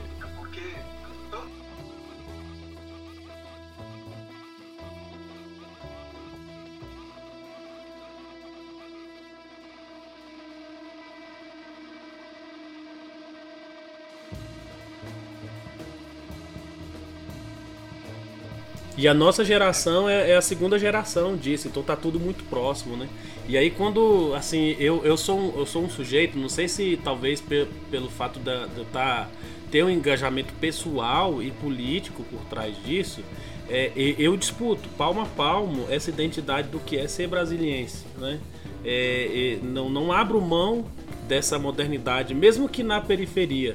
E 19.03 19.09
a 19.09 19.13
nossa 19.13 19.45
geração 19.45 20.09
é, 20.09 20.31
é, 20.31 20.37
a 20.37 20.41
segunda 20.41 20.79
geração 20.79 21.37
disso, 21.37 21.67
então 21.67 21.83
tá 21.83 21.97
tudo 21.97 22.21
muito 22.21 22.45
próximo, 22.45 22.97
né? 22.97 23.09
E 23.49 23.59
aí 23.59 23.69
quando, 23.69 24.33
assim, 24.33 24.77
eu, 24.79 25.05
eu, 25.05 25.17
sou, 25.17 25.41
um, 25.41 25.59
eu 25.59 25.67
sou 25.67 25.83
um 25.83 25.91
sujeito, 25.91 26.39
não 26.39 26.49
sei 26.49 26.69
se 26.69 26.97
talvez 27.03 27.41
pe, 27.41 27.67
pelo 27.91 28.09
fato 28.09 28.39
de, 28.39 28.49
eu 28.79 28.85
tá, 28.93 29.29
ter 29.73 29.83
um 29.83 29.91
engajamento 29.91 30.55
pessoal 30.61 31.43
e 31.43 31.51
político 31.51 32.23
por 32.23 32.45
trás 32.45 32.77
disso, 32.85 33.23
é, 33.69 33.91
eu 33.97 34.37
disputo 34.37 34.89
palmo 34.91 35.21
a 35.21 35.27
palmo 35.27 35.85
essa 35.91 36.09
identidade 36.09 36.69
do 36.69 36.79
que 36.79 36.97
é 36.97 37.09
ser 37.09 37.27
brasiliense, 37.27 38.05
né? 38.17 38.39
É, 38.85 39.59
não, 39.65 39.91
não 39.91 40.13
abro 40.13 40.41
mão 40.41 40.85
dessa 41.27 41.59
modernidade, 41.59 42.37
mesmo 42.37 42.69
que 42.69 42.85
na 42.85 43.01
periferia, 43.01 43.75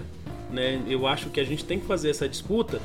né? 0.50 0.82
Eu 0.88 1.06
acho 1.06 1.30
que 1.30 1.42
a 1.42 1.44
gente 1.44 1.66
tem 1.66 1.78
que 1.78 1.86
fazer 1.86 2.12
essa 2.12 2.30
disputa 2.30 2.80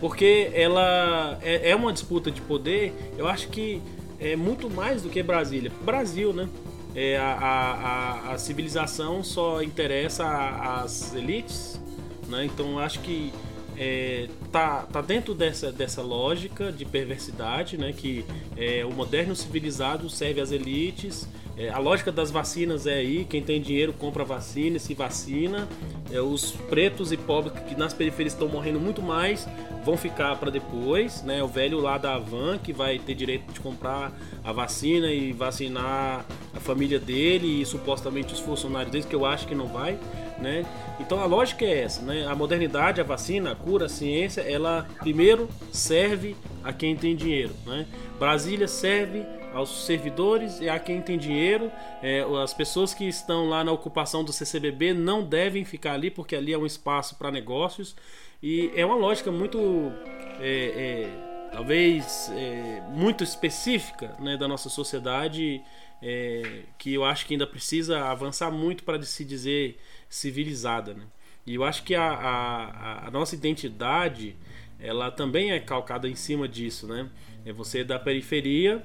porque 0.00 0.50
ela 0.54 1.38
é, 1.42 1.70
é 1.70 1.76
uma 1.76 1.92
disputa 1.92 2.30
de 2.30 2.40
poder, 2.40 2.92
eu 3.16 3.26
acho 3.26 3.48
que 3.48 3.80
é 4.20 4.36
muito 4.36 4.70
mais 4.70 5.02
do 5.02 5.08
que 5.08 5.22
Brasília. 5.22 5.70
Brasil, 5.82 6.32
né? 6.32 6.48
É, 6.94 7.16
a, 7.16 7.32
a, 7.32 8.32
a, 8.32 8.38
civilização 8.38 9.24
só 9.24 9.62
interessa 9.62 10.24
às 10.24 11.12
elites, 11.14 11.80
né? 12.28 12.44
Então 12.44 12.78
acho 12.78 13.00
que 13.00 13.32
é, 13.76 14.28
tá, 14.54 14.82
tá 14.82 15.00
dentro 15.00 15.34
dessa, 15.34 15.72
dessa 15.72 16.00
lógica 16.00 16.70
de 16.70 16.84
perversidade, 16.84 17.76
né? 17.76 17.92
Que 17.92 18.24
é, 18.56 18.84
o 18.84 18.92
moderno 18.92 19.34
civilizado 19.34 20.08
serve 20.08 20.40
às 20.40 20.52
elites 20.52 21.28
é, 21.56 21.68
a 21.68 21.78
lógica 21.78 22.10
das 22.10 22.32
vacinas 22.32 22.84
é 22.86 22.94
aí, 22.94 23.24
quem 23.24 23.40
tem 23.40 23.60
dinheiro 23.60 23.92
compra 23.92 24.24
vacina 24.24 24.76
e 24.76 24.80
se 24.80 24.92
vacina. 24.92 25.68
É, 26.10 26.20
os 26.20 26.50
pretos 26.68 27.12
e 27.12 27.16
pobres 27.16 27.56
que 27.64 27.76
nas 27.76 27.94
periferias 27.94 28.32
estão 28.32 28.48
morrendo 28.48 28.80
muito 28.80 29.00
mais 29.00 29.48
vão 29.84 29.96
ficar 29.96 30.36
para 30.36 30.50
depois, 30.50 31.22
né? 31.22 31.42
O 31.42 31.46
velho 31.46 31.78
lá 31.78 31.96
da 31.96 32.14
Avan 32.14 32.58
que 32.58 32.72
vai 32.72 32.98
ter 32.98 33.14
direito 33.14 33.52
de 33.52 33.60
comprar 33.60 34.12
a 34.42 34.52
vacina 34.52 35.12
e 35.12 35.32
vacinar 35.32 36.24
a 36.54 36.60
família 36.60 36.98
dele 36.98 37.62
e 37.62 37.66
supostamente 37.66 38.32
os 38.32 38.40
funcionários 38.40 38.90
dele, 38.90 39.04
que 39.08 39.14
eu 39.14 39.24
acho 39.24 39.46
que 39.46 39.54
não 39.54 39.66
vai, 39.66 39.98
né? 40.38 40.64
Então 41.00 41.20
a 41.20 41.26
lógica 41.26 41.64
é 41.64 41.82
essa, 41.82 42.02
né? 42.02 42.26
A 42.26 42.34
modernidade, 42.34 43.00
a 43.00 43.04
vacina, 43.04 43.52
a 43.52 43.54
cura, 43.54 43.86
a 43.86 43.88
ciência, 43.88 44.40
ela 44.40 44.86
primeiro 45.00 45.48
serve 45.72 46.36
a 46.62 46.72
quem 46.72 46.96
tem 46.96 47.14
dinheiro, 47.14 47.54
né? 47.66 47.86
Brasília 48.18 48.68
serve 48.68 49.24
aos 49.54 49.86
servidores 49.86 50.60
e 50.60 50.68
a 50.68 50.78
quem 50.78 51.00
tem 51.00 51.16
dinheiro. 51.16 51.70
É, 52.02 52.24
as 52.42 52.52
pessoas 52.52 52.92
que 52.92 53.04
estão 53.04 53.48
lá 53.48 53.62
na 53.62 53.70
ocupação 53.70 54.24
do 54.24 54.32
CCBB 54.32 54.92
não 54.92 55.22
devem 55.22 55.64
ficar 55.64 55.92
ali 55.92 56.10
porque 56.10 56.34
ali 56.34 56.52
é 56.52 56.58
um 56.58 56.66
espaço 56.66 57.16
para 57.16 57.30
negócios 57.30 57.94
e 58.42 58.70
é 58.74 58.84
uma 58.84 58.96
lógica 58.96 59.30
muito 59.30 59.92
é, 60.40 61.06
é, 61.08 61.50
talvez 61.52 62.30
é, 62.34 62.82
muito 62.90 63.22
específica 63.22 64.16
né, 64.18 64.36
da 64.36 64.48
nossa 64.48 64.68
sociedade 64.68 65.62
é, 66.02 66.62
que 66.76 66.92
eu 66.92 67.04
acho 67.04 67.24
que 67.24 67.34
ainda 67.34 67.46
precisa 67.46 68.04
avançar 68.06 68.50
muito 68.50 68.82
para 68.82 69.00
se 69.02 69.24
dizer 69.24 69.78
civilizada. 70.14 70.94
Né? 70.94 71.04
E 71.46 71.54
eu 71.54 71.64
acho 71.64 71.82
que 71.82 71.94
a, 71.94 72.08
a, 72.08 73.08
a 73.08 73.10
nossa 73.10 73.34
identidade 73.34 74.36
ela 74.78 75.10
também 75.10 75.52
é 75.52 75.60
calcada 75.60 76.08
em 76.08 76.14
cima 76.14 76.46
disso, 76.46 76.86
né? 76.86 77.08
É 77.44 77.52
você 77.52 77.82
da 77.84 77.98
periferia 77.98 78.84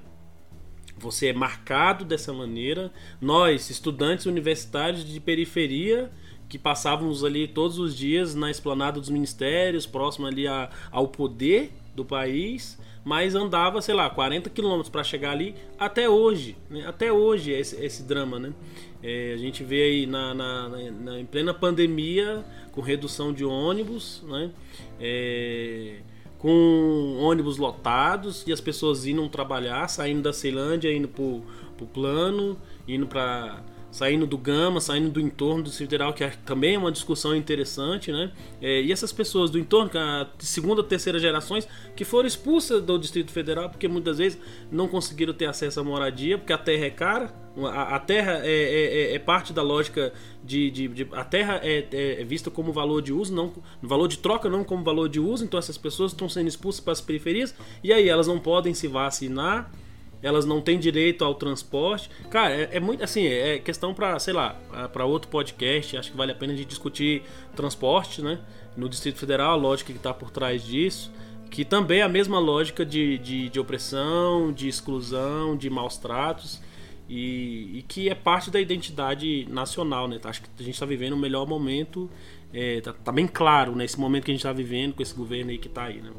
você 0.99 1.27
é 1.27 1.33
marcado 1.33 2.03
dessa 2.03 2.33
maneira. 2.33 2.91
Nós, 3.21 3.69
estudantes 3.69 4.25
universitários 4.25 5.05
de 5.05 5.19
periferia, 5.19 6.11
que 6.49 6.59
passávamos 6.59 7.23
ali 7.23 7.47
todos 7.47 7.79
os 7.79 7.95
dias 7.95 8.35
na 8.35 8.51
esplanada 8.51 8.99
dos 8.99 9.09
ministérios, 9.09 9.85
próximo 9.85 10.27
ali 10.27 10.45
a, 10.45 10.69
ao 10.91 11.07
poder 11.07 11.71
do 11.95 12.03
país, 12.03 12.77
mas 13.09 13.33
andava, 13.33 13.81
sei 13.81 13.95
lá, 13.95 14.07
40 14.07 14.51
quilômetros 14.51 14.87
para 14.87 15.03
chegar 15.03 15.31
ali 15.31 15.55
até 15.79 16.07
hoje. 16.07 16.55
Né? 16.69 16.85
Até 16.85 17.11
hoje 17.11 17.51
é 17.51 17.59
esse, 17.59 17.75
esse 17.83 18.03
drama, 18.03 18.37
né? 18.37 18.53
É, 19.01 19.33
a 19.33 19.37
gente 19.37 19.63
vê 19.63 19.81
aí 19.81 20.05
na, 20.05 20.35
na, 20.35 20.69
na, 20.69 21.19
em 21.19 21.25
plena 21.25 21.51
pandemia, 21.51 22.45
com 22.71 22.81
redução 22.81 23.33
de 23.33 23.43
ônibus, 23.43 24.23
né? 24.27 24.51
É, 24.99 26.01
com 26.37 27.17
ônibus 27.19 27.57
lotados 27.57 28.45
e 28.45 28.53
as 28.53 28.61
pessoas 28.61 29.07
indo 29.07 29.27
trabalhar, 29.27 29.87
saindo 29.87 30.21
da 30.21 30.31
Ceilândia, 30.31 30.93
indo 30.93 31.07
pro, 31.07 31.41
pro 31.77 31.87
plano, 31.87 32.59
indo 32.87 33.07
para 33.07 33.63
saindo 33.91 34.27
do 34.27 34.37
Gama, 34.37 34.79
saindo 34.79 35.09
do 35.09 35.19
entorno 35.19 35.63
do 35.63 35.71
Federal, 35.71 36.13
que 36.13 36.23
é, 36.23 36.29
também 36.45 36.75
é 36.75 36.77
uma 36.77 36.91
discussão 36.91 37.35
interessante, 37.35 38.11
né? 38.11 38.31
É, 38.61 38.81
e 38.81 38.91
essas 38.91 39.11
pessoas 39.11 39.49
do 39.49 39.57
entorno, 39.57 39.91
é 39.93 39.99
a 39.99 40.27
segunda, 40.39 40.83
terceira 40.83 41.19
gerações, 41.19 41.67
que 41.95 42.05
foram 42.05 42.27
expulsas 42.27 42.81
do 42.81 42.97
Distrito 42.97 43.31
Federal 43.31 43.69
porque 43.69 43.87
muitas 43.87 44.17
vezes 44.17 44.39
não 44.71 44.87
conseguiram 44.87 45.33
ter 45.33 45.45
acesso 45.45 45.79
à 45.79 45.83
moradia, 45.83 46.37
porque 46.37 46.53
a 46.53 46.57
terra 46.57 46.85
é 46.85 46.89
cara, 46.89 47.33
a, 47.67 47.95
a 47.95 47.99
terra 47.99 48.41
é, 48.43 48.51
é, 48.51 49.11
é, 49.11 49.15
é, 49.15 49.19
parte 49.19 49.51
da 49.51 49.61
lógica 49.61 50.13
de, 50.43 50.69
de, 50.69 50.87
de 50.87 51.07
a 51.11 51.23
terra 51.23 51.59
é, 51.63 51.85
é, 51.91 52.23
vista 52.23 52.49
como 52.51 52.71
valor 52.71 53.01
de 53.01 53.11
uso, 53.11 53.33
não 53.33 53.51
valor 53.81 54.07
de 54.07 54.19
troca, 54.19 54.49
não 54.49 54.63
como 54.63 54.83
valor 54.83 55.09
de 55.09 55.19
uso. 55.19 55.43
Então 55.43 55.57
essas 55.57 55.77
pessoas 55.77 56.11
estão 56.11 56.29
sendo 56.29 56.47
expulsas 56.47 56.81
para 56.81 56.93
as 56.93 57.01
periferias 57.01 57.55
e 57.83 57.91
aí 57.91 58.07
elas 58.07 58.27
não 58.27 58.39
podem 58.39 58.73
se 58.73 58.87
vacinar 58.87 59.71
elas 60.21 60.45
não 60.45 60.61
têm 60.61 60.77
direito 60.77 61.23
ao 61.23 61.33
transporte. 61.35 62.09
Cara, 62.29 62.53
é, 62.53 62.69
é 62.73 62.79
muito 62.79 63.03
assim, 63.03 63.25
é 63.25 63.57
questão 63.59 63.93
para, 63.93 64.19
sei 64.19 64.33
lá, 64.33 64.55
para 64.91 65.05
outro 65.05 65.29
podcast. 65.29 65.97
Acho 65.97 66.11
que 66.11 66.17
vale 66.17 66.31
a 66.31 66.35
pena 66.35 66.53
de 66.53 66.65
discutir 66.65 67.23
transporte, 67.55 68.21
né? 68.21 68.39
No 68.75 68.89
Distrito 68.89 69.17
Federal, 69.17 69.51
a 69.51 69.55
lógica 69.55 69.91
que 69.91 69.97
está 69.97 70.13
por 70.13 70.29
trás 70.31 70.63
disso. 70.63 71.11
que 71.49 71.65
também 71.65 72.01
é 72.01 72.03
a 72.03 72.09
mesma 72.09 72.37
lógica 72.37 72.85
de, 72.85 73.17
de, 73.17 73.49
de 73.49 73.59
opressão, 73.59 74.51
de 74.53 74.67
exclusão, 74.67 75.57
de 75.57 75.69
maus 75.69 75.97
tratos. 75.97 76.61
E, 77.09 77.79
e, 77.79 77.81
que 77.87 78.07
é 78.07 78.13
parte 78.13 78.51
da 78.51 78.61
identidade 78.61 79.47
nacional, 79.49 80.07
né? 80.07 80.19
Acho 80.23 80.43
que 80.43 80.49
a 80.59 80.63
gente 80.63 80.75
está 80.75 80.85
vivendo 80.85 81.13
o 81.13 81.17
melhor 81.17 81.47
momento, 81.47 82.07
é, 82.53 82.81
tá, 82.81 82.93
tá, 82.93 83.11
bem 83.11 83.27
claro 83.27 83.75
né? 83.75 83.85
momento 83.97 84.25
que 84.25 84.31
a 84.31 84.33
gente 84.33 84.41
está 84.41 84.53
vivendo 84.53 84.93
com 84.93 85.01
esse 85.01 85.15
governo 85.15 85.49
aí 85.49 85.57
que 85.57 85.67
está 85.67 85.85
aí, 85.85 86.01
né? 86.01 86.11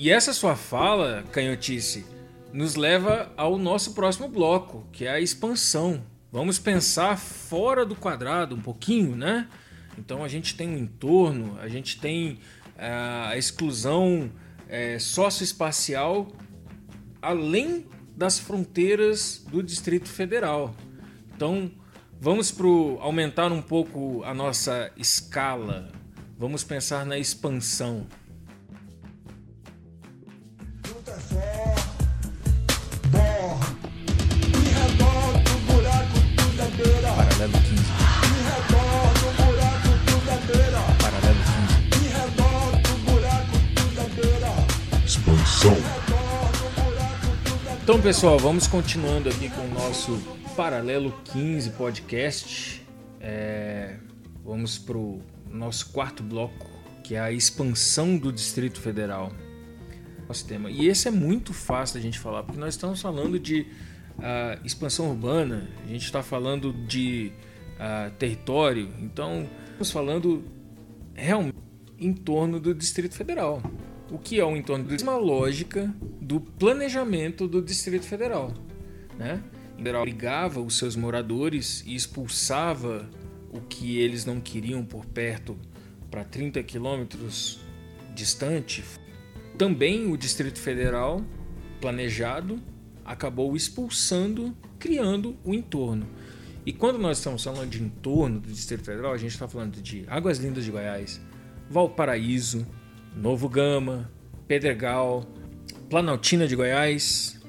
E 0.00 0.12
essa 0.12 0.32
sua 0.32 0.54
fala, 0.54 1.24
Canhotice, 1.32 2.06
nos 2.52 2.76
leva 2.76 3.32
ao 3.36 3.58
nosso 3.58 3.94
próximo 3.94 4.28
bloco, 4.28 4.86
que 4.92 5.04
é 5.04 5.10
a 5.10 5.20
expansão. 5.20 6.04
Vamos 6.30 6.56
pensar 6.56 7.18
fora 7.18 7.84
do 7.84 7.96
quadrado 7.96 8.54
um 8.54 8.60
pouquinho, 8.60 9.16
né? 9.16 9.48
Então 9.98 10.22
a 10.22 10.28
gente 10.28 10.56
tem 10.56 10.68
um 10.68 10.78
entorno, 10.78 11.58
a 11.60 11.66
gente 11.66 11.98
tem 12.00 12.38
a 12.78 13.36
exclusão 13.36 14.30
é, 14.68 15.00
socioespacial 15.00 16.30
além 17.20 17.84
das 18.16 18.38
fronteiras 18.38 19.44
do 19.50 19.64
Distrito 19.64 20.08
Federal. 20.08 20.76
Então, 21.34 21.72
vamos 22.20 22.52
pro, 22.52 22.98
aumentar 23.00 23.50
um 23.50 23.60
pouco 23.60 24.22
a 24.22 24.32
nossa 24.32 24.92
escala. 24.96 25.90
Vamos 26.38 26.62
pensar 26.62 27.04
na 27.04 27.18
expansão. 27.18 28.06
Então, 47.82 48.00
pessoal, 48.00 48.38
vamos 48.38 48.68
continuando 48.68 49.28
aqui 49.28 49.50
com 49.50 49.62
o 49.62 49.68
nosso 49.74 50.16
Paralelo 50.56 51.12
15 51.32 51.70
podcast. 51.70 52.86
É, 53.20 53.96
vamos 54.44 54.78
para 54.78 54.96
o 54.96 55.20
nosso 55.50 55.90
quarto 55.90 56.22
bloco, 56.22 56.70
que 57.02 57.16
é 57.16 57.20
a 57.20 57.32
expansão 57.32 58.16
do 58.16 58.32
Distrito 58.32 58.80
Federal. 58.80 59.32
Nosso 60.28 60.46
tema. 60.46 60.70
E 60.70 60.86
esse 60.86 61.08
é 61.08 61.10
muito 61.10 61.52
fácil 61.52 61.96
da 61.96 62.00
gente 62.00 62.20
falar, 62.20 62.44
porque 62.44 62.60
nós 62.60 62.74
estamos 62.74 63.02
falando 63.02 63.36
de 63.36 63.66
uh, 64.18 64.64
expansão 64.64 65.10
urbana, 65.10 65.68
a 65.84 65.88
gente 65.88 66.04
está 66.04 66.22
falando 66.22 66.72
de 66.86 67.32
uh, 67.74 68.12
território, 68.12 68.88
então 69.00 69.48
estamos 69.64 69.90
falando 69.90 70.44
realmente 71.14 71.58
em 71.98 72.12
torno 72.12 72.60
do 72.60 72.72
Distrito 72.72 73.16
Federal 73.16 73.60
o 74.10 74.18
que 74.18 74.40
é 74.40 74.44
o 74.44 74.56
entorno 74.56 74.84
do 74.84 75.02
uma 75.02 75.16
lógica 75.16 75.92
do 76.20 76.40
planejamento 76.40 77.46
do 77.46 77.60
Distrito 77.60 78.06
Federal, 78.06 78.52
né? 79.18 79.42
O 79.74 79.78
federal 79.78 80.02
obrigava 80.02 80.60
os 80.60 80.76
seus 80.76 80.96
moradores 80.96 81.84
e 81.86 81.94
expulsava 81.94 83.08
o 83.52 83.60
que 83.60 83.98
eles 83.98 84.24
não 84.24 84.40
queriam 84.40 84.84
por 84.84 85.06
perto 85.06 85.56
para 86.10 86.24
30 86.24 86.62
quilômetros 86.64 87.60
distante. 88.14 88.82
Também 89.56 90.10
o 90.10 90.16
Distrito 90.16 90.58
Federal, 90.58 91.22
planejado, 91.80 92.60
acabou 93.04 93.54
expulsando, 93.54 94.56
criando 94.78 95.36
o 95.44 95.54
entorno. 95.54 96.06
E 96.66 96.72
quando 96.72 96.98
nós 96.98 97.18
estamos 97.18 97.42
falando 97.42 97.70
de 97.70 97.82
entorno 97.82 98.40
do 98.40 98.48
Distrito 98.48 98.84
Federal, 98.84 99.12
a 99.12 99.16
gente 99.16 99.32
está 99.32 99.48
falando 99.48 99.80
de 99.80 100.04
Águas 100.08 100.38
Lindas 100.38 100.64
de 100.64 100.70
Goiás, 100.70 101.20
Valparaíso, 101.70 102.66
Novo 103.18 103.48
Gama, 103.48 104.08
Pedregal, 104.46 105.26
Planaltina 105.90 106.46
de 106.46 106.54
Goiás 106.54 107.40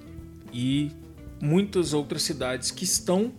e 0.51 0.91
muitas 1.39 1.93
outras 1.93 2.23
cidades 2.23 2.71
que 2.71 2.83
estão 2.83 3.31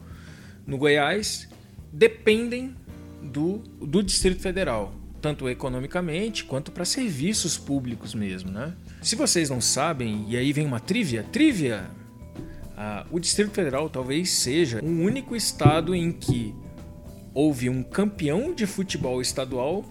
no 0.64 0.78
Goiás 0.78 1.48
dependem 1.92 2.76
do, 3.20 3.58
do 3.58 4.00
Distrito 4.00 4.40
Federal, 4.40 4.94
tanto 5.20 5.48
economicamente 5.48 6.44
quanto 6.44 6.70
para 6.70 6.84
serviços 6.84 7.58
públicos 7.58 8.14
mesmo, 8.14 8.52
né? 8.52 8.74
Se 9.02 9.16
vocês 9.16 9.50
não 9.50 9.60
sabem, 9.60 10.24
e 10.28 10.36
aí 10.36 10.52
vem 10.52 10.64
uma 10.64 10.78
trivia, 10.78 11.24
trivia, 11.24 11.90
ah, 12.76 13.04
o 13.10 13.18
Distrito 13.18 13.50
Federal 13.50 13.90
talvez 13.90 14.30
seja 14.30 14.80
o 14.80 14.86
único 14.86 15.34
estado 15.34 15.96
em 15.96 16.12
que 16.12 16.54
houve 17.34 17.68
um 17.68 17.82
campeão 17.82 18.54
de 18.54 18.66
futebol 18.66 19.20
estadual 19.20 19.84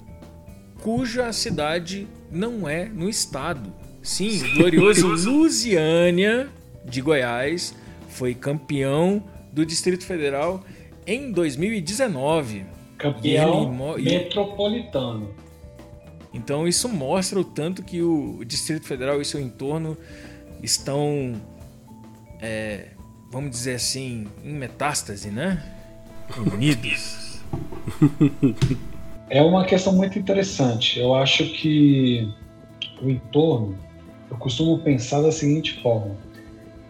cuja 0.82 1.34
cidade 1.34 2.08
não 2.32 2.68
é 2.68 2.86
no 2.86 3.10
estado. 3.10 3.74
Sim, 4.02 4.44
o 4.44 4.56
glorioso 4.56 5.08
Lusiânia 5.30 6.50
de 6.86 7.02
Goiás 7.02 7.76
foi 8.10 8.34
campeão 8.34 9.24
do 9.52 9.66
Distrito 9.66 10.06
Federal 10.06 10.64
em 11.06 11.32
2019. 11.32 12.66
Campeão 12.98 13.96
ele... 13.98 14.10
metropolitano. 14.10 15.34
Então 16.34 16.68
isso 16.68 16.88
mostra 16.88 17.40
o 17.40 17.44
tanto 17.44 17.84
que 17.84 18.02
o 18.02 18.44
Distrito 18.46 18.86
Federal 18.86 19.22
e 19.22 19.26
seu 19.26 19.40
entorno 19.40 19.98
estão, 20.62 21.42
é, 22.40 22.90
vamos 23.32 23.52
dizer 23.52 23.76
assim, 23.76 24.28
em 24.44 24.54
metástase, 24.54 25.30
né? 25.30 25.64
Unidos. 26.54 27.40
É 29.30 29.42
uma 29.42 29.64
questão 29.64 29.94
muito 29.94 30.18
interessante. 30.18 31.00
Eu 31.00 31.14
acho 31.14 31.46
que 31.54 32.28
o 33.02 33.10
entorno, 33.10 33.78
eu 34.30 34.38
costumo 34.38 34.80
pensar 34.80 35.22
da 35.22 35.32
seguinte 35.32 35.80
forma: 35.82 36.16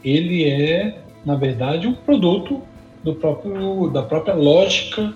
ele 0.03 0.49
é, 0.49 1.01
na 1.25 1.35
verdade, 1.35 1.85
um 1.85 1.93
produto 1.93 2.61
do 3.03 3.15
próprio, 3.15 3.89
da 3.89 4.03
própria 4.03 4.33
lógica 4.35 5.13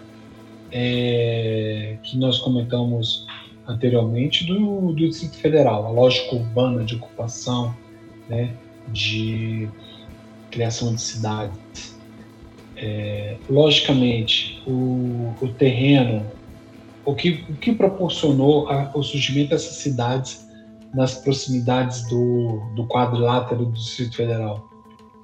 é, 0.71 1.97
que 2.03 2.17
nós 2.17 2.39
comentamos 2.39 3.25
anteriormente 3.65 4.45
do, 4.45 4.91
do 4.91 5.07
Distrito 5.07 5.37
Federal, 5.37 5.85
a 5.85 5.89
lógica 5.89 6.35
urbana 6.35 6.83
de 6.83 6.95
ocupação, 6.95 7.73
né, 8.27 8.53
de 8.89 9.69
criação 10.51 10.93
de 10.93 11.01
cidades. 11.01 11.97
É, 12.75 13.37
logicamente, 13.49 14.61
o, 14.67 15.33
o 15.41 15.47
terreno 15.47 16.25
o 17.05 17.13
que, 17.15 17.45
o 17.49 17.55
que 17.55 17.73
proporcionou 17.73 18.69
a, 18.69 18.91
o 18.95 19.03
surgimento 19.03 19.49
dessas 19.49 19.77
cidades 19.77 20.47
nas 20.93 21.15
proximidades 21.15 22.07
do, 22.07 22.61
do 22.75 22.87
quadrilátero 22.87 23.65
do 23.65 23.71
Distrito 23.71 24.15
Federal? 24.15 24.69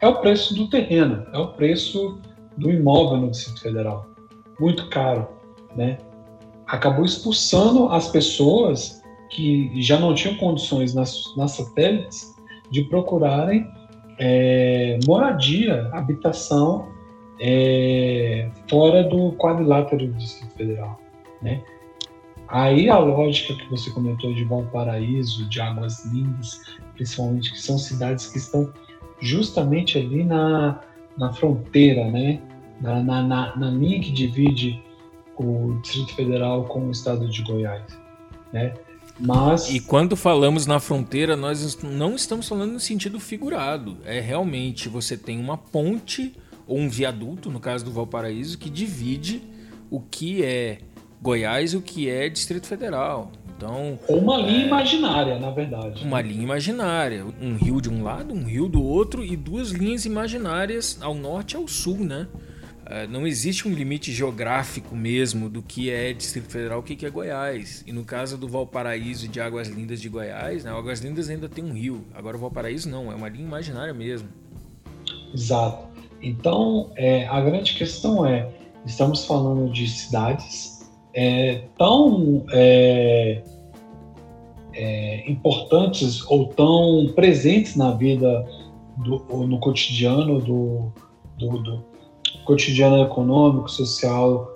É 0.02 0.08
o 0.08 0.16
preço 0.16 0.56
do 0.56 0.70
terreno, 0.70 1.26
é 1.34 1.38
o 1.38 1.50
preço 1.54 2.20
do 2.58 2.72
imóvel 2.72 3.18
no 3.18 3.32
Distrito 3.32 3.62
Federal. 3.62 4.08
Muito 4.60 4.90
caro, 4.90 5.28
né? 5.76 5.98
Acabou 6.68 7.06
expulsando 7.06 7.90
as 7.90 8.08
pessoas 8.10 9.02
que 9.30 9.72
já 9.82 10.00
não 10.00 10.14
tinham 10.14 10.36
condições 10.38 10.94
nas, 10.94 11.36
nas 11.36 11.52
satélites 11.52 12.36
de 12.72 12.84
procurarem 12.84 13.66
é, 14.20 15.00
moradia, 15.08 15.90
habitação 15.94 16.90
é, 17.40 18.50
fora 18.70 19.04
do 19.04 19.32
quadrilátero 19.34 20.08
do 20.08 20.14
Distrito 20.14 20.54
Federal. 20.56 21.00
Né? 21.42 21.62
Aí 22.48 22.90
a 22.90 22.98
lógica 22.98 23.54
que 23.54 23.70
você 23.70 23.92
comentou 23.92 24.34
de 24.34 24.44
Valparaíso, 24.44 25.48
de 25.48 25.62
Águas 25.62 26.04
Lindas, 26.06 26.62
principalmente, 26.96 27.52
que 27.52 27.62
são 27.62 27.78
cidades 27.78 28.28
que 28.28 28.38
estão 28.38 28.74
justamente 29.20 29.98
ali 29.98 30.24
na, 30.24 30.82
na 31.18 31.32
fronteira, 31.34 32.10
né? 32.10 32.42
na, 32.82 33.02
na, 33.04 33.56
na 33.56 33.70
linha 33.70 34.00
que 34.00 34.12
divide 34.12 34.82
o 35.38 35.80
Distrito 35.82 36.16
Federal 36.16 36.66
com 36.66 36.88
o 36.88 36.92
estado 36.92 37.30
de 37.30 37.44
Goiás. 37.44 37.84
Né? 38.52 38.74
Mas... 39.20 39.70
E 39.70 39.80
quando 39.80 40.16
falamos 40.16 40.66
na 40.66 40.80
fronteira, 40.80 41.36
nós 41.36 41.82
não 41.84 42.16
estamos 42.16 42.48
falando 42.48 42.74
no 42.74 42.80
sentido 42.80 43.20
figurado. 43.20 43.98
É 44.06 44.20
realmente 44.20 44.88
você 44.88 45.18
tem 45.18 45.40
uma 45.40 45.58
ponte 45.58 46.34
ou 46.66 46.78
um 46.78 46.90
viaduto, 46.90 47.50
no 47.50 47.60
caso 47.60 47.84
do 47.84 47.92
Valparaíso, 47.92 48.58
que 48.58 48.70
divide 48.70 49.42
o 49.90 50.00
que 50.00 50.44
é 50.44 50.80
Goiás 51.22 51.74
o 51.74 51.82
que 51.82 52.10
é 52.10 52.30
Distrito 52.30 52.66
Federal. 52.68 53.32
Então, 53.58 54.00
Ou 54.08 54.20
uma 54.20 54.38
linha 54.38 54.64
é, 54.64 54.68
imaginária, 54.68 55.38
na 55.38 55.52
verdade. 55.52 56.06
Uma 56.06 56.22
linha 56.22 56.44
imaginária. 56.44 57.26
Um 57.42 57.58
rio 57.58 57.82
de 57.82 57.90
um 57.90 58.02
lado, 58.02 58.34
um 58.34 58.46
rio 58.46 58.70
do 58.70 58.82
outro 58.82 59.24
e 59.24 59.36
duas 59.36 59.72
linhas 59.72 60.06
imaginárias 60.06 60.98
ao 61.02 61.14
norte 61.14 61.54
e 61.54 61.58
ao 61.58 61.68
sul, 61.68 61.98
né? 61.98 62.26
É, 62.86 63.06
não 63.06 63.28
existe 63.28 63.68
um 63.68 63.72
limite 63.72 64.14
geográfico 64.14 64.96
mesmo 64.96 65.50
do 65.50 65.62
que 65.62 65.92
é 65.92 66.14
Distrito 66.14 66.50
Federal, 66.50 66.80
o 66.80 66.84
que 66.84 67.06
é 67.06 67.10
Goiás. 67.10 67.84
E 67.86 67.92
no 67.92 68.06
caso 68.06 68.38
do 68.38 68.48
Valparaíso 68.48 69.26
e 69.26 69.28
de 69.28 69.42
Águas 69.42 69.68
Lindas 69.68 70.00
de 70.00 70.08
Goiás, 70.08 70.64
né, 70.64 70.72
Águas 70.72 71.02
Lindas 71.02 71.30
ainda 71.30 71.50
tem 71.50 71.64
um 71.64 71.74
rio. 71.74 72.06
Agora 72.16 72.38
o 72.38 72.40
Valparaíso 72.40 72.90
não, 72.90 73.12
é 73.12 73.16
uma 73.16 73.28
linha 73.28 73.46
imaginária 73.46 73.94
mesmo. 73.94 74.30
Exato. 75.34 75.86
Então, 76.22 76.92
é, 76.96 77.28
a 77.28 77.40
grande 77.42 77.76
questão 77.76 78.26
é, 78.26 78.50
estamos 78.86 79.26
falando 79.26 79.72
de 79.72 79.88
cidades 79.88 80.79
é, 81.22 81.64
tão 81.78 82.46
é, 82.54 83.44
é, 84.74 85.30
importantes 85.30 86.26
ou 86.26 86.48
tão 86.48 87.12
presentes 87.14 87.76
na 87.76 87.92
vida 87.92 88.48
do, 88.96 89.18
no 89.46 89.60
cotidiano 89.60 90.40
do, 90.40 90.94
do, 91.38 91.62
do, 91.62 91.86
cotidiano 92.46 93.04
econômico, 93.04 93.70
social 93.70 94.54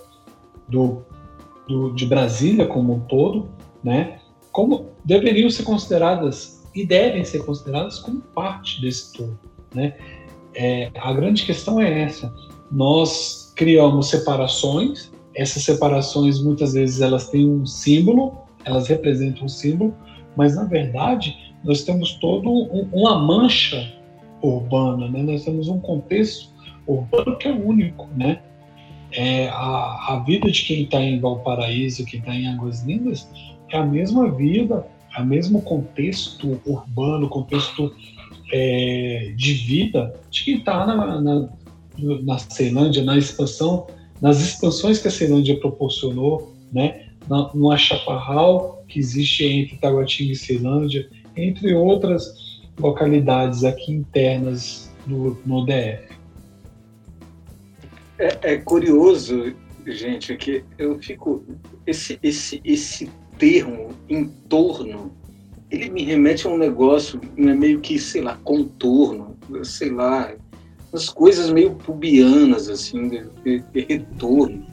do, 0.69 1.03
de 1.95 2.06
Brasília 2.06 2.65
como 2.65 2.94
um 2.94 2.99
todo, 3.02 3.49
né? 3.84 4.19
Como 4.49 4.85
deveriam 5.03 5.49
ser 5.49 5.64
consideradas 5.64 6.64
e 6.73 6.85
devem 6.85 7.26
ser 7.26 7.45
consideradas 7.45 7.99
como 7.99 8.22
parte 8.22 8.80
desse 8.80 9.11
todo, 9.11 9.38
né? 9.76 9.98
É, 10.56 10.90
a 10.95 11.11
grande 11.11 11.45
questão 11.45 11.81
é 11.81 12.03
essa: 12.03 12.34
nós 12.72 13.52
criamos 13.53 14.07
separações. 14.10 15.11
Essas 15.36 15.64
separações 15.64 16.42
muitas 16.42 16.74
vezes 16.74 17.02
elas 17.02 17.30
têm 17.30 17.50
um 17.50 17.66
símbolo, 17.66 18.38
elas 18.66 18.88
representam 18.88 19.46
um 19.46 19.50
símbolo, 19.50 19.94
mas 20.36 20.56
na 20.56 20.64
verdade 20.64 21.54
nós 21.64 21.84
temos 21.84 22.14
todo 22.16 22.50
um, 22.50 22.88
uma 22.92 23.18
mancha 23.18 23.92
urbana, 24.42 25.08
né? 25.10 25.24
Nós 25.24 25.44
temos 25.46 25.68
um 25.68 25.80
contexto 25.80 26.50
urbano 26.86 27.38
que 27.38 27.48
é 27.48 27.52
único, 27.52 28.08
né? 28.16 28.42
É, 29.12 29.48
a, 29.50 30.14
a 30.14 30.24
vida 30.26 30.52
de 30.52 30.64
quem 30.64 30.84
está 30.84 31.00
em 31.00 31.20
Valparaíso, 31.20 32.06
quem 32.06 32.20
está 32.20 32.34
em 32.34 32.48
Águas 32.48 32.84
Lindas, 32.84 33.30
é 33.72 33.78
a 33.78 33.86
mesma 33.86 34.32
vida, 34.32 34.86
é 35.16 35.22
o 35.22 35.26
mesmo 35.26 35.62
contexto 35.62 36.60
urbano, 36.66 37.30
contexto 37.30 37.94
é, 38.52 39.34
de 39.36 39.54
vida 39.54 40.14
de 40.30 40.44
quem 40.44 40.58
está 40.58 40.86
na, 40.86 41.22
na, 41.22 41.50
na 42.24 42.38
Ceilândia, 42.38 43.04
na 43.04 43.18
expansão, 43.18 43.88
nas 44.24 44.40
expansões 44.40 45.00
que 45.00 45.10
a 45.10 45.12
Ceilândia 45.12 45.60
proporcionou, 45.60 46.56
né? 46.72 47.10
no 47.54 47.72
achaparral 47.72 48.82
que 48.88 48.98
existe 48.98 49.45
entre 49.45 49.78
Taguatinga 49.78 50.32
e 50.32 50.36
Ceilândia, 50.36 51.10
entre 51.36 51.74
outras 51.74 52.62
localidades 52.80 53.66
aqui 53.66 53.91
internas 53.91 54.90
no, 55.06 55.38
no 55.45 55.66
DF. 55.66 56.14
É, 58.18 58.54
é, 58.54 58.58
curioso, 58.58 59.54
gente, 59.86 60.36
que 60.38 60.64
eu 60.78 60.98
fico 61.02 61.44
esse 61.86 62.18
esse 62.24 62.62
esse 62.64 63.10
termo 63.38 63.90
entorno, 64.10 65.12
ele 65.70 65.90
me 65.90 66.04
remete 66.04 66.48
a 66.48 66.50
um 66.50 66.58
negócio 66.58 67.20
né, 67.36 67.54
meio 67.54 67.82
que 67.82 68.00
sei 68.00 68.22
lá 68.22 68.38
contorno, 68.44 69.36
sei 69.64 69.90
lá, 69.90 70.34
umas 70.94 71.10
coisas 71.10 71.49
meio 71.49 71.72
pubianas, 71.72 72.70
assim, 72.70 73.10
de, 73.10 73.26
de, 73.44 73.64
de 73.74 73.82
retorno. 73.82 74.64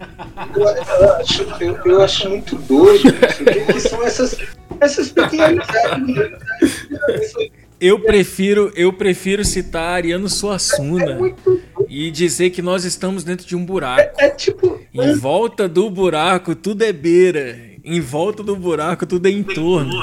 Eu, 0.54 0.62
eu, 0.62 1.14
acho, 1.14 1.42
eu, 1.60 1.76
eu, 1.86 2.02
acho 2.02 2.28
muito 2.28 2.56
doido 2.56 3.08
isso, 3.08 3.44
que 3.72 3.80
são 3.80 4.02
essas, 4.04 4.36
essas 4.80 5.10
pequenidades. 5.10 5.66
Eu 7.80 7.98
prefiro, 7.98 8.70
eu 8.76 8.92
prefiro 8.92 9.42
citar 9.42 9.94
Ariano 9.94 10.28
Suassuna 10.28 11.12
é, 11.12 11.28
é 11.28 11.86
e 11.88 12.10
dizer 12.10 12.50
que 12.50 12.60
nós 12.60 12.84
estamos 12.84 13.24
dentro 13.24 13.46
de 13.46 13.56
um 13.56 13.64
buraco. 13.64 14.02
É, 14.18 14.26
é 14.26 14.28
tipo. 14.28 14.78
Em 14.92 15.14
volta 15.14 15.66
do 15.66 15.88
buraco 15.88 16.54
tudo 16.54 16.82
é 16.84 16.92
beira. 16.92 17.58
Em 17.82 17.98
volta 17.98 18.42
do 18.42 18.54
buraco 18.54 19.06
tudo 19.06 19.26
é 19.28 19.30
entorno. 19.30 19.98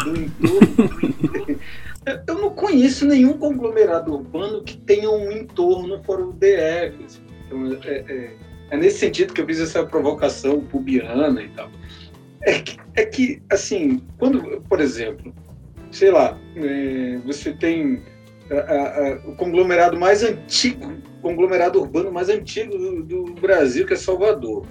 Eu 2.27 2.35
não 2.35 2.49
conheço 2.51 3.05
nenhum 3.05 3.37
conglomerado 3.37 4.13
urbano 4.13 4.63
que 4.63 4.77
tenha 4.77 5.09
um 5.09 5.31
entorno 5.31 6.01
fora 6.03 6.23
o 6.23 6.33
DF. 6.33 7.21
Então, 7.45 7.79
é, 7.83 8.03
é, 8.07 8.37
é, 8.71 8.77
nesse 8.77 8.99
sentido 8.99 9.33
que 9.33 9.41
eu 9.41 9.45
fiz 9.45 9.59
essa 9.59 9.85
provocação 9.85 10.61
pubiana 10.61 11.41
e 11.41 11.49
tal. 11.49 11.69
É 12.41 12.59
que, 12.59 12.77
é 12.95 13.05
que 13.05 13.41
assim, 13.51 14.01
quando, 14.17 14.61
por 14.69 14.79
exemplo, 14.79 15.33
sei 15.91 16.11
lá, 16.11 16.37
é, 16.55 17.17
você 17.25 17.51
tem 17.51 18.01
a, 18.49 18.55
a, 18.55 19.13
o 19.27 19.35
conglomerado 19.35 19.99
mais 19.99 20.23
antigo, 20.23 20.93
conglomerado 21.21 21.81
urbano 21.81 22.11
mais 22.11 22.29
antigo 22.29 22.77
do, 22.77 23.03
do 23.03 23.23
Brasil, 23.41 23.85
que 23.85 23.93
é 23.93 23.97
Salvador. 23.97 24.65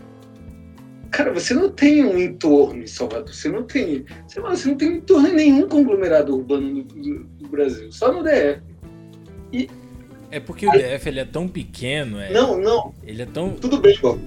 Cara, 1.10 1.32
você 1.32 1.54
não 1.54 1.70
tem 1.70 2.04
um 2.04 2.18
entorno 2.18 2.82
em 2.82 2.86
Salvador, 2.86 3.32
você 3.32 3.48
não 3.48 3.62
tem, 3.62 4.04
você, 4.26 4.40
você 4.40 4.68
não 4.68 4.76
tem 4.76 4.96
entorno 4.96 5.28
em 5.28 5.34
nenhum 5.34 5.68
conglomerado 5.68 6.34
urbano 6.34 6.82
do, 6.82 6.94
do, 6.94 7.24
do 7.24 7.48
Brasil, 7.48 7.90
só 7.92 8.12
no 8.12 8.22
DF. 8.22 8.62
E, 9.52 9.68
é 10.30 10.40
porque 10.40 10.66
o 10.66 10.70
DF 10.70 11.08
ele 11.08 11.20
é 11.20 11.24
tão 11.24 11.46
pequeno. 11.46 12.20
É, 12.20 12.32
não, 12.32 12.58
não. 12.58 12.94
Ele 13.04 13.22
é 13.22 13.26
tão. 13.26 13.50
Tudo 13.50 13.78
bem, 13.78 13.98
Bob. 14.00 14.20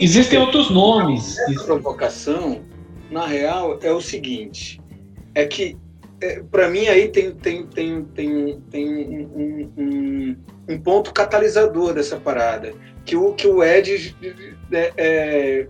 Existem 0.00 0.38
outros 0.38 0.70
nomes. 0.70 1.38
Essa 1.38 1.64
provocação, 1.64 2.62
na 3.10 3.26
real, 3.26 3.78
é 3.82 3.92
o 3.92 4.00
seguinte: 4.00 4.80
é 5.34 5.44
que, 5.44 5.76
é, 6.20 6.42
para 6.50 6.68
mim, 6.68 6.86
aí 6.86 7.08
tem, 7.08 7.32
tem, 7.32 7.66
tem, 7.66 8.04
tem, 8.04 8.60
tem 8.70 8.88
um, 8.88 9.70
um, 9.76 10.36
um, 10.68 10.78
ponto 10.80 11.12
catalisador 11.12 11.92
dessa 11.92 12.16
parada. 12.16 12.72
Que 13.04 13.16
o, 13.16 13.34
que 13.34 13.46
o 13.46 13.62
Ed 13.62 14.16
é, 14.72 14.92
é 14.96 15.66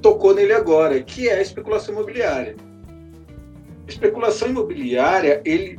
tocou 0.00 0.34
nele 0.34 0.52
agora, 0.52 1.02
que 1.02 1.28
é 1.28 1.34
a 1.34 1.42
especulação 1.42 1.94
imobiliária. 1.94 2.56
A 3.86 3.90
especulação 3.90 4.48
imobiliária, 4.48 5.42
ele, 5.44 5.78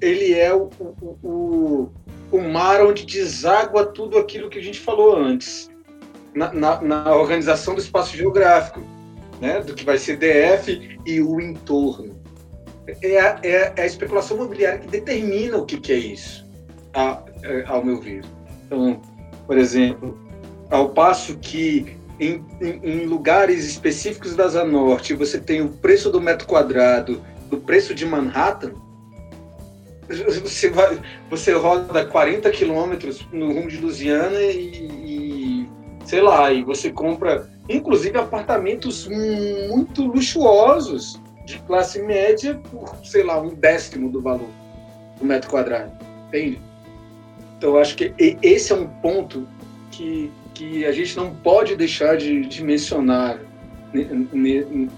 ele 0.00 0.34
é 0.34 0.52
o, 0.54 0.70
o, 0.80 1.18
o, 1.22 1.92
o 2.32 2.40
mar 2.40 2.84
onde 2.84 3.06
deságua 3.06 3.86
tudo 3.86 4.18
aquilo 4.18 4.50
que 4.50 4.58
a 4.58 4.62
gente 4.62 4.80
falou 4.80 5.16
antes, 5.16 5.70
na, 6.34 6.52
na, 6.52 6.80
na 6.80 7.14
organização 7.14 7.74
do 7.74 7.80
espaço 7.80 8.16
geográfico, 8.16 8.80
né, 9.40 9.60
do 9.60 9.74
que 9.74 9.84
vai 9.84 9.98
ser 9.98 10.16
DF 10.16 10.98
e 11.06 11.20
o 11.20 11.40
entorno. 11.40 12.14
É 13.02 13.20
a, 13.20 13.40
é, 13.42 13.72
é 13.76 13.82
a 13.82 13.86
especulação 13.86 14.36
imobiliária 14.36 14.80
que 14.80 14.88
determina 14.88 15.56
o 15.58 15.64
que, 15.64 15.78
que 15.78 15.92
é 15.92 15.96
isso, 15.96 16.46
a, 16.92 17.22
é, 17.42 17.64
ao 17.66 17.84
meu 17.84 18.00
ver. 18.00 18.24
Então, 18.66 19.00
por 19.46 19.56
exemplo, 19.56 20.18
ao 20.70 20.90
passo 20.90 21.38
que 21.38 21.96
em, 22.18 22.44
em, 22.60 22.80
em, 22.82 23.06
lugares 23.06 23.64
específicos 23.64 24.34
da 24.34 24.48
Zona 24.48 24.70
Norte, 24.70 25.14
você 25.14 25.38
tem 25.38 25.62
o 25.62 25.68
preço 25.68 26.10
do 26.10 26.20
metro 26.20 26.46
quadrado 26.46 27.22
do 27.50 27.58
preço 27.58 27.94
de 27.94 28.06
Manhattan, 28.06 28.72
você, 30.08 30.68
vai, 30.68 31.00
você 31.30 31.52
roda 31.52 32.04
40 32.04 32.50
quilômetros 32.50 33.26
no 33.32 33.52
rumo 33.52 33.68
de 33.68 33.78
Lusiana 33.78 34.38
e, 34.40 34.86
e, 35.04 35.68
sei 36.04 36.20
lá, 36.20 36.52
e 36.52 36.62
você 36.62 36.90
compra, 36.90 37.48
inclusive, 37.68 38.18
apartamentos 38.18 39.08
muito 39.68 40.06
luxuosos 40.06 41.20
de 41.46 41.58
classe 41.60 42.02
média 42.02 42.60
por, 42.70 42.96
sei 43.04 43.22
lá, 43.22 43.40
um 43.40 43.54
décimo 43.54 44.10
do 44.10 44.20
valor 44.20 44.50
do 45.18 45.24
metro 45.24 45.50
quadrado, 45.50 45.92
entende? 46.28 46.60
Então, 47.56 47.78
acho 47.78 47.96
que 47.96 48.12
esse 48.42 48.72
é 48.72 48.74
um 48.74 48.86
ponto 48.86 49.46
que 49.90 50.30
que 50.54 50.86
a 50.86 50.92
gente 50.92 51.16
não 51.16 51.34
pode 51.34 51.76
deixar 51.76 52.16
de, 52.16 52.46
de 52.46 52.62
mencionar 52.62 53.38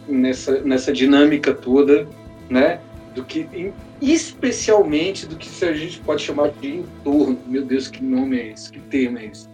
nessa, 0.07 0.61
nessa 0.61 0.93
dinâmica 0.93 1.53
toda, 1.53 2.07
né? 2.49 2.81
Do 3.15 3.25
que, 3.25 3.73
especialmente 4.01 5.27
do 5.27 5.37
que 5.37 5.65
a 5.65 5.73
gente 5.73 5.99
pode 6.01 6.23
chamar 6.23 6.51
de 6.61 6.77
entorno. 6.77 7.39
Meu 7.47 7.65
Deus, 7.65 7.89
que 7.89 8.05
nome 8.05 8.39
é 8.39 8.53
esse? 8.53 8.71
Que 8.71 8.79
termo 8.79 9.19
é 9.19 9.27
esse? 9.27 9.49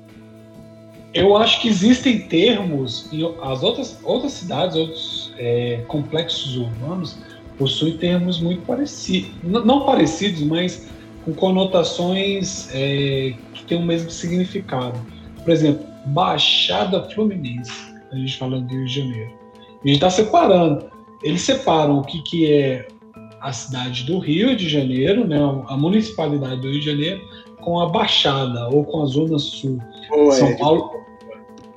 Eu 1.15 1.37
acho 1.37 1.61
que 1.61 1.69
existem 1.69 2.27
termos, 2.27 3.07
e 3.13 3.23
as 3.43 3.63
outras, 3.63 3.99
outras 4.03 4.33
cidades, 4.33 4.77
outros 4.77 5.33
é, 5.37 5.85
complexos 5.87 6.57
urbanos 6.57 7.19
possuem 7.59 7.99
termos 7.99 8.41
muito 8.41 8.63
parecidos, 8.63 9.31
não 9.45 9.85
parecidos, 9.85 10.43
mas 10.43 10.89
com 11.25 11.35
conotações 11.35 12.69
é, 12.73 13.35
que 13.53 13.65
têm 13.65 13.79
o 13.79 13.87
mesmo 13.87 14.11
significado. 14.11 14.99
Por 15.45 15.53
exemplo, 15.53 15.92
Baixada 16.07 17.09
Fluminense, 17.11 17.95
a 18.11 18.17
gente 18.17 18.37
falando 18.37 18.67
do 18.67 18.75
Rio 18.75 18.87
de 18.87 18.95
Janeiro. 18.95 19.31
A 19.83 19.87
gente 19.87 19.95
está 19.95 20.11
separando. 20.11 20.91
Eles 21.23 21.43
separam 21.43 21.99
o 21.99 22.03
que, 22.03 22.23
que 22.23 22.53
é 22.53 22.89
a 23.41 23.53
cidade 23.53 24.05
do 24.05 24.19
Rio 24.19 24.57
de 24.57 24.69
Janeiro, 24.69 25.27
né, 25.27 25.39
a 25.67 25.77
municipalidade 25.77 26.61
do 26.61 26.71
Rio 26.71 26.81
de 26.81 26.87
Janeiro, 26.87 27.21
com 27.61 27.81
a 27.81 27.89
Baixada 27.89 28.69
ou 28.69 28.85
com 28.85 29.03
a 29.03 29.07
Zona 29.07 29.39
Sul. 29.39 29.79
São 30.33 30.57
Paulo, 30.57 30.91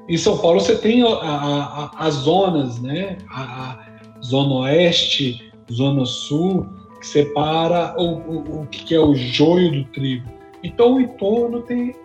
em 0.07 0.17
São 0.17 0.37
Paulo 0.37 0.59
você 0.59 0.75
tem 0.75 1.01
a, 1.01 1.07
a, 1.07 1.91
as 1.97 2.13
zonas, 2.15 2.79
né, 2.79 3.17
a, 3.29 3.41
a, 3.41 3.95
Zona 4.23 4.55
Oeste, 4.61 5.51
Zona 5.71 6.05
Sul, 6.05 6.67
que 6.99 7.07
separa 7.07 7.95
o, 7.97 8.05
o, 8.05 8.61
o 8.61 8.67
que 8.67 8.93
é 8.95 8.99
o 8.99 9.13
joio 9.15 9.71
do 9.71 9.83
trigo. 9.91 10.29
Então 10.63 10.95
o 10.95 11.01
entorno 11.01 11.61
tem 11.61 11.95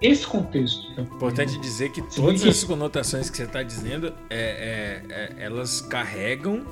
esse 0.00 0.26
contexto. 0.26 0.92
É 0.96 1.02
importante 1.02 1.58
dizer 1.58 1.90
que 1.90 2.02
todas 2.02 2.42
essas 2.44 2.64
conotações 2.64 3.28
que 3.28 3.36
você 3.36 3.44
está 3.44 3.62
dizendo, 3.62 4.12
é, 4.30 5.02
é, 5.10 5.14
é, 5.14 5.44
elas 5.44 5.80
carregam 5.80 6.64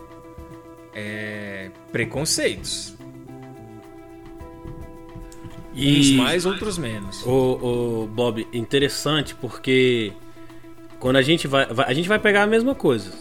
é, 0.94 1.70
preconceitos. 1.90 2.94
E 5.74 6.00
Uns 6.00 6.10
mais, 6.12 6.46
outros 6.46 6.78
menos. 6.78 7.22
O, 7.26 8.04
o 8.04 8.06
Bob, 8.06 8.46
interessante 8.52 9.34
porque 9.34 10.12
quando 10.98 11.16
a 11.16 11.22
gente 11.22 11.46
vai, 11.46 11.66
vai, 11.66 11.86
a 11.86 11.92
gente 11.92 12.08
vai 12.08 12.18
pegar 12.18 12.44
a 12.44 12.46
mesma 12.46 12.74
coisa, 12.74 13.12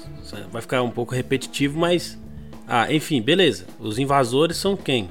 vai 0.52 0.62
ficar 0.62 0.82
um 0.82 0.90
pouco 0.90 1.14
repetitivo, 1.14 1.78
mas 1.78 2.18
Ah, 2.68 2.92
enfim, 2.92 3.22
beleza. 3.22 3.66
Os 3.80 4.00
invasores 4.00 4.58
são 4.58 4.76
quem? 4.76 5.10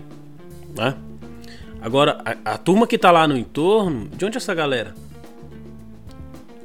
Né? 0.76 0.96
Agora, 1.84 2.18
a, 2.24 2.54
a 2.54 2.56
turma 2.56 2.86
que 2.86 2.96
tá 2.96 3.10
lá 3.10 3.28
no 3.28 3.36
entorno, 3.36 4.08
de 4.08 4.24
onde 4.24 4.38
é 4.38 4.40
essa 4.40 4.54
galera? 4.54 4.94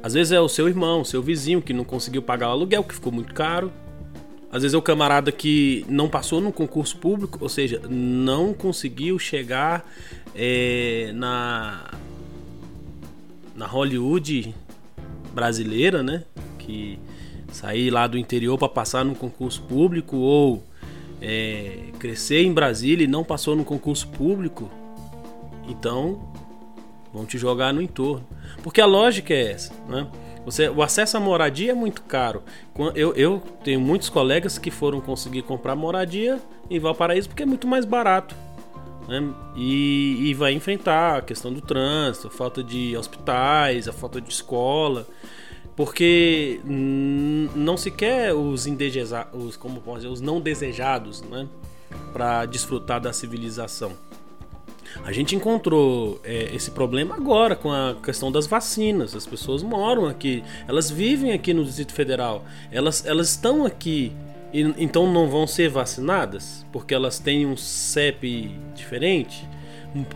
Às 0.02 0.14
vezes 0.14 0.32
é 0.32 0.40
o 0.40 0.48
seu 0.48 0.66
irmão, 0.66 1.02
o 1.02 1.04
seu 1.04 1.22
vizinho 1.22 1.60
que 1.60 1.74
não 1.74 1.84
conseguiu 1.84 2.22
pagar 2.22 2.48
o 2.48 2.52
aluguel, 2.52 2.82
que 2.82 2.94
ficou 2.94 3.12
muito 3.12 3.34
caro. 3.34 3.70
Às 4.50 4.62
vezes 4.62 4.74
é 4.74 4.78
o 4.78 4.82
camarada 4.82 5.30
que 5.30 5.84
não 5.90 6.08
passou 6.08 6.40
no 6.40 6.50
concurso 6.50 6.96
público, 6.96 7.36
ou 7.42 7.50
seja, 7.50 7.82
não 7.86 8.54
conseguiu 8.54 9.18
chegar 9.18 9.86
é, 10.34 11.12
na 11.14 11.90
na 13.54 13.66
Hollywood 13.66 14.54
brasileira, 15.34 16.02
né? 16.02 16.24
Que 16.58 16.98
sair 17.52 17.90
lá 17.90 18.06
do 18.06 18.16
interior 18.16 18.56
para 18.56 18.70
passar 18.70 19.04
no 19.04 19.14
concurso 19.14 19.60
público 19.64 20.16
ou 20.16 20.64
é, 21.20 21.90
crescer 21.98 22.42
em 22.42 22.54
Brasília 22.54 23.04
e 23.04 23.06
não 23.06 23.22
passou 23.22 23.54
no 23.54 23.66
concurso 23.66 24.08
público, 24.08 24.79
então 25.70 26.32
vão 27.12 27.24
te 27.24 27.38
jogar 27.38 27.72
no 27.72 27.80
entorno. 27.80 28.26
Porque 28.62 28.80
a 28.80 28.86
lógica 28.86 29.34
é 29.34 29.52
essa, 29.52 29.72
né? 29.88 30.06
Você, 30.44 30.68
o 30.68 30.82
acesso 30.82 31.16
à 31.16 31.20
moradia 31.20 31.72
é 31.72 31.74
muito 31.74 32.02
caro. 32.02 32.42
Eu, 32.94 33.14
eu 33.14 33.42
tenho 33.62 33.80
muitos 33.80 34.08
colegas 34.08 34.58
que 34.58 34.70
foram 34.70 35.00
conseguir 35.00 35.42
comprar 35.42 35.76
moradia 35.76 36.40
em 36.70 36.78
Valparaíso 36.78 37.28
porque 37.28 37.42
é 37.42 37.46
muito 37.46 37.66
mais 37.66 37.84
barato. 37.84 38.34
Né? 39.06 39.22
E, 39.56 40.30
e 40.30 40.34
vai 40.34 40.52
enfrentar 40.52 41.18
a 41.18 41.22
questão 41.22 41.52
do 41.52 41.60
trânsito, 41.60 42.28
a 42.28 42.30
falta 42.30 42.62
de 42.62 42.96
hospitais, 42.96 43.86
a 43.86 43.92
falta 43.92 44.20
de 44.20 44.32
escola. 44.32 45.06
Porque 45.76 46.60
não 46.64 47.76
se 47.76 47.90
quer 47.90 48.34
os 48.34 48.66
indesejados, 48.66 49.56
como 49.56 49.80
dizer, 49.96 50.08
os 50.08 50.20
não 50.20 50.40
desejados, 50.40 51.22
né? 51.22 51.48
Para 52.12 52.44
desfrutar 52.44 53.00
da 53.00 53.12
civilização. 53.12 53.92
A 55.04 55.12
gente 55.12 55.34
encontrou 55.34 56.20
é, 56.24 56.54
esse 56.54 56.70
problema 56.70 57.14
agora 57.14 57.56
com 57.56 57.70
a 57.72 57.96
questão 58.02 58.30
das 58.30 58.46
vacinas. 58.46 59.14
As 59.14 59.26
pessoas 59.26 59.62
moram 59.62 60.06
aqui, 60.06 60.42
elas 60.68 60.90
vivem 60.90 61.32
aqui 61.32 61.54
no 61.54 61.64
Distrito 61.64 61.92
Federal, 61.92 62.44
elas, 62.70 63.04
elas 63.06 63.30
estão 63.30 63.64
aqui 63.64 64.12
e 64.52 64.62
então 64.78 65.10
não 65.12 65.28
vão 65.28 65.46
ser 65.46 65.68
vacinadas 65.68 66.66
porque 66.72 66.92
elas 66.92 67.18
têm 67.18 67.46
um 67.46 67.56
CEP 67.56 68.50
diferente, 68.74 69.48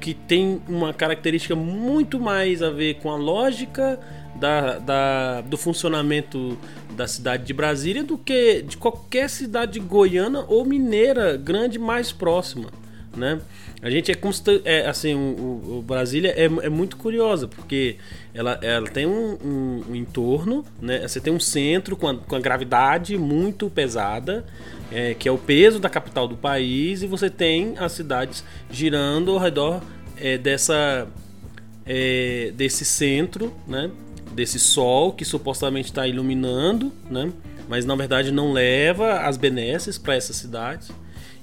que 0.00 0.14
tem 0.14 0.60
uma 0.68 0.92
característica 0.92 1.54
muito 1.54 2.20
mais 2.20 2.62
a 2.62 2.70
ver 2.70 2.94
com 2.94 3.10
a 3.10 3.16
lógica 3.16 3.98
da, 4.36 4.78
da, 4.78 5.40
do 5.42 5.56
funcionamento 5.56 6.58
da 6.90 7.06
cidade 7.06 7.44
de 7.44 7.52
Brasília 7.52 8.02
do 8.02 8.18
que 8.18 8.62
de 8.62 8.76
qualquer 8.76 9.28
cidade 9.30 9.78
goiana 9.80 10.44
ou 10.48 10.64
mineira 10.64 11.36
grande 11.36 11.78
mais 11.78 12.12
próxima, 12.12 12.70
né? 13.16 13.40
A 13.84 13.90
gente 13.90 14.10
é, 14.10 14.16
é 14.64 14.88
assim, 14.88 15.14
o, 15.14 15.76
o 15.76 15.84
Brasília 15.86 16.30
é, 16.30 16.44
é, 16.44 16.68
muito 16.70 16.96
curiosa, 16.96 17.46
porque 17.46 17.98
ela, 18.32 18.58
ela 18.62 18.88
tem 18.88 19.04
um, 19.04 19.36
um, 19.44 19.84
um, 19.90 19.94
entorno, 19.94 20.64
né? 20.80 21.06
Você 21.06 21.20
tem 21.20 21.30
um 21.30 21.38
centro 21.38 21.94
com 21.94 22.08
a, 22.08 22.16
com 22.16 22.34
a 22.34 22.40
gravidade 22.40 23.18
muito 23.18 23.68
pesada, 23.68 24.46
é, 24.90 25.12
que 25.12 25.28
é 25.28 25.30
o 25.30 25.36
peso 25.36 25.78
da 25.78 25.90
capital 25.90 26.26
do 26.26 26.34
país, 26.34 27.02
e 27.02 27.06
você 27.06 27.28
tem 27.28 27.74
as 27.76 27.92
cidades 27.92 28.42
girando 28.70 29.32
ao 29.32 29.38
redor 29.38 29.82
é, 30.16 30.38
dessa, 30.38 31.06
é, 31.84 32.52
desse 32.56 32.86
centro, 32.86 33.52
né? 33.68 33.90
Desse 34.32 34.58
sol 34.58 35.12
que 35.12 35.26
supostamente 35.26 35.90
está 35.90 36.08
iluminando, 36.08 36.90
né? 37.10 37.30
Mas 37.68 37.84
na 37.84 37.94
verdade 37.94 38.32
não 38.32 38.50
leva 38.50 39.20
as 39.20 39.36
benesses 39.36 39.98
para 39.98 40.14
essas 40.14 40.36
cidades. 40.36 40.90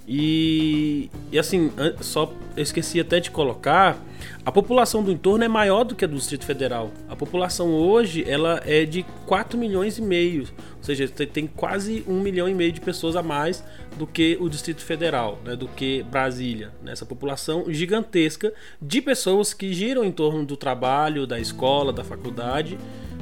E, 0.07 1.09
e 1.31 1.39
assim, 1.39 1.71
só 2.01 2.33
esqueci 2.57 2.99
até 2.99 3.19
de 3.19 3.31
colocar, 3.31 3.97
a 4.45 4.51
população 4.51 5.03
do 5.03 5.11
entorno 5.11 5.43
é 5.43 5.47
maior 5.47 5.83
do 5.83 5.95
que 5.95 6.03
a 6.03 6.07
do 6.07 6.15
Distrito 6.15 6.45
Federal. 6.45 6.91
A 7.07 7.15
população 7.15 7.69
hoje 7.69 8.23
ela 8.27 8.61
é 8.65 8.85
de 8.85 9.03
4 9.25 9.57
milhões 9.57 9.97
e 9.97 10.01
meio, 10.01 10.47
ou 10.81 10.85
seja, 10.85 11.07
tem 11.07 11.45
quase 11.45 12.03
1 12.07 12.19
milhão 12.19 12.49
e 12.49 12.55
meio 12.55 12.71
de 12.71 12.81
pessoas 12.81 13.15
a 13.15 13.21
mais 13.21 13.63
do 13.99 14.07
que 14.07 14.35
o 14.41 14.49
Distrito 14.49 14.81
Federal, 14.81 15.39
né, 15.45 15.55
do 15.55 15.67
que 15.67 16.01
Brasília. 16.09 16.71
Né, 16.81 16.91
essa 16.91 17.05
população 17.05 17.65
gigantesca 17.71 18.51
de 18.81 18.99
pessoas 18.99 19.53
que 19.53 19.71
giram 19.73 20.03
em 20.03 20.11
torno 20.11 20.43
do 20.43 20.57
trabalho, 20.57 21.27
da 21.27 21.39
escola, 21.39 21.93
da 21.93 22.03
faculdade 22.03 22.79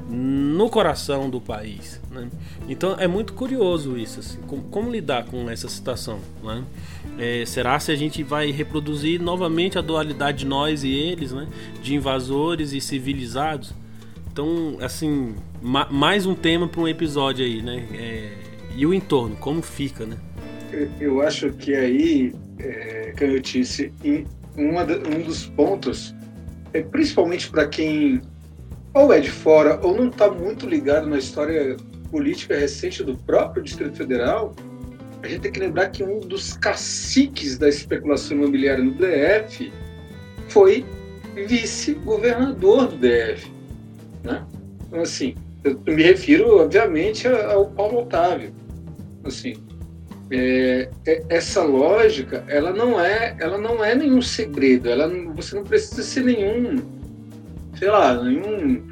no 0.09 0.69
coração 0.69 1.29
do 1.29 1.41
país. 1.41 2.01
Né? 2.09 2.29
Então 2.69 2.95
é 2.97 3.07
muito 3.07 3.33
curioso 3.33 3.97
isso, 3.97 4.21
assim, 4.21 4.39
como, 4.47 4.63
como, 4.63 4.89
lidar 4.89 5.25
com 5.25 5.49
essa 5.49 5.67
situação. 5.67 6.19
Né? 6.41 6.63
É, 7.17 7.45
será 7.45 7.77
se 7.77 7.91
a 7.91 7.95
gente 7.95 8.23
vai 8.23 8.51
reproduzir 8.51 9.21
novamente 9.21 9.77
a 9.77 9.81
dualidade 9.81 10.39
de 10.39 10.45
nós 10.45 10.85
e 10.85 10.91
eles, 10.91 11.33
né? 11.33 11.45
de 11.83 11.93
invasores 11.93 12.71
e 12.71 12.79
civilizados? 12.79 13.73
Então, 14.31 14.77
assim, 14.79 15.35
ma 15.61 15.87
mais 15.89 16.25
um 16.25 16.35
tema 16.35 16.67
para 16.67 16.81
um 16.81 16.87
episódio 16.87 17.45
aí, 17.45 17.61
né? 17.61 17.87
É, 17.93 18.31
e 18.75 18.85
o 18.85 18.93
entorno, 18.93 19.35
como 19.35 19.61
fica, 19.61 20.05
né? 20.05 20.17
Eu 20.99 21.21
acho 21.21 21.51
que 21.53 21.73
aí, 21.73 22.33
é, 22.59 23.13
Canhotice, 23.15 23.91
um 24.55 25.21
dos 25.23 25.45
pontos, 25.47 26.15
é, 26.73 26.81
principalmente 26.81 27.49
para 27.49 27.67
quem 27.67 28.21
ou 28.93 29.13
é 29.13 29.19
de 29.19 29.29
fora 29.29 29.79
ou 29.83 29.95
não 29.95 30.09
está 30.09 30.29
muito 30.29 30.67
ligado 30.67 31.07
na 31.07 31.17
história 31.17 31.77
política 32.09 32.57
recente 32.57 33.03
do 33.03 33.15
próprio 33.15 33.63
Distrito 33.63 33.95
Federal, 33.95 34.55
a 35.21 35.27
gente 35.27 35.41
tem 35.41 35.51
que 35.51 35.59
lembrar 35.59 35.89
que 35.89 36.03
um 36.03 36.19
dos 36.19 36.53
caciques 36.53 37.57
da 37.57 37.67
especulação 37.67 38.37
imobiliária 38.37 38.83
no 38.83 38.91
DF 38.91 39.71
foi 40.47 40.85
vice-governador 41.35 42.87
do 42.87 42.97
DF. 42.97 43.51
Né? 44.23 44.45
Então, 44.87 45.01
assim, 45.01 45.35
eu 45.63 45.79
me 45.85 46.03
refiro, 46.03 46.57
obviamente, 46.57 47.27
ao 47.27 47.67
Paulo 47.71 47.99
Otávio. 48.01 48.53
Assim, 49.23 49.53
é, 50.31 50.89
é, 51.05 51.23
essa 51.29 51.63
lógica, 51.63 52.43
ela 52.47 52.71
não 52.71 52.99
é, 52.99 53.35
ela 53.39 53.57
não 53.57 53.83
é 53.83 53.95
nenhum 53.95 54.21
segredo. 54.21 54.89
Ela, 54.89 55.07
você 55.35 55.55
não 55.55 55.63
precisa 55.63 56.03
ser 56.03 56.23
nenhum 56.23 56.77
sei 57.79 57.89
lá, 57.89 58.21
nenhum 58.21 58.83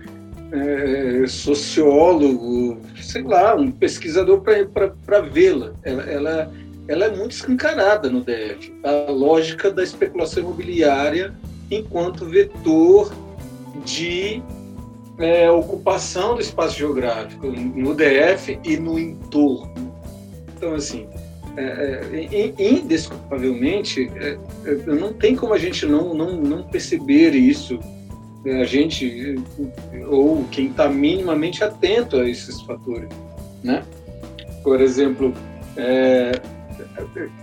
é, 0.53 1.27
sociólogo, 1.27 2.79
sei 3.01 3.21
lá, 3.23 3.53
um 3.53 3.69
pesquisador 3.69 4.41
para 4.41 5.19
vê-la. 5.19 5.73
Ela, 5.83 6.03
ela, 6.03 6.53
ela 6.87 7.05
é 7.05 7.15
muito 7.15 7.31
escancarada 7.31 8.09
no 8.09 8.21
DF. 8.21 8.73
A 8.83 9.11
lógica 9.11 9.69
da 9.69 9.83
especulação 9.83 10.41
imobiliária 10.43 11.33
enquanto 11.69 12.25
vetor 12.25 13.13
de 13.83 14.41
é, 15.19 15.49
ocupação 15.49 16.35
do 16.35 16.41
espaço 16.41 16.77
geográfico 16.77 17.47
no 17.47 17.93
DF 17.95 18.59
e 18.63 18.77
no 18.77 18.99
entorno. 18.99 19.73
Então, 20.55 20.73
assim, 20.73 21.07
é, 21.57 22.27
é, 22.31 22.71
indesculpavelmente, 22.71 24.11
é, 24.15 24.37
é, 24.65 24.75
não 24.85 25.11
tem 25.11 25.35
como 25.35 25.53
a 25.53 25.57
gente 25.57 25.85
não, 25.85 26.13
não, 26.13 26.35
não 26.35 26.63
perceber 26.63 27.31
isso 27.31 27.79
a 28.45 28.63
gente 28.63 29.35
ou 30.07 30.45
quem 30.51 30.67
está 30.67 30.87
minimamente 30.87 31.63
atento 31.63 32.17
a 32.17 32.29
esses 32.29 32.61
fatores, 32.61 33.09
né? 33.61 33.83
Por 34.63 34.79
exemplo, 34.79 35.33
é, 35.75 36.39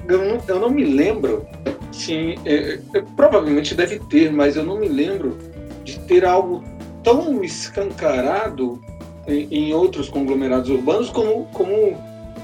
eu, 0.08 0.18
não, 0.18 0.42
eu, 0.48 0.60
não, 0.60 0.70
me 0.70 0.84
lembro, 0.84 1.46
sim, 1.92 2.36
é, 2.44 2.78
é, 2.94 3.02
provavelmente 3.16 3.74
deve 3.74 3.98
ter, 3.98 4.32
mas 4.32 4.56
eu 4.56 4.64
não 4.64 4.78
me 4.78 4.88
lembro 4.88 5.36
de 5.84 5.98
ter 6.00 6.24
algo 6.24 6.64
tão 7.04 7.44
escancarado 7.44 8.82
em, 9.28 9.46
em 9.50 9.74
outros 9.74 10.08
conglomerados 10.08 10.68
urbanos 10.70 11.10
como, 11.10 11.44
como 11.52 11.96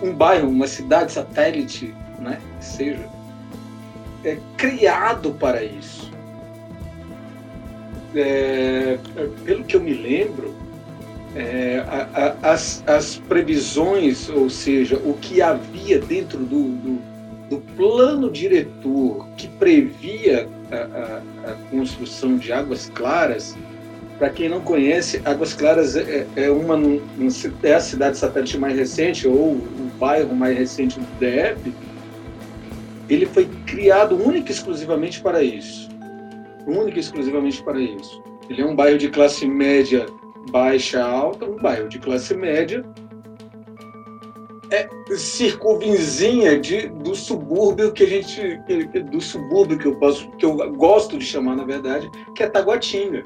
um 0.02 0.12
bairro, 0.14 0.48
uma 0.48 0.68
cidade 0.68 1.10
satélite, 1.12 1.92
né? 2.20 2.38
Seja 2.60 3.08
é 4.22 4.36
criado 4.58 5.32
para 5.32 5.64
isso 5.64 6.10
é, 8.14 8.98
pelo 9.44 9.64
que 9.64 9.76
eu 9.76 9.80
me 9.80 9.92
lembro, 9.92 10.54
é, 11.34 11.84
a, 11.86 12.34
a, 12.42 12.52
as, 12.52 12.82
as, 12.86 13.16
previsões, 13.16 14.28
ou 14.28 14.50
seja, 14.50 14.96
o 14.96 15.14
que 15.14 15.40
havia 15.40 15.98
dentro 16.00 16.38
do, 16.38 16.64
do, 16.70 16.98
do 17.48 17.58
plano 17.76 18.30
diretor 18.30 19.28
que 19.36 19.46
previa 19.46 20.48
a, 20.72 21.50
a, 21.50 21.54
construção 21.70 22.36
de 22.36 22.52
águas 22.52 22.90
claras, 22.92 23.56
para 24.20 24.30
quem 24.30 24.48
não 24.48 24.60
conhece, 24.60 25.20
Águas 25.24 25.54
Claras 25.54 25.96
é, 25.96 26.26
é, 26.36 26.50
uma 26.50 26.78
é 27.64 27.74
a 27.74 27.80
cidade 27.80 28.18
satélite 28.18 28.56
mais 28.58 28.76
recente 28.76 29.26
ou 29.26 29.54
o 29.54 29.90
bairro 29.98 30.36
mais 30.36 30.56
recente 30.56 31.00
do 31.00 31.06
DF. 31.18 31.74
Ele 33.08 33.26
foi 33.26 33.48
criado 33.66 34.14
única 34.14 34.52
e 34.52 34.54
exclusivamente 34.54 35.20
para 35.20 35.42
isso 35.42 35.90
única 36.66 36.98
e 36.98 37.00
exclusivamente 37.00 37.62
para 37.62 37.80
isso. 37.80 38.22
Ele 38.48 38.62
é 38.62 38.66
um 38.66 38.74
bairro 38.74 38.98
de 38.98 39.08
classe 39.08 39.46
média 39.46 40.06
baixa 40.50 41.02
alta, 41.02 41.44
um 41.44 41.56
bairro 41.56 41.88
de 41.88 41.98
classe 41.98 42.34
média. 42.34 42.84
É 44.70 44.88
circunvizinha 45.16 46.60
de, 46.60 46.88
do 46.88 47.14
subúrbio 47.14 47.92
que 47.92 48.04
a 48.04 48.06
gente 48.06 48.60
do 49.10 49.20
subúrbio 49.20 49.76
que 49.76 49.86
eu 49.86 49.96
posso 49.96 50.30
que 50.32 50.44
eu 50.44 50.54
gosto 50.74 51.18
de 51.18 51.24
chamar 51.24 51.56
na 51.56 51.64
verdade 51.64 52.08
que 52.36 52.44
é 52.44 52.48
Taguatinga 52.48 53.24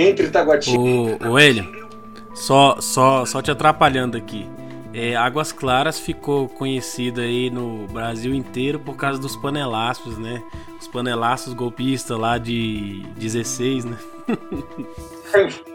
entre 0.00 0.28
Taguatinga 0.28 0.78
o, 1.26 1.32
o 1.32 1.38
Elio, 1.38 1.88
só 2.34 2.80
só 2.80 3.24
só 3.24 3.42
te 3.42 3.50
atrapalhando 3.50 4.16
aqui 4.16 4.46
é, 4.92 5.14
Águas 5.14 5.52
Claras 5.52 6.00
ficou 6.00 6.48
conhecida 6.48 7.22
aí 7.22 7.48
no 7.48 7.86
Brasil 7.88 8.34
inteiro 8.34 8.78
por 8.80 8.96
causa 8.96 9.20
dos 9.20 9.36
panelaços, 9.36 10.18
né? 10.18 10.42
Os 10.80 10.88
panelaços 10.88 11.54
golpistas 11.54 12.18
lá 12.18 12.38
de 12.38 13.02
16, 13.16 13.84
né? 13.84 13.96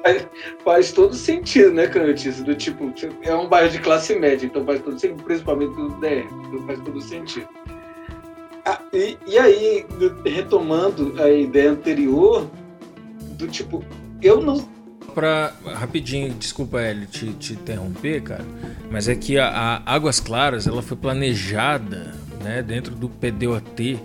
faz, 0.04 0.28
faz, 0.64 0.92
todo 0.92 1.14
sentido, 1.14 1.72
né, 1.72 1.88
Cantis? 1.88 2.44
Do 2.44 2.56
tipo, 2.56 2.94
é 3.22 3.34
um 3.34 3.48
bairro 3.48 3.70
de 3.70 3.80
classe 3.80 4.16
média, 4.16 4.46
então 4.46 4.66
faz 4.66 4.82
todo 4.82 5.00
sentido, 5.00 5.24
principalmente 5.24 5.76
do 5.76 5.90
DR, 6.02 6.26
então 6.48 6.66
faz 6.66 6.80
todo 6.82 7.02
sentido. 7.02 7.48
Ah, 8.66 8.82
e, 8.92 9.18
e 9.28 9.38
aí, 9.38 9.86
retomando 10.26 11.14
a 11.22 11.30
ideia 11.30 11.72
anterior, 11.72 12.50
do 13.38 13.48
tipo, 13.48 13.84
eu 14.22 14.42
não 14.42 14.76
para 15.16 15.54
rapidinho, 15.64 16.34
desculpa 16.34 16.82
Hélio 16.82 17.08
te, 17.08 17.32
te, 17.34 17.54
interromper, 17.54 18.22
cara, 18.22 18.46
mas 18.92 19.08
é 19.08 19.16
que 19.16 19.40
a, 19.40 19.48
a, 19.48 19.94
Águas 19.94 20.20
Claras 20.20 20.68
ela 20.68 20.82
foi 20.82 20.98
planejada, 20.98 22.14
né, 22.44 22.62
dentro 22.62 22.94
do 22.94 23.08
PDOT 23.08 23.98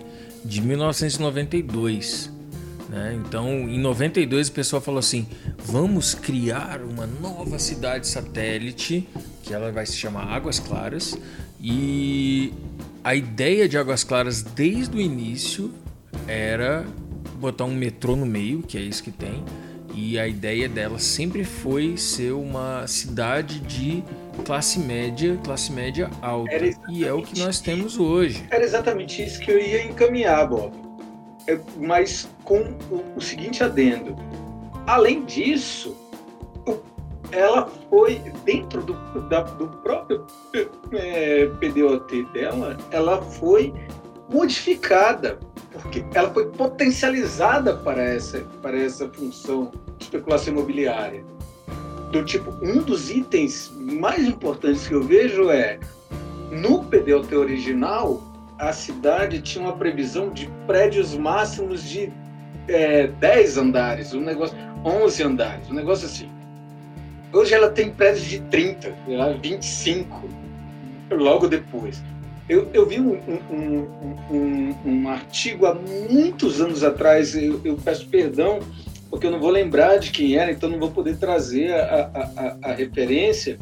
de 0.43 0.61
1992. 0.61 2.31
Né? 2.87 3.19
Então, 3.21 3.47
em 3.69 3.77
92 3.77 4.47
o 4.47 4.51
pessoal 4.53 4.81
falou 4.81 4.99
assim: 4.99 5.27
vamos 5.59 6.15
criar 6.15 6.81
uma 6.81 7.05
nova 7.05 7.59
cidade 7.59 8.07
satélite 8.07 9.07
que 9.43 9.53
ela 9.53 9.71
vai 9.71 9.85
se 9.85 9.97
chamar 9.97 10.23
Águas 10.23 10.59
Claras 10.59 11.17
e 11.59 12.53
a 13.03 13.13
ideia 13.13 13.67
de 13.67 13.77
Águas 13.77 14.03
Claras 14.03 14.41
desde 14.41 14.95
o 14.95 15.01
início 15.01 15.71
era 16.27 16.85
botar 17.39 17.65
um 17.65 17.73
metrô 17.73 18.15
no 18.15 18.25
meio, 18.25 18.61
que 18.61 18.77
é 18.77 18.81
isso 18.81 19.03
que 19.03 19.11
tem 19.11 19.43
e 19.93 20.19
a 20.19 20.27
ideia 20.27 20.67
dela 20.67 20.99
sempre 20.99 21.43
foi 21.43 21.97
ser 21.97 22.31
uma 22.31 22.85
cidade 22.87 23.59
de 23.59 24.03
classe 24.45 24.79
média, 24.79 25.39
classe 25.43 25.71
média 25.71 26.09
alta. 26.21 26.51
E 26.89 27.05
é 27.05 27.13
o 27.13 27.21
que 27.21 27.39
nós 27.39 27.59
temos 27.59 27.99
hoje. 27.99 28.45
Era 28.49 28.63
exatamente 28.63 29.23
isso 29.23 29.39
que 29.39 29.51
eu 29.51 29.59
ia 29.59 29.83
encaminhar, 29.83 30.47
Bob. 30.47 30.73
É, 31.47 31.59
mas 31.77 32.29
com 32.43 32.59
o, 32.89 33.03
o 33.15 33.21
seguinte 33.21 33.63
adendo. 33.63 34.15
Além 34.85 35.25
disso, 35.25 35.95
ela 37.31 37.69
foi 37.89 38.21
dentro 38.45 38.81
do, 38.83 38.93
da, 39.29 39.41
do 39.41 39.67
próprio 39.67 40.25
é, 40.91 41.45
PDOT 41.59 42.23
dela, 42.33 42.77
ela 42.91 43.21
foi 43.21 43.73
modificada 44.31 45.37
porque 45.71 46.03
ela 46.13 46.29
foi 46.29 46.47
potencializada 46.47 47.75
para 47.77 48.01
essa, 48.03 48.39
para 48.61 48.77
essa 48.77 49.07
função 49.09 49.71
de 49.97 50.05
especulação 50.05 50.53
imobiliária. 50.53 51.23
Do 52.11 52.23
tipo, 52.25 52.51
um 52.61 52.81
dos 52.81 53.09
itens 53.09 53.71
mais 53.77 54.25
importantes 54.27 54.87
que 54.87 54.93
eu 54.93 55.03
vejo 55.03 55.49
é 55.49 55.79
no 56.51 56.83
PDOT 56.83 57.33
original, 57.35 58.21
a 58.59 58.73
cidade 58.73 59.41
tinha 59.41 59.63
uma 59.63 59.77
previsão 59.77 60.29
de 60.29 60.49
prédios 60.67 61.15
máximos 61.15 61.83
de 61.83 62.11
é, 62.67 63.07
10 63.07 63.57
andares, 63.57 64.13
um 64.13 64.21
negócio, 64.21 64.57
11 64.85 65.23
andares, 65.23 65.69
um 65.69 65.73
negócio 65.73 66.05
assim. 66.05 66.29
Hoje 67.33 67.53
ela 67.53 67.69
tem 67.69 67.89
prédios 67.91 68.25
de 68.25 68.41
30, 68.41 68.93
25, 69.41 70.29
logo 71.11 71.47
depois. 71.47 72.03
Eu, 72.49 72.67
eu 72.73 72.85
vi 72.85 72.99
um, 72.99 73.13
um, 73.49 73.87
um, 74.31 74.75
um, 74.85 75.09
artigo 75.09 75.65
há 75.65 75.75
muitos 75.75 76.59
anos 76.59 76.83
atrás, 76.83 77.35
eu, 77.35 77.61
eu, 77.63 77.77
peço 77.77 78.07
perdão, 78.07 78.59
porque 79.09 79.27
eu 79.27 79.31
não 79.31 79.39
vou 79.39 79.49
lembrar 79.49 79.97
de 79.97 80.11
quem 80.11 80.35
era, 80.35 80.51
então 80.51 80.69
não 80.69 80.79
vou 80.79 80.91
poder 80.91 81.17
trazer 81.17 81.73
a, 81.73 82.11
a, 82.63 82.69
a 82.69 82.73
referência, 82.73 83.57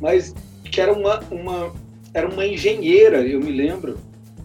mas 0.00 0.34
que 0.64 0.80
era 0.80 0.92
uma, 0.92 1.20
uma, 1.30 1.72
era 2.12 2.28
uma 2.28 2.46
engenheira, 2.46 3.20
eu 3.20 3.38
me 3.38 3.52
lembro, 3.52 3.98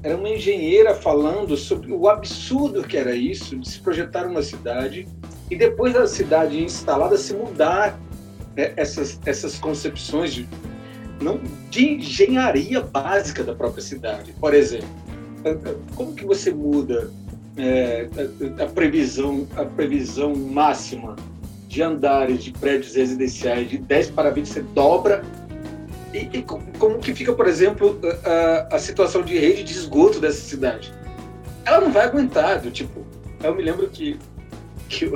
era 0.03 0.15
uma 0.15 0.29
engenheira 0.29 0.93
falando 0.93 1.57
sobre 1.57 1.91
o 1.91 2.07
absurdo 2.07 2.83
que 2.83 2.97
era 2.97 3.15
isso, 3.15 3.57
de 3.57 3.67
se 3.67 3.79
projetar 3.79 4.27
uma 4.27 4.43
cidade 4.43 5.07
e 5.49 5.55
depois 5.55 5.93
da 5.93 6.05
cidade 6.05 6.61
instalada 6.61 7.17
se 7.17 7.33
mudar 7.33 7.99
né, 8.55 8.73
essas, 8.75 9.19
essas 9.25 9.57
concepções 9.57 10.33
de 10.33 10.47
não 11.21 11.39
de 11.69 11.95
engenharia 11.95 12.81
básica 12.81 13.43
da 13.43 13.53
própria 13.53 13.83
cidade. 13.83 14.33
Por 14.39 14.53
exemplo, 14.53 14.87
como 15.95 16.13
que 16.13 16.25
você 16.25 16.51
muda 16.51 17.11
é, 17.57 18.07
a, 18.59 18.63
a, 18.63 18.67
previsão, 18.67 19.47
a 19.55 19.65
previsão 19.65 20.35
máxima 20.35 21.15
de 21.67 21.81
andares 21.81 22.43
de 22.43 22.51
prédios 22.51 22.95
residenciais 22.95 23.69
de 23.69 23.77
10 23.77 24.11
para 24.11 24.29
20, 24.29 24.45
você 24.45 24.61
dobra 24.61 25.23
e, 26.13 26.29
e 26.37 26.41
como 26.79 26.99
que 26.99 27.13
fica, 27.13 27.33
por 27.33 27.47
exemplo, 27.47 27.99
a, 28.23 28.75
a, 28.75 28.79
situação 28.79 29.21
de 29.21 29.37
rede 29.37 29.63
de 29.63 29.73
esgoto 29.73 30.19
dessa 30.19 30.39
cidade? 30.39 30.93
Ela 31.65 31.81
não 31.81 31.91
vai 31.91 32.05
aguentar, 32.05 32.61
do 32.61 32.71
tipo, 32.71 33.05
eu 33.43 33.53
me 33.53 33.61
lembro 33.61 33.89
que, 33.89 34.17
que 34.87 35.11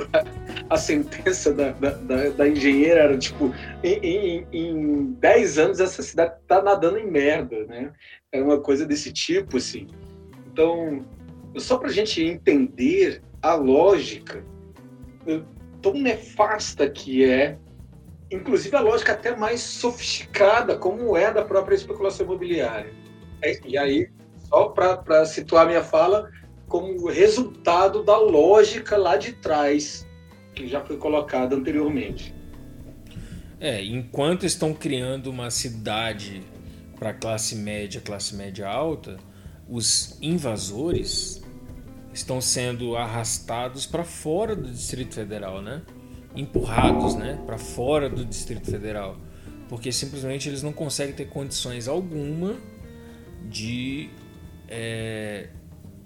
a 0.72 0.78
sentença 0.78 1.52
da, 1.52 1.72
da, 1.72 1.90
da, 1.90 2.28
da 2.30 2.48
engenheira 2.48 3.00
era 3.00 3.18
tipo: 3.18 3.54
em, 3.84 3.98
em, 4.02 4.46
em 4.50 5.04
10 5.12 5.58
anos 5.58 5.80
essa 5.80 6.02
cidade 6.02 6.34
tá 6.48 6.62
nadando 6.62 6.98
em 6.98 7.10
merda, 7.10 7.66
né? 7.66 7.92
Era 8.32 8.42
uma 8.42 8.58
coisa 8.58 8.86
desse 8.86 9.12
tipo, 9.12 9.58
assim. 9.58 9.86
Então, 10.50 11.04
só 11.58 11.76
para 11.76 11.88
a 11.88 11.92
gente 11.92 12.24
entender 12.24 13.22
a 13.42 13.54
lógica 13.54 14.42
tão 15.82 15.92
nefasta 15.92 16.88
que 16.88 17.22
é, 17.22 17.58
inclusive 18.30 18.74
a 18.74 18.80
lógica 18.80 19.12
até 19.12 19.36
mais 19.36 19.60
sofisticada, 19.60 20.76
como 20.76 21.14
é 21.16 21.30
da 21.30 21.44
própria 21.44 21.74
especulação 21.74 22.24
imobiliária. 22.24 22.90
É, 23.42 23.60
e 23.66 23.76
aí, 23.76 24.08
só 24.48 24.70
para 24.70 25.26
situar 25.26 25.66
minha 25.66 25.84
fala, 25.84 26.30
como 26.66 27.08
resultado 27.08 28.02
da 28.02 28.16
lógica 28.16 28.96
lá 28.96 29.18
de 29.18 29.32
trás 29.34 30.06
que 30.54 30.68
já 30.68 30.84
foi 30.84 30.96
colocado 30.96 31.54
anteriormente. 31.54 32.34
É, 33.60 33.82
enquanto 33.84 34.44
estão 34.44 34.74
criando 34.74 35.28
uma 35.28 35.50
cidade 35.50 36.42
para 36.98 37.12
classe 37.12 37.54
média, 37.56 38.00
classe 38.00 38.34
média 38.34 38.68
alta, 38.68 39.18
os 39.68 40.18
invasores 40.20 41.42
estão 42.12 42.40
sendo 42.40 42.96
arrastados 42.96 43.86
para 43.86 44.04
fora 44.04 44.54
do 44.54 44.68
Distrito 44.68 45.14
Federal, 45.14 45.62
né? 45.62 45.82
Empurrados, 46.34 47.14
né, 47.14 47.40
para 47.46 47.58
fora 47.58 48.08
do 48.08 48.24
Distrito 48.24 48.70
Federal, 48.70 49.18
porque 49.68 49.92
simplesmente 49.92 50.48
eles 50.48 50.62
não 50.62 50.72
conseguem 50.72 51.14
ter 51.14 51.28
condições 51.28 51.86
alguma 51.86 52.56
de 53.50 54.08
é, 54.66 55.48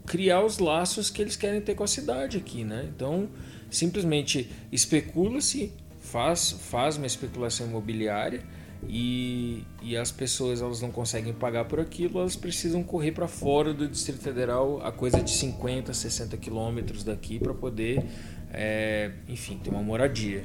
criar 0.05 0.45
os 0.45 0.59
laços 0.59 1.11
que 1.11 1.23
eles 1.23 1.37
querem 1.37 1.61
ter 1.61 1.75
com 1.75 1.85
a 1.85 1.87
cidade 1.87 2.37
aqui, 2.37 2.65
né? 2.65 2.89
Então 2.95 3.29
simplesmente 3.77 4.51
especula-se, 4.73 5.73
faz, 6.01 6.53
faz 6.53 6.97
uma 6.97 7.07
especulação 7.07 7.67
imobiliária 7.67 8.43
e, 8.89 9.65
e 9.83 9.97
as 9.97 10.11
pessoas 10.11 10.61
elas 10.61 10.81
não 10.81 10.91
conseguem 10.91 11.33
pagar 11.33 11.65
por 11.65 11.81
aquilo, 11.81 12.21
elas 12.21 12.37
precisam 12.37 12.83
correr 12.83 13.13
para 13.13 13.27
fora 13.27 13.73
do 13.73 13.89
Distrito 13.89 14.23
Federal 14.23 14.81
a 14.83 14.93
coisa 14.93 15.21
de 15.21 15.31
50, 15.31 15.93
60 15.93 16.37
quilômetros 16.37 17.03
daqui 17.03 17.39
para 17.39 17.55
poder, 17.55 18.05
é, 18.53 19.11
enfim, 19.29 19.59
ter 19.63 19.71
uma 19.71 19.83
moradia. 19.83 20.45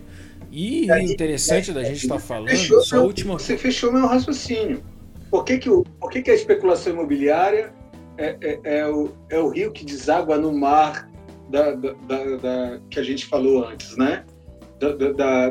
E 0.51 0.91
o 0.91 0.97
interessante 0.97 1.71
da 1.71 1.83
gente 1.83 2.03
estar 2.03 2.15
tá 2.15 2.19
falando, 2.19 2.49
fechou, 2.49 2.81
só 2.81 2.97
a 2.97 3.01
última 3.01 3.33
Você 3.33 3.57
fechou 3.57 3.91
meu 3.91 4.07
raciocínio. 4.07 4.83
Por 5.29 5.45
que, 5.45 5.57
que, 5.59 5.69
o, 5.69 5.83
por 5.83 6.09
que, 6.09 6.21
que 6.21 6.31
a 6.31 6.33
especulação 6.33 6.93
imobiliária 6.93 7.73
é, 8.17 8.37
é, 8.41 8.59
é, 8.63 8.87
o, 8.87 9.11
é 9.29 9.39
o 9.39 9.49
rio 9.49 9.71
que 9.71 9.85
deságua 9.85 10.37
no 10.37 10.51
mar 10.51 11.10
da, 11.51 11.71
da, 11.73 12.35
da, 12.37 12.79
que 12.89 12.99
a 12.99 13.03
gente 13.03 13.25
falou 13.25 13.65
antes, 13.65 13.97
né? 13.97 14.23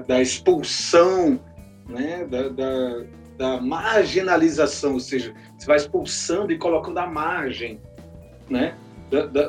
Da, 0.06 0.20
expulsão, 0.20 1.39
né? 1.89 2.27
Da, 3.36 3.60
marginalização, 3.60 4.94
ou 4.94 5.01
seja, 5.01 5.35
você 5.56 5.66
vai 5.66 5.77
expulsando 5.77 6.52
e 6.52 6.59
colocando 6.59 6.98
à 6.98 7.06
margem, 7.06 7.81
né? 8.48 8.77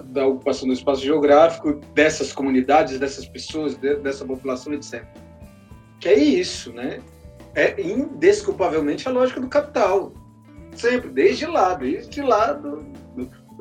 Da, 0.05 0.25
ocupação 0.25 0.67
do 0.67 0.73
espaço 0.73 1.01
geográfico 1.01 1.73
dessas 1.93 2.33
comunidades, 2.33 2.99
dessas 2.99 3.25
pessoas, 3.25 3.75
dessa 3.75 4.25
população, 4.25 4.73
etc. 4.73 5.05
Que 5.99 6.09
é 6.09 6.19
isso, 6.19 6.73
né? 6.73 6.99
É 7.53 7.81
indesculpavelmente 7.81 9.07
a 9.07 9.11
lógica 9.11 9.39
do 9.39 9.47
capital. 9.47 10.13
Sempre, 10.73 11.09
desde 11.09 11.45
lá, 11.45 11.73
desde 11.73 12.21
lá 12.21 12.53
do, 12.53 12.90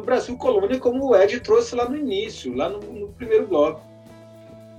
do 0.01 0.06
Brasil 0.06 0.36
colônia, 0.36 0.78
como 0.78 1.10
o 1.10 1.16
Ed 1.16 1.40
trouxe 1.40 1.74
lá 1.74 1.89
no 1.89 1.97
início, 1.97 2.55
lá 2.55 2.68
no, 2.68 2.81
no 2.81 3.09
primeiro 3.09 3.47
bloco. 3.47 3.82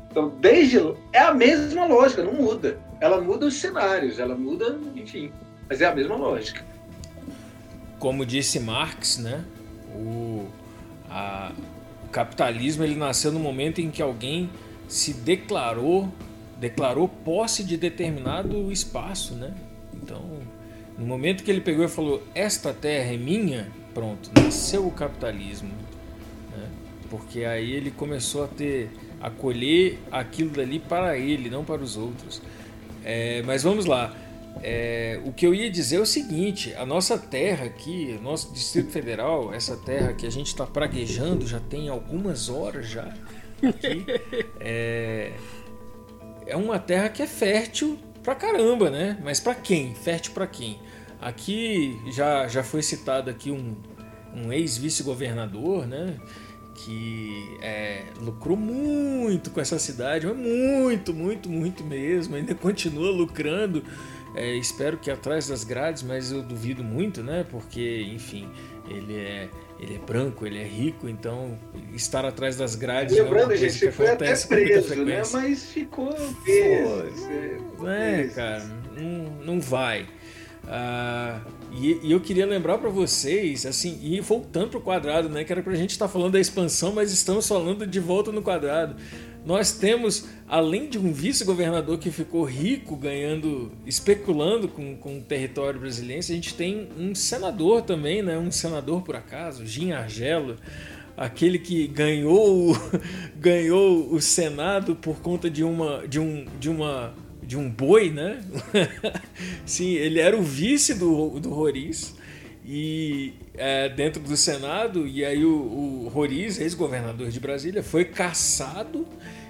Então, 0.10 0.30
desde 0.40 0.78
é 1.14 1.20
a 1.20 1.34
mesma 1.34 1.86
lógica, 1.86 2.24
não 2.24 2.34
muda. 2.34 2.80
Ela 3.00 3.22
muda 3.22 3.46
os 3.46 3.56
cenários, 3.56 4.20
ela 4.20 4.36
muda, 4.36 4.78
enfim, 4.96 5.32
mas 5.70 5.82
é 5.82 5.86
a 5.86 5.96
mesma 5.96 6.16
lógica. 6.16 6.64
como 7.98 8.26
disse 8.26 8.60
Marx, 8.60 9.18
né? 9.18 9.46
O, 9.96 10.48
a, 11.10 11.52
o 12.06 12.10
capitalismo 12.10 12.84
ele 12.84 12.96
nasceu 12.96 13.32
no 13.32 13.40
momento 13.40 13.80
em 13.80 13.90
que 13.90 14.02
alguém 14.02 14.50
se 14.88 15.14
declarou 15.14 16.10
declarou 16.62 17.08
posse 17.08 17.64
de 17.64 17.76
determinado 17.76 18.72
espaço, 18.72 19.34
né? 19.34 19.52
Então, 19.96 20.22
no 20.96 21.08
momento 21.08 21.44
que 21.44 21.50
ele 21.50 21.60
pegou 21.60 21.84
e 21.84 21.88
falou 21.88 22.22
esta 22.36 22.72
terra 22.72 23.12
é 23.12 23.18
minha, 23.18 23.72
pronto, 23.94 24.32
nasceu 24.36 24.86
o 24.88 24.92
capitalismo, 24.92 25.72
né? 26.52 26.70
Porque 27.10 27.44
aí 27.44 27.72
ele 27.72 27.92
começou 27.92 28.44
a 28.44 28.48
ter 28.48 28.90
a 29.20 29.30
colher 29.30 30.00
aquilo 30.12 30.50
dali 30.50 30.80
para 30.80 31.18
ele, 31.18 31.50
não 31.50 31.64
para 31.64 31.82
os 31.82 31.98
outros. 31.98 32.42
É, 33.04 33.42
mas 33.44 33.64
vamos 33.64 33.86
lá. 33.86 34.16
É, 34.64 35.20
o 35.26 35.32
que 35.32 35.46
eu 35.46 35.54
ia 35.54 35.70
dizer 35.70 35.98
é 35.98 36.00
o 36.00 36.06
seguinte: 36.06 36.74
a 36.76 36.86
nossa 36.86 37.18
terra 37.18 37.66
aqui, 37.66 38.20
nosso 38.22 38.52
Distrito 38.54 38.92
Federal, 38.92 39.54
essa 39.54 39.78
terra 39.78 40.14
que 40.14 40.26
a 40.26 40.30
gente 40.30 40.48
está 40.48 40.66
praguejando 40.66 41.48
já 41.48 41.60
tem 41.60 41.90
algumas 41.90 42.50
horas 42.50 42.88
já. 42.88 43.14
Aqui, 43.64 44.06
é, 44.60 45.32
é 46.46 46.56
uma 46.56 46.80
terra 46.80 47.10
que 47.10 47.22
é 47.22 47.28
fértil 47.28 47.98
pra 48.24 48.36
caramba, 48.36 48.90
né? 48.90 49.18
Mas 49.24 49.40
para 49.40 49.56
quem? 49.56 49.96
Fértil 49.96 50.34
para 50.34 50.48
quem? 50.48 50.80
Aqui 51.22 52.02
já, 52.12 52.48
já 52.48 52.64
foi 52.64 52.82
citado 52.82 53.30
aqui 53.30 53.52
um, 53.52 53.76
um 54.36 54.52
ex-vice-governador, 54.52 55.86
né? 55.86 56.18
que 56.74 57.58
é, 57.62 58.06
lucrou 58.20 58.58
muito 58.58 59.52
com 59.52 59.60
essa 59.60 59.78
cidade, 59.78 60.26
mas 60.26 60.36
muito, 60.36 61.14
muito, 61.14 61.50
muito 61.50 61.84
mesmo. 61.84 62.36
Ainda 62.36 62.56
continua 62.56 63.12
lucrando. 63.12 63.84
É, 64.34 64.56
espero 64.56 64.98
que 64.98 65.12
atrás 65.12 65.48
das 65.48 65.64
grades, 65.64 66.04
mas 66.04 66.32
eu 66.32 66.42
duvido 66.42 66.84
muito, 66.84 67.22
né? 67.22 67.46
Porque, 67.50 68.08
enfim, 68.14 68.50
ele 68.90 69.16
é, 69.16 69.50
ele 69.78 69.96
é 69.96 69.98
branco, 69.98 70.46
ele 70.46 70.58
é 70.58 70.64
rico, 70.64 71.10
então 71.10 71.60
estar 71.94 72.26
atrás 72.26 72.56
das 72.56 72.74
grades. 72.76 73.16
Lembrando, 73.16 73.52
é 73.52 73.58
gente, 73.58 73.84
ele 73.84 73.92
foi 73.92 74.08
até 74.08 74.34
preso, 74.36 75.04
né? 75.04 75.22
Mas 75.34 75.66
ficou 75.66 76.16
vezes. 76.46 77.28
É, 77.86 78.32
cara, 78.34 78.64
não, 78.96 79.46
não 79.46 79.60
vai. 79.60 80.08
Ah, 80.74 81.42
e, 81.74 82.00
e, 82.02 82.12
eu 82.14 82.22
queria 82.22 82.46
lembrar 82.46 82.78
para 82.78 82.90
vocês, 82.90 83.66
assim, 83.66 84.00
e 84.02 84.22
voltando 84.22 84.70
para 84.70 84.80
o 84.80 84.82
quadrado, 84.82 85.28
né? 85.28 85.44
Que 85.44 85.52
era 85.52 85.62
para 85.62 85.74
a 85.74 85.76
gente 85.76 85.90
estar 85.90 86.08
tá 86.08 86.12
falando 86.12 86.32
da 86.32 86.40
expansão, 86.40 86.94
mas 86.94 87.12
estamos 87.12 87.46
falando 87.46 87.86
de 87.86 88.00
volta 88.00 88.32
no 88.32 88.42
quadrado. 88.42 88.96
Nós 89.46 89.74
temos, 89.74 90.30
além 90.48 90.88
de 90.88 90.98
um 90.98 91.12
vice-governador 91.12 91.98
que 91.98 92.10
ficou 92.10 92.46
rico 92.46 92.96
ganhando, 92.96 93.70
especulando 93.86 94.70
com, 94.70 94.96
com 94.96 95.18
o 95.18 95.22
território 95.22 95.78
brasileiro, 95.78 96.20
a 96.22 96.24
gente 96.24 96.54
tem 96.54 96.88
um 96.98 97.14
senador 97.14 97.82
também, 97.82 98.22
né? 98.22 98.38
Um 98.38 98.52
senador 98.52 99.02
por 99.02 99.18
acaso, 99.18 99.66
Jim 99.66 99.92
Argelo, 99.92 100.56
aquele 101.18 101.60
que 101.60 101.86
ganhou, 101.86 102.78
ganhou 103.36 104.14
o 104.14 104.22
Senado 104.22 104.96
por 104.96 105.20
conta 105.20 105.50
de 105.50 105.66
uma, 105.66 106.08
de 106.08 106.18
um, 106.18 106.46
de 106.58 106.70
uma 106.70 107.14
de 107.52 107.58
um 107.58 107.70
boi, 107.70 108.10
né? 108.10 108.42
Sim, 109.66 109.90
ele 109.96 110.22
era 110.22 110.38
o 110.38 110.42
vice 110.42 110.94
do, 110.94 111.38
do 111.38 111.50
Roriz 111.50 112.16
e 112.66 113.34
é, 113.56 113.90
dentro 113.90 114.24
do 114.24 114.38
Senado 114.38 115.06
e 115.06 115.26
aí 115.26 115.44
o, 115.44 116.06
o 116.06 116.08
Roriz, 116.08 116.62
ex-governador 116.62 117.30
de 117.30 117.42
Brasília, 117.42 117.84
foi 117.84 118.06
caçado 118.06 119.06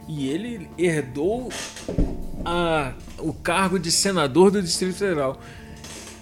e 0.09 0.27
ele 0.29 0.67
herdou 0.79 1.49
a, 2.43 2.95
o 3.19 3.31
cargo 3.33 3.77
de 3.77 3.91
senador 3.91 4.49
do 4.49 4.63
Distrito 4.63 4.95
Federal. 4.95 5.39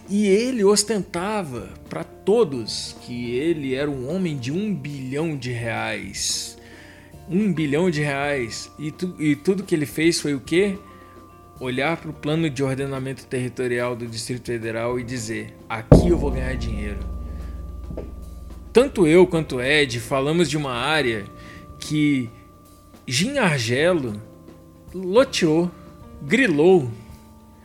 E 0.10 0.27
ele 0.27 0.65
ostentava 0.65 1.69
para 1.88 2.03
todos 2.03 2.93
que 3.03 3.35
ele 3.38 3.73
era 3.73 3.89
um 3.89 4.14
homem 4.14 4.38
de 4.38 4.51
um 4.51 4.76
bilhão 4.76 5.38
de 5.38 5.51
reais. 5.53 6.57
Um 7.30 7.53
bilhão 7.53 7.89
de 7.89 8.01
reais. 8.01 8.69
E, 8.77 8.91
tu, 8.91 9.15
e 9.18 9.34
tudo 9.34 9.64
que 9.64 9.73
ele 9.73 9.85
fez 9.85 10.19
foi 10.19 10.34
o 10.34 10.41
quê? 10.41 10.77
Olhar 11.60 11.98
para 11.98 12.10
o 12.10 12.14
plano 12.14 12.49
de 12.49 12.64
ordenamento 12.64 13.26
territorial 13.26 13.95
do 13.95 14.07
Distrito 14.07 14.45
Federal 14.45 14.99
e 14.99 15.03
dizer: 15.03 15.56
aqui 15.68 16.10
eu 16.10 16.18
vou 16.18 16.31
ganhar 16.31 16.56
dinheiro. 16.56 16.99
Tanto 18.72 19.06
eu 19.07 19.26
quanto 19.27 19.60
Ed 19.60 19.99
falamos 19.99 20.49
de 20.49 20.56
uma 20.56 20.72
área 20.72 21.26
que 21.80 22.30
Jim 23.06 23.38
Argelo 23.38 24.22
loteou, 24.94 25.72
grilou, 26.22 26.90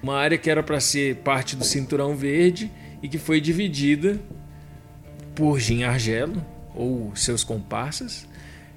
uma 0.02 0.16
área 0.16 0.38
que 0.38 0.50
era 0.50 0.62
para 0.62 0.80
ser 0.80 1.16
parte 1.16 1.56
do 1.56 1.64
Cinturão 1.64 2.16
Verde 2.16 2.70
e 3.02 3.08
que 3.08 3.18
foi 3.18 3.40
dividida 3.40 4.20
por 5.34 5.58
Jim 5.58 5.82
Argelo 5.82 6.44
ou 6.74 7.14
seus 7.14 7.44
comparsas. 7.44 8.26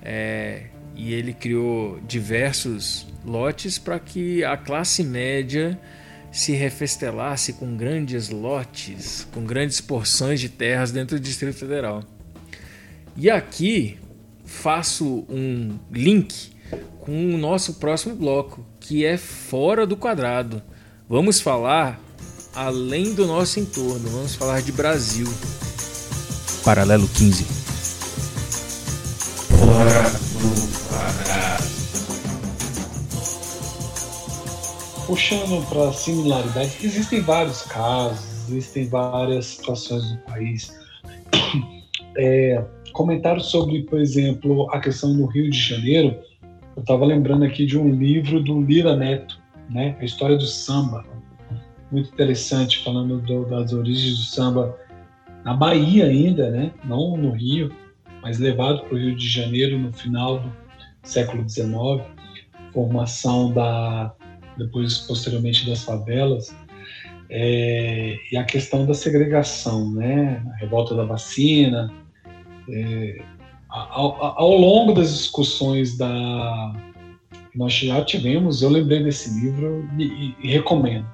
É, 0.02 0.68
e 0.96 1.14
ele 1.14 1.34
criou 1.34 2.00
diversos 2.08 3.08
lotes 3.28 3.78
para 3.78 4.00
que 4.00 4.44
a 4.44 4.56
classe 4.56 5.04
média 5.04 5.80
se 6.32 6.54
refestelasse 6.54 7.54
com 7.54 7.76
grandes 7.76 8.30
lotes, 8.30 9.28
com 9.34 9.44
grandes 9.46 9.82
porções 9.82 10.40
de 10.40 10.50
terras 10.50 10.92
dentro 10.92 11.18
do 11.18 11.22
Distrito 11.22 11.58
Federal. 11.58 12.04
E 13.16 13.30
aqui 13.30 13.98
faço 14.46 15.26
um 15.30 15.78
link 15.92 16.52
com 17.00 17.34
o 17.34 17.38
nosso 17.38 17.76
próximo 17.76 18.16
bloco, 18.16 18.66
que 18.80 19.06
é 19.06 19.18
fora 19.18 19.86
do 19.86 19.98
quadrado. 19.98 20.62
Vamos 21.10 21.40
falar 21.40 22.00
além 22.54 23.14
do 23.14 23.26
nosso 23.26 23.60
entorno, 23.60 24.10
vamos 24.10 24.36
falar 24.36 24.62
de 24.62 24.72
Brasil. 24.72 25.28
Paralelo 26.64 27.08
15. 27.08 27.44
Fora 29.58 30.10
do 30.40 30.88
quadrado. 30.90 31.77
Puxando 35.08 35.66
para 35.70 35.94
similaridades, 35.94 36.84
existem 36.84 37.22
vários 37.22 37.62
casos, 37.64 38.50
existem 38.50 38.90
várias 38.90 39.46
situações 39.46 40.12
no 40.12 40.18
país. 40.20 40.78
É, 42.20 42.66
comentários 42.94 43.46
sobre, 43.46 43.84
por 43.84 44.00
exemplo, 44.00 44.68
a 44.72 44.80
questão 44.80 45.16
do 45.16 45.28
Rio 45.28 45.52
de 45.52 45.60
Janeiro. 45.60 46.18
Eu 46.76 46.82
estava 46.82 47.06
lembrando 47.06 47.46
aqui 47.46 47.64
de 47.64 47.78
um 47.78 47.94
livro 47.94 48.42
do 48.42 48.60
Lira 48.60 48.96
Neto, 48.96 49.40
né? 49.70 49.96
A 50.00 50.04
história 50.04 50.36
do 50.36 50.48
samba. 50.48 51.06
Muito 51.92 52.12
interessante, 52.12 52.84
falando 52.84 53.20
do, 53.20 53.46
das 53.46 53.72
origens 53.72 54.18
do 54.18 54.24
samba 54.24 54.76
na 55.46 55.54
Bahia 55.54 56.08
ainda, 56.08 56.50
né? 56.50 56.72
Não 56.86 57.16
no 57.16 57.34
Rio, 57.34 57.72
mas 58.24 58.40
levado 58.40 58.82
para 58.86 58.96
o 58.96 58.98
Rio 58.98 59.16
de 59.16 59.30
Janeiro 59.30 59.78
no 59.78 59.94
final 59.94 60.40
do 60.40 60.52
século 61.04 61.48
XIX. 61.48 62.04
Formação 62.74 63.54
da 63.54 64.12
depois 64.58 65.00
posteriormente 65.00 65.66
das 65.66 65.84
favelas, 65.84 66.56
é, 67.30 68.18
e 68.32 68.38
a 68.38 68.44
questão 68.44 68.86
da 68.86 68.94
segregação, 68.94 69.92
né? 69.92 70.44
A 70.54 70.58
revolta 70.58 70.96
da 70.96 71.04
vacina. 71.04 71.92
É, 72.70 73.22
ao, 73.70 74.40
ao, 74.40 74.58
longo 74.58 74.94
das 74.94 75.18
discussões 75.18 75.98
da 75.98 76.74
que 77.52 77.58
nós 77.58 77.74
já 77.74 78.04
tivemos, 78.04 78.62
eu 78.62 78.70
lembrei 78.70 79.04
desse 79.04 79.30
livro 79.40 79.88
e, 79.98 80.34
e 80.42 80.52
recomendo. 80.52 81.06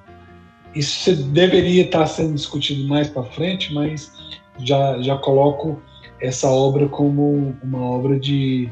Isso 0.74 1.14
deveria 1.14 1.84
estar 1.84 2.06
sendo 2.06 2.34
discutido 2.34 2.86
mais 2.88 3.08
para 3.08 3.22
frente, 3.22 3.72
mas 3.72 4.12
já, 4.58 5.00
já 5.00 5.16
coloco 5.16 5.80
essa 6.20 6.48
obra 6.48 6.88
como 6.88 7.54
uma 7.62 7.80
obra 7.80 8.18
de 8.18 8.68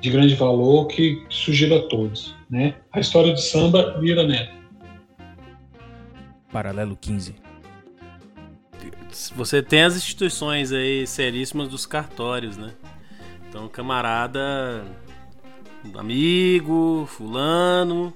de 0.00 0.10
grande 0.10 0.34
valor 0.34 0.86
que 0.86 1.24
sugiro 1.28 1.76
a 1.76 1.82
todos. 1.88 2.34
Né? 2.48 2.74
A 2.92 3.00
história 3.00 3.32
do 3.32 3.40
samba, 3.40 3.98
Mira 4.00 4.26
Neto. 4.26 4.52
Paralelo 6.52 6.96
15. 6.96 7.34
Você 9.34 9.62
tem 9.62 9.82
as 9.82 9.96
instituições 9.96 10.72
aí 10.72 11.06
seríssimas 11.06 11.68
dos 11.68 11.86
cartórios, 11.86 12.56
né? 12.56 12.72
Então, 13.48 13.68
camarada, 13.68 14.84
amigo, 15.94 17.06
fulano, 17.06 18.12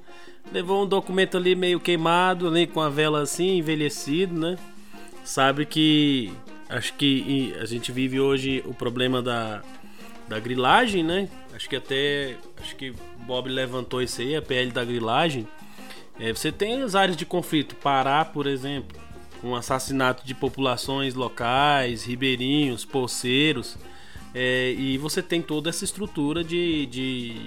levou 0.52 0.84
um 0.84 0.86
documento 0.86 1.36
ali 1.36 1.54
meio 1.54 1.80
queimado, 1.80 2.48
ali 2.48 2.66
com 2.66 2.80
a 2.80 2.88
vela 2.88 3.22
assim, 3.22 3.58
envelhecido, 3.58 4.38
né? 4.38 4.56
Sabe 5.24 5.64
que 5.64 6.32
acho 6.68 6.94
que 6.94 7.54
a 7.60 7.64
gente 7.64 7.90
vive 7.90 8.20
hoje 8.20 8.62
o 8.66 8.74
problema 8.74 9.22
da, 9.22 9.62
da 10.28 10.38
grilagem, 10.38 11.02
né? 11.02 11.28
Acho 11.62 11.68
que 11.68 11.76
até. 11.76 12.36
Acho 12.60 12.74
que 12.74 12.92
Bob 13.24 13.48
levantou 13.48 14.02
isso 14.02 14.20
aí, 14.20 14.34
a 14.34 14.42
PL 14.42 14.72
da 14.72 14.84
grilagem. 14.84 15.46
É, 16.18 16.32
você 16.32 16.50
tem 16.50 16.82
as 16.82 16.96
áreas 16.96 17.16
de 17.16 17.24
conflito. 17.24 17.76
Pará, 17.76 18.24
por 18.24 18.48
exemplo, 18.48 19.00
com 19.40 19.54
assassinato 19.54 20.26
de 20.26 20.34
populações 20.34 21.14
locais, 21.14 22.02
ribeirinhos, 22.02 22.84
poceiros. 22.84 23.78
É, 24.34 24.72
e 24.72 24.98
você 24.98 25.22
tem 25.22 25.40
toda 25.40 25.70
essa 25.70 25.84
estrutura 25.84 26.42
de, 26.42 26.86
de, 26.86 27.46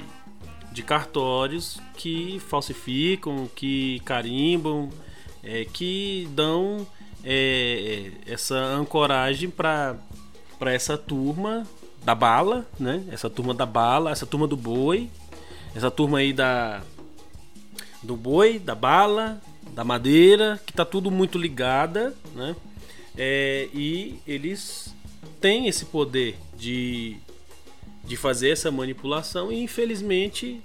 de 0.72 0.82
cartórios 0.82 1.82
que 1.98 2.40
falsificam, 2.40 3.50
que 3.54 4.00
carimbam, 4.06 4.90
é, 5.44 5.66
que 5.66 6.26
dão 6.32 6.88
é, 7.22 8.12
essa 8.26 8.56
ancoragem 8.56 9.50
para 9.50 9.98
essa 10.62 10.98
turma 10.98 11.68
da 12.06 12.14
bala, 12.14 12.66
né? 12.80 13.04
Essa 13.12 13.30
turma 13.30 13.54
da 13.54 13.66
bala, 13.66 14.12
essa 14.12 14.28
turma 14.28 14.48
do 14.48 14.56
boi, 14.56 15.10
essa 15.76 15.90
turma 15.90 16.20
aí 16.20 16.32
da 16.32 16.84
do 18.04 18.16
boi, 18.16 18.60
da 18.60 18.76
bala, 18.76 19.42
da 19.74 19.84
madeira, 19.84 20.62
que 20.64 20.72
tá 20.72 20.86
tudo 20.86 21.10
muito 21.10 21.40
ligada, 21.40 22.14
né? 22.36 22.56
É, 23.18 23.68
e 23.74 24.20
eles 24.28 24.94
têm 25.42 25.68
esse 25.68 25.86
poder 25.86 26.38
de, 26.56 27.18
de 28.04 28.16
fazer 28.16 28.52
essa 28.52 28.70
manipulação 28.70 29.52
e 29.52 29.64
infelizmente 29.64 30.62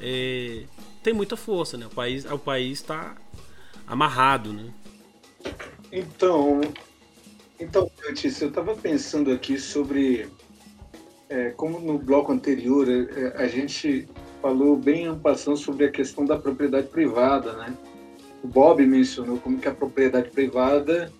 é, 0.00 0.62
tem 1.02 1.12
muita 1.12 1.36
força, 1.36 1.76
né? 1.76 1.84
O 1.84 1.90
país 1.90 2.24
o 2.24 2.38
país 2.38 2.78
está 2.78 3.14
amarrado, 3.86 4.54
né? 4.54 4.72
Então, 5.92 6.62
então, 7.60 7.90
Letícia, 8.06 8.46
eu 8.46 8.48
estava 8.48 8.74
pensando 8.74 9.30
aqui 9.30 9.58
sobre 9.58 10.28
é, 11.32 11.50
como 11.56 11.80
no 11.80 11.98
bloco 11.98 12.30
anterior 12.30 12.86
é, 12.90 13.42
a 13.42 13.48
gente 13.48 14.06
falou 14.42 14.76
bem 14.76 15.06
ampassando 15.06 15.56
sobre 15.56 15.86
a 15.86 15.90
questão 15.90 16.26
da 16.26 16.36
propriedade 16.36 16.88
privada, 16.88 17.54
né? 17.54 17.74
O 18.44 18.48
Bob 18.48 18.84
mencionou 18.84 19.38
como 19.38 19.58
que 19.58 19.66
a 19.66 19.72
propriedade 19.72 20.28
privada 20.28 21.10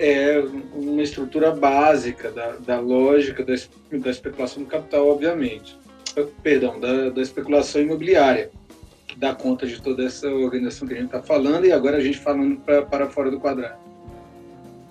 é 0.00 0.42
uma 0.74 1.02
estrutura 1.02 1.52
básica 1.52 2.32
da, 2.32 2.56
da 2.56 2.80
lógica 2.80 3.44
da, 3.44 3.54
da 3.98 4.10
especulação 4.10 4.64
do 4.64 4.68
capital, 4.68 5.06
obviamente. 5.06 5.78
Perdão, 6.42 6.80
da, 6.80 7.10
da 7.10 7.22
especulação 7.22 7.82
imobiliária 7.82 8.50
que 9.06 9.16
dá 9.16 9.32
conta 9.32 9.64
de 9.64 9.80
toda 9.80 10.04
essa 10.04 10.28
organização 10.28 10.88
que 10.88 10.94
a 10.94 10.96
gente 10.96 11.06
está 11.06 11.22
falando 11.22 11.66
e 11.66 11.72
agora 11.72 11.98
a 11.98 12.00
gente 12.00 12.18
falando 12.18 12.56
pra, 12.56 12.82
para 12.82 13.08
fora 13.08 13.30
do 13.30 13.38
quadrado. 13.38 13.80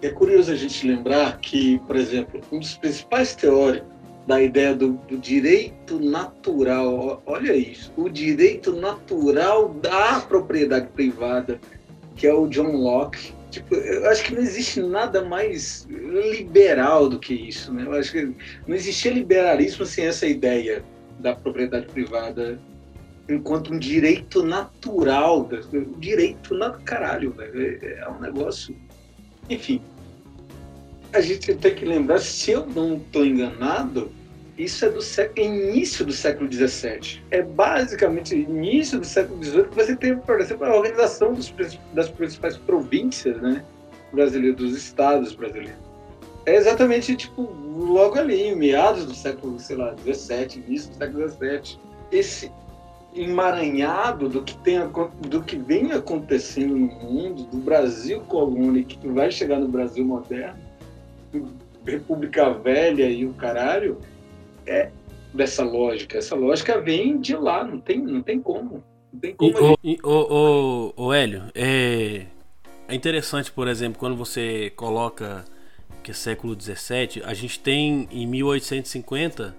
É 0.02 0.10
curioso 0.10 0.52
a 0.52 0.56
gente 0.56 0.88
lembrar 0.88 1.39
que, 1.39 1.77
por 1.80 1.95
exemplo, 1.95 2.39
um 2.52 2.60
dos 2.60 2.76
principais 2.76 3.35
teóricos 3.35 3.90
da 4.31 4.41
ideia 4.41 4.73
do, 4.73 4.93
do, 5.09 5.17
direito 5.17 5.99
natural, 5.99 7.21
olha 7.25 7.53
isso, 7.53 7.91
o 7.97 8.07
direito 8.07 8.71
natural 8.71 9.73
da 9.73 10.21
propriedade 10.21 10.87
privada, 10.87 11.59
que 12.15 12.25
é 12.25 12.33
o 12.33 12.47
John 12.47 12.71
Locke. 12.77 13.33
Tipo, 13.49 13.75
eu 13.75 14.09
acho 14.09 14.23
que 14.23 14.33
não 14.33 14.41
existe 14.41 14.81
nada 14.81 15.21
mais 15.25 15.85
liberal 15.89 17.09
do 17.09 17.19
que 17.19 17.33
isso, 17.33 17.73
né? 17.73 17.83
Eu 17.85 17.91
acho 17.91 18.13
que 18.13 18.33
não 18.65 18.73
existia 18.73 19.11
liberalismo 19.11 19.85
sem 19.85 20.05
essa 20.05 20.25
ideia 20.25 20.81
da 21.19 21.35
propriedade 21.35 21.87
privada 21.87 22.57
enquanto 23.27 23.73
um 23.73 23.77
direito 23.77 24.43
natural, 24.43 25.49
um 25.73 25.99
direito 25.99 26.55
na 26.55 26.69
caralho, 26.69 27.31
velho. 27.31 27.79
É, 27.83 27.99
é 27.99 28.09
um 28.09 28.21
negócio. 28.21 28.73
Enfim, 29.49 29.81
a 31.11 31.19
gente 31.19 31.53
tem 31.53 31.75
que 31.75 31.83
lembrar, 31.83 32.19
se 32.19 32.51
eu 32.51 32.65
não 32.65 32.95
estou 32.95 33.25
enganado, 33.25 34.20
isso 34.63 34.85
é 34.85 34.89
do 34.89 35.01
século, 35.01 35.45
início 35.45 36.05
do 36.05 36.13
século 36.13 36.51
XVII. 36.51 37.21
É 37.31 37.41
basicamente 37.41 38.35
início 38.35 38.99
do 38.99 39.05
século 39.05 39.43
XVIII 39.43 39.63
que 39.65 39.75
você 39.75 39.95
tem, 39.95 40.17
por 40.17 40.39
exemplo, 40.39 40.65
a 40.65 40.75
organização 40.75 41.33
dos, 41.33 41.53
das 41.93 42.09
principais 42.09 42.57
províncias 42.57 43.41
né, 43.41 43.63
brasileiras, 44.11 44.57
dos 44.57 44.77
estados 44.77 45.33
brasileiros. 45.33 45.79
É 46.45 46.55
exatamente 46.55 47.15
tipo 47.15 47.41
logo 47.41 48.19
ali, 48.19 48.41
em 48.41 48.55
meados 48.55 49.05
do 49.05 49.13
século, 49.13 49.59
sei 49.59 49.77
lá, 49.77 49.95
XVII, 49.95 50.63
início 50.67 50.91
do 50.91 50.97
século 50.97 51.29
XVII. 51.29 51.79
Esse, 52.11 52.51
emaranhado 53.13 54.29
do 54.29 54.41
que, 54.43 54.55
tem, 54.57 54.79
do 55.27 55.41
que 55.43 55.57
vem 55.57 55.91
acontecendo 55.91 56.75
no 56.75 56.88
mundo, 56.88 57.43
do 57.43 57.57
Brasil 57.57 58.21
colônia 58.21 58.83
que 58.83 59.07
vai 59.07 59.31
chegar 59.31 59.59
no 59.59 59.67
Brasil 59.67 60.05
moderno, 60.05 60.59
República 61.85 62.51
Velha 62.51 63.09
e 63.09 63.25
o 63.25 63.33
caralho, 63.33 63.97
é 64.65 64.91
dessa 65.33 65.63
lógica. 65.63 66.17
Essa 66.17 66.35
lógica 66.35 66.79
vem 66.79 67.19
de 67.19 67.35
lá, 67.35 67.63
não 67.63 67.79
tem, 67.79 67.99
não 67.99 68.21
tem 68.21 68.39
como. 68.39 68.83
Não 69.11 69.19
tem 69.19 69.35
como. 69.35 69.77
E, 69.83 69.99
o, 70.03 70.09
o, 70.09 70.93
o, 70.97 71.05
o 71.07 71.13
Hélio, 71.13 71.43
é, 71.55 72.25
é 72.88 72.95
interessante, 72.95 73.51
por 73.51 73.67
exemplo, 73.67 73.99
quando 73.99 74.15
você 74.15 74.71
coloca 74.75 75.45
que 76.01 76.11
é 76.11 76.13
século 76.13 76.59
XVII, 76.59 77.23
a 77.23 77.33
gente 77.33 77.59
tem 77.59 78.07
em 78.11 78.25
1850, 78.25 79.55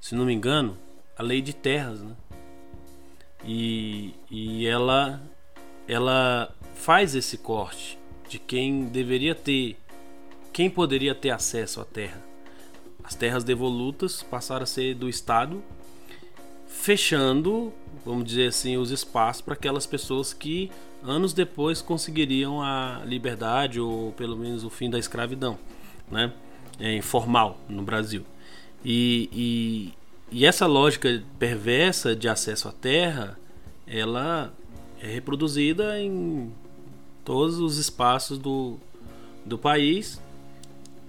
se 0.00 0.14
não 0.14 0.24
me 0.24 0.34
engano, 0.34 0.76
a 1.16 1.22
lei 1.22 1.40
de 1.40 1.54
terras, 1.54 2.02
né? 2.02 2.14
E, 3.44 4.14
e 4.30 4.66
ela, 4.66 5.20
ela 5.86 6.54
faz 6.74 7.14
esse 7.14 7.38
corte 7.38 7.98
de 8.28 8.38
quem 8.38 8.86
deveria 8.86 9.34
ter, 9.34 9.76
quem 10.52 10.68
poderia 10.68 11.14
ter 11.14 11.30
acesso 11.30 11.80
à 11.80 11.84
terra. 11.84 12.20
As 13.04 13.14
terras 13.14 13.44
devolutas 13.44 14.22
passaram 14.22 14.62
a 14.64 14.66
ser 14.66 14.94
do 14.94 15.08
Estado, 15.08 15.62
fechando, 16.66 17.72
vamos 18.04 18.24
dizer 18.24 18.48
assim, 18.48 18.76
os 18.76 18.90
espaços 18.90 19.42
para 19.42 19.54
aquelas 19.54 19.86
pessoas 19.86 20.32
que 20.32 20.70
anos 21.02 21.34
depois 21.34 21.82
conseguiriam 21.82 22.62
a 22.62 23.02
liberdade 23.04 23.78
ou 23.78 24.12
pelo 24.12 24.36
menos 24.36 24.64
o 24.64 24.70
fim 24.70 24.88
da 24.88 24.98
escravidão, 24.98 25.58
né? 26.10 26.32
É, 26.80 26.96
informal 26.96 27.58
no 27.68 27.82
Brasil. 27.82 28.24
E, 28.84 29.92
e 30.32 30.44
essa 30.44 30.66
lógica 30.66 31.22
perversa 31.38 32.16
de 32.16 32.28
acesso 32.28 32.68
à 32.68 32.72
terra, 32.72 33.38
ela 33.86 34.52
é 35.00 35.06
reproduzida 35.06 36.00
em 36.00 36.52
todos 37.24 37.58
os 37.58 37.78
espaços 37.78 38.36
do, 38.36 38.76
do 39.44 39.56
país, 39.56 40.20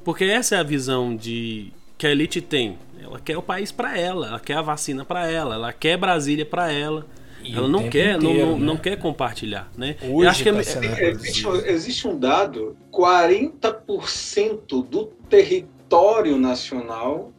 porque 0.04 0.26
essa 0.26 0.56
é 0.56 0.60
a 0.60 0.64
visão 0.64 1.16
de 1.16 1.74
que 1.98 2.08
a 2.08 2.12
elite 2.12 2.42
tem. 2.42 2.78
Ela 3.02 3.20
quer 3.20 3.38
o 3.38 3.42
país 3.42 3.72
para 3.72 3.98
ela, 3.98 4.28
ela 4.28 4.40
quer 4.40 4.58
a 4.58 4.62
vacina 4.62 5.06
para 5.06 5.30
ela, 5.30 5.56
ela 5.56 5.74
quer 5.74 5.98
Brasília 5.98 6.46
para 6.46 6.72
ela. 6.72 7.06
E 7.44 7.56
ela 7.56 7.68
não 7.68 7.88
quer, 7.90 8.16
inteiro, 8.16 8.24
não, 8.24 8.60
né? 8.60 8.66
não 8.66 8.78
quer 8.78 8.98
compartilhar, 8.98 9.72
né? 9.78 9.96
Hoje 10.02 10.28
acho 10.28 10.44
que 10.44 10.52
tá 10.52 10.58
é, 10.98 11.10
existe, 11.12 11.48
existe 11.66 12.08
um 12.08 12.18
dado: 12.18 12.76
40% 12.92 14.84
do 14.84 15.06
território 15.30 16.38
nacional 16.38 17.32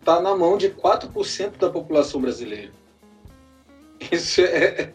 está 0.00 0.20
na 0.20 0.34
mão 0.34 0.56
de 0.56 0.70
4% 0.70 1.58
da 1.58 1.68
população 1.68 2.20
brasileira. 2.20 2.70
Isso 4.10 4.40
é, 4.40 4.92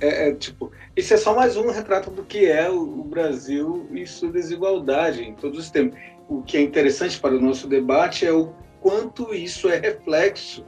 é, 0.00 0.28
é, 0.28 0.34
tipo, 0.34 0.72
isso 0.96 1.12
é 1.12 1.16
só 1.16 1.34
mais 1.34 1.56
um 1.56 1.70
retrato 1.70 2.10
do 2.10 2.24
que 2.24 2.46
é 2.46 2.70
o, 2.70 2.80
o 2.80 3.04
Brasil 3.04 3.86
e 3.92 4.06
sua 4.06 4.30
desigualdade 4.30 5.22
em 5.22 5.34
todos 5.34 5.58
os 5.58 5.70
tempos. 5.70 5.98
O 6.28 6.42
que 6.42 6.56
é 6.56 6.62
interessante 6.62 7.18
para 7.18 7.36
o 7.36 7.40
nosso 7.40 7.68
debate 7.68 8.24
é 8.24 8.32
o 8.32 8.52
quanto 8.80 9.34
isso 9.34 9.68
é 9.68 9.78
reflexo, 9.78 10.64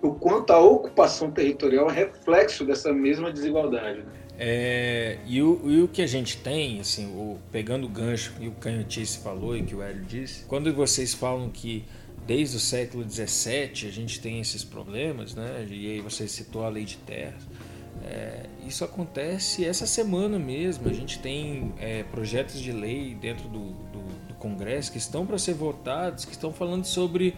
o 0.00 0.12
quanto 0.12 0.52
a 0.52 0.58
ocupação 0.58 1.30
territorial 1.30 1.90
é 1.90 1.92
reflexo 1.92 2.64
dessa 2.64 2.92
mesma 2.92 3.32
desigualdade. 3.32 3.98
Né? 3.98 4.12
É, 4.38 5.18
e, 5.26 5.42
o, 5.42 5.60
e, 5.64 5.82
o, 5.82 5.88
que 5.88 6.02
a 6.02 6.06
gente 6.06 6.36
tem, 6.38 6.78
assim, 6.78 7.06
o, 7.06 7.38
pegando 7.50 7.86
o 7.86 7.88
gancho 7.88 8.34
e 8.38 8.48
o 8.48 8.52
Canhotice 8.52 9.18
falou 9.18 9.56
e 9.56 9.62
que 9.62 9.74
o 9.74 9.82
Hélio 9.82 10.04
disse, 10.04 10.44
quando 10.44 10.72
vocês 10.74 11.14
falam 11.14 11.48
que 11.48 11.84
desde 12.26 12.56
o 12.56 12.60
século 12.60 13.08
XVII 13.08 13.88
a 13.88 13.92
gente 13.92 14.20
tem 14.20 14.40
esses 14.40 14.62
problemas, 14.64 15.34
né? 15.34 15.66
E 15.70 15.92
aí 15.92 16.00
você 16.00 16.26
citou 16.26 16.64
a 16.64 16.68
lei 16.68 16.84
de 16.84 16.96
terras. 16.98 17.42
É, 18.04 18.46
isso 18.66 18.84
acontece 18.84 19.64
essa 19.64 19.86
semana 19.86 20.38
mesmo. 20.38 20.88
A 20.88 20.92
gente 20.92 21.18
tem 21.18 21.72
é, 21.78 22.02
projetos 22.04 22.60
de 22.60 22.72
lei 22.72 23.14
dentro 23.14 23.48
do, 23.48 23.72
do, 23.72 24.02
do 24.28 24.34
Congresso 24.34 24.92
que 24.92 24.98
estão 24.98 25.26
para 25.26 25.38
ser 25.38 25.54
votados, 25.54 26.24
que 26.24 26.32
estão 26.32 26.52
falando 26.52 26.84
sobre 26.84 27.34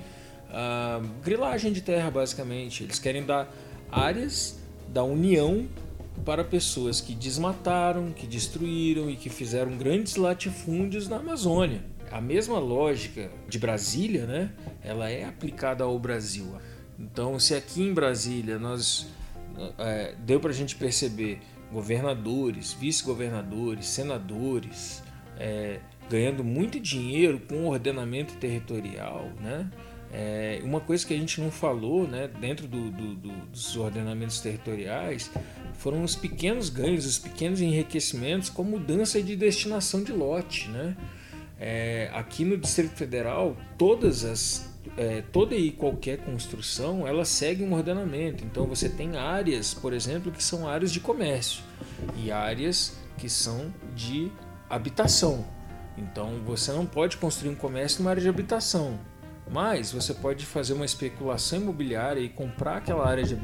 a 0.51 1.01
grilagem 1.22 1.72
de 1.72 1.80
terra, 1.80 2.10
basicamente. 2.10 2.85
Eles 2.85 2.98
querem 2.98 3.24
dar 3.24 3.52
áreas 3.90 4.59
da 4.89 5.05
União 5.05 5.66
para 6.24 6.43
pessoas 6.43 7.01
que 7.01 7.14
desmataram, 7.14 8.12
que 8.12 8.26
destruíram 8.26 9.09
e 9.09 9.16
que 9.16 9.30
fizeram 9.30 9.76
grandes 9.76 10.16
latifúndios 10.16 11.09
na 11.09 11.16
Amazônia 11.16 11.82
a 12.10 12.20
mesma 12.20 12.59
lógica 12.59 13.30
de 13.48 13.59
Brasília, 13.59 14.26
né? 14.26 14.51
Ela 14.82 15.10
é 15.10 15.24
aplicada 15.24 15.85
ao 15.85 15.98
Brasil. 15.98 16.47
Então, 16.98 17.39
se 17.39 17.55
aqui 17.55 17.82
em 17.82 17.93
Brasília 17.93 18.59
nós 18.59 19.06
é, 19.78 20.14
deu 20.18 20.40
para 20.40 20.51
a 20.51 20.55
gente 20.55 20.76
perceber 20.76 21.40
governadores, 21.72 22.72
vice-governadores, 22.72 23.86
senadores 23.86 25.02
é, 25.39 25.80
ganhando 26.10 26.43
muito 26.43 26.80
dinheiro 26.80 27.40
com 27.40 27.66
ordenamento 27.66 28.35
territorial, 28.35 29.30
né? 29.40 29.70
É, 30.10 30.60
uma 30.64 30.80
coisa 30.80 31.06
que 31.06 31.12
a 31.12 31.16
gente 31.16 31.39
não 31.39 31.51
falou 31.51 32.09
né, 32.09 32.30
dentro 32.40 32.66
do, 32.66 32.90
do, 32.90 33.14
do, 33.14 33.28
dos 33.48 33.76
ordenamentos 33.76 34.40
territoriais 34.40 35.30
foram 35.74 36.02
os 36.02 36.16
pequenos 36.16 36.70
ganhos, 36.70 37.05
os 37.05 37.18
pequenos 37.18 37.60
enriquecimentos 37.60 38.48
com 38.48 38.64
mudança 38.64 39.22
de 39.22 39.36
destinação 39.36 40.02
de 40.02 40.12
lote. 40.12 40.68
Né? 40.70 40.97
É, 41.60 42.10
aqui 42.14 42.43
no 42.43 42.56
Distrito 42.56 42.93
Federal, 42.97 43.55
todas 43.76 44.24
as 44.24 44.68
é, 44.98 45.22
toda 45.32 45.54
e 45.54 45.70
qualquer 45.70 46.18
construção 46.18 47.06
ela 47.06 47.24
segue 47.24 47.62
um 47.62 47.72
ordenamento. 47.72 48.44
Então 48.44 48.66
você 48.66 48.88
tem 48.88 49.16
áreas, 49.16 49.72
por 49.72 49.92
exemplo, 49.92 50.32
que 50.32 50.42
são 50.42 50.66
áreas 50.66 50.90
de 50.90 50.98
comércio 50.98 51.62
e 52.16 52.32
áreas 52.32 52.98
que 53.16 53.28
são 53.28 53.72
de 53.94 54.30
habitação. 54.68 55.46
Então 55.96 56.40
você 56.44 56.72
não 56.72 56.84
pode 56.84 57.16
construir 57.16 57.50
um 57.50 57.54
comércio 57.54 58.00
numa 58.00 58.10
área 58.10 58.22
de 58.22 58.28
habitação. 58.28 58.98
Mas 59.50 59.92
você 59.92 60.12
pode 60.12 60.44
fazer 60.44 60.74
uma 60.74 60.84
especulação 60.84 61.60
imobiliária 61.60 62.20
e 62.20 62.28
comprar 62.28 62.78
aquela 62.78 63.08
área 63.08 63.24
de 63.24 63.36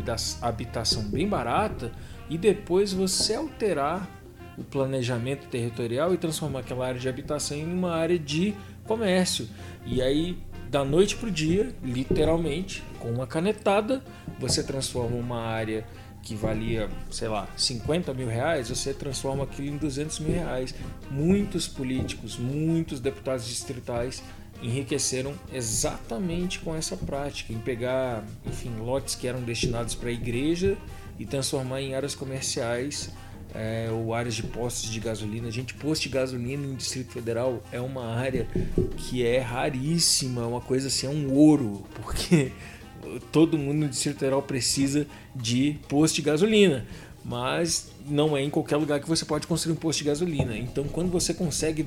habitação 0.43 1.05
bem 1.05 1.27
barata 1.29 1.93
e 2.29 2.37
depois 2.37 2.93
você 2.93 3.35
alterar 3.35 4.11
o 4.59 4.65
planejamento 4.65 5.47
territorial 5.49 6.13
e 6.13 6.19
transformar 6.19 6.61
aquela 6.61 6.87
área 6.87 7.01
de 7.01 7.09
habitação 7.09 7.57
em 7.57 7.73
uma 7.73 7.93
área 7.93 8.19
de 8.19 8.55
comércio. 8.85 9.49
E 9.87 10.03
aí, 10.03 10.37
da 10.75 10.85
noite 10.85 11.15
para 11.15 11.29
o 11.29 11.31
dia, 11.31 11.73
literalmente, 11.85 12.83
com 12.99 13.09
uma 13.09 13.29
canetada, 13.29 14.03
você 14.41 14.61
transforma 14.61 15.15
uma 15.15 15.41
área 15.41 15.87
que 16.21 16.35
valia, 16.35 16.91
sei 17.13 17.29
lá, 17.29 17.47
50 17.57 18.13
mil 18.13 18.27
reais, 18.27 18.71
você 18.71 18.93
transforma 18.93 19.45
aquilo 19.45 19.69
em 19.69 19.77
200 19.77 20.19
mil 20.19 20.33
reais. 20.33 20.75
Muitos 21.09 21.69
políticos, 21.69 22.37
muitos 22.37 22.99
deputados 22.99 23.47
distritais 23.47 24.21
enriqueceram 24.61 25.35
exatamente 25.53 26.59
com 26.59 26.75
essa 26.75 26.97
prática, 26.97 27.53
em 27.53 27.59
pegar, 27.61 28.25
enfim, 28.45 28.75
lotes 28.81 29.15
que 29.15 29.29
eram 29.29 29.43
destinados 29.43 29.95
para 29.95 30.09
a 30.09 30.13
igreja 30.13 30.77
e 31.21 31.25
transformar 31.25 31.83
em 31.83 31.95
áreas 31.95 32.17
comerciais 32.17 33.13
é, 33.55 33.89
ou 33.91 34.13
áreas 34.13 34.35
de 34.35 34.43
postos 34.43 34.91
de 34.91 34.99
gasolina. 34.99 35.51
Gente, 35.51 35.75
posto 35.75 36.03
de 36.03 36.09
gasolina 36.09 36.67
no 36.67 36.75
Distrito 36.75 37.13
Federal 37.13 37.63
é 37.71 37.81
uma 37.81 38.07
área 38.07 38.49
que 38.97 39.25
é 39.25 39.39
raríssima, 39.39 40.47
uma 40.47 40.61
coisa 40.61 40.89
assim, 40.89 41.07
é 41.07 41.11
um 41.11 41.33
ouro, 41.33 41.85
porque 41.95 42.51
todo 43.31 43.57
mundo 43.57 43.81
no 43.81 43.89
Distrito 43.89 44.19
Federal 44.19 44.43
precisa 44.43 45.07
de 45.35 45.79
posto 45.89 46.17
de 46.17 46.23
gasolina. 46.23 46.85
Mas 47.25 47.91
não 48.07 48.37
é 48.37 48.43
em 48.43 48.51
qualquer 48.51 48.77
lugar 48.77 49.01
que 49.01 49.09
você 49.09 49.25
pode 49.25 49.47
construir 49.47 49.73
um 49.73 49.77
posto 49.77 50.01
de 50.01 50.05
gasolina. 50.05 50.59
Então, 50.59 50.85
quando 50.85 51.11
você 51.11 51.33
consegue 51.33 51.87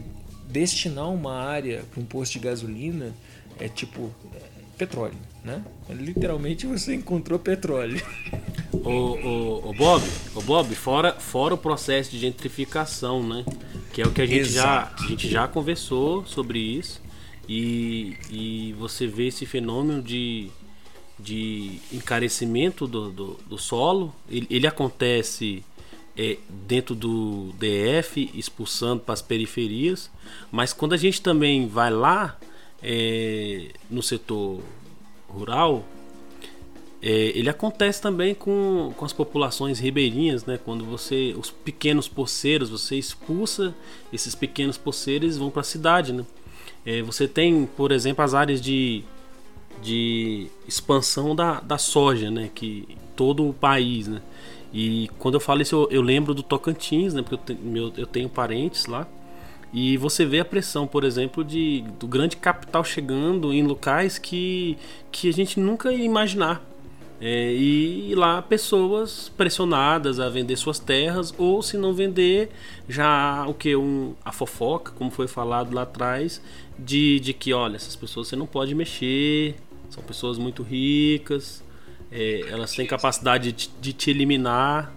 destinar 0.50 1.12
uma 1.12 1.36
área 1.36 1.84
para 1.92 2.02
um 2.02 2.06
posto 2.06 2.34
de 2.34 2.40
gasolina, 2.40 3.14
é 3.60 3.68
tipo 3.68 4.10
é, 4.34 4.42
petróleo, 4.78 5.18
né? 5.44 5.64
Literalmente 5.90 6.66
você 6.66 6.96
encontrou 6.96 7.38
petróleo. 7.38 8.02
O, 8.88 8.92
o, 8.92 9.70
o, 9.70 9.74
Bob, 9.74 10.04
o 10.36 10.42
Bob, 10.42 10.76
fora, 10.76 11.14
fora 11.14 11.54
o 11.54 11.58
processo 11.58 12.12
de 12.12 12.20
gentrificação, 12.20 13.22
né? 13.22 13.46
Que 13.94 14.02
é 14.02 14.08
o 14.08 14.12
que 14.12 14.22
a 14.22 14.26
gente, 14.26 14.50
já, 14.50 14.94
a 14.98 15.08
gente 15.08 15.30
já 15.30 15.48
conversou 15.48 16.26
sobre 16.26 16.60
isso. 16.60 17.02
E, 17.48 18.18
e 18.30 18.76
você 18.80 19.08
vê 19.08 19.28
esse 19.28 19.46
fenômeno 19.46 20.02
de, 20.02 20.50
de 21.20 21.80
encarecimento 21.92 22.88
do, 22.88 23.10
do, 23.10 23.40
do 23.48 23.58
solo. 23.58 24.14
Ele, 24.30 24.48
ele 24.50 24.68
acontece 24.68 25.64
é, 26.18 26.38
dentro 26.50 26.96
do 26.96 27.54
DF, 27.54 28.30
expulsando 28.34 29.02
para 29.02 29.14
as 29.14 29.22
periferias. 29.22 30.10
Mas 30.52 30.74
quando 30.74 30.94
a 30.94 30.98
gente 30.98 31.22
também 31.22 31.68
vai 31.68 31.92
lá 31.92 32.38
é, 32.82 33.70
no 33.90 34.02
setor 34.02 34.62
rural, 35.28 35.86
é, 37.02 37.10
ele 37.10 37.50
acontece 37.50 38.02
também 38.02 38.34
com, 38.34 38.92
com 38.98 39.06
as 39.06 39.14
populações 39.14 39.80
ribeirinhas, 39.80 40.46
né? 40.46 40.60
Quando 40.64 40.84
você 40.84 41.36
os 41.38 41.52
pequenos 41.52 42.08
poceiros, 42.08 42.70
você 42.70 42.96
expulsa 42.96 43.74
esses 44.12 44.34
pequenos 44.34 44.78
poceiros 44.78 45.36
e 45.36 45.40
vão 45.40 45.52
para 45.52 45.62
a 45.62 45.66
cidade, 45.66 46.12
né? 46.12 46.26
É, 46.86 47.02
você 47.02 47.28
tem, 47.28 47.68
por 47.78 47.92
exemplo, 47.92 48.24
as 48.24 48.34
áreas 48.34 48.60
de, 48.60 49.04
de 49.82 50.48
expansão 50.68 51.36
da, 51.36 51.60
da 51.60 51.78
soja, 51.78 52.32
né? 52.32 52.50
Que 52.54 52.88
todo 53.16 53.48
o 53.48 53.54
país, 53.54 54.08
né? 54.08 54.22
E 54.74 55.10
quando 55.20 55.36
eu 55.36 55.40
falo 55.40 55.62
isso, 55.62 55.76
eu, 55.76 55.88
eu 55.92 56.02
lembro 56.02 56.34
do 56.34 56.42
Tocantins, 56.42 57.14
né? 57.14 57.22
Porque 57.22 57.36
eu, 57.36 57.56
te, 57.58 57.62
meu, 57.62 57.94
eu 57.96 58.08
tenho 58.08 58.28
parentes 58.28 58.88
lá. 58.88 59.08
E 59.72 59.98
você 59.98 60.26
vê 60.26 60.40
a 60.40 60.46
pressão, 60.46 60.88
por 60.88 61.04
exemplo, 61.04 61.44
de, 61.44 61.84
do 62.00 62.08
grande 62.08 62.38
capital 62.38 62.84
chegando 62.84 63.54
em 63.54 63.64
locais 63.64 64.18
que, 64.18 64.78
que 65.12 65.30
a 65.30 65.34
gente 65.34 65.60
nunca 65.60 65.92
ia 65.92 66.04
imaginar. 66.04 66.64
É, 67.20 67.52
e 67.54 68.14
lá 68.14 68.42
pessoas 68.44 69.32
pressionadas 69.36 70.20
a 70.20 70.30
vender 70.30 70.56
suas 70.56 70.78
terras 70.78 71.34
ou 71.36 71.64
se 71.64 71.76
não 71.76 71.92
vender 71.92 72.52
já 72.88 73.44
o 73.48 73.56
que 73.56 73.76
um 73.76 74.14
a 74.24 74.32
fofoca 74.32 74.92
como 74.92 75.10
foi 75.10 75.28
falado 75.28 75.74
lá 75.74 75.82
atrás 75.82 76.40
de, 76.78 77.20
de 77.20 77.34
que 77.34 77.52
olha 77.54 77.76
essas 77.76 77.96
pessoas 77.96 78.28
você 78.28 78.36
não 78.36 78.46
pode 78.46 78.76
mexer 78.76 79.56
são 79.90 80.04
pessoas 80.04 80.38
muito 80.38 80.62
ricas 80.62 81.64
é, 82.12 82.42
elas 82.50 82.74
têm 82.74 82.86
capacidade 82.86 83.52
de, 83.52 83.70
de 83.82 83.94
te 83.94 84.10
eliminar. 84.10 84.94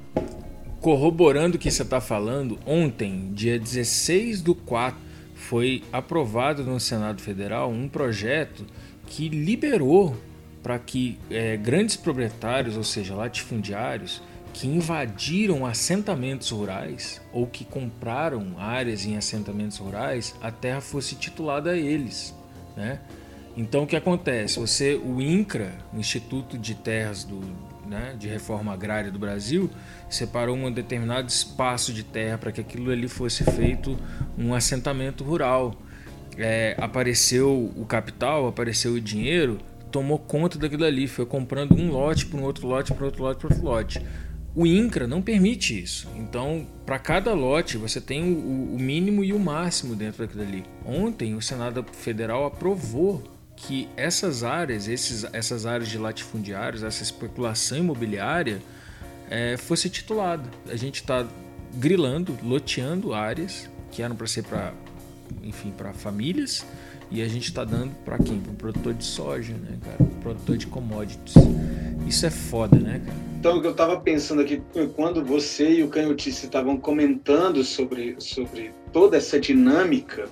Corroborando 0.81 1.57
o 1.57 1.59
que 1.59 1.71
você 1.71 1.83
está 1.83 2.01
falando 2.01 2.59
ontem 2.65 3.31
dia 3.33 3.59
16 3.59 4.41
do 4.41 4.55
4 4.55 4.99
foi 5.35 5.83
aprovado 5.93 6.63
no 6.65 6.81
Senado 6.81 7.21
Federal 7.21 7.71
um 7.71 7.89
projeto 7.89 8.65
que 9.07 9.29
liberou 9.29 10.17
para 10.63 10.79
que 10.79 11.19
é, 11.31 11.57
grandes 11.57 11.97
proprietários, 11.97 12.77
ou 12.77 12.85
seja, 12.85 13.15
latifundiários, 13.15 14.23
que 14.53 14.67
invadiram 14.67 15.65
assentamentos 15.65 16.51
rurais 16.51 17.21
ou 17.33 17.47
que 17.47 17.65
compraram 17.65 18.55
áreas 18.59 19.07
em 19.07 19.17
assentamentos 19.17 19.79
rurais, 19.79 20.35
a 20.43 20.51
terra 20.51 20.81
fosse 20.81 21.15
titulada 21.15 21.71
a 21.71 21.77
eles, 21.77 22.35
né? 22.77 23.01
Então 23.57 23.83
o 23.83 23.87
que 23.87 23.97
acontece? 23.97 24.59
Você, 24.59 24.95
o 24.95 25.21
INCRA, 25.21 25.73
o 25.93 25.99
Instituto 25.99 26.57
de 26.57 26.75
Terras 26.75 27.25
do, 27.25 27.41
né, 27.87 28.15
de 28.19 28.29
Reforma 28.29 28.73
Agrária 28.73 29.11
do 29.11 29.19
Brasil, 29.19 29.69
separou 30.09 30.57
um 30.57 30.71
determinado 30.73 31.29
espaço 31.29 31.93
de 31.93 32.05
terra 32.05 32.39
para 32.39 32.53
que 32.53 32.61
aquilo 32.61 32.91
ali 32.91 33.09
fosse 33.09 33.45
feito 33.45 33.99
um 34.39 34.55
assentamento 34.55 35.25
rural. 35.25 35.75
É, 36.39 36.77
apareceu 36.79 37.73
o 37.77 37.85
capital, 37.85 38.47
apareceu 38.47 38.93
o 38.93 39.01
dinheiro, 39.01 39.59
tomou 39.91 40.19
conta 40.19 40.59
daquilo 40.59 40.85
ali, 40.85 41.07
foi 41.07 41.27
comprando 41.27 41.75
um 41.75 41.91
lote 41.91 42.27
para 42.27 42.39
um 42.39 42.45
outro 42.45 42.67
lote, 42.67 42.93
para 42.93 43.05
outro 43.05 43.23
lote, 43.23 43.39
para 43.41 43.49
outro 43.49 43.65
lote. 43.65 44.07
O 44.55 44.67
INCRA 44.67 45.07
não 45.07 45.23
permite 45.23 45.81
isso. 45.81 46.09
Então, 46.17 46.67
para 46.85 46.99
cada 46.99 47.33
lote, 47.35 47.77
você 47.77 48.01
tem 48.01 48.23
o, 48.23 48.75
o, 48.75 48.79
mínimo 48.79 49.23
e 49.23 49.33
o 49.33 49.39
máximo 49.39 49.95
dentro 49.95 50.27
daquilo 50.27 50.43
ali. 50.43 50.65
Ontem, 50.85 51.35
o 51.35 51.43
Senado 51.43 51.85
Federal 51.93 52.45
aprovou 52.45 53.23
que 53.55 53.89
essas 53.97 54.43
áreas, 54.43 54.89
esses, 54.89 55.25
essas 55.33 55.67
áreas 55.67 55.89
de 55.89 55.99
latifundiários, 55.99 56.83
essa 56.83 57.03
especulação 57.03 57.79
imobiliária, 57.79 58.61
é, 59.29 59.57
fosse 59.57 59.89
titulada. 59.89 60.49
A 60.69 60.77
gente 60.77 60.97
está 60.97 61.25
grilando, 61.75 62.37
loteando 62.43 63.15
áreas 63.15 63.69
que 63.93 64.03
eram 64.03 64.17
para 64.17 64.27
ser 64.27 64.43
para, 64.43 64.73
enfim, 65.43 65.71
para 65.71 65.93
famílias 65.93 66.65
e 67.11 67.23
a 67.23 67.29
gente 67.29 67.45
está 67.45 67.65
dando 67.65 67.93
para 68.05 68.19
quem? 68.19 68.39
Para 68.39 68.53
o 68.53 68.55
produtor 68.55 68.95
de 68.95 69.05
soja, 69.05 69.53
né, 69.53 69.79
cara? 69.85 70.11
produtor 70.21 70.57
de 70.57 70.67
commodities. 70.67 71.35
Isso 72.07 72.27
é 72.27 72.31
foda, 72.31 72.79
né, 72.79 73.03
cara? 73.05 73.19
Então, 73.39 73.59
o 73.59 73.61
que 73.61 73.67
eu 73.67 73.73
estava 73.73 73.99
pensando 73.99 74.43
aqui, 74.43 74.63
quando 74.95 75.25
você 75.25 75.71
e 75.71 75.83
o 75.83 75.89
Canhotice 75.89 76.47
estavam 76.47 76.77
comentando 76.77 77.65
sobre, 77.65 78.17
sobre 78.19 78.73
toda 78.93 79.17
essa 79.17 79.41
dinâmica 79.41 80.29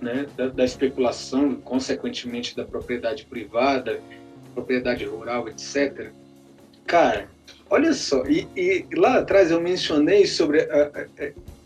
né, 0.00 0.26
da, 0.36 0.48
da 0.48 0.64
especulação, 0.64 1.54
consequentemente 1.54 2.56
da 2.56 2.64
propriedade 2.64 3.24
privada, 3.24 4.00
propriedade 4.52 5.04
rural, 5.04 5.48
etc. 5.48 6.10
Cara, 6.86 7.28
olha 7.70 7.92
só, 7.92 8.24
e, 8.26 8.46
e, 8.56 8.84
lá 8.96 9.18
atrás 9.18 9.50
eu 9.50 9.60
mencionei 9.60 10.26
sobre 10.26 10.62
a, 10.62 10.90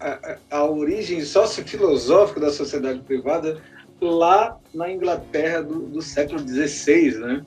a, 0.01 0.09
a, 0.09 0.59
a 0.59 0.65
origem 0.65 1.23
sociofilosófica 1.23 2.40
da 2.40 2.52
sociedade 2.52 3.01
privada 3.01 3.60
lá 4.00 4.56
na 4.72 4.90
Inglaterra 4.90 5.62
do, 5.62 5.80
do 5.80 6.02
século 6.02 6.38
XVI, 6.38 7.18
né? 7.18 7.42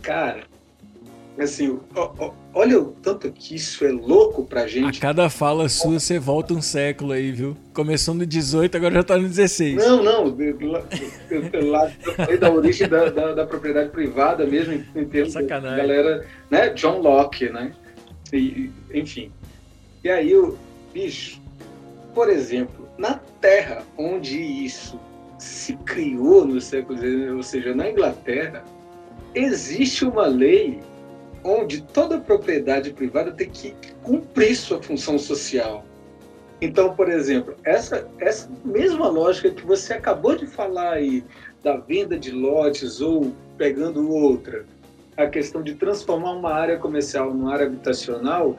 Cara, 0.00 0.44
assim, 1.38 1.78
olha 2.52 2.80
o 2.80 2.92
tanto 3.02 3.30
que 3.30 3.54
isso 3.54 3.84
é 3.84 3.92
louco 3.92 4.44
pra 4.44 4.66
gente. 4.66 4.98
A 4.98 5.00
cada 5.00 5.30
fala 5.30 5.68
sua 5.68 5.98
você 5.98 6.18
volta 6.18 6.54
um 6.54 6.62
século 6.62 7.12
aí, 7.12 7.30
viu? 7.32 7.56
Começou 7.72 8.14
no 8.14 8.26
18, 8.26 8.76
agora 8.76 8.94
já 8.94 9.02
tá 9.02 9.16
no 9.16 9.28
16. 9.28 9.76
Não, 9.76 10.02
não, 10.02 10.24
lá, 10.70 10.82
lá 11.62 12.36
da 12.38 12.52
origem 12.52 12.88
da, 12.88 13.08
da, 13.08 13.32
da, 13.34 13.46
propriedade 13.46 13.90
privada 13.90 14.46
mesmo, 14.46 14.72
em, 14.72 14.86
em 14.94 15.04
termos 15.04 15.32
Sacanagem. 15.32 15.76
da 15.76 15.82
galera, 15.82 16.26
né? 16.50 16.70
John 16.70 17.00
Locke, 17.00 17.48
né? 17.48 17.72
E, 18.32 18.70
enfim. 18.92 19.30
E 20.02 20.10
aí 20.10 20.34
o 20.34 20.58
bicho, 20.92 21.40
por 22.14 22.28
exemplo, 22.28 22.88
na 22.98 23.20
terra 23.40 23.82
onde 23.96 24.38
isso 24.38 24.98
se 25.42 25.74
criou 25.78 26.46
no 26.46 26.60
século 26.60 26.96
XIX, 26.98 27.32
ou 27.32 27.42
seja, 27.42 27.74
na 27.74 27.90
Inglaterra, 27.90 28.62
existe 29.34 30.04
uma 30.04 30.26
lei 30.26 30.80
onde 31.42 31.82
toda 31.82 32.20
propriedade 32.20 32.92
privada 32.92 33.32
tem 33.32 33.50
que 33.50 33.74
cumprir 34.04 34.54
sua 34.54 34.80
função 34.80 35.18
social. 35.18 35.84
Então, 36.60 36.94
por 36.94 37.10
exemplo, 37.10 37.56
essa, 37.64 38.08
essa 38.20 38.48
mesma 38.64 39.08
lógica 39.08 39.50
que 39.50 39.66
você 39.66 39.94
acabou 39.94 40.36
de 40.36 40.46
falar 40.46 40.92
aí 40.92 41.24
da 41.60 41.76
venda 41.76 42.16
de 42.16 42.30
lotes 42.30 43.00
ou 43.00 43.32
pegando 43.58 44.08
outra, 44.08 44.64
a 45.16 45.26
questão 45.26 45.60
de 45.60 45.74
transformar 45.74 46.32
uma 46.34 46.52
área 46.52 46.78
comercial 46.78 47.34
numa 47.34 47.52
área 47.52 47.66
habitacional, 47.66 48.56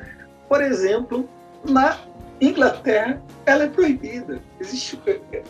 por 0.49 0.61
exemplo, 0.61 1.29
na 1.63 1.97
Inglaterra, 2.41 3.21
ela 3.45 3.63
é 3.65 3.69
proibida. 3.69 4.41
Existe, 4.59 4.99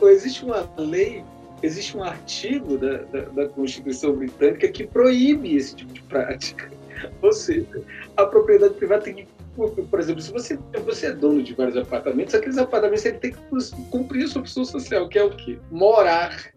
existe 0.01 0.45
uma 0.45 0.69
lei, 0.77 1.23
existe 1.61 1.97
um 1.97 2.03
artigo 2.03 2.77
da, 2.77 2.97
da, 2.97 3.21
da 3.21 3.49
Constituição 3.49 4.15
Britânica 4.15 4.67
que 4.67 4.85
proíbe 4.85 5.55
esse 5.55 5.75
tipo 5.75 5.93
de 5.93 6.01
prática. 6.03 6.69
Ou 7.21 7.33
seja, 7.33 7.81
a 8.15 8.25
propriedade 8.25 8.75
privada 8.75 9.03
tem 9.03 9.15
que 9.15 9.27
por 9.89 9.99
exemplo, 9.99 10.21
se 10.21 10.31
você, 10.31 10.57
você 10.83 11.07
é 11.07 11.11
dono 11.11 11.43
de 11.43 11.53
vários 11.53 11.77
apartamentos, 11.77 12.33
aqueles 12.33 12.57
apartamentos 12.57 13.05
ele 13.05 13.19
tem 13.19 13.31
que 13.31 13.39
cumprir 13.91 14.25
a 14.25 14.27
sua 14.27 14.41
função 14.41 14.65
social, 14.65 15.07
que 15.07 15.19
é 15.19 15.23
o 15.23 15.29
quê? 15.29 15.59
Morar. 15.69 16.51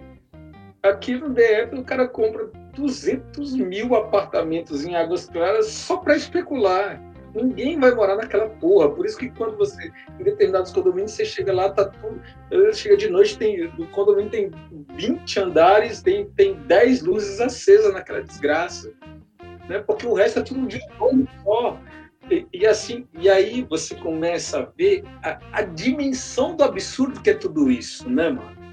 Aqui 0.83 1.15
no 1.15 1.29
DF, 1.29 1.75
o 1.75 1.85
cara 1.85 2.09
compra 2.09 2.49
200 2.75 3.55
mil 3.55 3.95
apartamentos 3.95 4.85
em 4.85 4.95
Águas 4.95 5.27
Claras 5.27 5.67
só 5.67 5.99
para 5.99 6.17
especular. 6.17 7.01
Ninguém 7.37 7.79
vai 7.79 7.95
morar 7.95 8.17
naquela 8.17 8.49
porra. 8.49 8.91
Por 8.91 9.05
isso 9.05 9.19
que 9.19 9.29
quando 9.29 9.59
você, 9.59 9.93
em 10.19 10.25
determinados 10.25 10.73
condomínios, 10.73 11.13
você 11.13 11.25
chega 11.27 11.53
lá, 11.53 11.71
tá 11.71 11.85
tudo. 11.85 12.19
Chega 12.73 12.97
de 12.97 13.11
noite, 13.11 13.37
tem, 13.37 13.67
o 13.67 13.87
condomínio 13.89 14.31
tem 14.31 14.51
20 14.95 15.41
andares, 15.41 16.01
tem, 16.01 16.31
tem 16.31 16.55
10 16.55 17.03
luzes 17.03 17.39
acesas 17.39 17.93
naquela 17.93 18.23
desgraça. 18.23 18.91
Né? 19.69 19.81
Porque 19.81 20.07
o 20.07 20.15
resto 20.15 20.39
é 20.39 20.43
tudo 20.43 20.67
de 20.67 20.81
novo 20.99 21.29
só. 21.45 21.79
E, 22.31 22.47
e, 22.53 22.67
assim, 22.67 23.07
e 23.21 23.29
aí 23.29 23.63
você 23.69 23.95
começa 23.95 24.61
a 24.61 24.63
ver 24.77 25.05
a, 25.23 25.39
a, 25.53 25.63
dimensão 25.63 26.57
do 26.57 26.65
absurdo 26.65 27.21
que 27.21 27.31
é 27.31 27.35
tudo 27.35 27.71
isso, 27.71 28.09
né, 28.09 28.31
mano? 28.31 28.66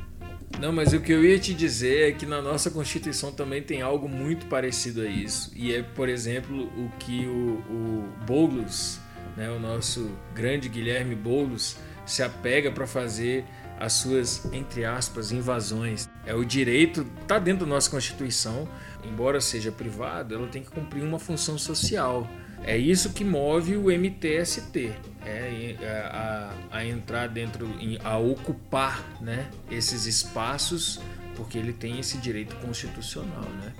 Não, 0.60 0.72
mas 0.72 0.94
o 0.94 1.00
que 1.00 1.12
eu 1.12 1.26
ia 1.26 1.38
te 1.40 1.54
dizer 1.54 2.10
é 2.10 2.12
que 2.12 2.26
na 2.26 2.42
nossa 2.42 2.70
Constituição 2.70 3.32
também 3.32 3.62
tem 3.62 3.82
algo 3.82 4.08
muito 4.08 4.46
parecido 4.46 5.02
a 5.02 5.06
isso. 5.06 5.52
E 5.56 5.74
é, 5.74 5.82
por 5.82 6.08
exemplo, 6.08 6.66
o 6.78 6.90
que 7.00 7.26
o, 7.26 7.62
o 7.70 8.10
Boulos, 8.26 9.00
né, 9.36 9.50
o 9.50 9.60
nosso 9.60 10.12
grande 10.34 10.70
Guilherme 10.70 11.16
Boulos, 11.16 11.76
se 12.06 12.22
apega 12.22 12.72
para 12.72 12.86
fazer 12.86 13.46
as 13.80 13.94
suas, 13.94 14.46
entre 14.54 14.86
aspas, 14.86 15.32
invasões. 15.32 16.08
É 16.26 16.34
o 16.34 16.46
direito, 16.46 17.06
está 17.22 17.40
dentro 17.40 17.66
da 17.66 17.74
nossa 17.74 17.90
Constituição, 17.90 18.68
embora 19.04 19.42
seja 19.42 19.72
privado, 19.72 20.36
ela 20.36 20.48
tem 20.48 20.64
que 20.64 20.70
cumprir 20.70 21.04
uma 21.04 21.20
função 21.20 21.58
social. 21.58 22.28
É 22.64 22.78
isso 22.78 23.12
que 23.12 23.26
move 23.26 23.76
o 23.76 23.92
MTST, 23.92 24.94
é, 25.26 25.76
a, 26.12 26.52
a, 26.72 26.86
entrar 26.86 27.28
dentro, 27.30 27.70
a 28.04 28.18
ocupar 28.18 29.04
né, 29.22 29.50
esses 29.70 30.06
espaços, 30.06 31.00
porque 31.36 31.58
ele 31.58 31.74
tem 31.74 32.00
esse 32.00 32.18
direito 32.18 32.56
constitucional. 32.58 33.44
Né? 33.62 33.74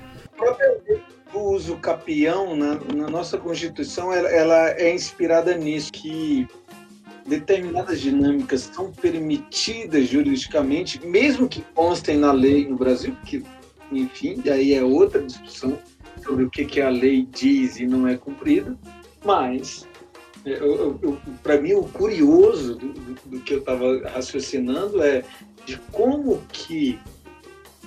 O 1.34 1.54
uso 1.54 1.78
capião 1.78 2.56
na, 2.56 2.76
na 2.76 3.10
nossa 3.10 3.38
Constituição 3.38 4.14
ela, 4.14 4.30
ela 4.30 4.70
é 4.72 4.94
inspirada 4.94 5.58
nisso, 5.58 5.92
que 5.92 6.48
determinadas 7.26 8.02
dinâmicas 8.02 8.70
são 8.74 8.92
permitidas 8.92 10.08
juridicamente, 10.08 11.06
mesmo 11.06 11.48
que 11.48 11.62
constem 11.74 12.18
na 12.18 12.32
lei 12.32 12.68
no 12.68 12.76
Brasil, 12.76 13.16
que, 13.26 13.44
enfim, 13.92 14.42
daí 14.44 14.74
é 14.74 14.84
outra 14.84 15.22
discussão 15.24 15.80
sobre 16.24 16.46
o 16.46 16.50
que, 16.50 16.66
que 16.66 16.82
a 16.82 16.90
lei 16.90 17.28
diz 17.32 17.80
e 17.80 17.86
não 17.86 18.08
é 18.08 18.18
cumprida, 18.18 18.78
mas 19.26 19.88
é, 19.88 19.93
para 21.42 21.62
mim 21.62 21.74
o 21.74 21.84
curioso 21.84 22.76
do, 22.76 22.94
do, 22.94 23.16
do 23.26 23.40
que 23.42 23.54
eu 23.54 23.60
estava 23.60 24.02
raciocinando 24.10 25.02
é 25.02 25.24
de 25.66 25.78
como 25.92 26.42
que 26.52 27.00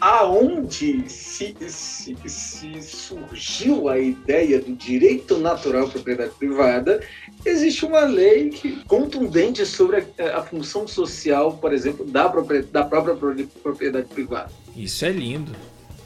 aonde 0.01 1.09
se, 1.09 1.55
se, 1.69 2.17
se, 2.27 2.83
surgiu 2.83 3.89
a 3.89 3.99
ideia 3.99 4.61
do 4.61 4.75
direito 4.75 5.39
natural 5.39 5.87
à 5.87 5.91
propriedade 5.91 6.33
privada, 6.39 7.01
existe 7.45 7.85
uma 7.87 8.01
lei 8.01 8.51
que, 8.51 8.85
contundente 8.85 9.65
sobre 9.65 10.05
a, 10.19 10.39
a 10.39 10.43
função 10.43 10.87
social, 10.87 11.57
por 11.57 11.73
exemplo, 11.73 12.05
da, 12.05 12.29
própria, 12.29 12.63
da 12.63 12.85
própria 12.85 13.17
propriedade 13.63 14.09
privada. 14.09 14.51
Isso 14.77 15.05
é 15.05 15.11
lindo. 15.11 15.53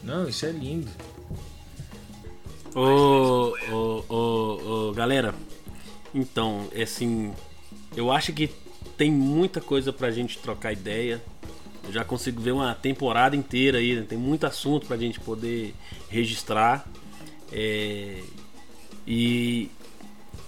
Não, 0.05 0.29
isso 0.29 0.47
é 0.47 0.51
lindo. 0.51 0.89
Ô, 2.75 3.53
ô, 3.73 4.05
ô, 4.09 4.89
ô, 4.89 4.93
galera, 4.93 5.35
então, 6.15 6.69
é 6.73 6.83
assim, 6.83 7.33
eu 7.97 8.11
acho 8.11 8.33
que 8.33 8.51
tem 8.97 9.11
muita 9.11 9.61
coisa 9.61 9.93
pra 9.93 10.11
gente 10.11 10.39
trocar 10.39 10.73
ideia. 10.73 11.23
Eu 11.85 11.93
já 11.93 12.05
consigo 12.05 12.41
ver 12.41 12.53
uma 12.53 12.75
temporada 12.75 13.35
inteira 13.35 13.79
aí, 13.79 13.97
né? 13.97 14.07
tem 14.09 14.19
muito 14.19 14.47
assunto 14.47 14.87
pra 14.87 14.97
gente 14.97 15.19
poder 15.21 15.75
registrar. 16.09 16.87
É, 17.53 18.23
e 19.07 19.71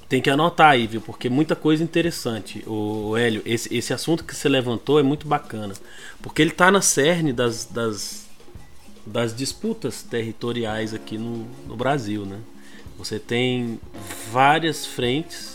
tem 0.09 0.21
que 0.21 0.29
anotar 0.29 0.71
aí, 0.71 0.87
viu? 0.87 1.01
Porque 1.01 1.29
muita 1.29 1.57
coisa 1.57 1.83
interessante. 1.83 2.63
O 2.67 3.17
Hélio, 3.17 3.43
esse, 3.47 3.75
esse 3.75 3.95
assunto 3.95 4.25
que 4.25 4.37
você 4.37 4.49
levantou 4.49 5.01
é 5.01 5.03
muito 5.03 5.27
bacana. 5.27 5.75
Porque 6.21 6.43
ele 6.43 6.51
tá 6.51 6.71
na 6.71 6.83
cerne 6.83 7.33
das, 7.33 7.65
das 7.65 8.23
das 9.07 9.35
disputas 9.35 10.03
territoriais 10.03 10.95
aqui 10.95 11.19
no, 11.19 11.47
no 11.67 11.77
Brasil, 11.77 12.25
né? 12.25 12.39
Você 12.99 13.19
tem 13.19 13.81
várias 14.31 14.87
frentes 14.87 15.52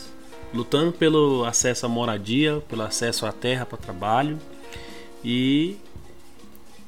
lutando 0.53 0.91
pelo 0.91 1.43
acesso 1.45 1.85
à 1.85 1.89
moradia, 1.89 2.61
pelo 2.67 2.83
acesso 2.83 3.25
à 3.25 3.31
terra 3.31 3.65
para 3.65 3.77
trabalho 3.77 4.39
e 5.23 5.77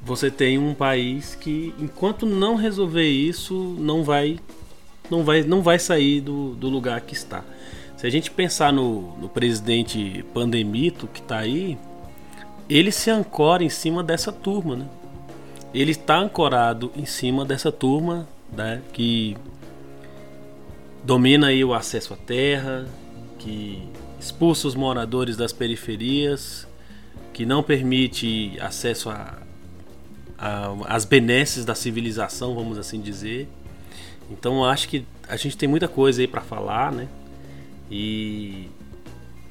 você 0.01 0.31
tem 0.31 0.57
um 0.57 0.73
país 0.73 1.35
que 1.35 1.73
enquanto 1.77 2.25
não 2.25 2.55
resolver 2.55 3.07
isso 3.07 3.75
não 3.77 4.03
vai 4.03 4.39
não 5.09 5.23
vai 5.23 5.43
não 5.43 5.61
vai 5.61 5.77
sair 5.77 6.21
do, 6.21 6.55
do 6.55 6.69
lugar 6.69 7.01
que 7.01 7.13
está. 7.13 7.43
Se 7.97 8.07
a 8.07 8.09
gente 8.09 8.31
pensar 8.31 8.71
no, 8.71 9.17
no 9.17 9.27
presidente 9.27 10.23
Pandemito 10.33 11.05
que 11.07 11.19
está 11.19 11.39
aí, 11.39 11.77
ele 12.69 12.91
se 12.91 13.09
ancora 13.09 13.61
em 13.61 13.69
cima 13.69 14.01
dessa 14.01 14.31
turma, 14.31 14.77
né? 14.77 14.87
ele 15.73 15.91
está 15.91 16.17
ancorado 16.17 16.91
em 16.95 17.05
cima 17.05 17.43
dessa 17.43 17.71
turma 17.71 18.27
né, 18.51 18.81
que 18.93 19.35
domina 21.03 21.47
aí 21.47 21.63
o 21.63 21.73
acesso 21.73 22.13
à 22.13 22.17
terra, 22.17 22.87
que 23.39 23.81
expulsa 24.19 24.67
os 24.67 24.75
moradores 24.75 25.35
das 25.35 25.51
periferias, 25.51 26.67
que 27.33 27.45
não 27.45 27.63
permite 27.63 28.57
acesso 28.59 29.09
às 30.85 31.05
benesses 31.05 31.65
da 31.65 31.73
civilização, 31.73 32.53
vamos 32.53 32.77
assim 32.77 33.01
dizer. 33.01 33.47
Então 34.29 34.63
acho 34.63 34.87
que 34.87 35.05
a 35.27 35.35
gente 35.35 35.57
tem 35.57 35.67
muita 35.67 35.87
coisa 35.87 36.21
aí 36.21 36.27
para 36.27 36.41
falar, 36.41 36.91
né? 36.91 37.07
E 37.89 38.69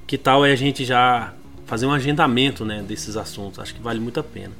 que 0.06 0.16
tal 0.16 0.44
é 0.47 0.52
a 0.52 0.56
gente 0.56 0.85
já 0.85 1.35
fazer 1.66 1.86
um 1.86 1.93
agendamento, 1.93 2.65
né, 2.65 2.82
desses 2.82 3.16
assuntos? 3.16 3.59
Acho 3.59 3.74
que 3.74 3.81
vale 3.81 4.01
muito 4.01 4.20
a 4.20 4.23
pena. 4.23 4.52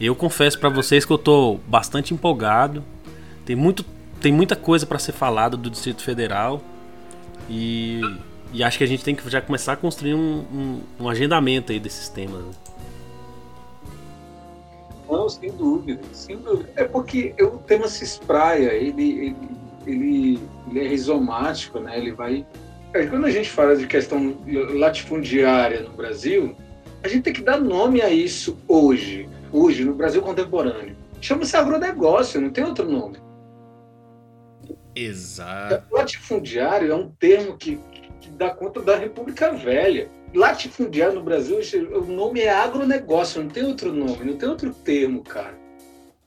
Eu 0.00 0.14
confesso 0.14 0.58
para 0.58 0.68
vocês 0.68 1.04
que 1.04 1.12
eu 1.12 1.18
tô 1.18 1.58
bastante 1.66 2.12
empolgado. 2.12 2.84
Tem, 3.44 3.56
muito, 3.56 3.84
tem 4.20 4.32
muita 4.32 4.56
coisa 4.56 4.84
para 4.86 4.98
ser 4.98 5.12
falada 5.12 5.56
do 5.56 5.70
Distrito 5.70 6.02
Federal. 6.02 6.62
E, 7.48 8.00
e 8.54 8.64
acho 8.64 8.78
que 8.78 8.84
a 8.84 8.86
gente 8.86 9.04
tem 9.04 9.14
que 9.14 9.28
já 9.28 9.40
começar 9.40 9.72
a 9.74 9.76
construir 9.76 10.14
um, 10.14 10.38
um, 10.40 10.80
um 11.00 11.08
agendamento 11.08 11.72
aí 11.72 11.78
desses 11.78 12.08
temas. 12.08 12.42
Né? 12.42 12.52
Não, 15.10 15.28
sem 15.28 15.50
dúvida, 15.50 16.00
sem 16.12 16.36
dúvida. 16.38 16.70
É 16.76 16.84
porque 16.84 17.34
o 17.40 17.58
tema 17.58 17.86
se 17.88 18.04
espraia, 18.04 18.72
ele, 18.72 19.10
ele, 19.12 19.36
ele, 19.86 20.40
ele 20.70 20.80
é 20.80 20.88
rizomático, 20.88 21.78
né? 21.78 21.98
Ele 21.98 22.12
vai. 22.12 22.46
É, 22.94 23.04
quando 23.06 23.26
a 23.26 23.30
gente 23.30 23.50
fala 23.50 23.76
de 23.76 23.86
questão 23.86 24.36
latifundiária 24.46 25.82
no 25.82 25.90
Brasil, 25.90 26.56
a 27.02 27.08
gente 27.08 27.22
tem 27.22 27.32
que 27.32 27.42
dar 27.42 27.60
nome 27.60 28.00
a 28.00 28.08
isso 28.08 28.56
hoje 28.66 29.28
hoje, 29.54 29.84
no 29.84 29.94
Brasil 29.94 30.20
contemporâneo. 30.20 30.96
Chama-se 31.20 31.56
agronegócio, 31.56 32.40
não 32.40 32.50
tem 32.50 32.64
outro 32.64 32.90
nome. 32.90 33.18
Exato. 34.94 35.84
Latifundiário 35.92 36.90
é 36.90 36.94
um 36.94 37.08
termo 37.08 37.56
que, 37.56 37.80
que 38.20 38.30
dá 38.30 38.50
conta 38.50 38.80
da 38.80 38.96
República 38.96 39.52
Velha. 39.52 40.10
Latifundiário 40.34 41.14
no 41.14 41.22
Brasil, 41.22 41.58
o 41.92 42.00
nome 42.00 42.40
é 42.40 42.50
agronegócio, 42.50 43.42
não 43.42 43.48
tem 43.48 43.64
outro 43.64 43.92
nome, 43.92 44.24
não 44.24 44.36
tem 44.36 44.48
outro 44.48 44.74
termo, 44.74 45.22
cara. 45.22 45.54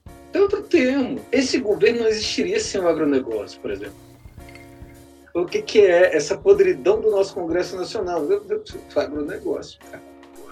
Não 0.06 0.32
tem 0.32 0.42
outro 0.42 0.62
termo. 0.62 1.20
Esse 1.30 1.58
governo 1.58 2.00
não 2.00 2.08
existiria 2.08 2.58
sem 2.58 2.80
o 2.80 2.88
agronegócio, 2.88 3.60
por 3.60 3.70
exemplo. 3.70 4.08
O 5.34 5.44
que, 5.44 5.60
que 5.60 5.80
é 5.80 6.16
essa 6.16 6.36
podridão 6.36 7.00
do 7.00 7.10
nosso 7.10 7.34
Congresso 7.34 7.76
Nacional? 7.76 8.26
Agronegócio, 8.96 9.78
cara. 9.90 10.02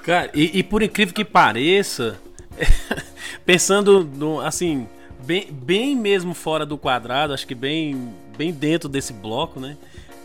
Cara, 0.04 0.30
e, 0.34 0.58
e 0.58 0.62
por 0.62 0.82
incrível 0.82 1.12
que 1.12 1.24
pareça, 1.24 2.20
pensando 3.44 4.04
no, 4.04 4.40
assim, 4.40 4.86
bem, 5.24 5.50
bem 5.50 5.96
mesmo 5.96 6.32
fora 6.32 6.64
do 6.64 6.78
quadrado, 6.78 7.32
acho 7.32 7.46
que 7.46 7.54
bem, 7.54 8.14
bem 8.36 8.52
dentro 8.52 8.88
desse 8.88 9.12
bloco, 9.12 9.58
né? 9.58 9.76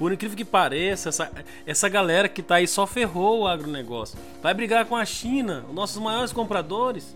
Por 0.02 0.12
incrível 0.12 0.36
que 0.36 0.44
pareça, 0.44 1.10
essa, 1.10 1.32
essa 1.64 1.88
galera 1.88 2.28
que 2.28 2.42
tá 2.42 2.56
aí 2.56 2.68
só 2.68 2.88
ferrou 2.88 3.42
o 3.42 3.48
agronegócio. 3.48 4.18
Vai 4.42 4.52
brigar 4.52 4.84
com 4.86 4.96
a 4.96 5.06
China, 5.06 5.64
os 5.70 5.76
nossos 5.76 6.02
maiores 6.02 6.34
compradores. 6.34 7.16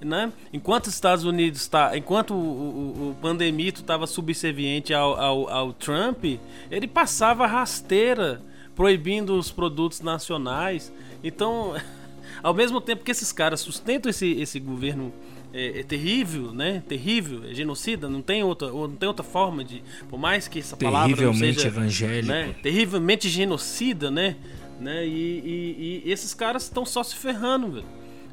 Né? 0.00 0.32
Enquanto 0.52 0.88
os 0.88 0.94
Estados 0.94 1.24
Unidos 1.24 1.60
está, 1.60 1.96
enquanto 1.96 2.34
o, 2.34 2.36
o, 2.36 3.10
o 3.10 3.16
pandemito 3.22 3.82
estava 3.82 4.04
subserviente 4.08 4.92
ao, 4.92 5.14
ao, 5.14 5.48
ao, 5.48 5.72
Trump, 5.72 6.24
ele 6.72 6.88
passava 6.88 7.46
rasteira 7.46 8.42
proibindo 8.74 9.38
os 9.38 9.52
produtos 9.52 10.00
nacionais. 10.00 10.92
Então, 11.22 11.74
ao 12.42 12.52
mesmo 12.52 12.80
tempo 12.80 13.04
que 13.04 13.12
esses 13.12 13.30
caras 13.30 13.60
sustentam 13.60 14.10
esse, 14.10 14.32
esse 14.32 14.58
governo 14.58 15.12
é, 15.54 15.78
é, 15.78 15.82
terrível, 15.84 16.52
né? 16.52 16.82
Terrível, 16.88 17.48
é 17.48 17.54
genocida, 17.54 18.08
não 18.08 18.20
tem 18.20 18.42
outra, 18.42 18.72
não 18.72 18.90
tem 18.90 19.08
outra 19.08 19.24
forma 19.24 19.62
de, 19.62 19.84
por 20.10 20.18
mais 20.18 20.48
que 20.48 20.58
essa 20.58 20.76
palavra 20.76 21.26
não 21.26 21.32
seja 21.32 21.68
evangélico, 21.68 22.26
né? 22.26 22.56
terrivelmente 22.60 23.28
genocida, 23.28 24.10
né? 24.10 24.34
né? 24.80 25.06
E, 25.06 25.12
e, 25.12 26.02
e 26.04 26.10
esses 26.10 26.34
caras 26.34 26.64
estão 26.64 26.84
só 26.84 27.04
se 27.04 27.14
ferrando, 27.14 27.70
velho, 27.70 27.86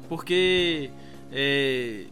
porque 0.08 0.90
é, 1.30 2.06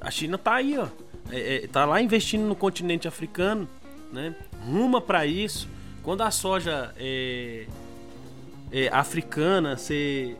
a 0.00 0.10
China 0.10 0.38
tá 0.38 0.54
aí, 0.54 0.78
ó, 0.78 0.88
é, 1.30 1.64
é 1.64 1.66
tá 1.66 1.84
lá 1.84 2.00
investindo 2.00 2.44
no 2.44 2.54
continente 2.54 3.06
africano, 3.06 3.68
né? 4.10 4.34
Ruma 4.66 4.98
para 4.98 5.26
isso. 5.26 5.68
Quando 6.02 6.22
a 6.22 6.30
soja 6.30 6.94
é, 6.96 7.66
é, 8.72 8.88
africana 8.88 9.76
ser, 9.76 10.38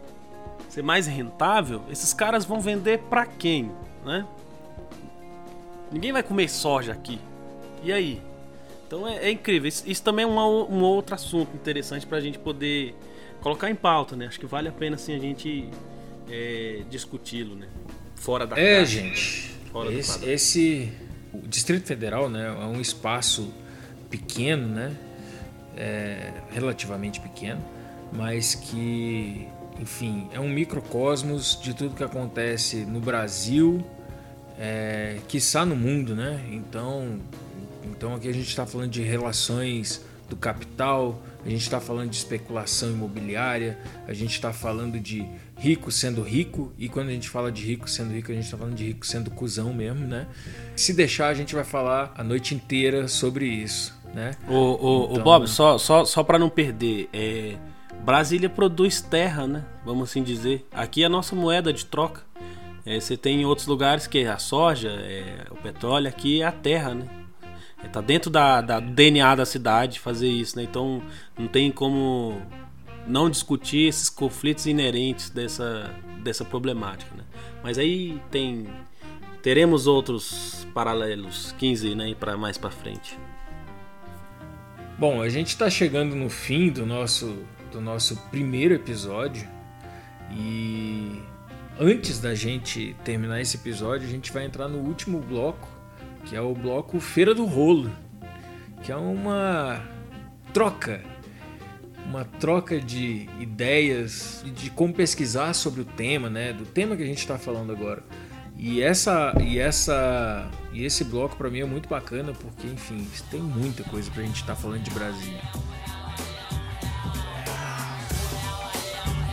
ser 0.71 0.83
mais 0.83 1.07
rentável, 1.07 1.83
esses 1.91 2.15
caras 2.15 2.47
vão 2.47 2.59
vender 2.59 3.01
para 3.01 3.27
quem? 3.27 3.71
Né? 4.05 4.27
Ninguém 5.91 6.13
vai 6.13 6.23
comer 6.23 6.49
soja 6.49 6.93
aqui. 6.93 7.19
E 7.83 7.93
aí? 7.93 8.21
Então 8.87 9.07
é, 9.07 9.27
é 9.27 9.31
incrível. 9.31 9.69
Isso, 9.69 9.85
isso, 9.87 10.03
também 10.03 10.25
é 10.25 10.29
um, 10.29 10.39
um 10.39 10.83
outro 10.83 11.15
assunto 11.15 11.55
interessante 11.55 12.07
para 12.07 12.19
a 12.19 12.21
gente 12.21 12.39
poder 12.39 12.95
colocar 13.41 13.71
em 13.71 13.75
pauta, 13.75 14.17
né? 14.17 14.27
Acho 14.27 14.41
que 14.41 14.47
vale 14.47 14.69
a 14.69 14.73
pena 14.73 14.97
assim 14.97 15.15
a 15.15 15.19
gente 15.19 15.69
é, 16.31 16.83
discuti-lo, 16.89 17.55
né? 17.55 17.69
Fora 18.15 18.47
da 18.47 18.59
É, 18.59 18.79
caixa, 18.79 19.01
gente. 19.01 19.55
Fora 19.71 19.93
esse, 19.93 20.29
esse 20.29 20.93
o 21.33 21.49
Distrito 21.49 21.87
Federal, 21.87 22.29
né, 22.29 22.47
é 22.47 22.65
um 22.65 22.81
espaço 22.81 23.53
pequeno, 24.09 24.69
né? 24.69 24.95
É, 25.77 26.33
relativamente 26.53 27.21
pequeno, 27.21 27.61
mas 28.13 28.55
que, 28.55 29.49
enfim, 29.79 30.29
é 30.33 30.41
um 30.41 30.49
microcosmos 30.49 31.59
de 31.61 31.75
tudo 31.75 31.95
que 31.95 32.05
acontece 32.05 32.85
no 32.85 33.01
Brasil 33.01 33.85
é, 34.59 35.19
que 35.29 35.39
está 35.39 35.65
no 35.65 35.77
mundo, 35.77 36.15
né? 36.15 36.45
Então, 36.51 37.19
então 37.85 38.15
aqui 38.15 38.29
a 38.29 38.33
gente 38.33 38.49
está 38.49 38.67
falando 38.67 38.91
de 38.91 39.03
relações 39.03 40.05
do 40.29 40.37
capital, 40.37 41.21
a 41.45 41.49
gente 41.49 41.63
está 41.63 41.81
falando 41.81 42.09
de 42.09 42.17
especulação 42.17 42.91
imobiliária, 42.91 43.79
a 44.07 44.15
gente 44.15 44.33
está 44.33 44.53
falando 44.53 44.99
de 44.99 45.27
rico 45.59 45.91
sendo 45.91 46.23
rico, 46.23 46.73
e 46.79 46.89
quando 46.89 47.09
a 47.09 47.13
gente 47.13 47.29
fala 47.29 47.53
de 47.53 47.65
rico 47.65 47.89
sendo 47.89 48.13
rico, 48.13 48.33
a 48.33 48.35
gente 48.35 48.45
está 48.45 48.57
falando 48.57 48.75
de 48.75 48.85
rico 48.85 49.07
sendo 49.07 49.31
cuzão 49.31 49.73
mesmo, 49.73 50.07
né? 50.07 50.27
Se 50.75 50.93
deixar, 50.93 51.29
a 51.29 51.35
gente 51.35 51.55
vai 51.55 51.65
falar 51.65 52.13
a 52.17 52.25
noite 52.25 52.55
inteira 52.55 53.07
sobre 53.07 53.47
isso, 53.47 53.95
né? 54.15 54.33
O, 54.49 54.55
o, 54.55 55.05
então... 55.11 55.21
o 55.21 55.25
Bob, 55.25 55.47
só, 55.47 55.77
só, 55.79 56.05
só 56.05 56.23
para 56.23 56.39
não 56.39 56.49
perder, 56.49 57.09
é... 57.13 57.57
Brasília 58.05 58.51
produz 58.51 59.01
terra, 59.01 59.47
né? 59.47 59.65
Vamos 59.83 60.11
assim 60.11 60.23
dizer. 60.23 60.67
Aqui 60.71 61.03
é 61.03 61.07
a 61.07 61.09
nossa 61.09 61.35
moeda 61.35 61.73
de 61.73 61.87
troca. 61.87 62.21
É, 62.85 63.01
você 63.01 63.17
tem 63.17 63.41
em 63.41 63.45
outros 63.47 63.67
lugares 63.67 64.07
que 64.07 64.19
é 64.19 64.29
a 64.29 64.37
soja, 64.37 64.91
é, 64.91 65.47
o 65.51 65.55
petróleo, 65.57 66.07
aqui 66.07 66.43
é 66.43 66.45
a 66.45 66.53
terra, 66.53 66.95
né? 66.95 67.07
É, 67.83 67.89
tá 67.89 68.03
dentro 68.03 68.31
da, 68.31 68.61
da, 68.61 68.79
DNA 68.79 69.35
da 69.35 69.47
cidade 69.47 69.99
fazer 70.01 70.29
isso, 70.29 70.59
né? 70.59 70.65
Então 70.65 71.03
não 71.39 71.49
tem 71.49 71.73
como 71.73 72.43
não 73.07 73.31
discutir 73.31 73.89
esses 73.89 74.11
conflitos 74.11 74.67
inerentes 74.67 75.31
dessa, 75.31 75.91
dessa 76.23 76.45
problemática, 76.45 77.11
né? 77.17 77.25
Mas 77.63 77.79
aí 77.79 78.21
tem 78.31 78.67
teremos 79.41 79.87
outros 79.87 80.67
paralelos 80.75 81.55
15, 81.59 81.95
né, 81.95 82.15
para 82.21 82.37
mais 82.37 82.59
para 82.59 82.71
frente. 82.71 83.19
Bom, 84.99 85.23
a 85.23 85.29
gente 85.31 85.49
está 85.49 85.71
chegando 85.71 86.15
no 86.15 86.29
fim 86.29 86.71
do 86.71 86.85
nosso 86.85 87.35
do 87.75 87.81
nosso 87.81 88.17
primeiro 88.31 88.73
episódio 88.73 89.49
e 90.31 91.21
antes 91.79 92.21
da 92.21 92.33
gente 92.35 92.95
terminar 93.05 93.41
esse 93.41 93.57
episódio, 93.57 94.07
a 94.07 94.11
gente 94.11 94.33
vai 94.33 94.45
entrar 94.45 94.69
no 94.69 94.79
último 94.79 95.19
bloco, 95.19 95.69
que 96.25 96.37
é 96.37 96.41
o 96.41 96.55
bloco 96.55 97.01
Feira 97.01 97.35
do 97.35 97.45
Rolo, 97.45 97.91
que 98.83 98.93
é 98.93 98.97
uma 98.97 99.83
troca, 100.53 101.03
uma 102.07 102.25
troca 102.25 102.81
de 102.81 103.29
ideias 103.41 104.43
e 104.47 104.51
de 104.51 104.71
como 104.71 104.95
pesquisar 104.95 105.53
sobre 105.53 105.81
o 105.81 105.85
tema, 105.85 106.31
né, 106.31 106.53
do 106.53 106.65
tema 106.65 106.97
que 106.97 107.03
a 107.03 107.07
gente 107.07 107.19
está 107.19 107.37
falando 107.37 107.73
agora. 107.73 108.05
E 108.57 108.81
essa 108.81 109.35
e 109.43 109.59
essa 109.59 110.49
e 110.73 110.85
esse 110.85 111.03
bloco 111.03 111.37
para 111.37 111.51
mim 111.51 111.61
é 111.61 111.65
muito 111.65 111.89
bacana 111.89 112.33
porque, 112.33 112.69
enfim, 112.69 113.05
tem 113.33 113.41
muita 113.41 113.83
coisa 113.83 114.09
para 114.13 114.23
a 114.23 114.27
gente 114.27 114.41
estar 114.41 114.55
tá 114.55 114.61
falando 114.61 114.83
de 114.83 114.91
Brasília. 114.93 115.43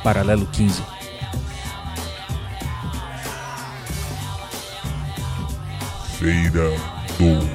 Paralelo 0.03 0.47
15 0.47 0.83
Feira 6.17 6.69
do 7.17 7.45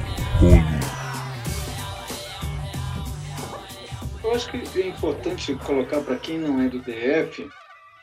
Rolo. 0.40 0.76
Eu 4.24 4.34
acho 4.34 4.50
que 4.50 4.80
é 4.80 4.86
importante 4.88 5.54
colocar 5.54 6.00
para 6.00 6.16
quem 6.16 6.38
não 6.38 6.60
é 6.60 6.68
do 6.68 6.80
DF, 6.80 7.48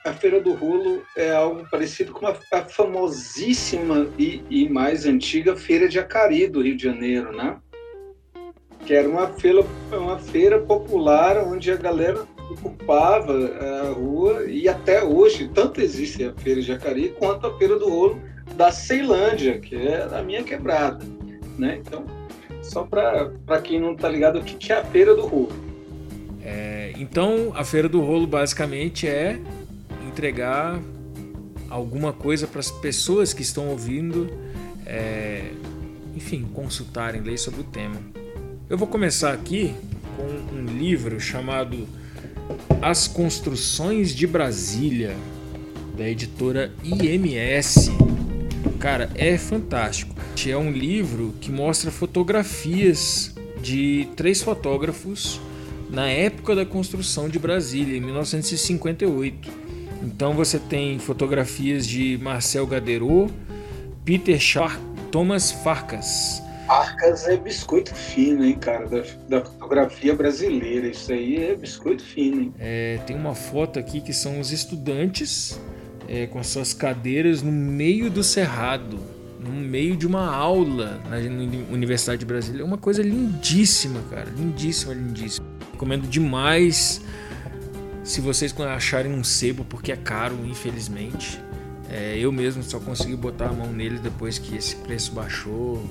a 0.05 0.11
Feira 0.11 0.41
do 0.41 0.53
Rolo 0.53 1.01
é 1.15 1.31
algo 1.31 1.65
parecido 1.69 2.11
com 2.11 2.27
a, 2.27 2.35
a 2.51 2.65
famosíssima 2.65 4.07
e, 4.19 4.43
e, 4.49 4.67
mais 4.67 5.05
antiga 5.05 5.55
Feira 5.55 5.87
de 5.87 5.97
Acari 5.97 6.45
do 6.47 6.61
Rio 6.61 6.75
de 6.75 6.83
Janeiro, 6.83 7.31
né? 7.31 7.57
Que 8.85 8.93
era 8.93 9.07
uma 9.07 9.27
feira, 9.27 9.65
uma 9.93 10.19
feira 10.19 10.59
popular 10.59 11.37
onde 11.47 11.71
a 11.71 11.77
galera 11.77 12.27
ocupava 12.49 13.33
a 13.33 13.91
rua 13.91 14.45
e 14.45 14.67
até 14.67 15.03
hoje 15.03 15.49
tanto 15.53 15.81
existe 15.81 16.23
a 16.23 16.33
Feira 16.33 16.61
de 16.61 16.71
Acari 16.71 17.15
quanto 17.17 17.47
a 17.47 17.57
Feira 17.57 17.77
do 17.77 17.89
Rolo 17.89 18.21
da 18.55 18.71
Ceilândia, 18.71 19.59
que 19.59 19.75
é 19.75 20.03
a 20.11 20.21
minha 20.21 20.43
quebrada. 20.43 21.03
Né? 21.57 21.79
Então, 21.79 22.05
só 22.61 22.83
para 22.83 23.61
quem 23.61 23.79
não 23.79 23.93
está 23.93 24.09
ligado, 24.09 24.39
o 24.39 24.43
que 24.43 24.71
é 24.71 24.77
a 24.77 24.83
Feira 24.83 25.15
do 25.15 25.25
Rolo? 25.25 25.51
É, 26.41 26.93
então, 26.97 27.51
a 27.55 27.63
Feira 27.63 27.87
do 27.87 28.01
Rolo 28.01 28.27
basicamente 28.27 29.07
é 29.07 29.39
entregar 30.07 30.79
alguma 31.69 32.13
coisa 32.13 32.45
para 32.45 32.59
as 32.59 32.69
pessoas 32.69 33.33
que 33.33 33.41
estão 33.41 33.69
ouvindo, 33.69 34.29
é, 34.85 35.51
enfim, 36.15 36.47
consultarem, 36.53 37.21
ler 37.21 37.37
sobre 37.37 37.61
o 37.61 37.63
tema. 37.63 37.99
Eu 38.69 38.77
vou 38.77 38.87
começar 38.87 39.33
aqui 39.33 39.73
com 40.15 40.55
um 40.55 40.65
livro 40.65 41.19
chamado 41.19 41.87
As 42.81 43.07
Construções 43.07 44.13
de 44.13 44.27
Brasília, 44.27 45.15
da 45.97 46.07
editora 46.07 46.71
IMS. 46.83 47.91
Cara, 48.79 49.09
é 49.15 49.37
fantástico. 49.37 50.13
É 50.45 50.57
um 50.57 50.71
livro 50.71 51.33
que 51.39 51.49
mostra 51.49 51.89
fotografias 51.89 53.33
de 53.61 54.09
três 54.17 54.41
fotógrafos 54.41 55.39
na 55.89 56.09
época 56.09 56.53
da 56.53 56.65
construção 56.65 57.29
de 57.29 57.39
Brasília, 57.39 57.97
em 57.97 58.01
1958. 58.01 59.49
Então 60.03 60.33
você 60.33 60.59
tem 60.59 60.99
fotografias 60.99 61.87
de 61.87 62.19
Marcel 62.21 62.67
Gaderot, 62.67 63.31
Peter 64.03 64.37
Sharp, 64.37 64.81
Thomas 65.09 65.49
Farkas. 65.49 66.42
Farkas 66.68 67.27
é 67.27 67.38
biscoito 67.38 67.94
fino, 67.94 68.44
hein, 68.44 68.56
cara, 68.56 68.88
da, 68.88 69.03
da, 69.27 69.45
fotografia 69.45 70.15
brasileira. 70.15 70.88
Isso 70.88 71.11
aí 71.11 71.44
é 71.44 71.56
biscoito 71.56 72.03
fino, 72.03 72.41
hein? 72.41 72.53
É, 72.60 72.99
tem 73.06 73.15
uma 73.15 73.35
foto 73.35 73.80
aqui 73.80 74.02
que 74.02 74.14
são 74.14 74.40
os 74.40 74.52
estudantes 74.52 75.60
é, 76.07 76.27
com 76.27 76.40
as 76.40 76.48
suas 76.48 76.73
cadeiras 76.73 77.41
no 77.41 77.52
meio 77.52 78.10
do 78.10 78.23
cerrado, 78.23 78.99
no 79.40 79.52
meio 79.52 79.95
de 79.95 80.07
uma 80.07 80.34
aula 80.34 81.02
na 81.10 81.18
Universidade 81.72 82.19
de 82.19 82.26
Brasília. 82.26 82.61
É 82.61 82.65
uma 82.65 82.77
coisa 82.77 83.02
lindíssima, 83.02 84.02
cara. 84.10 84.30
Lindíssima, 84.30 84.94
lindíssima. 84.94 85.45
Recomendo 85.72 86.07
demais 86.07 87.02
se 88.03 88.22
vocês 88.22 88.53
acharem 88.60 89.11
um 89.11 89.23
sebo, 89.23 89.65
porque 89.65 89.91
é 89.91 89.95
caro, 89.95 90.38
infelizmente. 90.45 91.40
É, 91.90 92.18
eu 92.18 92.31
mesmo 92.31 92.64
só 92.64 92.80
consegui 92.80 93.15
botar 93.15 93.49
a 93.49 93.53
mão 93.53 93.72
nele 93.72 93.99
depois 93.99 94.38
que 94.38 94.56
esse 94.56 94.76
preço 94.77 95.11
baixou. 95.11 95.84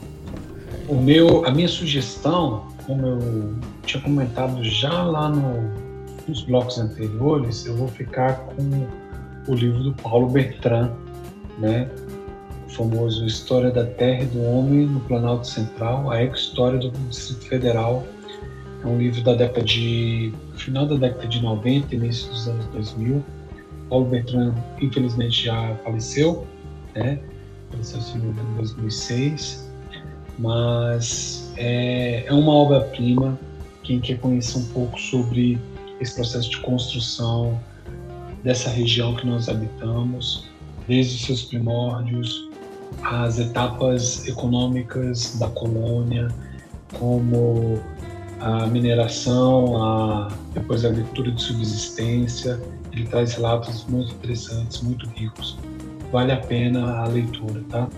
O 0.89 0.94
meu, 0.94 1.44
a 1.47 1.51
minha 1.51 1.69
sugestão, 1.69 2.69
como 2.86 3.07
eu 3.07 3.55
tinha 3.85 4.03
comentado 4.03 4.62
já 4.65 5.03
lá 5.03 5.28
no, 5.28 5.70
nos 6.27 6.43
blocos 6.43 6.78
anteriores, 6.78 7.66
eu 7.66 7.77
vou 7.77 7.89
ficar 7.89 8.35
com 8.47 8.86
o 9.49 9.55
livro 9.55 9.82
do 9.82 9.93
Paulo 9.94 10.28
Bertrand, 10.28 10.90
né? 11.59 11.89
o 12.66 12.70
famoso 12.70 13.27
História 13.27 13.70
da 13.70 13.85
Terra 13.85 14.23
e 14.23 14.27
do 14.27 14.43
Homem 14.43 14.86
no 14.86 15.01
Planalto 15.01 15.47
Central, 15.47 16.11
a 16.11 16.23
ex-história 16.23 16.78
do 16.78 16.90
Distrito 17.09 17.49
Federal. 17.49 18.07
É 18.82 18.86
um 18.86 18.99
livro 18.99 19.23
da 19.23 19.35
década 19.35 19.65
de 19.65 20.32
final 20.57 20.86
da 20.86 20.97
década 20.97 21.27
de 21.27 21.40
90, 21.40 21.94
início 21.94 22.28
dos 22.31 22.49
anos 22.49 22.66
2000. 22.66 23.23
Paulo 23.89 24.07
Bertrand, 24.07 24.55
infelizmente, 24.81 25.44
já 25.44 25.77
faleceu, 25.85 26.47
né? 26.94 27.20
Faleceu 27.70 28.20
em 28.20 28.57
2006, 28.57 29.72
mas 30.43 31.52
é, 31.56 32.24
é 32.27 32.32
uma 32.32 32.52
obra-prima. 32.52 33.39
Quem 33.85 34.01
quer 34.01 34.19
conhecer 34.19 34.59
um 34.59 34.64
pouco 34.66 35.01
sobre 35.01 35.59
esse 36.01 36.14
processo 36.14 36.51
de 36.51 36.60
construção 36.60 37.59
dessa 38.43 38.69
região 38.69 39.14
que 39.14 39.24
nós 39.24 39.48
habitamos, 39.48 40.48
desde 40.89 41.14
os 41.14 41.23
seus 41.23 41.43
primórdios, 41.43 42.51
as 43.05 43.39
etapas 43.39 44.27
econômicas 44.27 45.39
da 45.39 45.48
colônia, 45.48 46.28
como 46.98 47.81
a 48.40 48.66
mineração, 48.66 49.81
a, 49.81 50.28
depois 50.55 50.85
a 50.85 50.89
agricultura 50.89 51.31
de 51.31 51.40
subsistência. 51.40 52.60
Ele 52.93 53.06
traz 53.06 53.35
relatos 53.35 53.86
muito 53.86 54.12
interessantes, 54.12 54.81
muito 54.82 55.09
ricos. 55.10 55.56
Vale 56.10 56.32
a 56.32 56.36
pena 56.36 56.98
a 56.98 57.06
leitura, 57.06 57.62
tá? 57.70 57.89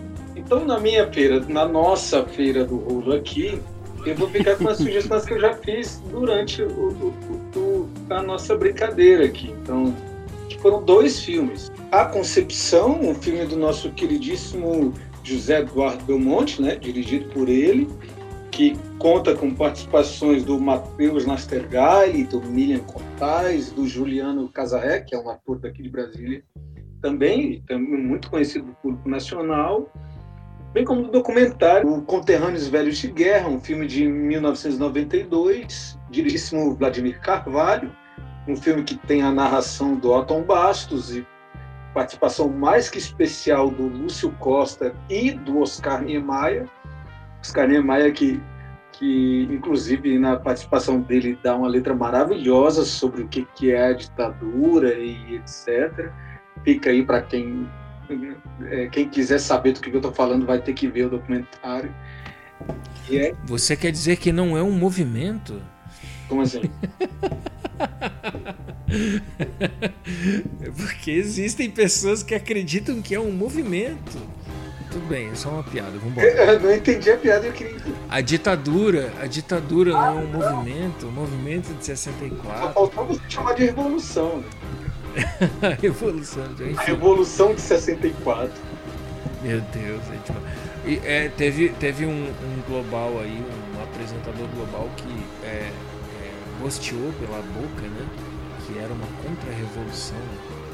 Então, 0.45 0.65
na 0.65 0.79
minha 0.79 1.11
feira, 1.11 1.41
na 1.49 1.67
nossa 1.67 2.25
feira 2.25 2.65
do 2.65 2.77
rolo 2.77 3.15
aqui, 3.15 3.61
eu 4.05 4.15
vou 4.15 4.29
ficar 4.29 4.57
com 4.57 4.69
as 4.69 4.77
sugestões 4.79 5.25
que 5.25 5.35
eu 5.35 5.41
já 5.41 5.55
fiz 5.55 6.03
durante 6.11 6.63
o, 6.63 6.69
o, 6.69 7.59
o, 7.59 7.91
a 8.11 8.23
nossa 8.23 8.57
brincadeira 8.57 9.25
aqui. 9.25 9.51
Então, 9.63 9.95
foram 10.65 10.83
dois 10.83 11.21
filmes. 11.21 11.71
A 11.93 12.07
Concepção, 12.07 12.99
um 12.99 13.15
filme 13.15 13.45
do 13.45 13.55
nosso 13.55 13.91
queridíssimo 13.91 14.95
José 15.23 15.61
Eduardo 15.61 16.03
Belmonte, 16.07 16.63
né, 16.63 16.75
dirigido 16.75 17.29
por 17.29 17.51
ele, 17.51 17.87
que 18.51 18.75
conta 18.99 19.35
com 19.35 19.55
participações 19.55 20.43
do 20.43 20.59
Matheus 20.59 21.27
Nastergalli, 21.27 22.25
do 22.25 22.41
Milian 22.41 22.79
Cortais, 22.79 23.73
do 23.73 23.87
Juliano 23.87 24.49
Casaré, 24.49 25.01
que 25.01 25.15
é 25.15 25.19
um 25.19 25.29
ator 25.29 25.59
daqui 25.59 25.83
de 25.83 25.91
Brasília, 25.91 26.43
também, 27.03 27.63
também 27.67 28.03
muito 28.03 28.31
conhecido 28.31 28.65
do 28.65 28.73
público 28.77 29.07
nacional, 29.07 29.93
bem 30.75 30.85
como 30.85 31.05
do 31.05 31.11
documentário 31.13 31.89
O 31.89 32.03
Conterrâneos 32.03 32.67
Velhos 32.67 32.99
de 32.99 33.09
Guerra, 33.09 33.49
um 33.49 33.61
filme 33.61 33.87
de 33.87 34.07
1992, 34.09 35.97
dirigíssimo 36.11 36.75
Vladimir 36.75 37.21
Carvalho, 37.21 37.93
um 38.49 38.57
filme 38.57 38.83
que 38.83 38.97
tem 38.97 39.23
a 39.23 39.31
narração 39.31 39.95
do 39.95 40.11
Otton 40.11 40.43
Bastos 40.43 41.15
e 41.15 41.25
participação 41.95 42.49
mais 42.49 42.91
que 42.91 42.99
especial 42.99 43.71
do 43.71 43.87
Lúcio 43.87 44.33
Costa 44.41 44.93
e 45.09 45.31
do 45.31 45.61
Oscar 45.61 46.03
Niemeyer. 46.03 46.69
Oscar 47.41 47.69
Niemeyer 47.69 48.13
que, 48.13 48.43
que 48.91 49.49
inclusive 49.49 50.19
na 50.19 50.37
participação 50.37 51.01
dele 51.01 51.39
dá 51.41 51.55
uma 51.55 51.69
letra 51.69 51.95
maravilhosa 51.95 52.85
sobre 52.85 53.23
o 53.23 53.29
que, 53.29 53.47
que 53.55 53.71
é 53.71 53.87
a 53.87 53.93
ditadura 53.93 54.93
e 54.95 55.37
etc. 55.37 56.11
Fica 56.65 56.91
aí 56.91 57.05
para 57.05 57.23
quem 57.23 57.71
quem 58.91 59.09
quiser 59.09 59.39
saber 59.39 59.73
do 59.73 59.81
que 59.81 59.91
eu 59.91 59.97
estou 59.97 60.13
falando 60.13 60.47
vai 60.47 60.61
ter 60.61 60.73
que 60.73 60.89
ver 60.89 61.07
o 61.07 61.11
documentário. 61.11 61.95
É... 63.11 63.35
Você 63.45 63.77
quer 63.77 63.91
dizer 63.91 64.17
que 64.17 64.33
não 64.33 64.57
é 64.57 64.63
um 64.63 64.73
movimento? 64.73 65.61
Como 66.29 66.43
assim? 66.43 66.63
Porque 70.77 71.11
existem 71.11 71.71
pessoas 71.71 72.23
que 72.23 72.35
acreditam 72.35 73.03
que 73.03 73.15
é 73.15 73.21
um 73.21 73.33
movimento. 73.33 74.19
Tudo 74.91 75.07
bem, 75.09 75.29
é 75.31 75.35
só 75.35 75.51
uma 75.51 75.65
piada, 75.65 75.99
vamos 75.99 76.17
Eu 76.23 76.61
não 76.61 76.73
entendi 76.73 77.11
a 77.11 77.17
piada, 77.17 77.47
eu 77.47 77.53
queria 77.53 77.77
A 78.09 78.21
ditadura, 78.21 79.13
a 79.21 79.27
ditadura 79.27 79.97
ah, 79.97 80.13
não 80.13 80.21
é 80.21 80.23
um 80.23 80.31
não. 80.31 80.57
movimento, 80.57 81.09
o 81.09 81.13
movimento 81.13 81.75
de 81.75 81.85
64. 81.85 82.61
Só 82.61 82.73
faltava 82.73 83.09
você 83.09 83.21
chamar 83.29 83.55
de 83.55 83.65
revolução, 83.65 84.39
né? 84.39 84.47
revolução, 85.81 86.45
enfim. 86.53 86.75
A 86.77 86.83
revolução 86.83 87.55
de 87.55 87.61
64. 87.61 88.53
Meu 89.43 89.61
Deus, 89.61 90.03
é 90.11 90.17
tipo... 90.25 90.39
E, 90.87 91.01
é, 91.05 91.29
teve, 91.29 91.71
teve 91.81 92.07
um, 92.07 92.11
um, 92.11 92.63
global 92.69 93.21
aí, 93.21 93.43
um 93.77 93.83
apresentador 93.83 94.47
global 94.55 94.89
que 94.97 95.47
é, 95.47 95.71
gosteou 96.61 97.13
pela 97.21 97.41
boca, 97.43 97.83
né? 97.83 98.07
Que 98.67 98.79
era 98.79 98.93
uma 98.93 99.07
contra-revolução. 99.23 100.17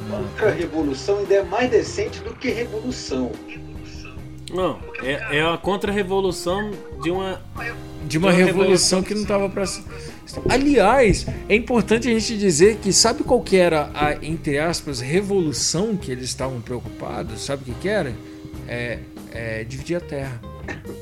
Uma 0.07 0.19
contra-revolução 0.19 1.19
ainda 1.19 1.35
é 1.35 1.43
mais 1.43 1.71
decente 1.71 2.21
do 2.21 2.35
que 2.35 2.51
revolução. 2.51 3.33
Não, 4.53 4.79
é, 5.03 5.39
é 5.39 5.43
a 5.43 5.57
contra-revolução 5.57 6.71
de 7.03 7.11
uma. 7.11 7.41
De 7.57 7.61
uma, 7.61 7.77
de 8.07 8.19
uma 8.19 8.33
revolução, 8.33 9.01
revolução, 9.01 9.03
que 9.03 9.15
não 9.15 9.23
estava 9.23 9.49
para. 9.49 9.65
Aliás, 10.49 11.27
é 11.49 11.55
importante 11.55 12.09
a 12.09 12.13
gente 12.13 12.39
dizer 12.39 12.77
que 12.77 12.93
sabe 12.93 13.25
qual 13.25 13.41
que 13.41 13.57
era 13.57 13.91
a, 13.95 14.15
entre 14.25 14.59
aspas, 14.59 15.01
revolução 15.01 15.97
que 15.97 16.11
eles 16.11 16.25
estavam 16.25 16.61
preocupados? 16.61 17.45
Sabe 17.45 17.63
o 17.63 17.65
que, 17.67 17.81
que 17.81 17.89
era? 17.89 18.15
É, 18.69 18.99
é 19.33 19.65
dividir 19.65 19.97
a 19.97 20.01
terra. 20.01 20.41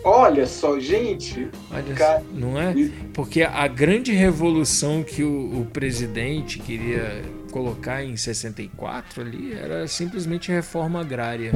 Olha 0.02 0.46
só, 0.46 0.78
gente. 0.78 1.48
Olha 1.70 1.94
cara, 1.94 2.22
não 2.32 2.58
é? 2.58 2.74
Porque 3.12 3.42
a 3.42 3.66
grande 3.66 4.12
revolução 4.12 5.02
que 5.02 5.22
o, 5.22 5.60
o, 5.60 5.66
presidente 5.66 6.58
queria 6.58 7.22
colocar 7.58 8.04
em 8.04 8.16
64 8.16 9.20
ali 9.20 9.52
era 9.52 9.88
simplesmente 9.88 10.52
reforma 10.52 11.00
agrária. 11.00 11.50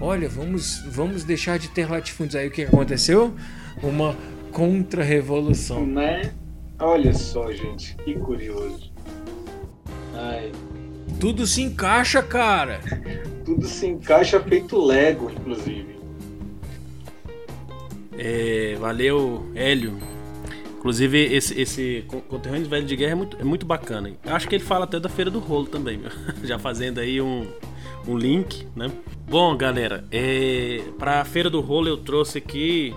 Olha, 0.00 0.28
vamos, 0.28 0.82
vamos 0.90 1.22
deixar 1.22 1.60
de 1.60 1.68
ter 1.68 1.88
latifúndios. 1.88 2.34
Aí 2.34 2.48
o 2.48 2.50
que 2.50 2.62
aconteceu? 2.62 3.32
Uma 3.80 4.16
contra-revolução. 4.50 5.86
Né? 5.86 6.32
Olha 6.80 7.14
só, 7.14 7.52
gente, 7.52 7.94
que 7.98 8.14
curioso. 8.14 8.92
Ai. 10.12 10.50
Tudo 11.20 11.46
se 11.46 11.62
encaixa, 11.62 12.20
cara. 12.20 12.80
Tudo 13.44 13.64
se 13.64 13.86
encaixa 13.86 14.40
feito 14.40 14.76
Lego, 14.76 15.30
inclusive. 15.30 15.98
É, 18.18 18.76
valeu, 18.80 19.52
Hélio. 19.54 19.98
Inclusive, 20.78 21.34
esse, 21.34 21.60
esse 21.60 22.04
Conterrâneos 22.28 22.68
Velho 22.68 22.86
de 22.86 22.94
Guerra 22.94 23.12
é 23.12 23.14
muito, 23.16 23.36
é 23.40 23.44
muito 23.44 23.66
bacana. 23.66 24.12
Acho 24.24 24.48
que 24.48 24.54
ele 24.54 24.64
fala 24.64 24.84
até 24.84 25.00
da 25.00 25.08
Feira 25.08 25.30
do 25.30 25.40
Rolo 25.40 25.66
também, 25.66 26.00
já 26.44 26.56
fazendo 26.56 27.00
aí 27.00 27.20
um, 27.20 27.46
um 28.06 28.16
link, 28.16 28.66
né? 28.76 28.90
Bom, 29.28 29.56
galera, 29.56 30.04
é, 30.12 30.82
para 30.96 31.20
a 31.20 31.24
Feira 31.24 31.50
do 31.50 31.60
Rolo 31.60 31.88
eu 31.88 31.96
trouxe 31.96 32.38
aqui 32.38 32.94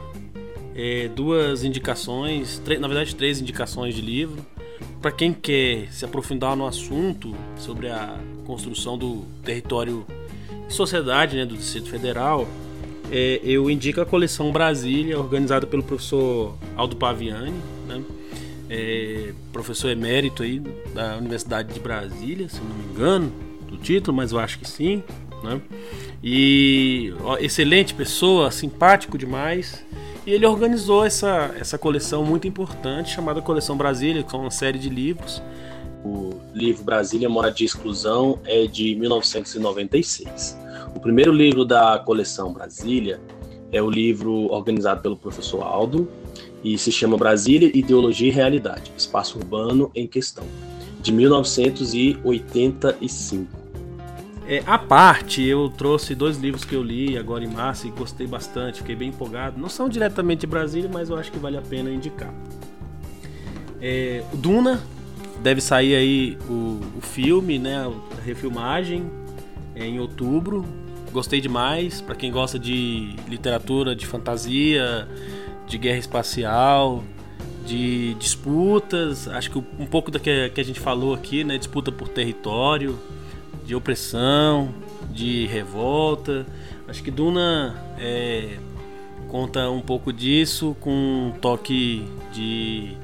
é, 0.75 1.09
duas 1.09 1.63
indicações, 1.63 2.61
na 2.79 2.87
verdade 2.87 3.15
três 3.15 3.41
indicações 3.41 3.95
de 3.95 4.01
livro. 4.01 4.45
Para 5.01 5.11
quem 5.11 5.33
quer 5.33 5.91
se 5.91 6.05
aprofundar 6.05 6.55
no 6.55 6.67
assunto 6.67 7.35
sobre 7.57 7.89
a 7.89 8.15
construção 8.45 8.95
do 8.95 9.25
território 9.43 10.05
e 10.69 10.71
sociedade 10.71 11.35
né, 11.35 11.47
do 11.47 11.57
Distrito 11.57 11.89
Federal, 11.89 12.47
é, 13.11 13.41
eu 13.43 13.69
indico 13.69 13.99
a 13.99 14.05
coleção 14.05 14.51
Brasília, 14.51 15.19
organizada 15.19 15.67
pelo 15.67 15.83
professor 15.83 16.55
Aldo 16.77 16.95
Paviani, 16.95 17.53
né? 17.87 18.03
é, 18.71 19.33
professor 19.51 19.89
emérito 19.89 20.43
aí 20.43 20.59
da 20.95 21.17
Universidade 21.17 21.73
de 21.73 21.79
Brasília, 21.79 22.47
se 22.47 22.61
não 22.61 22.73
me 22.73 22.85
engano, 22.85 23.33
do 23.67 23.75
título, 23.75 24.15
mas 24.15 24.31
eu 24.31 24.39
acho 24.39 24.57
que 24.57 24.67
sim. 24.67 25.03
Né? 25.43 25.61
E 26.23 27.13
ó, 27.21 27.37
excelente 27.37 27.93
pessoa, 27.93 28.49
simpático 28.49 29.17
demais. 29.17 29.83
E 30.25 30.31
ele 30.31 30.45
organizou 30.45 31.03
essa, 31.03 31.53
essa 31.59 31.77
coleção 31.77 32.23
muito 32.23 32.47
importante 32.47 33.13
chamada 33.13 33.41
Coleção 33.41 33.75
Brasília, 33.75 34.23
que 34.23 34.33
é 34.33 34.39
uma 34.39 34.51
série 34.51 34.79
de 34.79 34.87
livros. 34.87 35.43
O 36.05 36.39
livro 36.53 36.85
Brasília 36.85 37.27
Mora 37.27 37.51
de 37.51 37.65
Exclusão 37.65 38.39
é 38.45 38.67
de 38.67 38.95
1996. 38.95 40.57
O 40.95 40.99
primeiro 40.99 41.33
livro 41.33 41.65
da 41.65 41.99
coleção 41.99 42.53
Brasília 42.53 43.19
é 43.69 43.81
o 43.81 43.89
livro 43.89 44.49
organizado 44.51 45.01
pelo 45.01 45.17
professor 45.17 45.63
Aldo 45.63 46.07
e 46.63 46.77
se 46.77 46.91
chama 46.91 47.17
Brasília, 47.17 47.71
Ideologia 47.73 48.27
e 48.27 48.31
Realidade, 48.31 48.91
Espaço 48.97 49.37
Urbano 49.37 49.89
em 49.95 50.05
Questão, 50.07 50.43
de 51.01 51.11
1985. 51.11 53.61
É, 54.47 54.63
a 54.65 54.77
parte, 54.77 55.43
eu 55.43 55.69
trouxe 55.69 56.13
dois 56.13 56.37
livros 56.37 56.65
que 56.65 56.75
eu 56.75 56.83
li 56.83 57.17
agora 57.17 57.43
em 57.43 57.47
março 57.47 57.87
e 57.87 57.91
gostei 57.91 58.27
bastante, 58.27 58.79
fiquei 58.79 58.95
bem 58.95 59.09
empolgado. 59.09 59.59
Não 59.59 59.69
são 59.69 59.87
diretamente 59.87 60.41
de 60.41 60.47
Brasília, 60.47 60.89
mas 60.91 61.09
eu 61.09 61.17
acho 61.17 61.31
que 61.31 61.39
vale 61.39 61.57
a 61.57 61.61
pena 61.61 61.89
indicar. 61.89 62.33
É, 63.79 64.23
Duna, 64.33 64.83
deve 65.41 65.61
sair 65.61 65.95
aí 65.95 66.37
o, 66.49 66.81
o 66.97 67.01
filme, 67.01 67.57
né, 67.57 67.87
a 67.87 68.21
refilmagem, 68.21 69.09
é, 69.75 69.85
em 69.85 69.99
outubro. 69.99 70.65
Gostei 71.11 71.41
demais. 71.41 72.01
Para 72.01 72.15
quem 72.15 72.31
gosta 72.31 72.59
de 72.59 73.15
literatura, 73.27 73.95
de 73.95 74.05
fantasia, 74.05 75.07
de 75.71 75.77
guerra 75.77 75.99
espacial, 75.99 77.01
de 77.65 78.13
disputas, 78.15 79.27
acho 79.29 79.49
que 79.49 79.57
um 79.57 79.85
pouco 79.85 80.11
da 80.11 80.19
que, 80.19 80.49
que 80.49 80.59
a 80.59 80.63
gente 80.63 80.79
falou 80.79 81.13
aqui, 81.13 81.45
né? 81.45 81.57
Disputa 81.57 81.91
por 81.91 82.09
território, 82.09 82.99
de 83.65 83.73
opressão, 83.73 84.73
de 85.13 85.45
revolta. 85.47 86.45
Acho 86.89 87.01
que 87.01 87.09
Duna 87.09 87.81
é, 87.97 88.57
conta 89.29 89.69
um 89.69 89.79
pouco 89.79 90.11
disso 90.11 90.75
com 90.81 90.91
um 90.91 91.31
toque 91.39 92.05
de 92.33 92.97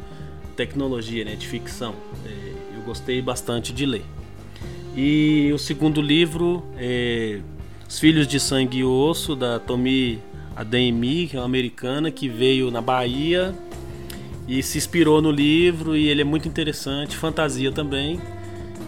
tecnologia, 0.58 1.24
né? 1.24 1.36
De 1.36 1.48
ficção. 1.48 1.96
É, 2.26 2.76
eu 2.76 2.82
gostei 2.82 3.22
bastante 3.22 3.72
de 3.72 3.86
ler. 3.86 4.04
E 4.94 5.52
o 5.54 5.58
segundo 5.58 6.02
livro 6.02 6.66
é 6.78 7.40
Os 7.88 7.98
Filhos 7.98 8.28
de 8.28 8.42
Sangue 8.42 8.80
e 8.80 8.84
Osso, 8.84 9.38
da 9.38 9.58
Tommy 10.58 10.90
Adeyemi, 10.92 11.28
que 11.28 11.36
é 11.36 11.40
uma 11.40 11.46
americana 11.46 12.10
que 12.10 12.28
veio 12.28 12.72
na 12.72 12.82
Bahia 12.82 13.54
e 14.48 14.64
se 14.64 14.78
inspirou 14.78 15.22
no 15.22 15.30
livro 15.30 15.96
e 15.96 16.08
ele 16.08 16.22
é 16.22 16.24
muito 16.24 16.48
interessante, 16.48 17.16
fantasia 17.16 17.72
também. 17.72 18.20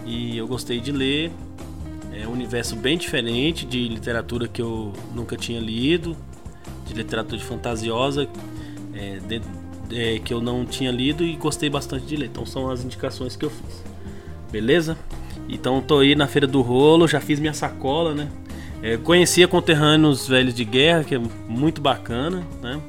E 0.06 0.36
eu 0.36 0.46
gostei 0.46 0.80
de 0.80 0.90
ler. 0.90 1.30
É 2.12 2.26
um 2.26 2.32
universo 2.32 2.74
bem 2.74 2.98
diferente 2.98 3.64
de 3.64 3.86
literatura 3.86 4.48
que 4.48 4.60
eu 4.60 4.92
nunca 5.14 5.36
tinha 5.36 5.60
lido, 5.60 6.16
de 6.86 6.92
literatura 6.92 7.36
de 7.36 7.44
fantasiosa 7.44 8.28
é, 8.92 9.18
de, 9.20 9.40
é, 9.92 10.18
que 10.18 10.34
eu 10.34 10.40
não 10.40 10.64
tinha 10.64 10.90
lido 10.90 11.24
e 11.24 11.36
gostei 11.36 11.70
bastante 11.70 12.06
de 12.06 12.16
ler. 12.16 12.26
Então 12.26 12.44
são 12.44 12.68
as 12.68 12.84
indicações 12.84 13.36
que 13.36 13.44
eu 13.44 13.50
fiz. 13.50 13.84
Beleza? 14.50 14.98
Então 15.48 15.80
tô 15.80 16.00
aí 16.00 16.14
na 16.16 16.26
Feira 16.26 16.46
do 16.46 16.60
Rolo, 16.62 17.06
já 17.06 17.20
fiz 17.20 17.38
minha 17.38 17.54
sacola, 17.54 18.14
né? 18.14 18.28
É, 18.82 18.96
conhecia 18.96 19.46
conterrâneos 19.46 20.26
velhos 20.26 20.54
de 20.54 20.64
guerra, 20.64 21.04
que 21.04 21.14
é 21.14 21.18
muito 21.18 21.80
bacana, 21.80 22.46
né? 22.62 22.80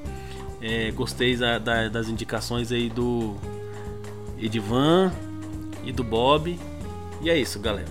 É, 0.61 0.91
gostei 0.91 1.35
da, 1.35 1.57
da, 1.57 1.89
das 1.89 2.07
indicações 2.07 2.71
aí 2.71 2.89
do 2.89 3.35
Edivan 4.39 5.11
e 5.83 5.91
do 5.91 6.03
Bob. 6.03 6.57
E 7.21 7.29
é 7.29 7.37
isso, 7.37 7.59
galera. 7.59 7.89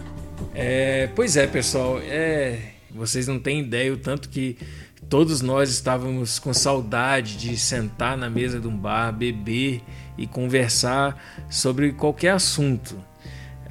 É, 0.55 1.09
pois 1.15 1.37
é, 1.37 1.47
pessoal. 1.47 1.99
É, 2.03 2.73
vocês 2.91 3.27
não 3.27 3.39
têm 3.39 3.61
ideia 3.61 3.93
o 3.93 3.97
tanto 3.97 4.29
que 4.29 4.57
todos 5.09 5.41
nós 5.43 5.71
estávamos 5.71 6.39
com 6.39 6.55
saudade 6.55 7.37
de 7.37 7.57
sentar 7.57 8.17
na 8.17 8.31
mesa 8.31 8.59
de 8.59 8.67
um 8.67 8.77
bar, 8.77 9.13
beber 9.13 9.83
e 10.17 10.27
conversar 10.27 11.21
sobre 11.51 11.93
qualquer 11.93 12.31
assunto. 12.31 12.97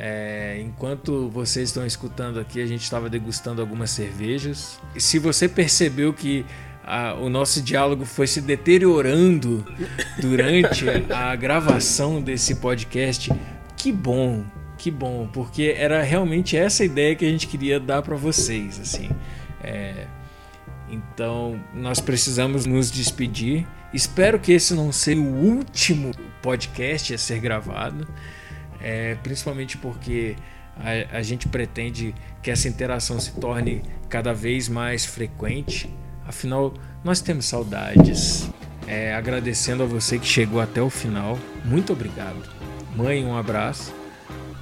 É, 0.02 0.58
enquanto 0.62 1.28
vocês 1.28 1.68
estão 1.68 1.86
escutando 1.86 2.40
aqui, 2.40 2.62
a 2.62 2.66
gente 2.66 2.84
estava 2.84 3.10
degustando 3.10 3.60
algumas 3.60 3.90
cervejas. 3.90 4.80
E 4.96 5.02
se 5.02 5.20
você 5.20 5.50
percebeu 5.50 6.14
que 6.14 6.46
a, 6.86 7.16
o 7.16 7.30
nosso 7.30 7.62
diálogo 7.62 8.06
foi 8.06 8.26
se 8.26 8.40
deteriorando 8.40 9.66
durante 10.22 10.86
a 11.14 11.36
gravação 11.36 12.22
desse 12.22 12.56
podcast, 12.56 13.30
que 13.76 13.92
bom, 13.92 14.46
que 14.78 14.90
bom, 14.90 15.28
porque 15.34 15.76
era 15.78 16.02
realmente 16.02 16.56
essa 16.56 16.86
ideia 16.86 17.14
que 17.14 17.26
a 17.26 17.30
gente 17.30 17.46
queria 17.46 17.78
dar 17.78 18.02
para 18.02 18.16
vocês, 18.16 18.80
assim. 18.80 19.10
É, 19.62 20.08
então, 20.90 21.62
nós 21.74 22.00
precisamos 22.00 22.66
nos 22.66 22.90
despedir. 22.90 23.68
Espero 23.94 24.40
que 24.40 24.54
esse 24.54 24.74
não 24.74 24.94
seja 24.94 25.20
o 25.20 25.26
último 25.26 26.12
podcast 26.42 27.14
a 27.14 27.18
ser 27.18 27.42
gravado 27.42 28.08
é, 28.82 29.16
principalmente 29.16 29.78
porque 29.78 30.36
a, 30.78 31.18
a 31.18 31.22
gente 31.22 31.48
pretende 31.48 32.16
que 32.42 32.50
essa 32.50 32.68
interação 32.68 33.20
se 33.20 33.34
torne 33.34 33.82
cada 34.08 34.34
vez 34.34 34.70
mais 34.70 35.06
frequente. 35.06 35.90
Afinal, 36.26 36.74
nós 37.04 37.22
temos 37.22 37.46
saudades. 37.46 38.50
É, 38.88 39.14
agradecendo 39.14 39.84
a 39.84 39.86
você 39.86 40.18
que 40.18 40.26
chegou 40.26 40.60
até 40.60 40.82
o 40.82 40.90
final. 40.90 41.38
Muito 41.64 41.94
obrigado. 41.94 42.42
Mãe, 42.96 43.24
um 43.24 43.38
abraço. 43.38 43.94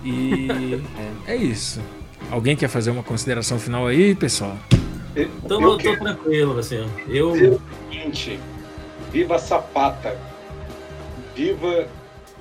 E 0.04 0.82
é, 1.26 1.32
é 1.34 1.36
isso. 1.36 1.82
Alguém 2.30 2.56
quer 2.56 2.68
fazer 2.68 2.92
uma 2.92 3.04
consideração 3.04 3.58
final 3.58 3.88
aí, 3.88 4.14
pessoal? 4.16 4.58
Eu, 5.16 5.30
tô, 5.48 5.62
eu 5.62 5.78
tô 5.78 5.98
tranquilo, 5.98 6.60
assim. 6.60 6.86
Eu. 7.08 7.62
seguinte: 7.90 8.40
viva 9.12 9.40
Sapata! 9.40 10.18
Viva 11.36 11.88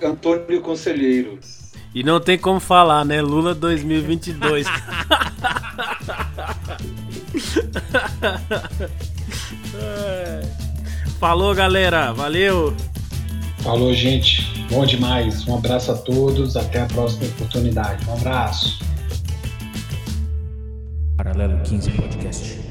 Antônio 0.02 0.60
Conselheiro! 0.60 1.38
E 1.96 2.02
não 2.02 2.20
tem 2.20 2.36
como 2.36 2.60
falar, 2.60 3.06
né? 3.06 3.22
Lula 3.22 3.54
2022. 3.54 4.66
Falou, 11.18 11.54
galera. 11.54 12.12
Valeu. 12.12 12.76
Falou, 13.60 13.94
gente. 13.94 14.66
Bom 14.68 14.84
demais. 14.84 15.48
Um 15.48 15.56
abraço 15.56 15.90
a 15.90 15.94
todos. 15.96 16.54
Até 16.54 16.82
a 16.82 16.86
próxima 16.86 17.28
oportunidade. 17.28 18.06
Um 18.06 18.12
abraço. 18.12 18.78
Paralelo 21.16 21.58
15 21.62 21.90
Podcast. 21.92 22.65